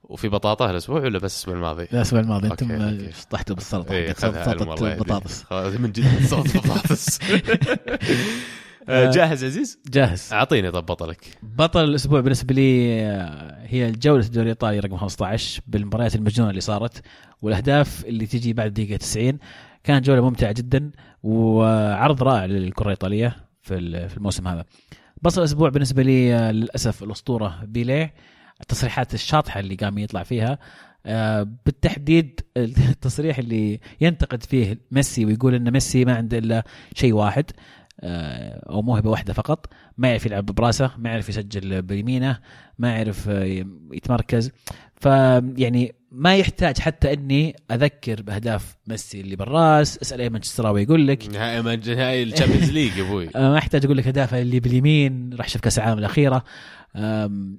وفي 0.03 0.29
بطاطا 0.29 0.69
هالأسبوع 0.69 1.01
ولا 1.01 1.19
بس 1.19 1.33
الأسبوع 1.35 1.55
الماضي؟ 1.55 1.83
الأسبوع 1.83 2.19
الماضي. 2.19 2.47
أنتم. 2.47 3.09
شطحتوا 3.21 3.55
بالسلطة. 3.55 3.91
إيه، 3.93 4.13
سلطه 4.13 4.87
يهديك. 4.87 4.99
بطاطس 4.99 5.45
من 5.51 5.91
جد 5.91 6.25
سلطه 6.25 6.59
بطاطس 6.59 7.19
جاهز 8.89 9.43
عزيز؟ 9.43 9.79
جاهز. 9.89 10.29
أعطيني 10.33 10.71
طب 10.71 10.85
بطلك. 10.85 11.37
بطل 11.43 11.83
الأسبوع 11.83 12.19
بالنسبة 12.21 12.55
لي 12.55 13.01
آه، 13.01 13.65
هي 13.65 13.91
جوله 13.91 14.25
الدوري 14.25 14.43
الإيطالي 14.43 14.79
رقم 14.79 14.97
15 14.97 15.61
بالمباريات 15.67 16.15
المجنونة 16.15 16.49
اللي 16.49 16.61
صارت 16.61 17.01
والأهداف 17.41 18.05
اللي 18.05 18.25
تجي 18.25 18.53
بعد 18.53 18.73
دقيقة 18.73 18.97
90 18.97 19.37
كانت 19.83 20.05
جولة 20.05 20.21
ممتعة 20.21 20.51
جدا 20.51 20.91
وعرض 21.23 22.23
رائع 22.23 22.45
للكرة 22.45 22.85
الإيطالية 22.85 23.35
في 23.61 24.09
في 24.09 24.17
الموسم 24.17 24.47
هذا. 24.47 24.65
بطل 25.21 25.39
الأسبوع 25.39 25.69
بالنسبة 25.69 26.03
لي 26.03 26.35
آه، 26.35 26.51
للأسف 26.51 27.03
الأسطورة 27.03 27.59
بيليه. 27.63 28.13
التصريحات 28.61 29.13
الشاطحة 29.13 29.59
اللي 29.59 29.75
قام 29.75 29.97
يطلع 29.97 30.23
فيها 30.23 30.59
آه، 31.05 31.47
بالتحديد 31.65 32.39
التصريح 32.57 33.37
اللي 33.37 33.79
ينتقد 34.01 34.43
فيه 34.43 34.79
ميسي 34.91 35.25
ويقول 35.25 35.55
إن 35.55 35.71
ميسي 35.71 36.05
ما 36.05 36.15
عنده 36.15 36.37
إلا 36.37 36.63
شيء 36.95 37.13
واحد. 37.13 37.51
آه، 37.51 37.55
أو 38.03 38.81
موهبه 38.81 39.09
واحدة 39.09 39.33
فقط. 39.33 39.65
ما 39.97 40.07
يعرف 40.07 40.25
يلعب 40.25 40.45
براسه 40.45 40.91
ما 40.97 41.09
يعرف 41.09 41.29
يسجل 41.29 41.81
بيمينه 41.81 42.39
ما 42.79 42.89
يعرف 42.95 43.29
آه، 43.29 43.65
يتمركز. 43.91 44.51
فيعني 44.95 45.95
ما 46.11 46.35
يحتاج 46.35 46.79
حتى 46.79 47.13
إني 47.13 47.55
أذكر 47.71 48.21
بأهداف 48.21 48.75
ميسي 48.87 49.21
اللي 49.21 49.35
بالراس 49.35 49.97
أسأل 49.97 50.21
أي 50.21 50.29
مانشستراوي 50.29 50.83
يقول 50.83 51.07
لك. 51.07 51.27
نهائي 51.27 51.61
نهائي 51.95 52.23
الشامبيونز 52.23 52.71
ليج 52.77 52.97
يا 52.97 53.03
أبوي. 53.03 53.29
آه، 53.35 53.49
ما 53.49 53.57
احتاج 53.57 53.85
أقول 53.85 53.97
لك 53.97 54.07
أهدافه 54.07 54.41
اللي 54.41 54.59
باليمين 54.59 55.33
راح 55.33 55.49
شوف 55.49 55.61
كأس 55.61 55.79
العالم 55.79 55.99
الأخيرة. 55.99 56.43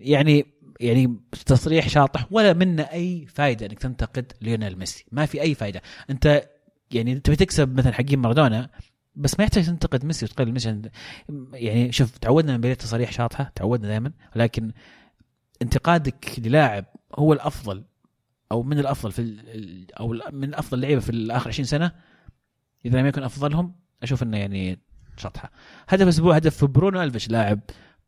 يعني 0.01 0.47
يعني 0.81 1.17
تصريح 1.47 1.89
شاطح 1.89 2.27
ولا 2.31 2.53
منه 2.53 2.83
أي 2.83 3.27
فائده 3.35 3.67
إنك 3.67 3.79
تنتقد 3.79 4.33
ليونيل 4.41 4.79
ميسي. 4.79 5.05
ما 5.13 5.27
في 5.27 5.43
أي 5.43 5.55
فائده 5.55 5.83
أنت 6.11 6.43
يعني 6.91 7.21
تبي 7.21 7.37
تكسب 7.37 7.79
مثلا 7.79 7.93
حقين 7.93 8.19
مارادونا 8.19 8.71
بس 9.15 9.39
ما 9.39 9.45
يحتاج 9.45 9.67
تنتقد 9.67 10.05
ميسي 10.05 10.25
وتقلل 10.25 10.53
ميسي 10.53 10.83
يعني 11.53 11.93
شوف 11.93 12.19
تعودنا 12.19 12.53
من 12.53 12.59
بداية 12.59 12.75
تصاريح 12.75 13.13
شاطحة 13.13 13.53
تعودنا 13.55 13.89
دائما 13.89 14.13
ولكن 14.37 14.73
انتقادك 15.63 16.35
للاعب 16.39 16.85
هو 17.19 17.33
الأفضل 17.33 17.85
أو 18.53 18.63
من 18.63 18.79
الأفضل 18.79 19.13
في 19.13 19.43
أو 20.01 20.17
من 20.33 20.55
أفضل 20.55 20.79
اللعيبه 20.79 21.01
في 21.01 21.29
اخر 21.31 21.49
20 21.49 21.67
سنة. 21.67 21.93
إذا 22.85 23.01
لم 23.01 23.07
يكن 23.07 23.23
أفضلهم 23.23 23.75
أشوف 24.03 24.23
إنه 24.23 24.39
يعني 24.39 24.79
شطحه 25.17 25.51
هدف 25.89 26.03
الأسبوع 26.03 26.37
هدف 26.37 26.65
برونو 26.65 27.03
ألفيش 27.03 27.29
لاعب 27.31 27.61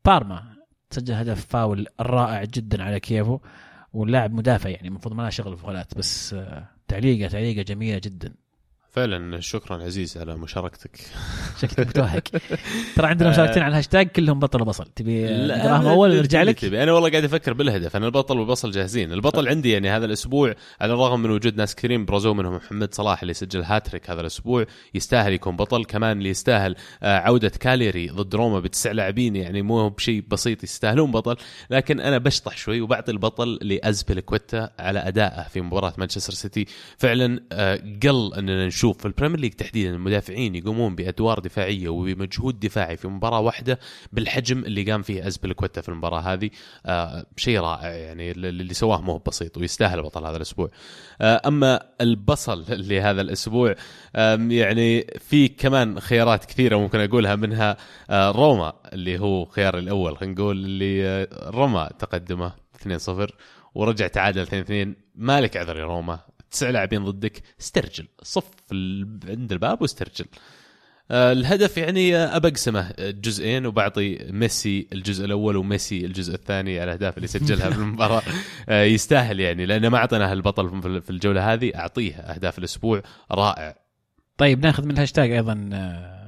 بارما. 0.05 0.55
سجل 0.91 1.15
هدف 1.15 1.47
فاول 1.47 1.87
رائع 2.01 2.45
جدا 2.45 2.83
على 2.83 3.01
كيفو 3.01 3.41
واللاعب 3.93 4.33
مدافع 4.33 4.69
يعني 4.71 4.89
المفروض 4.89 5.15
ما 5.15 5.23
له 5.23 5.31
شغل 5.31 5.57
في 5.57 5.85
بس 5.97 6.35
آه، 6.35 6.69
تعليقة 6.89 7.29
تعليقة 7.29 7.63
جميلة 7.63 8.01
جدا. 8.05 8.35
فعلا 8.95 9.41
شكرا 9.41 9.85
عزيز 9.85 10.19
على 10.19 10.37
مشاركتك. 10.37 11.01
شكلك 11.63 11.89
متوهق 11.89 12.23
ترى 12.97 13.07
عندنا 13.07 13.31
مشاركتين 13.35 13.63
على 13.63 13.71
الهاشتاج 13.71 14.09
كلهم 14.09 14.39
بطل 14.39 14.63
وبصل. 14.63 14.85
تبي 14.97 15.25
نقراهم 15.25 15.87
أول 15.87 16.11
ونرجع 16.11 16.43
لك؟ 16.43 16.59
تبي. 16.59 16.83
أنا 16.83 16.93
والله 16.93 17.11
قاعد 17.11 17.25
أفكر 17.25 17.53
بالهدف. 17.53 17.97
أنا 17.97 18.07
البطل 18.07 18.39
والبصل 18.39 18.71
جاهزين. 18.71 19.13
البطل 19.13 19.49
عندي 19.49 19.71
يعني 19.71 19.91
هذا 19.91 20.05
الأسبوع 20.05 20.55
على 20.81 20.93
الرغم 20.93 21.23
من 21.23 21.31
وجود 21.31 21.57
ناس 21.57 21.75
كثيرين 21.75 22.05
برزوا 22.05 22.35
منهم 22.35 22.55
محمد 22.57 22.95
صلاح 22.95 23.23
اللي 23.23 23.35
سجل 23.35 23.63
هاتريك 23.63 24.11
هذا 24.11 24.21
الأسبوع 24.21 24.67
يستاهل 24.95 25.33
يكون 25.33 25.57
بطل. 25.57 25.85
كمان 25.85 26.19
اللي 26.19 26.29
يستاهل 26.29 26.77
آه، 27.03 27.19
عودة 27.19 27.49
كالياري 27.49 28.09
ضد 28.09 28.35
روما 28.35 28.61
بتسع 28.61 28.93
لاعبين 28.93 29.37
يعني 29.37 29.63
مو 29.63 29.89
بشيء 29.89 30.25
بسيط 30.29 30.65
يستاهلون 30.65 31.11
بطل. 31.11 31.37
لكن 31.71 32.01
أنا 32.01 32.19
بشطح 32.19 32.57
شوي 32.57 32.81
وبعطي 32.81 33.13
البطل 33.13 33.59
لازبيلكويتا 33.63 34.71
على 34.79 34.99
أدائه 34.99 35.49
في 35.49 35.61
مباراة 35.61 35.95
مانشستر 35.99 36.33
سيتي. 36.33 36.67
فعلا 36.99 37.41
آه، 37.53 37.77
قل 38.03 38.35
إننا 38.35 38.67
نشوف 38.67 38.84
في 38.93 39.07
ال 39.07 39.11
Premier 39.11 39.41
League 39.41 39.53
تحديدا 39.53 39.91
المدافعين 39.91 40.55
يقومون 40.55 40.95
بأدوار 40.95 41.39
دفاعية 41.39 41.89
وبمجهود 41.89 42.61
دفاعي 42.61 42.97
في 42.97 43.09
مباراة 43.09 43.41
واحدة 43.41 43.79
بالحجم 44.13 44.59
اللي 44.59 44.91
قام 44.93 45.03
فيه 45.03 45.27
أزبيلكويتا 45.27 45.81
في 45.81 45.89
المباراة 45.89 46.21
هذه. 46.21 46.51
آه 46.87 47.27
شيء 47.37 47.61
رائع 47.61 47.89
يعني 47.89 48.31
اللي 48.31 48.75
سواه 48.75 49.01
مو 49.01 49.19
بسيط 49.27 49.57
ويستاهل 49.59 50.03
بطل 50.03 50.27
هذا 50.27 50.37
الأسبوع. 50.37 50.71
آه 51.21 51.41
أما 51.47 51.81
البصل 52.01 52.65
لهذا 52.89 53.21
الأسبوع 53.21 53.75
آم، 54.17 54.51
يعني 54.51 55.07
في 55.19 55.49
كمان 55.49 56.01
خيارات 56.01 56.45
كثيرة 56.45 56.77
ممكن 56.77 57.01
أقولها 57.01 57.37
منها 57.37 57.77
آه 58.11 58.31
روما 58.31 58.73
اللي 58.93 59.19
هو 59.21 59.45
خيار 59.45 59.79
الأول 59.79 60.17
خلينا 60.17 60.35
نقول 60.35 60.57
اللي 60.65 61.07
آه، 61.07 61.51
رمى 61.51 61.89
تقدمه 61.99 62.53
2-0 63.29 63.31
ورجع 63.75 64.07
تعادل 64.07 64.47
2-2 64.47 64.97
مالك 65.15 65.57
عذر 65.57 65.79
يا 65.79 65.85
روما؟ 65.85 66.19
تسع 66.55 66.71
لاعبين 66.71 67.05
ضدك 67.05 67.43
استرجل 67.61 68.07
صف 68.23 68.45
عند 69.29 69.53
الباب 69.53 69.83
واسترجل. 69.83 70.25
آه، 71.11 71.33
الهدف 71.33 71.77
يعني 71.77 72.17
ابقسمه 72.17 72.95
جزئين 72.99 73.67
وبعطي 73.67 74.19
ميسي 74.31 74.89
الجزء 74.93 75.25
الأول 75.25 75.57
وميسي 75.57 76.05
الجزء 76.07 76.35
الثاني 76.35 76.81
على 76.81 76.85
الأهداف 76.85 77.17
اللي 77.17 77.29
سجلها 77.29 77.71
في 77.71 77.77
المباراة. 77.77 78.23
آه، 78.69 78.83
يستاهل 78.83 79.41
يعني 79.41 79.67
لأنه 79.67 79.89
ما 79.89 79.99
أعطيناه 79.99 80.33
البطل 80.33 81.03
في- 81.03 81.11
الجولة 81.11 81.53
هذه 81.53 81.73
أعطيه 81.75 82.15
أهداف 82.15 82.59
الأسبوع 82.59 83.03
رائع. 83.33 83.77
طيب 84.37 84.67
ناخذ 84.67 84.85
من 84.85 84.91
الهاشتاج 84.91 85.31
أيضا 85.33 85.71
آه، 85.73 86.24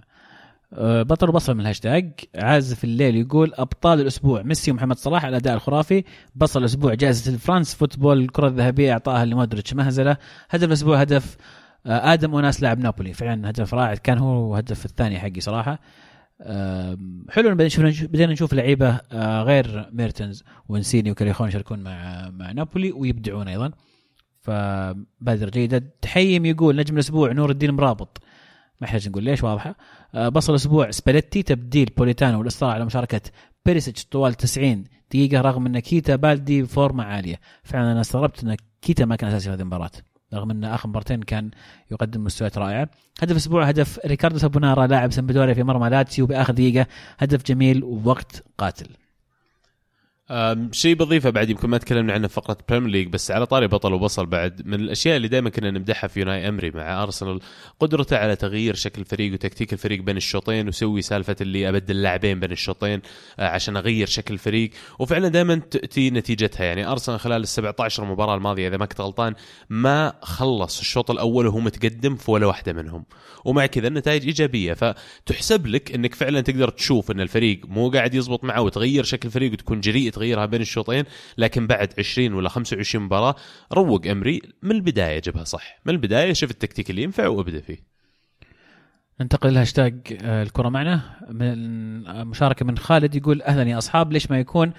بطل 0.78 1.28
وبصل 1.28 1.55
من 1.55 1.61
الهاشتاج. 1.61 2.12
عازف 2.35 2.85
الليل 2.85 3.16
يقول 3.16 3.53
أبطال 3.55 4.01
الأسبوع. 4.01 4.43
ميسي 4.43 4.70
ومحمد 4.70 4.97
صلاح 4.97 5.24
الاداء 5.24 5.55
الخرافي. 5.55 6.05
بصل 6.35 6.61
الأسبوع. 6.61 6.94
جائزة 6.94 7.32
الفرانس 7.35 7.74
فوتبول 7.74 8.20
الكرة 8.20 8.48
الذهبية 8.48 8.93
أعطاها 8.93 9.24
لمودريتش 9.24 9.74
مهزلة. 9.74 10.16
هدف 10.51 10.65
الأسبوع 10.65 11.01
هدف 11.01 11.36
آه، 11.86 12.12
آدم 12.12 12.35
وناس 12.35 12.62
لاعب 12.62 12.78
نابولي. 12.78 13.12
فعلا 13.12 13.51
هدف 13.51 13.74
رائع. 13.74 13.94
كان 13.94 14.19
هو 14.19 14.55
الهدف 14.55 14.85
الثاني 14.86 15.19
حقي 15.19 15.40
صراحة. 15.40 15.78
حلو 17.31 17.55
بدينا 17.55 17.65
نشوف 17.65 18.09
بدينا 18.09 18.32
نشوف 18.32 18.55
لعيبة 18.55 19.01
آه، 19.12 19.43
غير 19.43 19.90
ميرتنز 19.93 20.44
وانسيني 20.68 21.10
وكاييخون 21.10 21.48
يشاركون 21.48 21.78
مع 21.78 22.28
مع 22.31 22.53
نابولي 22.53 22.93
ويبدعون 22.93 23.48
أيضا. 23.48 23.70
فبادرة 24.40 25.51
جيدة. 25.51 25.82
تحيم 26.03 26.47
يقول 26.47 26.77
نجم 26.77 26.94
الأسبوع 26.94 27.32
نور 27.32 27.51
الدين 27.51 27.70
مرابط. 27.70 28.23
ما 28.81 28.86
يحتاج 28.86 29.09
نقول 29.09 29.24
ليش 29.24 29.44
واضحة. 29.44 29.77
آه، 30.15 30.28
بصل 30.28 30.53
الأسبوع 30.53 30.90
سباليتي 30.90 31.43
تبديل 31.43 31.90
بوليتانو 31.97 32.39
والاصرار 32.39 32.70
على 32.70 32.85
مشاركة 32.85 33.20
بيريسيتش 33.66 34.05
طوال 34.05 34.35
90 34.35 34.85
دقيقة 35.11 35.40
رغم 35.40 35.66
أن 35.66 35.78
كيتا 35.78 36.16
بالدي 36.16 36.62
ب 36.62 36.69
form 36.69 36.97
ه 36.97 37.05
عالية. 37.05 37.40
فعلا 37.62 37.93
أنا 37.93 38.01
استغربت 38.01 38.44
أن 38.44 38.57
كيتا 38.82 39.05
ما 39.05 39.16
كان 39.16 39.31
أساسي 39.31 39.44
في 39.44 39.55
هذه 39.55 39.61
المباراة 39.61 39.90
رغم 40.35 40.51
أن 40.51 40.65
آخر 40.65 40.89
مباراتين 40.89 41.23
كان 41.23 41.51
يقدم 41.90 42.24
مستويات 42.24 42.59
رائعة. 42.59 42.89
هدف 43.20 43.31
الأسبوع 43.32 43.65
هدف 43.65 44.01
ريكاردو 44.07 44.39
سابونارا 44.39 44.86
لاعب 44.86 45.12
سمبدوريا 45.12 45.55
في 45.55 45.62
مرمى 45.62 45.89
لاتسيو 45.89 46.27
بآخر 46.27 46.53
دقيقة. 46.53 46.86
هدف 47.19 47.43
جميل 47.47 47.85
ووقت 47.85 48.44
قاتل. 48.59 48.86
شيء 50.73 50.94
بضيفه 50.94 51.31
بعد 51.31 51.51
يمكن 51.51 51.70
ما 51.70 51.78
تكلمنا 51.78 52.12
عنه 52.12 52.28
في 52.28 52.35
فقرة 52.35 52.59
Premier 52.68 52.90
League 52.90 53.09
بس 53.09 53.31
على 53.31 53.47
طاري 53.47 53.66
بطل 53.66 53.93
وبصل 53.93 54.27
بعد. 54.27 54.66
من 54.66 54.74
الأشياء 54.74 55.16
اللي 55.16 55.28
دائما 55.28 55.51
كنا 55.51 55.70
نمدحها 55.70 56.09
في 56.09 56.20
أوناي 56.20 56.48
إمري 56.48 56.70
مع 56.70 57.03
ارسنال 57.03 57.40
قدرته 57.81 58.16
على 58.16 58.36
تغيير 58.36 58.74
شكل 58.74 59.01
الفريق 59.01 59.32
وتكتيك 59.32 59.73
الفريق 59.73 60.03
بين 60.03 60.16
الشوطين 60.16 60.69
وسوي 60.69 61.03
سالفة 61.03 61.36
اللي 61.40 61.69
أبدل 61.69 62.03
لاعبين 62.03 62.40
بين 62.40 62.53
الشوطين 62.53 63.03
آه، 63.39 63.48
عشان 63.48 63.77
أغير 63.77 64.07
شكل 64.07 64.35
الفريق. 64.35 64.70
وفعلا 64.98 65.28
دائما 65.28 65.55
تاتي 65.55 66.11
نتيجتها. 66.11 66.65
يعني 66.65 66.86
ارسنال 66.86 67.20
خلال 67.20 67.43
ال 67.43 67.48
17 67.48 68.05
مباراة 68.05 68.35
الماضية 68.35 68.69
إذا 68.69 68.77
ما 68.77 68.86
كنت 68.86 69.01
غلطان 69.01 69.35
ما 69.70 70.12
خلص 70.23 70.81
الشوط 70.81 71.11
الأول 71.11 71.47
وهو 71.47 71.61
متقدم 71.61 72.16
في 72.16 72.31
ولا 72.31 72.47
واحدة 72.47 72.73
منهم. 72.73 73.05
ومع 73.44 73.66
كذا 73.66 73.89
النتائج 73.89 74.24
إيجابية. 74.24 74.73
فتحسب 74.73 75.66
لك 75.66 75.94
إنك 75.94 76.15
فعلا 76.15 76.40
تقدر 76.40 76.69
تشوف 76.69 77.11
إن 77.11 77.20
الفريق 77.20 77.61
مو 77.69 77.90
قاعد 77.90 78.15
يزبط 78.15 78.44
معه 78.44 78.62
وتغير 78.62 79.05
شكل 79.05 79.28
الفريق 79.28 79.53
وتكون 79.53 79.81
جريء 79.81 80.15
تغيرها 80.16 80.47
بين 80.47 80.60
الشوطين 80.60 81.05
لكن 81.38 81.66
بعد 81.66 81.93
20 81.98 82.32
ولا 82.32 82.48
25 82.48 83.05
مباراة 83.05 83.34
روق 83.72 84.06
أمري 84.06 84.43
من 84.62 84.70
البداية 84.70 85.20
جابها 85.20 85.44
صح. 85.44 85.78
من 85.84 85.94
البداية 85.94 86.32
شوف 86.32 86.51
التكتيك 86.51 86.90
اللي 86.90 87.02
ينفع 87.02 87.26
وابدأ 87.26 87.60
فيه. 87.60 87.97
ننتقل 89.20 89.55
لهاشتاج 89.55 90.18
آه، 90.22 90.43
الكرة 90.43 90.68
معنا. 90.68 91.01
من 91.30 92.06
آه، 92.06 92.24
مشاركة 92.24 92.66
من 92.66 92.78
خالد 92.78 93.14
يقول 93.14 93.43
أهلا 93.43 93.62
يا 93.70 93.78
أصحاب 93.78 94.12
ليش 94.12 94.30
ما 94.30 94.38
يكون 94.38 94.72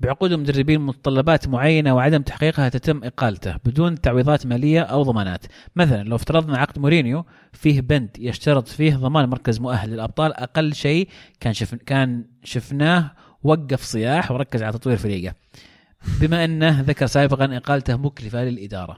بعقود 0.00 0.32
المدربين 0.32 0.80
متطلبات 0.80 1.48
معينة 1.48 1.94
وعدم 1.94 2.22
تحقيقها 2.22 2.68
تتم 2.68 3.04
إقالته 3.04 3.56
بدون 3.64 4.00
تعويضات 4.00 4.46
مالية 4.46 4.80
أو 4.80 5.02
ضمانات؟ 5.02 5.46
مثلا 5.76 6.02
لو 6.02 6.16
افترضنا 6.16 6.58
عقد 6.58 6.78
مورينيو 6.78 7.24
فيه 7.52 7.80
بند 7.80 8.10
يشترط 8.18 8.68
فيه 8.68 8.96
ضمان 8.96 9.28
مركز 9.28 9.60
مؤهل 9.60 9.90
للأبطال 9.90 10.32
أقل 10.34 10.74
شيء 10.74 11.08
كان 11.40 11.52
شف 11.52 11.74
كان 11.74 12.24
شفناه 12.44 13.10
وقف 13.46 13.82
صياح 13.82 14.30
وركز 14.30 14.62
على 14.62 14.72
تطوير 14.72 14.96
فريقه. 14.96 15.34
بما 16.20 16.44
أنه 16.44 16.80
ذكر 16.80 17.06
سابقا 17.06 17.56
اقالته 17.56 17.96
مكلفة 17.96 18.44
للإدارة. 18.44 18.96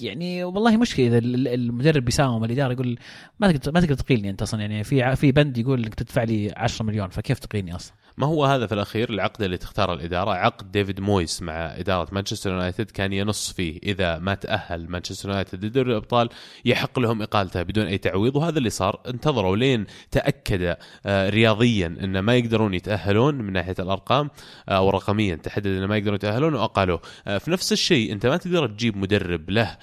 يعني 0.00 0.44
والله 0.44 0.76
مشكلة 0.76 1.06
إذا 1.06 1.18
المدرب 1.54 2.04
بيساوم 2.04 2.44
الإدارة 2.44 2.72
يقول 2.72 2.98
ما 3.40 3.52
تقدر 3.52 3.72
ما 3.72 3.80
تقدر 3.80 3.94
تقيلني 3.94 4.30
أنت 4.30 4.42
أصلا. 4.42 4.60
يعني 4.60 4.84
في 4.84 5.16
في 5.16 5.32
بند 5.32 5.58
يقول 5.58 5.84
إنك 5.84 5.94
تدفع 5.94 6.22
لي 6.22 6.52
10 6.56 6.84
مليون 6.84 7.08
فكيف 7.08 7.38
تقيلني 7.38 7.74
أصلا؟ 7.74 7.94
ما 8.20 8.26
هو 8.26 8.44
هذا 8.44 8.66
في 8.66 8.74
الأخير 8.74 9.10
العقد 9.10 9.42
اللي 9.42 9.56
تختار 9.56 9.92
الإدارة؟ 9.92 10.30
عقد 10.30 10.72
ديفيد 10.72 11.00
مويس 11.00 11.42
مع 11.42 11.52
إدارة 11.54 12.08
مانشستر 12.12 12.50
يونايتد 12.50 12.90
كان 12.90 13.12
ينص 13.12 13.52
فيه. 13.52 13.78
إذا 13.82 14.18
ما 14.18 14.34
تأهل 14.34 14.90
مانشستر 14.90 15.28
يونايتد 15.28 15.64
لدوري 15.64 15.90
الأبطال 15.90 16.28
يحق 16.64 16.98
لهم 16.98 17.22
إقالته 17.22 17.62
بدون 17.62 17.86
أي 17.86 17.98
تعويض. 17.98 18.36
وهذا 18.36 18.58
اللي 18.58 18.70
صار 18.70 19.00
انتظروا 19.06 19.56
لين 19.56 19.86
تأكد 20.10 20.76
آه، 21.06 21.28
رياضيا 21.28 21.86
إن 21.86 22.18
ما 22.18 22.36
يقدرون 22.36 22.74
يتأهلون 22.74 23.34
من 23.34 23.52
ناحية 23.52 23.74
الأرقام 23.78 24.30
آه، 24.68 24.76
أو 24.76 24.90
رقميا 24.90 25.34
تحدد 25.34 25.66
إن 25.66 25.84
ما 25.84 25.96
يقدرون 25.96 26.14
يتأهلون 26.14 26.54
واقالوه 26.54 27.00
آه، 27.26 27.38
في 27.38 27.50
نفس 27.50 27.72
الشيء 27.72 28.12
أنت 28.12 28.26
ما 28.26 28.36
تقدر 28.36 28.66
تجيب 28.66 28.96
مدرب 28.96 29.50
له 29.50 29.76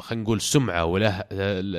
خلينا 0.00 0.22
نقول 0.22 0.40
سمعة 0.40 0.84
وله 0.84 1.24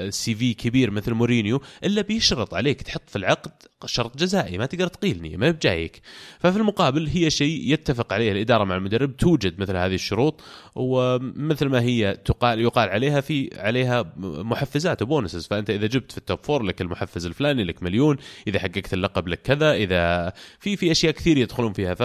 CV 0.10 0.54
كبير 0.54 0.92
مثل 0.92 1.14
مورينيو 1.14 1.62
إلا 1.84 2.02
بيشرط 2.02 2.54
عليك 2.54 2.82
تحط 2.82 3.10
في 3.10 3.16
العقد 3.16 3.52
شرط 3.86 4.18
جزائي 4.18 4.58
ما 4.58 4.66
تقدر 4.66 4.88
تقيلني 4.88 5.38
ما 5.38 5.52
بجايك. 5.52 6.02
ففي 6.40 6.58
المقابل 6.58 7.08
هي 7.08 7.30
شيء 7.30 7.74
يتفق 7.74 8.14
عليه 8.14 8.32
الإدارة 8.32 8.64
مع 8.64 8.76
المدرب 8.76 9.18
توجد 9.18 9.60
مثل 9.60 9.76
هذه 9.76 9.96
الشروط 9.96 10.42
ومثل 10.76 11.66
ما 11.66 11.82
هي 11.82 12.18
تقال 12.26 12.62
يقال 12.62 12.90
عليها 12.90 13.22
في 13.22 13.50
عليها 13.58 14.14
محفزات 14.18 15.02
و 15.02 15.07
bonuses. 15.07 15.48
فأنت 15.48 15.70
إذا 15.70 15.88
جبت 15.88 16.12
في 16.12 16.18
ال 16.18 16.23
top 16.23 16.40
four 16.44 16.64
لك 16.64 16.82
المحفز 16.82 17.26
الفلاني 17.26 17.64
لك 17.64 17.84
مليون 17.84 18.18
إذا 18.48 18.60
حققت 18.60 18.94
اللقب 18.94 19.28
لك 19.28 19.42
كذا 19.42 19.74
إذا 19.74 20.34
في 20.60 20.76
في 20.76 20.92
أشياء 20.92 21.14
كثير 21.14 21.38
يدخلون 21.38 21.74
فيها. 21.74 21.94
ف 21.94 22.04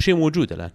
شيء 0.00 0.16
موجود 0.16 0.52
الآن. 0.52 0.70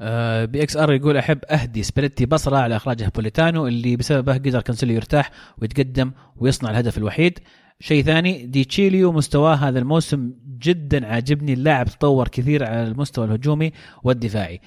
آه، 0.00 0.44
PXR 0.44 0.92
يقول 0.92 1.16
أحب 1.16 1.44
أهدي 1.44 1.82
سباليتي 1.82 2.26
بصلة 2.26 2.56
على 2.56 2.76
إخراجه 2.76 3.12
بوليتانو 3.14 3.66
اللي 3.66 3.96
بسببه 3.96 4.34
قدر 4.34 4.60
كانسيلو 4.60 4.92
يرتاح 4.92 5.30
ويتقدم 5.58 6.12
ويصنع 6.36 6.70
الهدف 6.70 6.98
الوحيد. 6.98 7.38
شيء 7.80 8.04
ثاني 8.04 8.46
دي 8.46 8.64
تشيليو 8.64 9.12
مستواه 9.12 9.54
هذا 9.54 9.78
الموسم 9.78 10.32
جدا 10.58 11.06
عاجبني 11.06 11.52
اللاعب 11.52 11.86
تطور 11.86 12.28
كثير 12.28 12.64
على 12.64 12.82
المستوى 12.82 13.24
الهجومي 13.24 13.72
والدفاعي. 14.02 14.60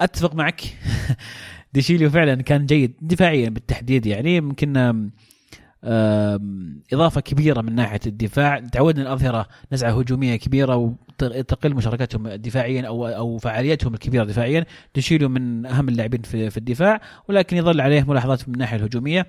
أتفق 0.00 0.34
معك. 0.34 0.60
ديشيليو 1.74 2.10
فعلا 2.10 2.42
كان 2.42 2.66
جيد 2.66 2.94
دفاعيا 3.02 3.48
بالتحديد 3.48 4.06
يعني 4.06 4.36
يمكن 4.36 5.10
إضافة 6.92 7.20
كبيرة 7.20 7.60
من 7.60 7.74
ناحية 7.74 8.00
الدفاع. 8.06 8.60
تعودنا 8.60 9.02
الاظهره 9.02 9.46
نزعة 9.72 10.00
هجومية 10.00 10.36
كبيرة 10.36 10.76
وتقل 10.76 11.74
مشاركتهم 11.74 12.28
دفاعيا 12.28 12.82
أو 12.82 13.06
أو 13.08 13.38
فعاليتهم 13.38 13.94
الكبيرة 13.94 14.24
دفاعيا. 14.24 14.66
ديشيليو 14.94 15.28
من 15.28 15.66
أهم 15.66 15.88
اللاعبين 15.88 16.22
في, 16.22 16.56
الدفاع 16.56 17.00
ولكن 17.28 17.56
يظل 17.56 17.80
عليه 17.80 18.02
ملاحظات 18.02 18.48
من 18.48 18.54
الناحية 18.54 18.76
الهجومية 18.76 19.26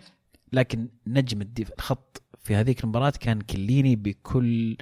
لكن 0.53 0.87
نجم 1.07 1.41
الخط 1.77 2.18
في 2.49 2.55
هذيك 2.55 2.83
المباراة 2.83 3.13
كان 3.19 3.41
كليني 3.41 3.95
بكل 3.95 4.77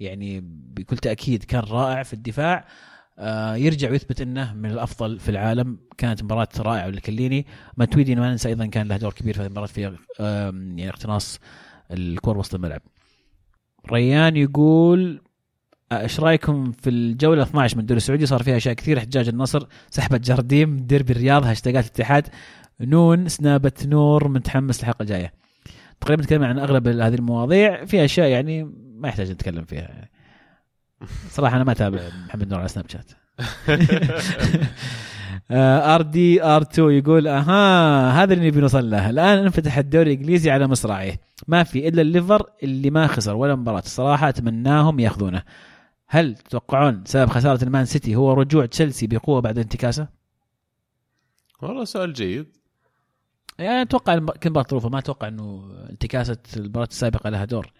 يعني 0.00 0.40
بكل 0.44 0.96
تأكيد 0.96 1.44
كان 1.44 1.60
رائع 1.60 2.02
في 2.02 2.12
الدفاع. 2.12 2.66
آه 3.18 3.54
يرجع 3.56 3.90
ويثبت 3.90 4.20
إنه 4.20 4.54
من 4.54 4.70
الأفضل 4.70 5.18
في 5.18 5.28
العالم. 5.28 5.78
كانت 5.98 6.22
مباراة 6.22 6.48
رائعة 6.58 6.88
لكليني. 6.88 7.46
ماتويدي 7.76 8.14
ما 8.14 8.30
ننسى 8.30 8.48
أيضا 8.48 8.66
كان 8.66 8.88
له 8.88 8.96
دور 8.96 9.12
كبير 9.12 9.34
في 9.34 9.42
المباراة 9.42 9.66
في 9.66 9.96
يعني 10.20 10.88
اقتناص 10.88 11.40
الكور 11.90 12.38
وسط 12.38 12.54
الملعب. 12.54 12.82
ريان 13.92 14.36
يقول 14.36 15.20
آه، 15.92 16.00
إيش 16.00 16.20
رأيكم 16.20 16.72
في 16.72 16.90
الجولة 16.90 17.42
12 17.42 17.76
من 17.76 17.80
الدوري 17.80 17.96
السعودي؟ 17.96 18.26
صار 18.26 18.42
فيها 18.42 18.56
أشياء 18.56 18.74
كثير. 18.74 18.98
احتجاج 18.98 19.28
النصر 19.28 19.66
سحبة 19.90 20.18
جارديم 20.18 20.76
ديربي 20.76 21.12
الرياض 21.12 21.44
هاشتاجات 21.44 21.84
الاتحاد 21.84 22.28
نون 22.80 23.28
سنابة 23.28 23.72
نور 23.84 24.28
متحمس 24.28 24.80
الحلقة 24.80 25.02
الجاية. 25.02 25.45
تقريبا 26.00 26.22
نتكلم 26.22 26.44
عن 26.44 26.58
أغلب 26.58 26.88
هذه 26.88 27.14
المواضيع 27.14 27.84
في 27.84 28.04
أشياء 28.04 28.28
يعني 28.28 28.64
ما 28.96 29.08
يحتاج 29.08 29.30
نتكلم 29.30 29.64
فيها 29.64 29.80
يعني. 29.80 30.10
صراحة 31.36 31.56
أنا 31.56 31.64
ما 31.64 31.72
أتابع 31.72 32.00
محمد 32.26 32.48
نور 32.48 32.58
على 32.58 32.68
سناب 32.68 32.86
شات. 32.90 33.10
RDR 35.50 36.62
2 36.62 36.90
يقول 36.90 37.28
أها 37.28 38.22
هذا 38.22 38.34
اللي 38.34 38.48
نبي 38.48 38.60
نوصل 38.60 38.90
له. 38.90 39.10
الآن 39.10 39.38
انفتح 39.38 39.78
الدوري 39.78 40.12
الإنجليزي 40.12 40.50
على 40.50 40.66
مصراعيه. 40.66 41.20
ما 41.48 41.62
في 41.62 41.88
إلا 41.88 42.02
الليفر 42.02 42.50
اللي 42.62 42.90
ما 42.90 43.06
خسر 43.06 43.36
ولا 43.36 43.54
مباراة. 43.54 43.78
الصراحة 43.78 44.28
أتمناهم 44.28 45.00
ياخذونه. 45.00 45.42
هل 46.08 46.34
تتوقعون 46.34 47.02
سبب 47.04 47.30
خسارة 47.30 47.64
المان 47.64 47.84
سيتي 47.84 48.16
هو 48.16 48.32
رجوع 48.32 48.66
تشيلسي 48.66 49.06
بقوة 49.06 49.40
بعد 49.40 49.58
انتكاسه؟ 49.58 50.08
والله 51.62 51.84
سؤال 51.84 52.12
جيد. 52.12 52.56
يعني 53.58 53.82
أتوقع 53.82 54.18
كل 54.18 54.50
مباراة 54.50 54.66
ظروفه 54.70 54.88
ما 54.88 54.98
أتوقع 54.98 55.28
إنه 55.28 55.72
انتكاسة 55.90 56.38
المباراة 56.56 56.86
السابقة 56.86 57.30
لها 57.30 57.44
دور. 57.44 57.72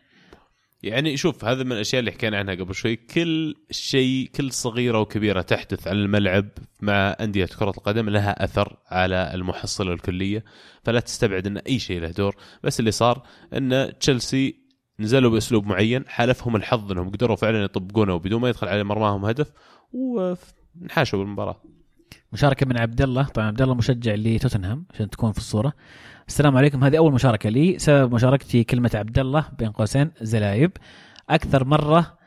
يعني 0.82 1.16
شوف 1.16 1.44
هذا 1.44 1.62
من 1.62 1.72
الأشياء 1.72 2.00
اللي 2.00 2.12
حكينا 2.12 2.38
عنها 2.38 2.54
قبل 2.54 2.74
شوي. 2.74 2.96
كل 2.96 3.54
شيء 3.70 4.30
كل 4.34 4.52
صغيرة 4.52 5.00
وكبيرة 5.00 5.42
تحدث 5.42 5.88
على 5.88 5.98
الملعب 5.98 6.48
مع 6.80 7.16
أندية 7.20 7.46
كرة 7.46 7.70
القدم 7.70 8.08
لها 8.08 8.44
أثر 8.44 8.76
على 8.86 9.30
المحصلة 9.34 9.92
الكلية. 9.92 10.44
فلا 10.84 11.00
تستبعد 11.00 11.46
إن 11.46 11.56
أي 11.56 11.78
شيء 11.78 12.00
له 12.00 12.10
دور. 12.10 12.36
بس 12.62 12.80
اللي 12.80 12.90
صار 12.90 13.26
إن 13.54 13.92
تشيلسي 14.00 14.66
نزلوا 15.00 15.30
بأسلوب 15.30 15.66
معين 15.66 16.08
حالفهم 16.08 16.56
الحظ 16.56 16.92
إنهم 16.92 17.10
قدروا 17.10 17.36
فعلا 17.36 17.64
يطبقونه 17.64 18.16
بدون 18.16 18.40
ما 18.40 18.48
يدخل 18.48 18.68
على 18.68 18.84
مرماهم 18.84 19.24
هدف 19.24 19.52
ونحاشوا 19.92 21.18
بالمباراة. 21.18 21.62
مشاركة 22.32 22.66
من 22.66 22.78
عبد 22.78 23.02
الله. 23.02 23.22
طبعا 23.22 23.46
عبد 23.46 23.62
الله 23.62 23.74
مشجع 23.74 24.14
لتوتنهام 24.14 24.86
عشان 24.94 25.10
تكون 25.10 25.32
في 25.32 25.38
الصورة. 25.38 25.72
السلام 26.28 26.56
عليكم. 26.56 26.84
هذه 26.84 26.98
أول 26.98 27.12
مشاركة 27.12 27.50
لي. 27.50 27.78
سبب 27.78 28.14
مشاركتي 28.14 28.64
كلمة 28.64 28.90
عبد 28.94 29.18
الله 29.18 29.46
بين 29.58 29.70
قوسين 29.70 30.10
زلايب. 30.20 30.72
أكثر 31.30 31.64
مرة 31.64 32.18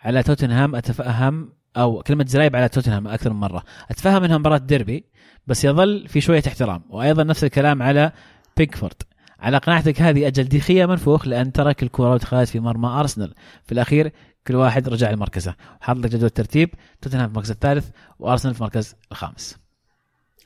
على 0.00 0.22
توتنهام 0.22 0.74
أتفهم 0.74 1.52
أو 1.76 2.02
كلمة 2.02 2.24
زلايب 2.28 2.56
على 2.56 2.68
توتنهام 2.68 3.08
أكثر 3.08 3.32
من 3.32 3.40
مرة. 3.40 3.64
أتفهم 3.90 4.24
إنها 4.24 4.38
مباراة 4.38 4.58
ديربي 4.58 5.04
بس 5.46 5.64
يظل 5.64 6.08
في 6.08 6.20
شوية 6.20 6.42
احترام 6.46 6.82
وأيضا 6.88 7.24
نفس 7.24 7.44
الكلام 7.44 7.82
على 7.82 8.12
بيكفورد 8.56 9.02
على 9.40 9.58
قناعتك 9.58 10.02
هذه 10.02 10.26
أجل 10.26 10.44
ديخيا 10.44 10.86
منفوخ 10.86 11.28
لأن 11.28 11.52
ترك 11.52 11.82
الكره 11.82 12.12
ودخلت 12.12 12.48
في 12.48 12.60
مرمى 12.60 12.88
أرسنال. 12.88 13.34
في 13.64 13.72
الأخير 13.72 14.12
كل 14.46 14.54
واحد 14.54 14.88
رجع 14.88 15.10
لمركزه. 15.10 15.54
حط 15.80 15.96
لك 15.96 16.10
جدول 16.10 16.24
الترتيب 16.24 16.74
توتنهام 17.00 17.26
في 17.26 17.32
المركز 17.32 17.50
الثالث 17.50 17.88
وأرسنال 18.18 18.54
في 18.54 18.60
المركز 18.60 18.94
الخامس. 19.12 19.62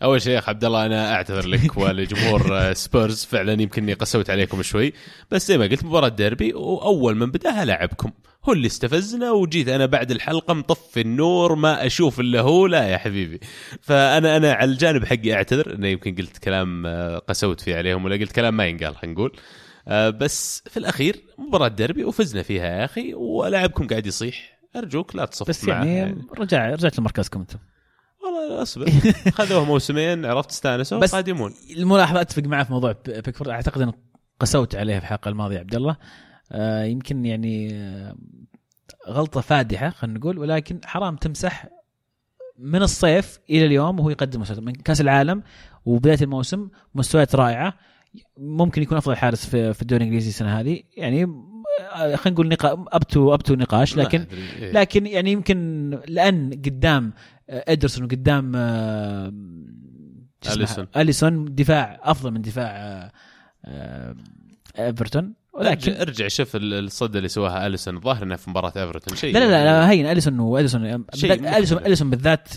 أول 0.03 0.23
شيء 0.23 0.33
يا 0.33 0.39
اخ 0.39 0.49
عبد 0.49 0.65
الله 0.65 0.87
أنا 0.87 1.15
أعتذر 1.15 1.47
لك 1.47 1.77
ولجمهور 1.79 2.73
سبيرز 2.73 3.25
فعلا 3.25 3.63
يمكنني 3.63 3.93
قسوت 3.93 4.31
عليكم 4.31 4.63
شوي. 4.63 4.93
بس 5.31 5.49
زي 5.49 5.59
ما 5.59 5.65
قلت 5.65 5.85
مباراة 5.85 6.09
ديربي 6.09 6.55
وأول 6.55 7.17
من 7.17 7.31
بدأها 7.31 7.65
لاعبكم. 7.65 8.11
هو 8.45 8.53
اللي 8.53 8.67
استفزنا 8.67 9.31
وجيت 9.31 9.69
أنا 9.69 9.87
بعد 9.87 10.11
الحلقة 10.11 10.55
مطفي 10.55 11.01
النور 11.01 11.55
ما 11.55 11.87
أشوف 11.87 12.21
إلا 12.21 12.41
هو. 12.41 12.67
لا 12.67 12.89
يا 12.89 12.99
حبيبي. 12.99 13.41
فانا 13.81 14.37
أنا 14.37 14.53
على 14.53 14.71
الجانب 14.71 15.05
حقي 15.05 15.35
أعتذر 15.35 15.75
انه 15.75 15.89
يمكن 15.89 16.15
قلت 16.15 16.39
كلام 16.39 16.87
آه، 16.87 17.19
قسوت 17.19 17.61
فيه 17.61 17.77
عليهم 17.77 18.05
ولا 18.05 18.17
قلت 18.17 18.33
كلام 18.33 18.57
ما 18.57 18.67
ينقال 18.67 18.97
خلينا 18.97 19.15
نقول. 19.15 19.33
آه، 19.37 19.41
بس 19.89 20.63
في 20.67 20.77
الأخير 20.77 21.23
مباراة 21.39 21.69
ديربي 21.69 22.05
وفزنا 22.05 22.43
فيها 22.43 22.65
يا 22.67 22.85
أخي 22.85 23.15
ولاعبكم 23.15 23.87
قاعد 23.87 24.07
يصيح. 24.07 24.59
أرجوك 24.77 25.17
لا 25.17 25.25
تصف 25.25 25.49
بس 25.49 25.69
يعني, 25.69 25.97
يعني. 25.97 26.23
رجع 26.39 26.71
رجعت 26.71 26.99
لمركزكم 26.99 27.41
أنتم. 27.41 27.59
والله 28.25 28.63
اصبر 28.63 28.91
خذوه 29.39 29.65
موسمين 29.65 30.25
عرفت 30.25 30.51
استانسوا 30.51 30.99
بس 30.99 31.15
قادمون. 31.15 31.55
الملاحظة 31.77 32.21
أتفق 32.21 32.43
معه 32.43 32.65
في 32.65 32.73
موضوع 32.73 32.95
بيكفورد. 33.07 33.51
أعتقد 33.51 33.83
ان 33.83 33.93
قسوت 34.41 34.75
عليه 34.75 34.99
في 34.99 35.05
الحلقة 35.05 35.29
الماضية 35.29 35.59
عبد 35.59 35.75
الله. 35.75 35.97
آه 36.53 36.85
يمكن 36.85 37.25
يعني 37.25 37.75
آه 37.75 38.17
غلطة 39.09 39.41
فادحة 39.41 39.91
خلينا 39.91 40.19
نقول 40.19 40.39
ولكن 40.39 40.81
حرام 40.85 41.17
تمسح 41.17 41.67
من 42.59 42.83
الصيف 42.83 43.39
إلى 43.51 43.67
اليوم 43.67 44.01
وهو 44.01 44.11
يقدم 44.11 44.45
من 44.59 44.73
كأس 44.73 45.01
العالم 45.01 45.43
وبداية 45.85 46.19
الموسم 46.23 46.69
مستويات 46.95 47.35
رائعة. 47.35 47.75
ممكن 48.39 48.83
يكون 48.83 48.97
أفضل 48.99 49.17
حارس 49.17 49.47
في, 49.47 49.75
في 49.75 49.83
الدوري 49.83 50.03
الإنجليزي 50.03 50.29
السنة 50.29 50.61
هذه. 50.61 50.81
يعني 50.97 51.23
آه، 51.93 52.17
خلينا 52.17 52.35
نقول 52.35 52.49
نقا... 52.49 52.85
up 52.89 53.03
to 53.03 53.35
up 53.35 53.43
to 53.43 53.55
نقاش. 53.55 53.97
لكن 53.97 54.27
إيه. 54.59 54.73
لكن 54.73 55.07
يعني 55.07 55.33
يمكن 55.33 55.91
لأن 56.09 56.51
قدام 56.51 57.13
إدرسون 57.51 58.05
وقدام 58.05 58.53
آه، 58.57 59.33
أليسون. 60.53 60.87
أليسون 60.97 61.55
دفاع 61.55 62.01
أفضل 62.03 62.31
من 62.31 62.43
دفاع 62.43 62.71
آه، 63.65 64.15
إيفرتون. 64.79 65.35
ولكن 65.55 65.93
إرجع 65.93 66.29
شوف 66.29 66.57
ال- 66.57 66.75
الصد 66.75 67.17
اللي 67.17 67.29
سواها 67.29 67.67
أليسون. 67.67 67.97
الظاهر 67.97 68.23
إنه 68.23 68.37
في 68.37 68.51
مباراة 68.51 68.73
إيفرتون. 68.77 69.17
شيء 69.17 69.35
لا 69.35 69.39
لا 69.39 69.45
لا, 69.49 69.65
لا 69.65 69.91
هين 69.91 70.07
أليسون 70.07 70.41
واليسون 70.41 70.83
بالذات- 71.03 71.57
أليسون. 71.57 71.79
أليسون 71.79 72.11
بالذات 72.11 72.49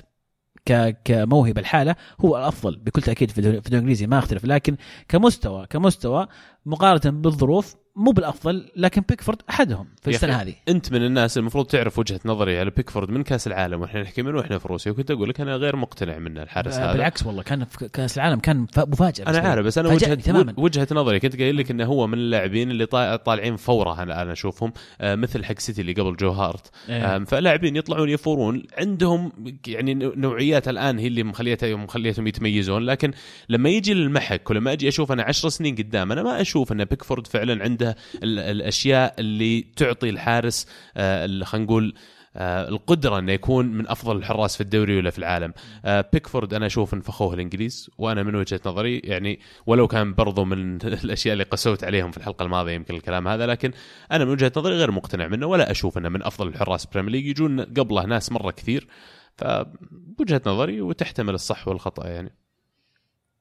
كموهبة 1.06 1.62
الحالة 1.62 1.96
هو 2.22 2.38
الأفضل 2.38 2.76
بكل 2.76 3.02
تأكيد 3.02 3.32
في 3.32 3.38
الدوري 3.38 3.58
الإنجليزي 3.58 4.08
ما 4.08 4.20
أختلف. 4.20 4.46
لكن 4.46 4.78
كمستوى 5.08 5.68
كمستوى 5.68 6.28
مقارنة 6.66 7.20
بالظروف 7.22 7.76
مو 8.00 8.12
بالأفضل 8.12 8.66
لكن 8.76 9.02
بيكفورد 9.10 9.38
أحدهم 9.50 9.88
في 10.02 10.10
السنة 10.10 10.34
هذه 10.34 10.54
أنت 10.70 10.92
من 10.94 11.06
الناس 11.06 11.38
المفروض 11.38 11.66
تعرف 11.66 12.00
وجهة 12.00 12.20
نظري 12.26 12.60
على 12.60 12.70
بيكفورد 12.70 13.10
من 13.10 13.24
كأس 13.24 13.48
العالم 13.48 13.82
وإحنا 13.82 14.02
نحكي 14.02 14.22
من 14.22 14.36
وإحنا 14.36 14.58
في 14.58 14.68
روسيا 14.68 14.92
وكنت 14.92 15.12
أقول 15.12 15.30
لك 15.30 15.42
أنا 15.42 15.56
غير 15.56 15.76
مقتنع 15.76 16.18
منه 16.20 16.44
الحارس 16.44 16.76
هذا 16.76 16.94
بالعكس 16.94 17.26
والله 17.26 17.44
كان 17.44 17.66
في 17.66 17.90
كأس 17.90 18.18
العالم 18.18 18.40
كان 18.40 18.66
مفاجأة 18.78 19.28
أنا. 19.30 19.40
عارف 19.50 19.66
بس 19.66 19.78
أنا 19.78 19.90
وجهة 19.90 20.14
تماما 20.14 20.54
وجهة 20.58 20.88
نظري 20.92 21.20
كنت 21.20 21.36
قايل 21.40 21.58
لك 21.58 21.72
إنه 21.72 21.86
هو 21.86 22.08
من 22.08 22.14
اللاعبين 22.18 22.72
اللي 22.72 22.86
طا- 22.86 23.16
طالعين 23.26 23.56
فورة 23.56 24.04
أنا 24.04 24.22
أنا 24.22 24.32
أشوفهم 24.32 24.74
آه، 25.02 25.16
مثل 25.16 25.46
حق 25.46 25.60
سيتي 25.60 25.82
اللي 25.82 25.94
قبل 25.94 26.16
جو 26.16 26.30
هارت 26.32 26.72
إيه. 26.90 27.24
فلاعبين 27.24 27.76
يطلعون 27.76 28.10
يفورون 28.10 28.64
عندهم 28.78 29.32
يعني 29.68 29.94
نوع- 29.94 30.14
نوعيات 30.16 30.68
الآن 30.68 31.00
هي 31.00 31.08
اللي 31.08 31.24
مخليتها 31.24 31.76
مخليتهم 31.76 32.28
يتميزون 32.28 32.86
لكن 32.86 33.12
لما 33.50 33.70
يجي 33.70 33.94
للمحك 33.94 34.50
ولما 34.50 34.72
أجي 34.72 34.88
أشوف 34.88 35.12
أنا 35.12 35.24
عشر 35.24 35.50
سنين 35.50 35.76
قدام 35.76 36.12
أنا 36.12 36.24
ما 36.24 36.42
أشوف 36.42 36.72
إن 36.72 36.86
بيكفورد 36.86 37.28
فعلا 37.28 37.64
عنده 37.64 37.89
الأشياء 38.24 39.16
اللي 39.20 39.62
تعطي 39.62 40.10
الحارس 40.10 40.68
آه، 40.98 41.44
خلينا 41.44 41.66
نقول 41.66 41.94
آه، 42.36 42.68
القدرة 42.70 43.20
إنه 43.20 43.32
يكون 43.32 43.66
من 43.66 43.88
أفضل 43.88 44.18
الحراس 44.18 44.56
في 44.56 44.62
الدوري 44.62 44.98
ولا 44.98 45.10
في 45.10 45.18
العالم. 45.18 45.54
آه، 45.86 46.06
بيكفورد 46.14 46.54
أنا 46.54 46.66
أشوف 46.66 46.94
ان 46.94 47.02
فخوه 47.02 47.34
الإنجليز 47.34 47.90
وأنا 47.98 48.24
من 48.24 48.36
وجهة 48.36 48.60
نظري 48.66 49.00
يعني 49.00 49.40
ولو 49.66 49.88
كان 49.88 50.14
برضو 50.14 50.46
من 50.46 50.76
الأشياء 51.04 51.34
اللي 51.34 51.44
قسوت 51.44 51.84
عليهم 51.84 52.12
في 52.12 52.18
الحلقة 52.18 52.44
الماضية 52.44 52.72
يمكن 52.72 52.96
الكلام 52.96 53.28
هذا 53.28 53.46
لكن 53.46 53.72
أنا 54.12 54.26
من 54.26 54.32
وجهة 54.32 54.52
نظري 54.58 54.76
غير 54.76 54.92
مقتنع 54.92 55.28
منه 55.28 55.48
ولا 55.48 55.72
أشوف 55.72 55.98
إنه 55.98 56.10
من 56.10 56.24
أفضل 56.24 56.48
الحراس 56.48 56.86
Premier 56.86 57.12
League 57.12 57.26
يجون 57.26 57.62
قبله 57.62 58.06
ناس 58.06 58.32
مرة 58.32 58.52
كثير 58.52 58.88
فبوجهة 59.38 60.42
نظري 60.46 60.82
وتحتمل 60.82 61.34
الصح 61.34 61.68
والخطأ 61.68 62.08
يعني. 62.08 62.32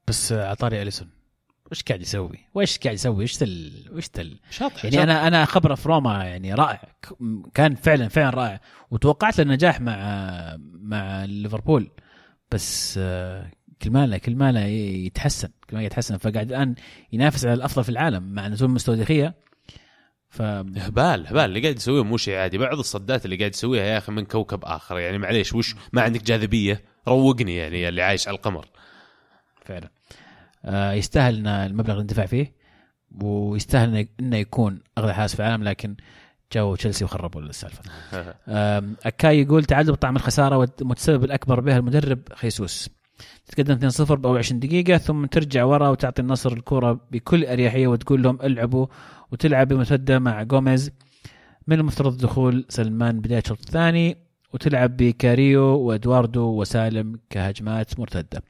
بس 0.07 0.33
على 0.33 0.55
طاري 0.55 0.81
أليسون. 0.81 1.18
وش 1.71 1.83
قاعد 1.83 2.01
يسوي؟ 2.01 2.39
وش 2.53 2.77
قاعد 2.77 2.95
يسوي؟ 2.95 3.23
وش 3.23 3.37
تل 3.37 3.71
وش 3.91 4.07
تل 4.07 4.39
شاطح 4.51 4.85
يعني 4.85 5.03
أنا 5.03 5.27
أنا 5.27 5.45
خبره 5.45 5.75
في 5.75 5.89
روما 5.89 6.23
يعني 6.23 6.53
رائع. 6.53 6.81
كان 7.53 7.75
فعلا 7.75 8.07
فعلا 8.07 8.29
رائع. 8.29 8.59
وتوقعت 8.91 9.37
له 9.37 9.43
النجاح 9.43 9.81
مع 9.81 9.95
مع 10.81 11.25
ليفربول. 11.25 11.91
بس 12.51 12.95
آه، 13.01 13.51
كل 13.81 13.91
ما 13.91 14.07
له 14.07 14.17
كل 14.17 14.35
ما 14.35 14.51
له 14.51 14.59
يتحسن. 14.65 15.49
كل 15.69 15.75
ما 15.77 15.83
يتحسن. 15.83 16.17
فقاعد 16.17 16.49
الآن 16.49 16.75
ينافس 17.13 17.45
على 17.45 17.53
الأفضل 17.53 17.83
في 17.83 17.89
العالم 17.89 18.23
مع 18.23 18.47
نزول 18.47 18.69
مستوى 18.69 18.95
دخيه 18.95 19.35
ف 20.29 20.41
هبال 20.41 21.27
هبال 21.27 21.45
اللي 21.45 21.61
قاعد 21.61 21.75
يسويه 21.75 22.03
مو 22.03 22.17
شيء 22.17 22.35
عادي. 22.35 22.57
بعض 22.57 22.79
الصدات 22.79 23.25
اللي 23.25 23.35
قاعد 23.35 23.53
يسويها 23.53 23.83
يا 23.83 23.97
أخي 23.97 24.11
من 24.11 24.25
كوكب 24.25 24.65
آخر. 24.65 24.99
يعني 24.99 25.17
معليش 25.17 25.53
وش 25.53 25.75
ما 25.93 26.01
عندك 26.01 26.23
جاذبية؟ 26.23 26.83
روقني 27.07 27.55
يعني 27.55 27.89
اللي 27.89 28.01
عايش 28.01 28.27
على 28.27 28.37
القمر. 28.37 28.65
فعلا. 29.65 29.85
آه، 29.85 29.89
يستاهل 30.67 31.35
إن 31.35 31.47
المبلغ 31.47 31.93
اللي 31.93 32.03
ندفع 32.03 32.25
فيه 32.25 32.53
ويستاهل 33.21 34.07
انه 34.19 34.37
يكون 34.37 34.79
أغلى 34.97 35.13
حارس 35.13 35.35
في 35.35 35.39
العالم 35.39 35.63
لكن 35.63 35.95
جو 36.53 36.75
تشيلسي 36.75 37.05
وخربوا 37.05 37.41
السالفة. 37.41 37.81
أكاي 39.07 39.41
يقول 39.41 39.63
تعذب 39.63 39.95
طعم 39.95 40.15
الخسارة 40.15 40.57
والمتسبب 40.57 41.23
الأكبر 41.23 41.59
بها 41.59 41.77
المدرب 41.77 42.19
خيسوس. 42.33 42.89
تتقدم 43.45 43.89
2-0 43.89 44.11
باول 44.13 44.37
20 44.37 44.59
دقيقة 44.59 44.97
ثم 44.97 45.25
ترجع 45.25 45.63
ورا 45.63 45.89
وتعطي 45.89 46.21
النصر 46.21 46.53
الكره 46.53 46.99
بكل 47.11 47.45
أريحية 47.45 47.87
وتقول 47.87 48.23
لهم 48.23 48.39
ألعبوا 48.43 48.87
وتلعب 49.31 49.67
بمرتده 49.67 50.19
مع 50.19 50.43
جوميز 50.43 50.91
من 51.67 51.79
المفترض 51.79 52.17
دخول 52.17 52.65
سلمان 52.69 53.19
بداية 53.19 53.39
الشوط 53.39 53.59
الثاني 53.59 54.17
وتلعب 54.53 54.97
بكاريو 54.97 55.63
وإدواردو 55.63 56.41
وسالم 56.41 57.19
كهجمات 57.29 57.99
مرتدة. 57.99 58.43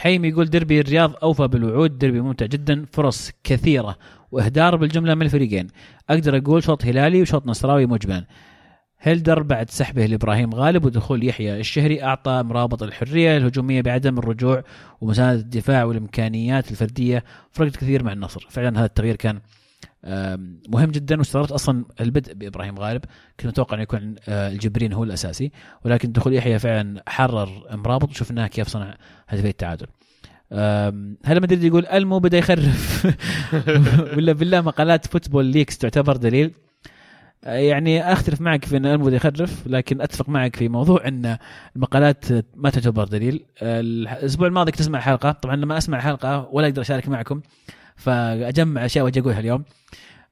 حيم 0.00 0.24
يقول 0.24 0.50
دربي 0.50 0.80
الرياض 0.80 1.12
أوفى 1.22 1.48
بالوعود 1.48 1.98
دربي 1.98 2.20
ممتع 2.20 2.46
جدا 2.46 2.86
فرص 2.92 3.30
كثيرة. 3.44 3.96
وإهدار 4.32 4.76
بالجملة 4.76 5.14
من 5.14 5.22
الفريقين. 5.22 5.66
أقدر 6.10 6.36
أقول 6.36 6.62
شوط 6.62 6.84
هلالي 6.84 7.22
وشوط 7.22 7.46
نصراوي 7.46 7.86
مجملا 7.86 8.24
هيلدر 9.00 9.42
بعد 9.42 9.70
سحبه 9.70 10.06
لإبراهيم 10.06 10.54
غالب 10.54 10.84
ودخول 10.84 11.24
يحيى 11.24 11.60
الشهري 11.60 12.02
أعطى 12.02 12.42
مرابط 12.42 12.82
الحرية 12.82 13.36
الهجومية 13.36 13.82
بعدم 13.82 14.18
الرجوع 14.18 14.64
ومساندة 15.00 15.40
الدفاع 15.40 15.84
والإمكانيات 15.84 16.70
الفردية؟ 16.70 17.24
فرقت 17.52 17.76
كثير 17.76 18.02
مع 18.04 18.12
النصر. 18.12 18.46
فعلا 18.50 18.78
هذا 18.78 18.84
التغيير 18.84 19.16
كان 19.16 19.40
مهم 20.68 20.90
جدا 20.90 21.18
واستغربت 21.18 21.52
أصلا 21.52 21.84
البدء 22.00 22.34
بإبراهيم 22.34 22.78
غالب. 22.78 23.04
كنت 23.40 23.46
متوقع 23.46 23.74
أنه 23.74 23.82
يكون 23.82 24.14
آه، 24.28 24.48
الجبرين 24.48 24.92
هو 24.92 25.04
الأساسي 25.04 25.52
ولكن 25.84 26.12
دخول 26.12 26.34
يحيى 26.34 26.58
فعلا 26.58 27.02
حرر 27.08 27.76
مرابط 27.76 28.10
وشفناه 28.10 28.46
كيف 28.46 28.68
صنع 28.68 28.96
هدفي 29.28 29.48
التعادل. 29.48 29.86
أم، 30.52 31.16
هل 31.24 31.42
مدريد 31.42 31.64
يقول 31.64 31.86
ألمو 31.86 32.18
بدأ 32.18 32.38
يخرف؟ 32.38 33.06
ولا 34.16 34.32
بالله 34.32 34.60
مقالات 34.60 35.06
فوتبول 35.06 35.44
ليكس 35.44 35.78
تعتبر 35.78 36.16
دليل؟ 36.16 36.54
أه، 37.44 37.54
يعني 37.54 38.12
أختلف 38.12 38.40
معك 38.40 38.64
في 38.64 38.76
أن 38.76 38.86
ألمو 38.86 39.04
بدأ 39.04 39.16
يخرف 39.16 39.66
لكن 39.66 40.00
أتفق 40.00 40.28
معك 40.28 40.56
في 40.56 40.68
موضوع 40.68 41.08
أن 41.08 41.38
المقالات 41.76 42.24
ما 42.54 42.70
تعتبر 42.70 43.04
دليل. 43.04 43.44
أه، 43.62 43.80
الأسبوع 43.80 44.46
الماضي 44.46 44.72
كنت 44.72 44.80
أسمع 44.80 45.00
حلقه 45.00 45.32
طبعا 45.32 45.56
لما 45.56 45.78
أسمع 45.78 45.98
الحلقة 45.98 46.48
ولا 46.52 46.66
أقدر 46.66 46.82
أشارك 46.82 47.08
معكم. 47.08 47.40
فأجمع 48.00 48.84
أشياء 48.84 49.04
وأجي 49.04 49.20
أقولها 49.20 49.40
اليوم. 49.40 49.64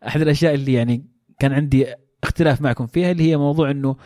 أحد 0.06 0.20
الأشياء 0.20 0.54
اللي 0.54 0.72
يعني 0.72 1.04
كان 1.38 1.52
عندي 1.52 1.86
اختلاف 2.24 2.60
معكم 2.62 2.86
فيها 2.86 3.10
اللي 3.10 3.30
هي 3.30 3.36
موضوع 3.36 3.70
إنه 3.70 3.96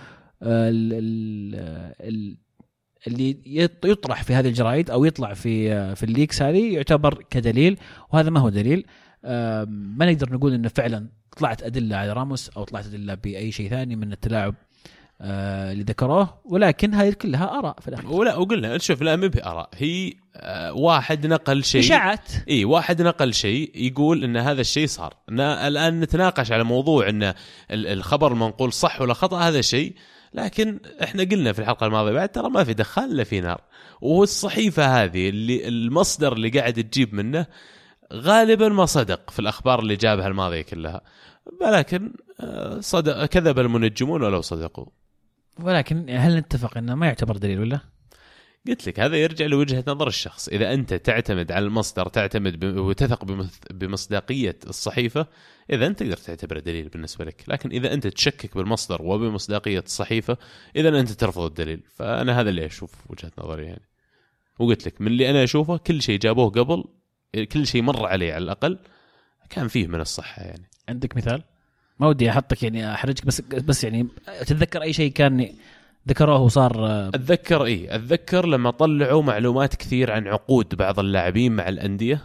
آه، 0.43 0.69
ال- 0.71 0.93
ال- 0.93 1.95
ال- 2.09 2.37
اللي 3.07 3.33
يط- 3.47 3.87
يطرح 3.89 4.23
في 4.23 4.35
هذه 4.35 4.49
الجرايد 4.49 4.91
أو 4.91 5.05
يطلع 5.05 5.35
في 5.35 5.73
آه، 5.73 5.95
في 5.95 6.03
الليكس 6.03 6.43
هذه 6.43 6.75
يعتبر 6.75 7.23
كدليل 7.31 7.79
وهذا 8.13 8.31
ما 8.31 8.41
هو 8.41 8.49
دليل. 8.49 8.87
ما 9.25 10.07
نقدر 10.13 10.33
نقول 10.33 10.53
إنه 10.55 10.69
فعلا 10.69 11.09
طلعت 11.37 11.63
أدلة 11.63 11.97
على 11.97 12.13
راموس 12.13 12.49
أو 12.49 12.65
طلعت 12.65 12.87
أدلة 12.87 13.15
بأي 13.15 13.53
شيء 13.53 13.71
ثاني 13.71 13.97
من 13.97 14.13
التلاعب 14.13 14.55
آه، 15.25 15.73
اللي 15.73 15.83
ذكروه 15.83 16.35
ولكن 16.45 16.95
هذه 16.95 17.13
كلها 17.13 17.59
آراء 17.59 17.77
في 17.81 17.89
الاخير 17.89 18.11
ولا 18.11 18.37
وقلنا 18.37 18.79
شوف 18.79 19.03
لا 19.03 19.17
ما 19.17 19.27
بآراء. 19.27 19.69
هي 19.75 20.13
آه، 20.37 20.73
واحد 20.73 21.27
نقل 21.27 21.65
شيء. 21.65 21.81
إشاعات. 21.81 22.29
إي 22.49 22.65
واحد 22.65 23.03
نقل 23.03 23.35
شيء 23.35 23.71
يقول 23.75 24.25
إن 24.25 24.37
هذا 24.37 24.61
الشيء 24.61 24.87
صار. 24.87 25.15
الآن 25.31 26.01
نتناقش 26.01 26.53
على 26.53 26.65
موضوع 26.65 27.09
إن 27.09 27.23
ال- 27.23 27.35
الخبر 27.71 28.33
المنقول 28.33 28.73
صح 28.73 29.01
ولا 29.01 29.15
خطأ 29.15 29.39
هذا 29.39 29.61
شيء. 29.61 29.95
لكن 30.35 30.81
إحنا 31.03 31.23
قلنا 31.25 31.53
في 31.53 31.59
الحلقة 31.59 31.87
الماضية 31.87 32.13
بعد 32.13 32.29
ترى 32.29 32.51
ما 32.51 32.65
في 32.65 32.75
دخان 32.75 33.11
إلا 33.11 33.25
في 33.25 33.41
نار. 33.41 33.61
والصحيفه 34.01 35.03
هذه 35.05 35.29
اللي 35.29 35.69
المصدر 35.69 36.33
اللي 36.33 36.49
قاعد 36.49 36.73
تجيب 36.75 37.15
منه 37.15 37.47
غالبا 38.13 38.69
ما 38.69 38.85
صدق 38.87 39.31
في 39.31 39.39
الأخبار 39.39 39.79
اللي 39.81 39.97
جابها 39.97 40.27
الماضية 40.29 40.63
كلها. 40.63 41.01
ولكن 41.61 42.13
آه، 42.41 42.81
صدق 42.81 43.25
كذب 43.25 43.59
المنجمون 43.59 44.23
ولو 44.23 44.41
صدقوا. 44.41 44.87
ولكن 45.61 46.11
هل 46.11 46.37
نتفق 46.37 46.77
إنه 46.79 46.95
ما 46.95 47.07
يعتبر 47.07 47.37
دليل 47.37 47.61
ولا؟ 47.61 47.81
قلت 48.69 48.87
لك 48.89 49.01
هذا 49.01 49.17
يرجع 49.17 49.47
لوجهة 49.47 49.85
نظر 49.87 50.09
الشخص. 50.09 50.49
إذا 50.49 50.75
أنت 50.75 50.95
تعتمد 50.95 51.53
على 51.53 51.65
المصدر 51.65 52.09
تعتمد 52.09 52.65
وتثق 52.65 53.25
بمصداقية 53.71 54.59
الصحيفة 54.67 55.27
إذا 55.71 55.87
أنت 55.87 56.03
تقدر 56.03 56.17
تعتبره 56.17 56.61
دليل 56.61 56.89
بالنسبة 56.89 57.25
لك. 57.25 57.45
لكن 57.49 57.71
إذا 57.71 57.95
أنت 57.95 58.07
تشكك 58.07 58.57
بالمصدر 58.57 59.03
وبمصداقية 59.03 59.79
الصحيفة 59.87 60.37
إذا 60.77 61.01
أنت 61.01 61.11
ترفض 61.11 61.43
الدليل. 61.43 61.83
فأنا 61.95 62.41
هذا 62.41 62.51
اللي 62.51 62.67
أشوف 62.67 63.11
وجهة 63.11 63.33
نظري 63.39 63.65
يعني. 63.67 63.89
وقلت 64.59 64.87
لك 64.87 65.01
من 65.01 65.07
اللي 65.07 65.31
أنا 65.31 65.45
أشوفه 65.45 65.77
كل 65.77 66.03
شيء 66.03 66.19
جابوه 66.19 66.51
قبل 66.51 66.85
كل 67.53 67.67
شيء 67.67 67.83
مر 67.83 68.07
عليه 68.07 68.35
على 68.35 68.45
الأقل 68.45 68.79
كان 69.51 69.69
فيه 69.69 69.87
من 69.87 70.01
الصحة 70.01 70.43
يعني. 70.43 70.71
عندك 70.89 71.17
مثال؟ 71.17 71.43
ما 72.03 72.09
ودي 72.09 72.31
أحطك 72.31 72.63
يعني 72.63 72.95
أحرجك 72.95 73.27
بس 73.27 73.41
بس 73.41 73.85
يعني 73.85 74.07
تتذكر 74.41 74.83
أي 74.83 74.93
شيء 74.93 75.13
كان 75.13 75.49
ذكروه 76.09 76.41
وصار 76.41 77.09
أتذكر 77.09 77.65
إيه 77.65 77.95
أتذكر 77.95 78.47
لما 78.47 78.71
طلعوا 78.71 79.23
معلومات 79.23 79.75
كثير 79.75 80.11
عن 80.13 80.29
عقود 80.29 80.75
بعض 80.75 80.99
اللاعبين 80.99 81.53
مع 81.53 81.69
الأندية 81.69 82.23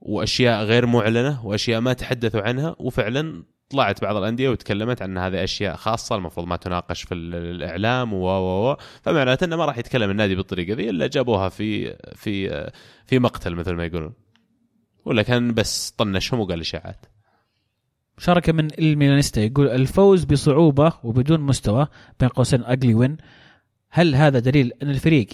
وأشياء 0.00 0.64
غير 0.64 0.86
معلنة 0.86 1.46
وأشياء 1.46 1.80
ما 1.80 1.92
تحدثوا 1.92 2.40
عنها 2.42 2.76
وفعلا 2.78 3.44
طلعت 3.70 4.02
بعض 4.02 4.16
الأندية 4.16 4.48
وتكلمت 4.48 5.02
عن 5.02 5.18
هذه 5.18 5.44
أشياء 5.44 5.76
خاصة 5.76 6.16
المفروض 6.16 6.46
ما 6.46 6.56
تناقش 6.56 7.02
في 7.02 7.14
ال- 7.14 7.34
الإعلام 7.34 8.14
و 8.14 8.26
و 8.28 8.76
فمعناته 9.02 9.44
إنه 9.44 9.56
ما 9.56 9.64
راح 9.64 9.78
يتكلم 9.78 10.10
النادي 10.10 10.34
بالطريقة 10.34 10.74
ذي 10.76 10.90
إلا 10.90 11.06
جابوها 11.06 11.48
في 11.48 11.96
في 12.14 12.70
في 13.06 13.18
مقتل 13.18 13.54
مثل 13.54 13.72
ما 13.72 13.84
يقولون. 13.84 14.12
ولا 15.04 15.22
كان 15.22 15.54
بس 15.54 15.90
طنشهم 15.90 16.40
وقال 16.40 16.60
إشاعات. 16.60 17.06
مشاركة 18.18 18.52
من 18.52 18.68
الميلانيستا 18.78 19.40
يقول 19.40 19.68
الفوز 19.68 20.24
بصعوبة 20.24 20.92
وبدون 21.04 21.40
مستوى 21.40 21.86
بين 22.20 22.28
قوسين 22.28 22.64
أجلي 22.64 22.94
وين؟ 22.94 23.16
هل 23.90 24.14
هذا 24.14 24.38
دليل 24.38 24.72
أن 24.82 24.90
الفريق 24.90 25.26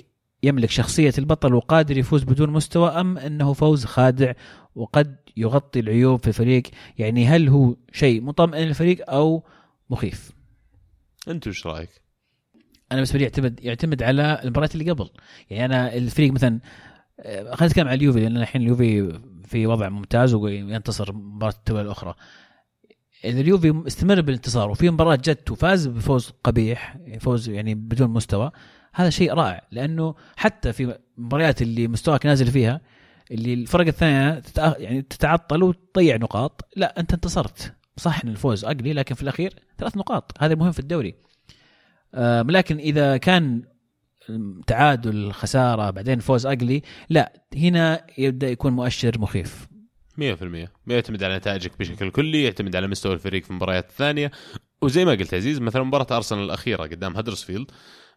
يملك 0.43 0.71
شخصية 0.71 1.13
البطل 1.19 1.55
وقادر 1.55 1.99
يفوز 1.99 2.25
بدون 2.25 2.51
مستوى 2.51 2.91
أم 2.91 3.19
أنه 3.19 3.53
فوز 3.53 3.85
خادع 3.85 4.33
وقد 4.75 5.17
يغطي 5.37 5.81
العيوب 5.81 6.21
في 6.21 6.29
الفريق؟ 6.29 6.63
يعني 6.99 7.27
هل 7.27 7.49
هو 7.49 7.77
شيء 7.93 8.23
مطمئن 8.23 8.67
للفريق 8.69 9.11
أو 9.11 9.45
مخيف؟ 9.91 10.31
أنت 11.29 11.49
وش 11.49 11.67
رأيك؟ 11.67 11.91
أنا 12.93 13.01
بالنسبة 13.01 13.19
لي 13.19 13.25
يعتمد 13.25 13.65
يعتمد 13.65 14.03
على 14.03 14.41
المباريات 14.45 14.75
اللي 14.75 14.91
قبل. 14.91 15.11
يعني 15.51 15.65
أنا 15.65 15.95
الفريق 15.95 16.33
مثلا 16.33 16.61
آه، 17.21 17.55
خلينا 17.55 17.67
نتكلم 17.67 17.89
عن 17.89 17.95
اليوفي 17.95 18.21
لأن 18.21 18.37
الحين 18.37 18.63
اليوفي 18.63 19.21
في 19.45 19.67
وضع 19.67 19.89
ممتاز 19.89 20.35
وينتصر 20.35 21.13
مباراة 21.13 21.53
التوالي 21.53 21.83
الأخرى. 21.83 22.15
اذا 22.15 22.19
اليوفي 23.25 23.83
استمر 23.87 24.21
بالانتصار 24.21 24.71
وفي 24.71 24.91
مباراة 24.91 25.17
جت 25.17 25.51
وفاز 25.51 25.87
بفوز 25.87 26.33
قبيح 26.45 26.97
فوز 27.21 27.49
يعني 27.49 27.75
بدون 27.75 28.11
مستوى 28.11 28.51
هذا 28.95 29.11
شيء 29.11 29.33
رائع 29.35 29.67
لأنه 29.73 30.15
حتى 30.37 30.73
في 30.73 30.99
المباريات 31.19 31.63
اللي 31.63 31.89
مستواك 31.89 32.27
نازل 32.27 32.47
فيها 32.47 32.81
اللي 33.31 33.55
الفرق 33.55 33.87
الثانية. 33.87 34.43
يعني 34.57 35.03
تتعطل 35.03 35.63
وتضيع 35.63 36.17
نقاط 36.17 36.69
لا 36.77 37.01
أنت 37.01 37.13
انتصرت. 37.13 37.75
صح 37.97 38.21
إن 38.25 38.31
الفوز 38.31 38.65
اقلي 38.65 38.93
لكن 38.93 39.15
في 39.15 39.23
الأخير 39.23 39.55
ثلاث 39.79 39.97
نقاط. 39.97 40.33
هذا 40.43 40.55
مهم 40.55 40.73
في 40.73 40.79
الدوري. 40.79 41.15
آه 42.15 42.43
لكن 42.43 42.77
إذا 42.77 43.17
كان 43.17 43.63
تعادل 44.67 45.33
خسارة 45.33 45.91
بعدين 45.91 46.19
فوز 46.19 46.47
اقلي 46.47 46.83
لا 47.09 47.33
هنا 47.57 48.07
يبدأ 48.19 48.49
يكون 48.49 48.73
مؤشر 48.73 49.19
مخيف. 49.19 49.69
100% 50.19 50.69
يعتمد 50.87 51.23
على 51.23 51.37
نتائجك 51.37 51.79
بشكل 51.79 52.11
كلي 52.11 52.45
يعتمد 52.45 52.77
على 52.77 52.87
مستوى 52.87 53.13
الفريق 53.13 53.45
في 53.45 53.51
المباريات 53.51 53.91
الثانية. 53.91 54.31
وزي 54.83 55.05
ما 55.05 55.11
قلت 55.11 55.35
عزيز 55.35 55.61
مثلا 55.61 55.83
مباراة 55.83 56.17
أرسنال 56.17 56.45
الأخيرة 56.45 56.83
قدام 56.83 57.17
هدرسفيلد 57.17 57.71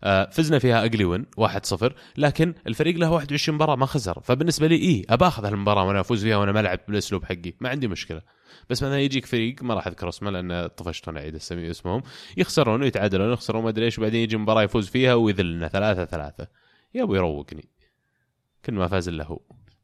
آه، 0.03 0.29
فزنا 0.29 0.59
فيها 0.59 0.85
اقلي 0.85 1.05
وين 1.05 1.25
1-0 1.37 1.93
لكن 2.17 2.53
الفريق 2.67 2.95
له 2.97 3.11
21 3.11 3.55
مباراة 3.55 3.75
ما 3.75 3.85
خسر. 3.85 4.19
فبالنسبة 4.19 4.67
لي 4.67 4.75
إيه 4.75 5.03
أبى 5.09 5.27
أخذ 5.27 5.45
هالمباراة 5.45 5.87
وأنا 5.87 5.99
أفوز 5.99 6.23
فيها 6.23 6.37
وأنا 6.37 6.51
ما 6.51 6.61
لعبت 6.61 6.87
بالأسلوب 6.87 7.25
حقي. 7.25 7.53
ما 7.59 7.69
عندي 7.69 7.87
مشكلة. 7.87 8.21
بس 8.69 8.83
مثلا 8.83 8.99
يجيك 8.99 9.25
فريق 9.25 9.63
ما 9.63 9.73
راح 9.73 9.87
أذكر 9.87 10.09
اسمه 10.09 10.31
لأن 10.31 10.67
طفشت 10.67 11.07
وأنا 11.07 11.19
اعيد 11.19 11.35
اسمهم. 11.35 12.01
يخسرون 12.37 12.81
ويتعادلون 12.81 13.33
يخسرون 13.33 13.63
ما 13.63 13.69
أدري 13.69 13.85
إيش 13.85 13.99
وبعدين 13.99 14.23
يجي 14.23 14.37
مباراة 14.37 14.63
يفوز 14.63 14.89
فيها 14.89 15.13
ويذلنا 15.13 15.67
ثلاثة 15.67 16.05
ثلاثة. 16.05 16.47
يا 16.93 17.03
أبو 17.03 17.15
يروقني. 17.15 17.69
كل 18.65 18.73
ما 18.73 18.87
فاز 18.87 19.07
إلا 19.07 19.25
هو. 19.25 19.39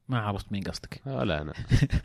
ما 0.10 0.20
عرفت 0.20 0.52
مين 0.52 0.64
قصدك. 0.64 1.02
آه 1.08 1.24
لا 1.24 1.42
أنا 1.42 1.54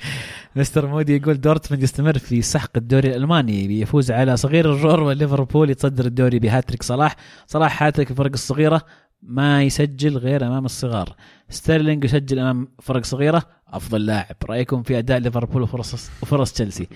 مستر 0.57 0.87
مودي 0.87 1.17
يقول 1.17 1.41
دورتموند 1.41 1.83
يستمر 1.83 2.19
في 2.19 2.43
سحق 2.43 2.71
الدوري 2.77 3.09
الألماني 3.09 3.69
بيفوز 3.69 4.11
على 4.11 4.37
صغير 4.37 4.73
الرور 4.73 5.01
وليفربول 5.01 5.71
يتصدر 5.71 6.07
الدوري 6.07 6.39
بهاتريك 6.39 6.83
صلاح. 6.83 7.17
صلاح 7.47 7.83
هاتريك 7.83 8.11
الفرق 8.11 8.33
الصغيرة 8.33 8.83
ما 9.23 9.63
يسجل 9.63 10.19
غير 10.19 10.47
أمام 10.47 10.65
الصغار. 10.65 11.17
ستيرلينج 11.49 12.05
يسجل 12.05 12.39
أمام 12.39 12.69
فرق 12.83 13.05
صغيرة 13.05 13.43
أفضل 13.69 14.07
لاعب. 14.07 14.37
رأيكم 14.45 14.83
في 14.83 14.99
أداء 14.99 15.19
ليفربول 15.19 15.63
وفرص 15.63 16.11
وفرص 16.23 16.53
تشيلسي؟ 16.53 16.89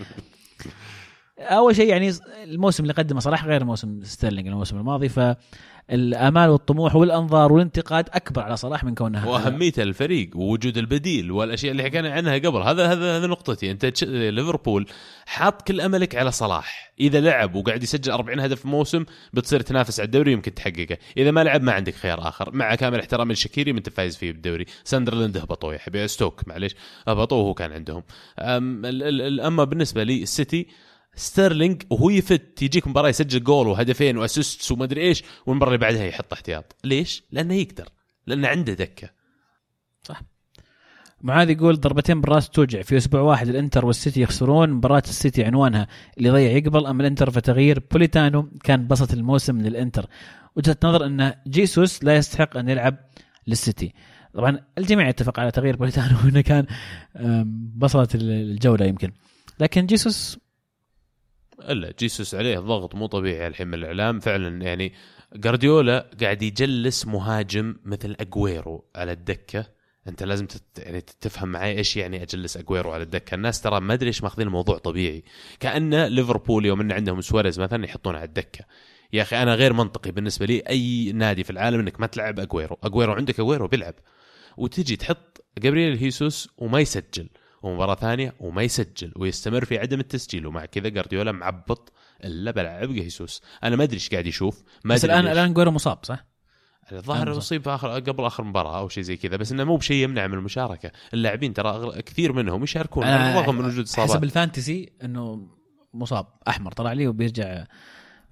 أول 1.38 1.76
شيء 1.76 1.88
يعني 1.88 2.12
الموسم 2.44 2.82
اللي 2.82 2.94
قدمه 2.94 3.20
صلاح 3.20 3.44
غير 3.44 3.64
موسم 3.64 4.00
ستيرلينج 4.02 4.48
الموسم 4.48 4.78
الماضي 4.78 5.08
ف 5.08 5.20
الامال 5.90 6.48
والطموح 6.48 6.96
والانظار 6.96 7.52
والانتقاد 7.52 8.08
اكبر 8.12 8.42
على 8.42 8.56
صلاح 8.56 8.84
من 8.84 8.94
كونها. 8.94 9.26
واهميته 9.26 9.82
الفريق 9.82 10.30
ووجود 10.36 10.78
البديل 10.78 11.30
والاشياء 11.30 11.72
اللي 11.72 11.82
حكينا 11.82 12.12
عنها 12.12 12.38
قبل. 12.38 12.62
هذا 12.62 12.86
هذا 12.86 13.16
هذا 13.16 13.26
نقطتي. 13.26 13.70
انت 13.70 14.04
ليفربول 14.04 14.86
حاط 15.26 15.62
كل 15.62 15.80
املك 15.80 16.14
على 16.16 16.32
صلاح. 16.32 16.92
إذا 17.00 17.20
لعب 17.20 17.54
وقاعد 17.54 17.82
يسجل 17.82 18.12
40 18.12 18.40
هدف 18.40 18.60
في 18.60 18.68
موسم 18.68 19.04
بتصير 19.32 19.60
تنافس 19.60 20.00
على 20.00 20.06
الدوري 20.06 20.32
يمكن 20.32 20.54
تحققه. 20.54 20.96
إذا 21.16 21.30
ما 21.30 21.44
لعب 21.44 21.62
ما 21.62 21.72
عندك 21.72 21.94
خيار 21.94 22.28
آخر. 22.28 22.54
مع 22.54 22.74
كامل 22.74 23.00
احترامي 23.00 23.32
لشكيري 23.32 23.70
أنت 23.70 23.88
فايز 23.88 24.16
فيه 24.16 24.32
بالدوري. 24.32 24.66
ساندرلاند 24.84 25.36
هبطوا 25.36 25.72
يا 25.72 25.78
حبيبي. 25.78 26.08
ستوك 26.08 26.48
معليش. 26.48 26.74
هبطوا 27.08 27.42
وهو 27.42 27.54
كان 27.54 27.72
عندهم. 27.72 28.02
أما 28.38 29.64
بالنسبة 29.64 30.02
لي 30.02 30.22
السيتي 30.22 30.66
ستيرلينج 31.16 31.82
وهو 31.90 32.10
يفت 32.10 32.62
يجيك 32.62 32.86
مباراة 32.88 33.08
يسجل 33.08 33.44
جول 33.44 33.66
وهدفين 33.66 34.18
و 34.18 34.26
assist 34.26 34.72
وما 34.72 34.84
أدري 34.84 35.00
إيش 35.00 35.24
والمباراة 35.46 35.74
اللي 35.74 35.80
بعدها 35.86 36.04
يحط 36.04 36.32
احتياط. 36.32 36.76
ليش؟ 36.84 37.22
لأنه 37.32 37.54
يقدر 37.54 37.88
لأنه 38.26 38.48
عنده 38.48 38.72
دكة. 38.72 39.10
صح. 40.02 40.22
معاذ 41.22 41.50
يقول 41.50 41.80
ضربتين 41.80 42.20
بالراس 42.20 42.50
توجع. 42.50 42.82
في 42.82 42.96
أسبوع 42.96 43.20
واحد 43.20 43.48
الإنتر 43.48 43.86
والسيتي 43.86 44.20
يخسرون 44.20 44.70
مباراة 44.70 45.02
السيتي 45.08 45.44
عنوانها 45.44 45.86
اللي 46.18 46.30
ضيع 46.30 46.50
يقبل 46.50 46.86
اما 46.86 47.02
الإنتر 47.02 47.30
فتغيير 47.30 47.82
بوليتانو 47.92 48.50
كان 48.64 48.86
بصلة 48.86 49.12
الموسم 49.12 49.60
للإنتر. 49.60 50.06
وجهة 50.56 50.76
نظر 50.84 51.06
أن 51.06 51.34
جيسوس 51.46 52.04
لا 52.04 52.16
يستحق 52.16 52.56
أن 52.56 52.68
يلعب 52.68 52.96
للسيتي. 53.46 53.92
طبعا 54.34 54.60
الجميع 54.78 55.08
يتفق 55.08 55.40
على 55.40 55.50
تغيير 55.50 55.76
بوليتانو 55.76 56.16
إنه 56.28 56.40
كان 56.40 56.66
بصلة 57.76 58.08
الجولة 58.14 58.86
يمكن. 58.86 59.12
لكن 59.60 59.86
جيسوس 59.86 60.38
إلا 61.60 61.94
جيسوس 61.98 62.34
عليه 62.34 62.58
ضغط 62.58 62.94
مو 62.94 63.06
طبيعي 63.06 63.46
الحين 63.46 63.68
من 63.68 63.74
الإعلام. 63.74 64.20
فعلا 64.20 64.62
يعني 64.62 64.92
جارديولا 65.34 66.10
قاعد 66.20 66.42
يجلس 66.42 67.06
مهاجم 67.06 67.76
مثل 67.84 68.16
أجويرو 68.20 68.84
على 68.96 69.12
الدكة. 69.12 69.66
أنت 70.08 70.22
لازم 70.22 70.46
تت... 70.46 70.62
يعني 70.78 71.00
تفهم 71.00 71.48
معي 71.48 71.78
إيش 71.78 71.96
يعني 71.96 72.22
أجلس 72.22 72.56
أجويرو 72.56 72.92
على 72.92 73.02
الدكة. 73.02 73.34
الناس 73.34 73.60
ترى 73.60 73.80
ما 73.80 73.94
أدري 73.94 74.06
إيش 74.06 74.22
ماخذين 74.22 74.46
الموضوع 74.46 74.78
طبيعي. 74.78 75.24
كأن 75.60 76.04
ليفربول 76.04 76.66
يوم 76.66 76.80
إن 76.80 76.92
عندهم 76.92 77.20
سواريز 77.20 77.60
مثلا 77.60 77.84
يحطونه 77.84 78.18
على 78.18 78.26
الدكة. 78.26 78.64
يا 79.12 79.22
أخي 79.22 79.42
أنا 79.42 79.54
غير 79.54 79.72
منطقي 79.72 80.10
بالنسبة 80.10 80.46
لي 80.46 80.58
أي 80.58 81.12
نادي 81.12 81.44
في 81.44 81.50
العالم 81.50 81.80
إنك 81.80 82.00
ما 82.00 82.06
تلعب 82.06 82.40
أجويرو. 82.40 82.78
أجويرو 82.82 83.12
عندك 83.12 83.40
أجويرو 83.40 83.68
بيلعب. 83.68 83.94
وتجي 84.56 84.96
تحط 84.96 85.44
جابرييل 85.58 85.98
جيسوس 85.98 86.48
وما 86.58 86.80
يسجل. 86.80 87.28
ومباراه 87.66 87.94
ثانية 87.94 88.34
وما 88.40 88.62
يسجل 88.62 89.12
ويستمر 89.16 89.64
في 89.64 89.78
عدم 89.78 90.00
التسجيل. 90.00 90.46
ومع 90.46 90.64
كذا 90.64 90.88
جارديولا 90.88 91.32
معبط 91.32 91.92
إلا 92.24 92.50
بلعب 92.50 92.92
جيسوس. 92.92 93.42
أنا 93.64 93.76
ما 93.76 93.84
أدري 93.84 93.94
إيش 93.94 94.10
قاعد 94.10 94.26
يشوف. 94.26 94.62
ما 94.84 94.94
بس 94.94 95.04
الان 95.04 95.26
الآن 95.26 95.54
أجويرو 95.54 95.70
مصاب 95.70 95.98
صح؟ 96.02 96.26
الظاهر 96.92 97.38
اصيب 97.38 97.62
في 97.62 97.70
اخر 97.70 97.88
قبل 97.88 98.24
آخر 98.24 98.44
مباراة 98.44 98.78
أو 98.78 98.88
شيء 98.88 99.02
زي 99.02 99.16
كذا 99.16 99.36
بس 99.36 99.52
إنه 99.52 99.64
مو 99.64 99.76
بشيء 99.76 100.04
يمنع 100.04 100.26
من 100.26 100.34
المشاركة. 100.34 100.90
اللاعبين 101.14 101.54
ترى 101.54 102.02
كثير 102.02 102.32
منهم 102.32 102.62
يشاركون 102.62 103.04
رغم 103.04 103.54
من 103.54 103.64
وجود 103.64 103.84
إصابات. 103.84 104.10
حسب 104.10 104.24
الفانتسي 104.24 104.92
إنه 105.04 105.48
مصاب. 105.94 106.26
أحمر 106.48 106.72
طلع 106.72 106.92
لي 106.92 107.08
وبيرجع 107.08 107.64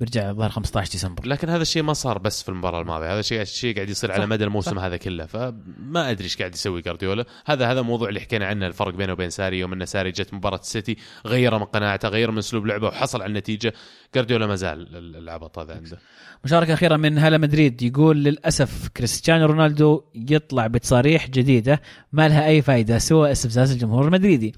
بيرجع 0.01 0.31
الظاهر 0.31 0.51
15 0.51 0.93
ديسمبر. 0.93 1.27
لكن 1.27 1.49
هذا 1.49 1.63
الشيء 1.63 1.83
ما 1.83 1.93
صار 1.93 2.19
بس 2.19 2.43
في 2.43 2.49
المباراة 2.49 2.81
الماضية. 2.81 3.13
هذا 3.13 3.21
الشيء 3.21 3.45
شيء 3.45 3.75
قاعد 3.75 3.89
يصير 3.89 4.13
على 4.13 4.27
مدى 4.27 4.45
الموسم 4.45 4.77
صح. 4.77 4.83
هذا 4.83 4.97
كله. 4.97 5.27
فما 5.27 6.11
أدري 6.11 6.25
إيش 6.25 6.37
قاعد 6.37 6.55
يسوي 6.55 6.81
جارديولا. 6.81 7.25
هذا 7.47 7.73
هذا 7.73 7.81
الموضوع 7.81 8.09
اللي 8.09 8.21
حكينا 8.21 8.47
عنه 8.47 8.67
الفرق 8.67 8.95
بينه 8.95 9.13
وبين 9.13 9.31
ساري 9.31 9.59
يوم 9.59 9.73
إن 9.73 9.87
ساري 9.87 10.11
جت 10.11 10.35
مباراة 10.35 10.59
السيتي 10.59 10.97
غير 11.27 11.59
من 11.59 11.65
قناعته 11.65 12.09
غير 12.09 12.31
من 12.31 12.39
أسلوب 12.39 12.67
لعبه 12.67 12.87
وحصل 12.89 13.23
على 13.23 13.29
النتيجة 13.29 13.73
جارديولا 14.15 14.47
ما 14.47 14.55
زال 14.55 14.97
العبط 15.17 15.59
هذا 15.59 15.75
عنده. 15.75 15.99
مشاركة 16.45 16.75
أخيرة 16.75 16.97
من 16.97 17.19
هلا 17.19 17.39
مدريد. 17.39 17.83
يقول 17.83 18.25
للأسف 18.25 18.89
كريستيانو 18.89 19.47
رونالدو 19.47 20.03
يطلع 20.15 20.67
بتصاريح 20.67 21.29
جديدة 21.29 21.83
ما 22.13 22.29
لها 22.29 22.47
أي 22.47 22.63
فائدة 22.63 22.99
سوى 22.99 23.33
استفزاز 23.33 23.73
الجمهور 23.73 24.05
المدريدي 24.05 24.55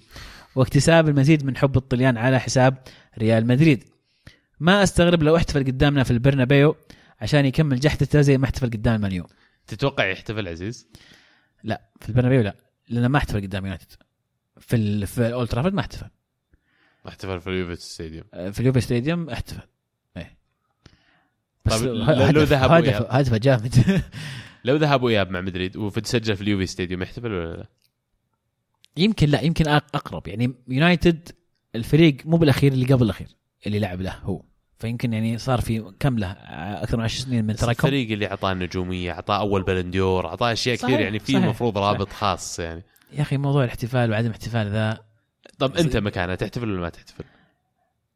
واكتساب 0.54 1.08
المزيد 1.08 1.44
من 1.44 1.56
حب 1.56 1.76
الطليان 1.76 2.16
على 2.16 2.40
حساب 2.40 2.78
ريال 3.18 3.46
مدريد. 3.46 3.95
ما 4.60 4.82
أستغرب 4.82 5.22
لو 5.22 5.36
احتفل 5.36 5.64
قدامنا 5.64 6.04
في 6.04 6.10
البرنابيو 6.10 6.76
عشان 7.20 7.46
يكمل 7.46 7.80
جحدته 7.80 8.20
زي 8.20 8.38
ما 8.38 8.44
احتفل 8.44 8.66
قدام 8.70 8.94
المان 8.94 9.13
يو 9.13 9.26
تتوقع 9.66 10.04
يحتفل 10.04 10.48
عزيز؟ 10.48 10.88
لا 11.64 11.90
في 12.00 12.08
البرنابيو 12.08 12.40
لا 12.40 12.56
لأنه 12.88 13.08
ما 13.08 13.18
احتفل 13.18 13.40
قدام 13.40 13.64
يونايتد. 13.64 13.92
في 14.60 14.76
ال... 14.76 15.06
في 15.06 15.32
أولد 15.32 15.48
ترافورد 15.48 15.74
ما 15.74 15.80
احتفل. 15.80 16.06
ما 17.04 17.10
احتفل 17.10 17.40
في 17.40 17.50
اليوفي 17.50 17.76
ستاديوم. 17.76 18.24
آه، 18.34 18.50
في 18.50 18.60
اليوفي 18.60 18.80
ستاديوم 18.80 19.30
احتفل. 19.30 19.62
إيه. 20.16 20.36
بس 21.64 21.80
طيب 21.80 21.94
لو 22.36 22.42
ذهب 22.42 22.70
هدف 22.70 23.02
هدفه 23.10 23.36
جامد. 23.36 24.02
لو 24.64 24.76
ذهب 24.76 25.02
وياب 25.02 25.30
مع 25.30 25.40
مدريد 25.40 25.76
وتسجل 25.76 26.36
في 26.36 26.42
اليوفي 26.42 26.66
ستاديوم 26.66 27.02
يحتفل 27.02 27.32
ولا 27.32 27.56
لا؟ 27.56 27.66
يمكن 28.96 29.28
لا 29.28 29.40
يمكن 29.40 29.68
أقرب. 29.68 30.28
يعني 30.28 30.54
يونايتد 30.68 31.28
الفريق 31.74 32.16
مو 32.24 32.36
بالأخير 32.36 32.72
اللي 32.72 32.94
قبل 32.94 33.04
الأخير. 33.04 33.28
اللي 33.66 33.78
لعب 33.78 34.00
له 34.00 34.14
هو. 34.22 34.42
فيمكن 34.78 35.12
يعني 35.12 35.38
صار 35.38 35.60
في 35.60 35.92
كم 36.00 36.18
له 36.18 36.32
أكثر 36.82 36.96
من 36.96 37.04
10 37.04 37.24
سنين 37.24 37.44
من 37.44 37.56
تراكم. 37.56 37.70
الفريق 37.70 38.10
اللي 38.10 38.26
أعطاه 38.26 38.52
النجوميه 38.52 39.12
أعطاه 39.12 39.38
أول 39.38 39.62
بالون 39.62 39.99
دور 39.99 40.26
أعطاه 40.26 40.52
أشياء 40.52 40.76
كثير 40.76 41.00
يعني 41.00 41.18
في 41.18 41.36
المفروض 41.36 41.78
رابط 41.78 42.12
خاص 42.12 42.58
يعني. 42.58 42.82
يا 43.12 43.22
أخي 43.22 43.36
موضوع 43.36 43.64
الاحتفال 43.64 44.10
وعدم 44.10 44.26
الاحتفال 44.26 44.70
ذا. 44.70 44.98
طب 45.58 45.76
أنت 45.76 45.96
مكانه 45.96 46.34
تحتفل 46.34 46.70
ولا 46.70 46.80
ما 46.80 46.88
تحتفل؟ 46.88 47.24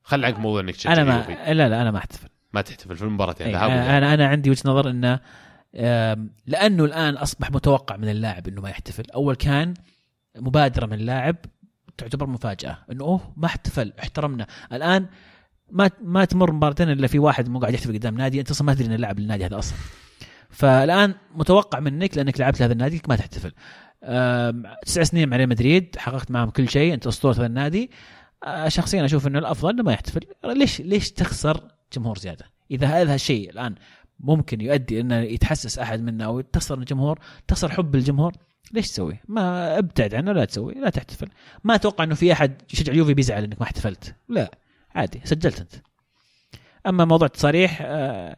خل 0.03 0.25
عنك 0.25 0.39
موضوع 0.39 0.61
إنك 0.61 0.87
أنا 0.87 1.05
ما 1.05 1.53
لا 1.53 1.69
لا 1.69 1.83
أنا 1.83 1.91
ما 1.91 1.99
أحتفل. 1.99 2.29
ما 2.53 2.61
تحتفل 2.61 2.97
في 2.97 3.03
المباراة 3.03 3.35
يعني 3.41 3.57
أنا 3.57 3.99
أنا, 3.99 4.15
أنا 4.15 4.27
عندي 4.27 4.51
وجهة 4.51 4.63
نظر 4.65 4.91
إنه 4.91 5.21
لأنه 6.47 6.85
الآن 6.85 7.17
أصبح 7.17 7.51
متوقع 7.51 7.97
من 7.97 8.09
اللاعب 8.09 8.49
إنه 8.49 8.61
ما 8.61 8.71
يحتفل. 8.71 9.11
أول 9.11 9.35
كان 9.35 9.75
مبادرة 10.37 10.87
من 10.87 10.93
اللاعب 10.93 11.37
تعتبر 11.99 12.27
مفاجأة 12.27 12.79
إنه 12.93 13.05
أوه 13.05 13.33
ما 13.37 13.47
احتفل 13.47 13.93
احترمنا. 14.01 14.47
الآن 14.73 15.07
ما 15.73 15.91
ما 16.03 16.25
تمر 16.25 16.53
مباراتين 16.53 16.91
إلا 16.91 17.07
في 17.07 17.19
واحد 17.19 17.49
مو 17.49 17.59
قاعد 17.59 17.75
يحتفل 17.75 17.93
قدام 17.95 18.15
نادي 18.15 18.41
أنت 18.41 18.51
أصلا 18.51 18.67
ما 18.67 18.75
تدري 18.75 18.87
انه 18.87 18.97
لاعب 18.97 19.19
النادي 19.19 19.47
هذا 19.47 19.59
أصلا. 19.59 19.79
فالآن 20.51 21.15
متوقع 21.35 21.81
منك 21.81 22.17
لأنك 22.17 22.41
لعبت 22.41 22.61
لهذا 22.61 22.73
النادي 22.73 23.03
ما 23.09 23.17
تحتفل. 23.17 23.53
تسع 24.87 25.03
سنين 25.03 25.29
مع 25.29 25.37
ريال 25.37 25.49
مدريد 25.49 25.97
حققت 25.99 26.31
معهم 26.31 26.51
كل 26.51 26.69
شيء 26.69 26.95
أنت 26.95 27.07
أسطورة 27.07 27.35
هذا 27.35 27.47
النادي. 27.47 27.91
آه، 28.45 28.69
شخصيا 28.69 29.05
أشوف 29.05 29.27
إنه 29.27 29.39
الأفضل 29.39 29.71
إنه 29.71 29.83
ما 29.83 29.93
يحتفل. 29.93 30.21
ليش 30.45 30.81
ليش 30.81 31.11
تخسر 31.11 31.61
جمهور 31.93 32.19
زيادة؟ 32.19 32.45
إذا 32.71 32.87
هذا 32.87 33.15
الشيء 33.15 33.51
الآن 33.51 33.75
ممكن 34.21 34.61
يؤدي 34.61 35.01
إنه 35.01 35.17
يتحسس 35.17 35.79
أحد 35.79 36.03
منا 36.03 36.25
أو 36.25 36.41
تخسر 36.41 36.79
الجمهور 36.79 37.19
تخسر 37.49 37.69
حب 37.69 37.95
الجمهور 37.95 38.33
ليش 38.73 38.91
تسوي؟ 38.91 39.19
ما 39.29 39.79
ابتعد 39.79 40.15
عنه 40.15 40.33
لا 40.33 40.45
تسوي 40.45 40.75
لا 40.75 40.91
تحتفل. 40.91 41.29
ما 41.65 41.75
أتوقع 41.75 42.05
إنه 42.05 42.15
في 42.15 42.33
أحد 42.33 42.63
يشجع 42.73 42.93
اليوفي 42.93 43.15
بيزعل 43.15 43.45
إنك 43.45 43.61
ما 43.61 43.67
احتفلت. 43.67 44.15
لا. 44.29 44.51
عادي 44.95 45.21
سجلت 45.25 45.61
أنت. 45.61 45.73
أما 46.87 47.05
موضوع 47.05 47.27
التصاريح 47.27 47.79
آه 47.83 48.37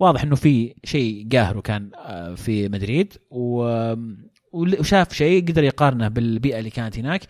واضح 0.00 0.22
إنه 0.22 0.36
في 0.36 0.74
شيء 0.84 1.28
قاهره 1.32 1.60
كان 1.60 1.90
آه 1.96 2.34
في 2.34 2.68
مدريد 2.68 3.12
وشاف 4.52 5.12
شيء 5.12 5.48
قدر 5.48 5.64
يقارنه 5.64 6.08
بالبيئة 6.08 6.58
اللي 6.58 6.70
كانت 6.70 6.98
هناك. 6.98 7.20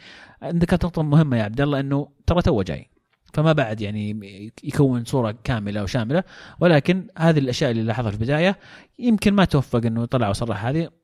ذكرت 0.45 0.85
نقطة 0.85 1.03
مهمة 1.03 1.37
يا 1.37 1.43
عبد 1.43 1.61
الله 1.61 1.81
إنه 1.81 2.09
ترى 2.27 2.43
تو 2.43 2.63
جاي 2.63 2.91
فما 3.35 3.53
بعد 3.53 3.81
يعني 3.81 4.21
يكون 4.65 5.05
صورة 5.05 5.35
كاملة 5.45 5.83
وشاملة. 5.83 6.25
ولكن 6.61 7.07
هذه 7.19 7.39
الأشياء 7.39 7.71
اللي 7.71 7.83
لاحظها 7.83 8.11
في 8.11 8.17
البداية 8.17 8.59
يمكن 8.99 9.35
ما 9.35 9.45
توفق 9.45 9.87
إنه 9.87 10.05
طلع 10.05 10.29
وصرح 10.29 10.65
هذه. 10.65 11.02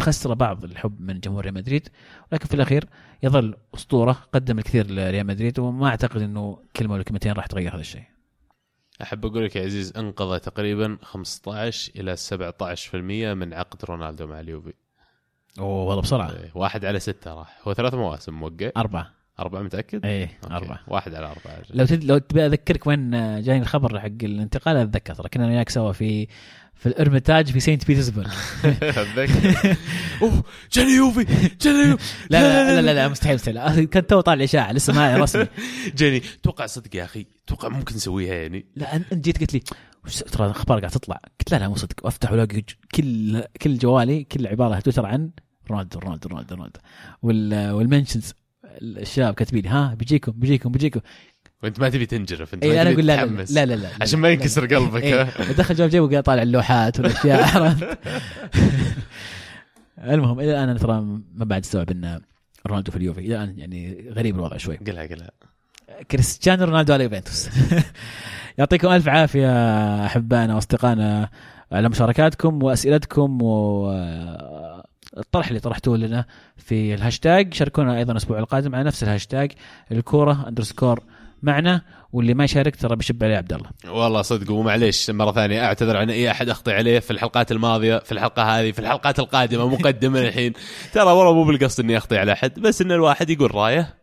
تخسر 0.00 0.34
بعض 0.34 0.64
الحب 0.64 1.00
من 1.00 1.20
جمهور 1.20 1.42
ريال 1.42 1.54
مدريد 1.54 1.88
ولكن 2.32 2.46
في 2.46 2.54
الأخير 2.54 2.84
يظل 3.22 3.54
أسطورة 3.74 4.12
قدم 4.12 4.58
الكثير 4.58 4.90
لريال 4.90 5.26
مدريد 5.26 5.58
وما 5.58 5.88
أعتقد 5.88 6.22
إنه 6.22 6.58
كلمة 6.76 6.94
ولا 6.94 7.02
كلمتين 7.02 7.32
راح 7.32 7.46
تغير 7.46 7.74
هذا 7.74 7.80
الشيء. 7.80 8.04
أحب 9.02 9.26
أقول 9.26 9.44
لك 9.44 9.56
يا 9.56 9.64
عزيز 9.64 9.96
انقضى 9.96 10.38
تقريبا 10.38 10.98
15 11.02 11.92
إلى 11.96 12.16
17% 12.16 13.34
من 13.34 13.54
عقد 13.54 13.84
رونالدو 13.84 14.26
مع 14.26 14.40
اليوفي. 14.40 14.72
أوه 15.58 15.84
والله 15.84 16.02
بسرعة. 16.02 16.30
إيه، 16.30 16.50
واحد 16.54 16.84
على 16.84 16.98
ستة 17.00 17.34
راح. 17.34 17.58
هو 17.68 17.74
ثلاث 17.74 17.94
مواسم 17.94 18.34
موقع. 18.34 18.70
أربعة. 18.76 19.10
أربعة 19.40 19.62
متأكد؟ 19.62 20.06
إيه 20.06 20.38
okay. 20.44 20.54
أربعة. 20.54 20.80
واحد 20.88 21.14
على 21.14 21.26
أربعة. 21.26 21.62
لو 21.70 21.84
تد... 21.84 22.04
لو 22.04 22.18
تبي 22.18 22.46
أذكرك 22.46 22.86
وين 22.86 23.10
جاني 23.42 23.62
الخبر 23.62 24.00
حق 24.00 24.06
الانتقال 24.06 24.76
أتذكر 24.76 25.14
ترى 25.14 25.28
كنا 25.28 25.46
وياك 25.46 25.68
سوا 25.68 25.92
في 25.92 26.28
في 26.80 26.86
الإرميتاج 26.86 27.50
في 27.50 27.60
سينت 27.60 27.86
بيترسبرغ 27.86 28.32
اوه 30.22 30.44
جاني 30.72 30.90
يوفي 30.90 31.26
جاني 31.60 31.88
يوفي. 31.90 32.14
لا 32.30 32.40
لا 32.40 32.74
لا 32.74 32.82
لا, 32.82 32.94
لا 32.94 33.08
مستحيل 33.08 33.34
مستحيل. 33.34 33.84
كان 33.84 34.06
تو 34.06 34.20
طالع 34.20 34.44
إشاعة 34.44 34.72
لسه 34.72 34.92
ما 34.92 35.16
رسمي. 35.16 35.46
جاني 35.98 36.22
توقع 36.42 36.66
صدق 36.66 36.96
يا 36.96 37.04
أخي 37.04 37.26
توقع 37.46 37.68
ممكن 37.68 37.94
نسويها 37.94 38.34
يعني. 38.34 38.66
لا 38.76 38.96
أنت 38.96 39.14
جيت 39.14 39.40
قلت 39.40 39.54
لي 39.54 39.62
ترى 40.32 40.46
الأخبار 40.46 40.78
قاعد 40.78 40.92
تطلع؟ 40.92 41.20
قلت 41.40 41.52
لا 41.52 41.56
لا 41.58 41.68
مو 41.68 41.76
صدق. 41.76 42.04
وافتح 42.04 42.32
والاقي 42.32 42.60
ج- 42.60 42.74
كل 42.94 43.42
كل 43.62 43.78
جوالي 43.78 44.24
كل 44.24 44.46
عبارة 44.46 44.80
تويتر 44.80 45.06
عن 45.06 45.30
رونالدو 45.70 45.98
رونالدو 45.98 46.28
رونالدو 46.28 46.54
رونالدو. 46.54 46.80
وال 47.22 47.70
وال 47.70 47.82
mentions 47.82 48.32
الشباب 48.82 49.34
كاتبين 49.34 49.66
ها 49.66 49.94
بيجيكم 49.94 50.32
بيجيكم 50.32 50.72
بيجيكم. 50.72 51.00
وانت 51.62 51.80
ما 51.80 51.88
تبي 51.88 52.06
تنجرف 52.06 52.54
أنت 52.54 52.64
اي 52.64 52.82
أنا 52.82 52.92
أقول 52.92 53.06
لا 53.06 53.26
لا. 53.26 53.44
لا 53.50 53.66
لا, 53.66 53.74
لا 53.74 53.88
عشان 54.00 54.18
ما 54.18 54.30
ينكسر 54.30 54.66
قلبك 54.66 55.02
إيه. 55.02 55.22
دخل 55.58 55.74
جواب 55.74 55.90
جيبه 55.90 56.04
وقاعد 56.04 56.22
طالع 56.22 56.42
اللوحات 56.42 57.00
والأشياء 57.00 57.42
عرفت؟ 57.56 57.98
المهم 60.04 60.40
إلى 60.40 60.50
الآن 60.50 60.68
أنا 60.68 60.78
ترى 60.78 61.00
ما 61.34 61.44
بعد 61.44 61.62
استوعب 61.62 61.90
إن 61.90 62.20
رونالدو 62.66 62.90
في 62.90 62.96
اليوفي 62.96 63.20
إلى 63.20 63.36
الآن 63.36 63.58
يعني 63.58 64.10
غريب 64.16 64.36
الوضع 64.36 64.56
شوي. 64.56 64.76
قلها 64.76 65.06
قلها. 65.06 65.30
كريستيانو 66.10 66.64
رونالدو 66.64 66.92
على 66.92 67.04
يوفنتوس. 67.04 67.48
يعطيكم 68.58 68.88
ألف 68.88 69.08
عافية 69.08 70.06
أحبائنا 70.06 70.54
وأصدقائنا 70.54 71.28
على 71.72 71.88
مشاركاتكم 71.88 72.62
وأسئلتكم 72.62 73.42
و 73.42 73.90
الطرح 75.18 75.48
اللي 75.48 75.60
طرحتوه 75.60 75.96
لنا 75.96 76.24
في 76.56 76.94
الهاشتاج. 76.94 77.54
شاركونا 77.54 77.98
أيضا 77.98 78.12
الأسبوع 78.12 78.38
القادم 78.38 78.74
على 78.74 78.84
نفس 78.84 79.02
الهاشتاج 79.02 79.52
الكورة 79.92 80.48
underscore 80.48 81.00
معنا 81.42 81.82
واللي 82.12 82.34
ما 82.34 82.44
يشارك 82.44 82.76
ترى 82.76 82.96
بيشب 82.96 83.24
عليه 83.24 83.36
عبد 83.36 83.52
الله. 83.52 83.70
والله 83.88 84.22
صدق 84.22 84.50
ومعليش 84.52 85.10
مرة 85.10 85.32
ثانية 85.32 85.64
أعتذر 85.64 85.96
عن 85.96 86.10
أي 86.10 86.30
أحد 86.30 86.48
أخطي 86.48 86.72
عليه 86.72 86.98
في 86.98 87.10
الحلقات 87.10 87.52
الماضية 87.52 87.98
في 87.98 88.12
الحلقة 88.12 88.42
هذه 88.42 88.72
في 88.72 88.78
الحلقات 88.78 89.18
القادمة 89.18 89.66
مقدما 89.68 90.20
الحين. 90.28 90.52
ترى 90.92 91.04
والله 91.12 91.34
مو 91.34 91.44
بالقصد 91.44 91.80
إني 91.84 91.96
أخطي 91.96 92.18
على 92.18 92.32
أحد 92.32 92.60
بس 92.60 92.82
إن 92.82 92.92
الواحد 92.92 93.30
يقول 93.30 93.54
رايه 93.54 93.94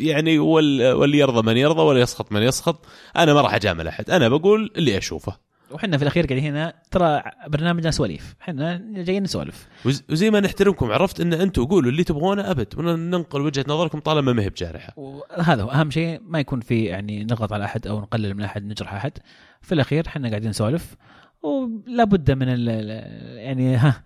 يعني 0.00 0.38
وال- 0.38 0.92
واللي 0.92 1.18
يرضى 1.18 1.42
من 1.46 1.56
يرضى 1.56 1.82
ولا 1.82 2.00
يسخط 2.00 2.32
من 2.32 2.42
يسخط 2.42 2.86
أنا 3.16 3.34
ما 3.34 3.40
راح 3.40 3.54
أجامل 3.54 3.88
أحد 3.88 4.10
أنا 4.10 4.28
بقول 4.28 4.70
اللي 4.76 4.98
أشوفه. 4.98 5.45
وحنا 5.70 5.96
في 5.96 6.02
الأخير 6.02 6.26
قاعدين 6.26 6.44
هنا 6.44 6.72
ترى 6.90 7.22
برنامجنا 7.48 7.90
سواليف. 7.90 8.34
إحنا 8.42 8.82
جايين 8.94 9.22
نسولف. 9.22 9.68
وز- 9.84 10.02
وزي 10.10 10.30
ما 10.30 10.40
نحترمكم 10.40 10.92
عرفت 10.92 11.20
إن 11.20 11.32
أنتم 11.32 11.64
قولوا 11.64 11.90
اللي 11.90 12.04
تبغونه 12.04 12.50
أبد. 12.50 12.78
وننقل 12.78 13.40
وجهة 13.40 13.64
نظركم 13.68 13.98
طالما 14.00 14.32
ما 14.32 14.42
هي 14.42 14.48
بجارحة. 14.50 14.92
وهذا 14.96 15.62
هو 15.62 15.70
أهم 15.70 15.90
شيء 15.90 16.20
ما 16.22 16.40
يكون 16.40 16.60
في 16.60 16.84
يعني 16.84 17.24
نضغط 17.24 17.52
على 17.52 17.64
أحد 17.64 17.86
أو 17.86 18.00
نقلل 18.00 18.34
من 18.34 18.42
أحد 18.44 18.64
نجرح 18.64 18.94
أحد. 18.94 19.12
في 19.60 19.72
الأخير 19.74 20.06
إحنا 20.06 20.28
قاعدين 20.28 20.50
نسولف 20.50 20.96
ولا 21.42 22.04
بد 22.04 22.30
من 22.30 22.48
ال 22.48 22.68
ال- 22.68 23.38
يعني 23.38 23.76
ها 23.76 24.02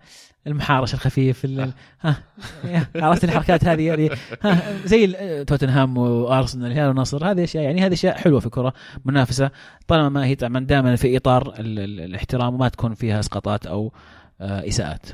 المحارش 0.47 0.93
الخفيف 0.93 1.45
ال- 1.45 1.73
ها 2.01 2.17
عرفت 2.95 3.23
الحركات 3.23 3.65
هذه 3.65 3.81
يعني 3.87 4.09
ها 4.41 4.61
زي 4.85 5.07
توتنهام 5.45 5.97
وأرسنال 5.97 6.71
الهلال 6.71 6.87
والنصر 6.87 7.31
هذه 7.31 7.43
أشياء 7.43 7.63
يعني 7.63 7.81
هذه 7.85 7.93
أشياء 7.93 8.17
حلوة 8.17 8.39
في 8.39 8.45
الكرة 8.45 8.73
منافسة 9.05 9.51
طالما 9.87 10.09
ما 10.09 10.25
هي 10.25 10.35
طبعا 10.35 10.59
دائما 10.65 10.95
في 10.95 11.17
إطار 11.17 11.53
ال- 11.59 11.79
ال- 11.79 11.99
الاحترام 12.01 12.53
وما 12.53 12.69
تكون 12.69 12.93
فيها 12.93 13.19
إسقاطات 13.19 13.65
أو 13.65 13.93
آه، 14.41 14.67
إساءات. 14.67 15.05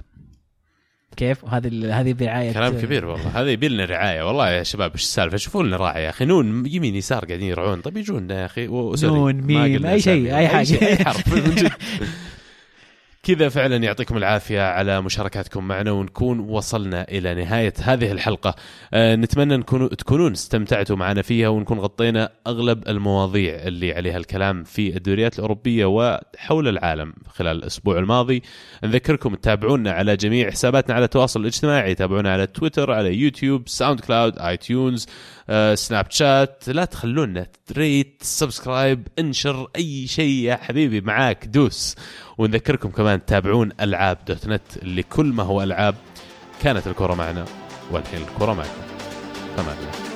كيف؟ 1.18 1.44
وهذه 1.44 1.68
ال- 1.68 1.91
هذه 1.91 2.14
برعاية 2.14 2.54
كلام 2.54 2.80
كبير 2.82 3.06
والله 3.06 3.41
هذا 3.41 3.52
يبي 3.52 3.68
لنا 3.70 3.86
رعاية 3.86 4.28
والله 4.28 4.49
يا 4.49 4.64
شباب 4.64 4.91
إيش 4.91 5.02
السالفة؟ 5.02 5.38
شوفوا 5.38 5.64
لنا 5.64 5.78
راعي 5.78 6.04
يا 6.04 6.10
أخي 6.10 6.26
نون 6.26 6.66
يمين 6.66 6.95
يسار 6.95 7.26
قاعدين 7.26 7.48
يرعون 7.48 7.82
طيب 7.82 7.98
يجونا 7.98 8.40
يا 8.41 8.45
أخي 8.45 8.68
نون، 8.68 9.34
ميم، 9.36 9.86
أي 9.86 10.02
شيء،. 10.02 10.38
أي 10.38 10.48
حاجة. 10.48 10.82
أي 10.88 10.95
حرف. 11.06 11.34
من 11.34 11.56
جد 11.56 11.72
كذا 13.28 13.49
فعلا 13.49 13.76
يعطيكم 13.76 14.18
العافية 14.18 14.62
على 14.62 15.02
مشاركاتكم 15.02 15.68
معنا 15.68 15.91
ونكون 15.91 16.40
وصلنا 16.40 17.06
إلى 17.12 17.36
نهاية 17.36 17.74
هذه 17.82 18.12
الحلقة. 18.12 18.56
آه 18.94 19.16
نتمنى 19.16 19.58
نكون 19.58 19.90
تكونون 19.90 20.32
استمتعتوا 20.32 20.95
معنا 20.95 21.22
فيها 21.22 21.48
ونكون 21.48 21.80
غطينا 21.80 22.30
أغلب 22.48 22.88
المواضيع 22.88 23.54
اللي 23.54 23.94
عليها 23.94 24.18
الكلام 24.18 24.64
في 24.64 24.98
الدوريات 24.98 25.36
الأوروبية 25.36 25.86
وحول 25.86 26.68
العالم 26.68 27.14
خلال 27.30 27.58
الأسبوع 27.58 27.99
الماضي. 27.99 28.44
نذكركم 28.84 29.36
تتابعونا 29.36 29.91
على 29.91 30.16
جميع 30.16 30.52
حساباتنا 30.52 30.95
على 30.95 31.06
التواصل 31.06 31.41
الاجتماعي. 31.41 31.95
تابعونا 31.95 32.34
على 32.34 32.48
تويتر 32.48 32.91
على 32.91 33.16
يوتيوب 33.16 33.68
SoundCloud 33.68 34.39
iTunes 34.39 35.07
Snapchat 35.76 36.64
لا 36.68 36.86
تخلونا 36.86 37.48
rate 37.77 38.18
subscribe 38.22 39.07
انشر 39.19 39.68
أي 39.76 40.07
شيء 40.07 40.44
يا 40.44 40.56
حبيبي 40.56 41.02
معاك 41.02 41.45
دوس. 41.45 41.95
ونذكركم 42.38 42.90
كمان 42.90 43.26
تتابعون 43.26 43.72
ألعاب 43.82 44.18
dot 44.27 44.48
net 44.48 44.84
لكل 44.84 45.26
ما 45.26 45.44
هو 45.44 45.64
ألعاب 45.64 45.95
كانت 46.61 46.88
الكرة 46.88 47.14
معنا 47.14 47.45
والحين 47.91 48.22
الكرة 48.22 48.53
معكم. 48.53 48.82
تمام. 49.57 50.06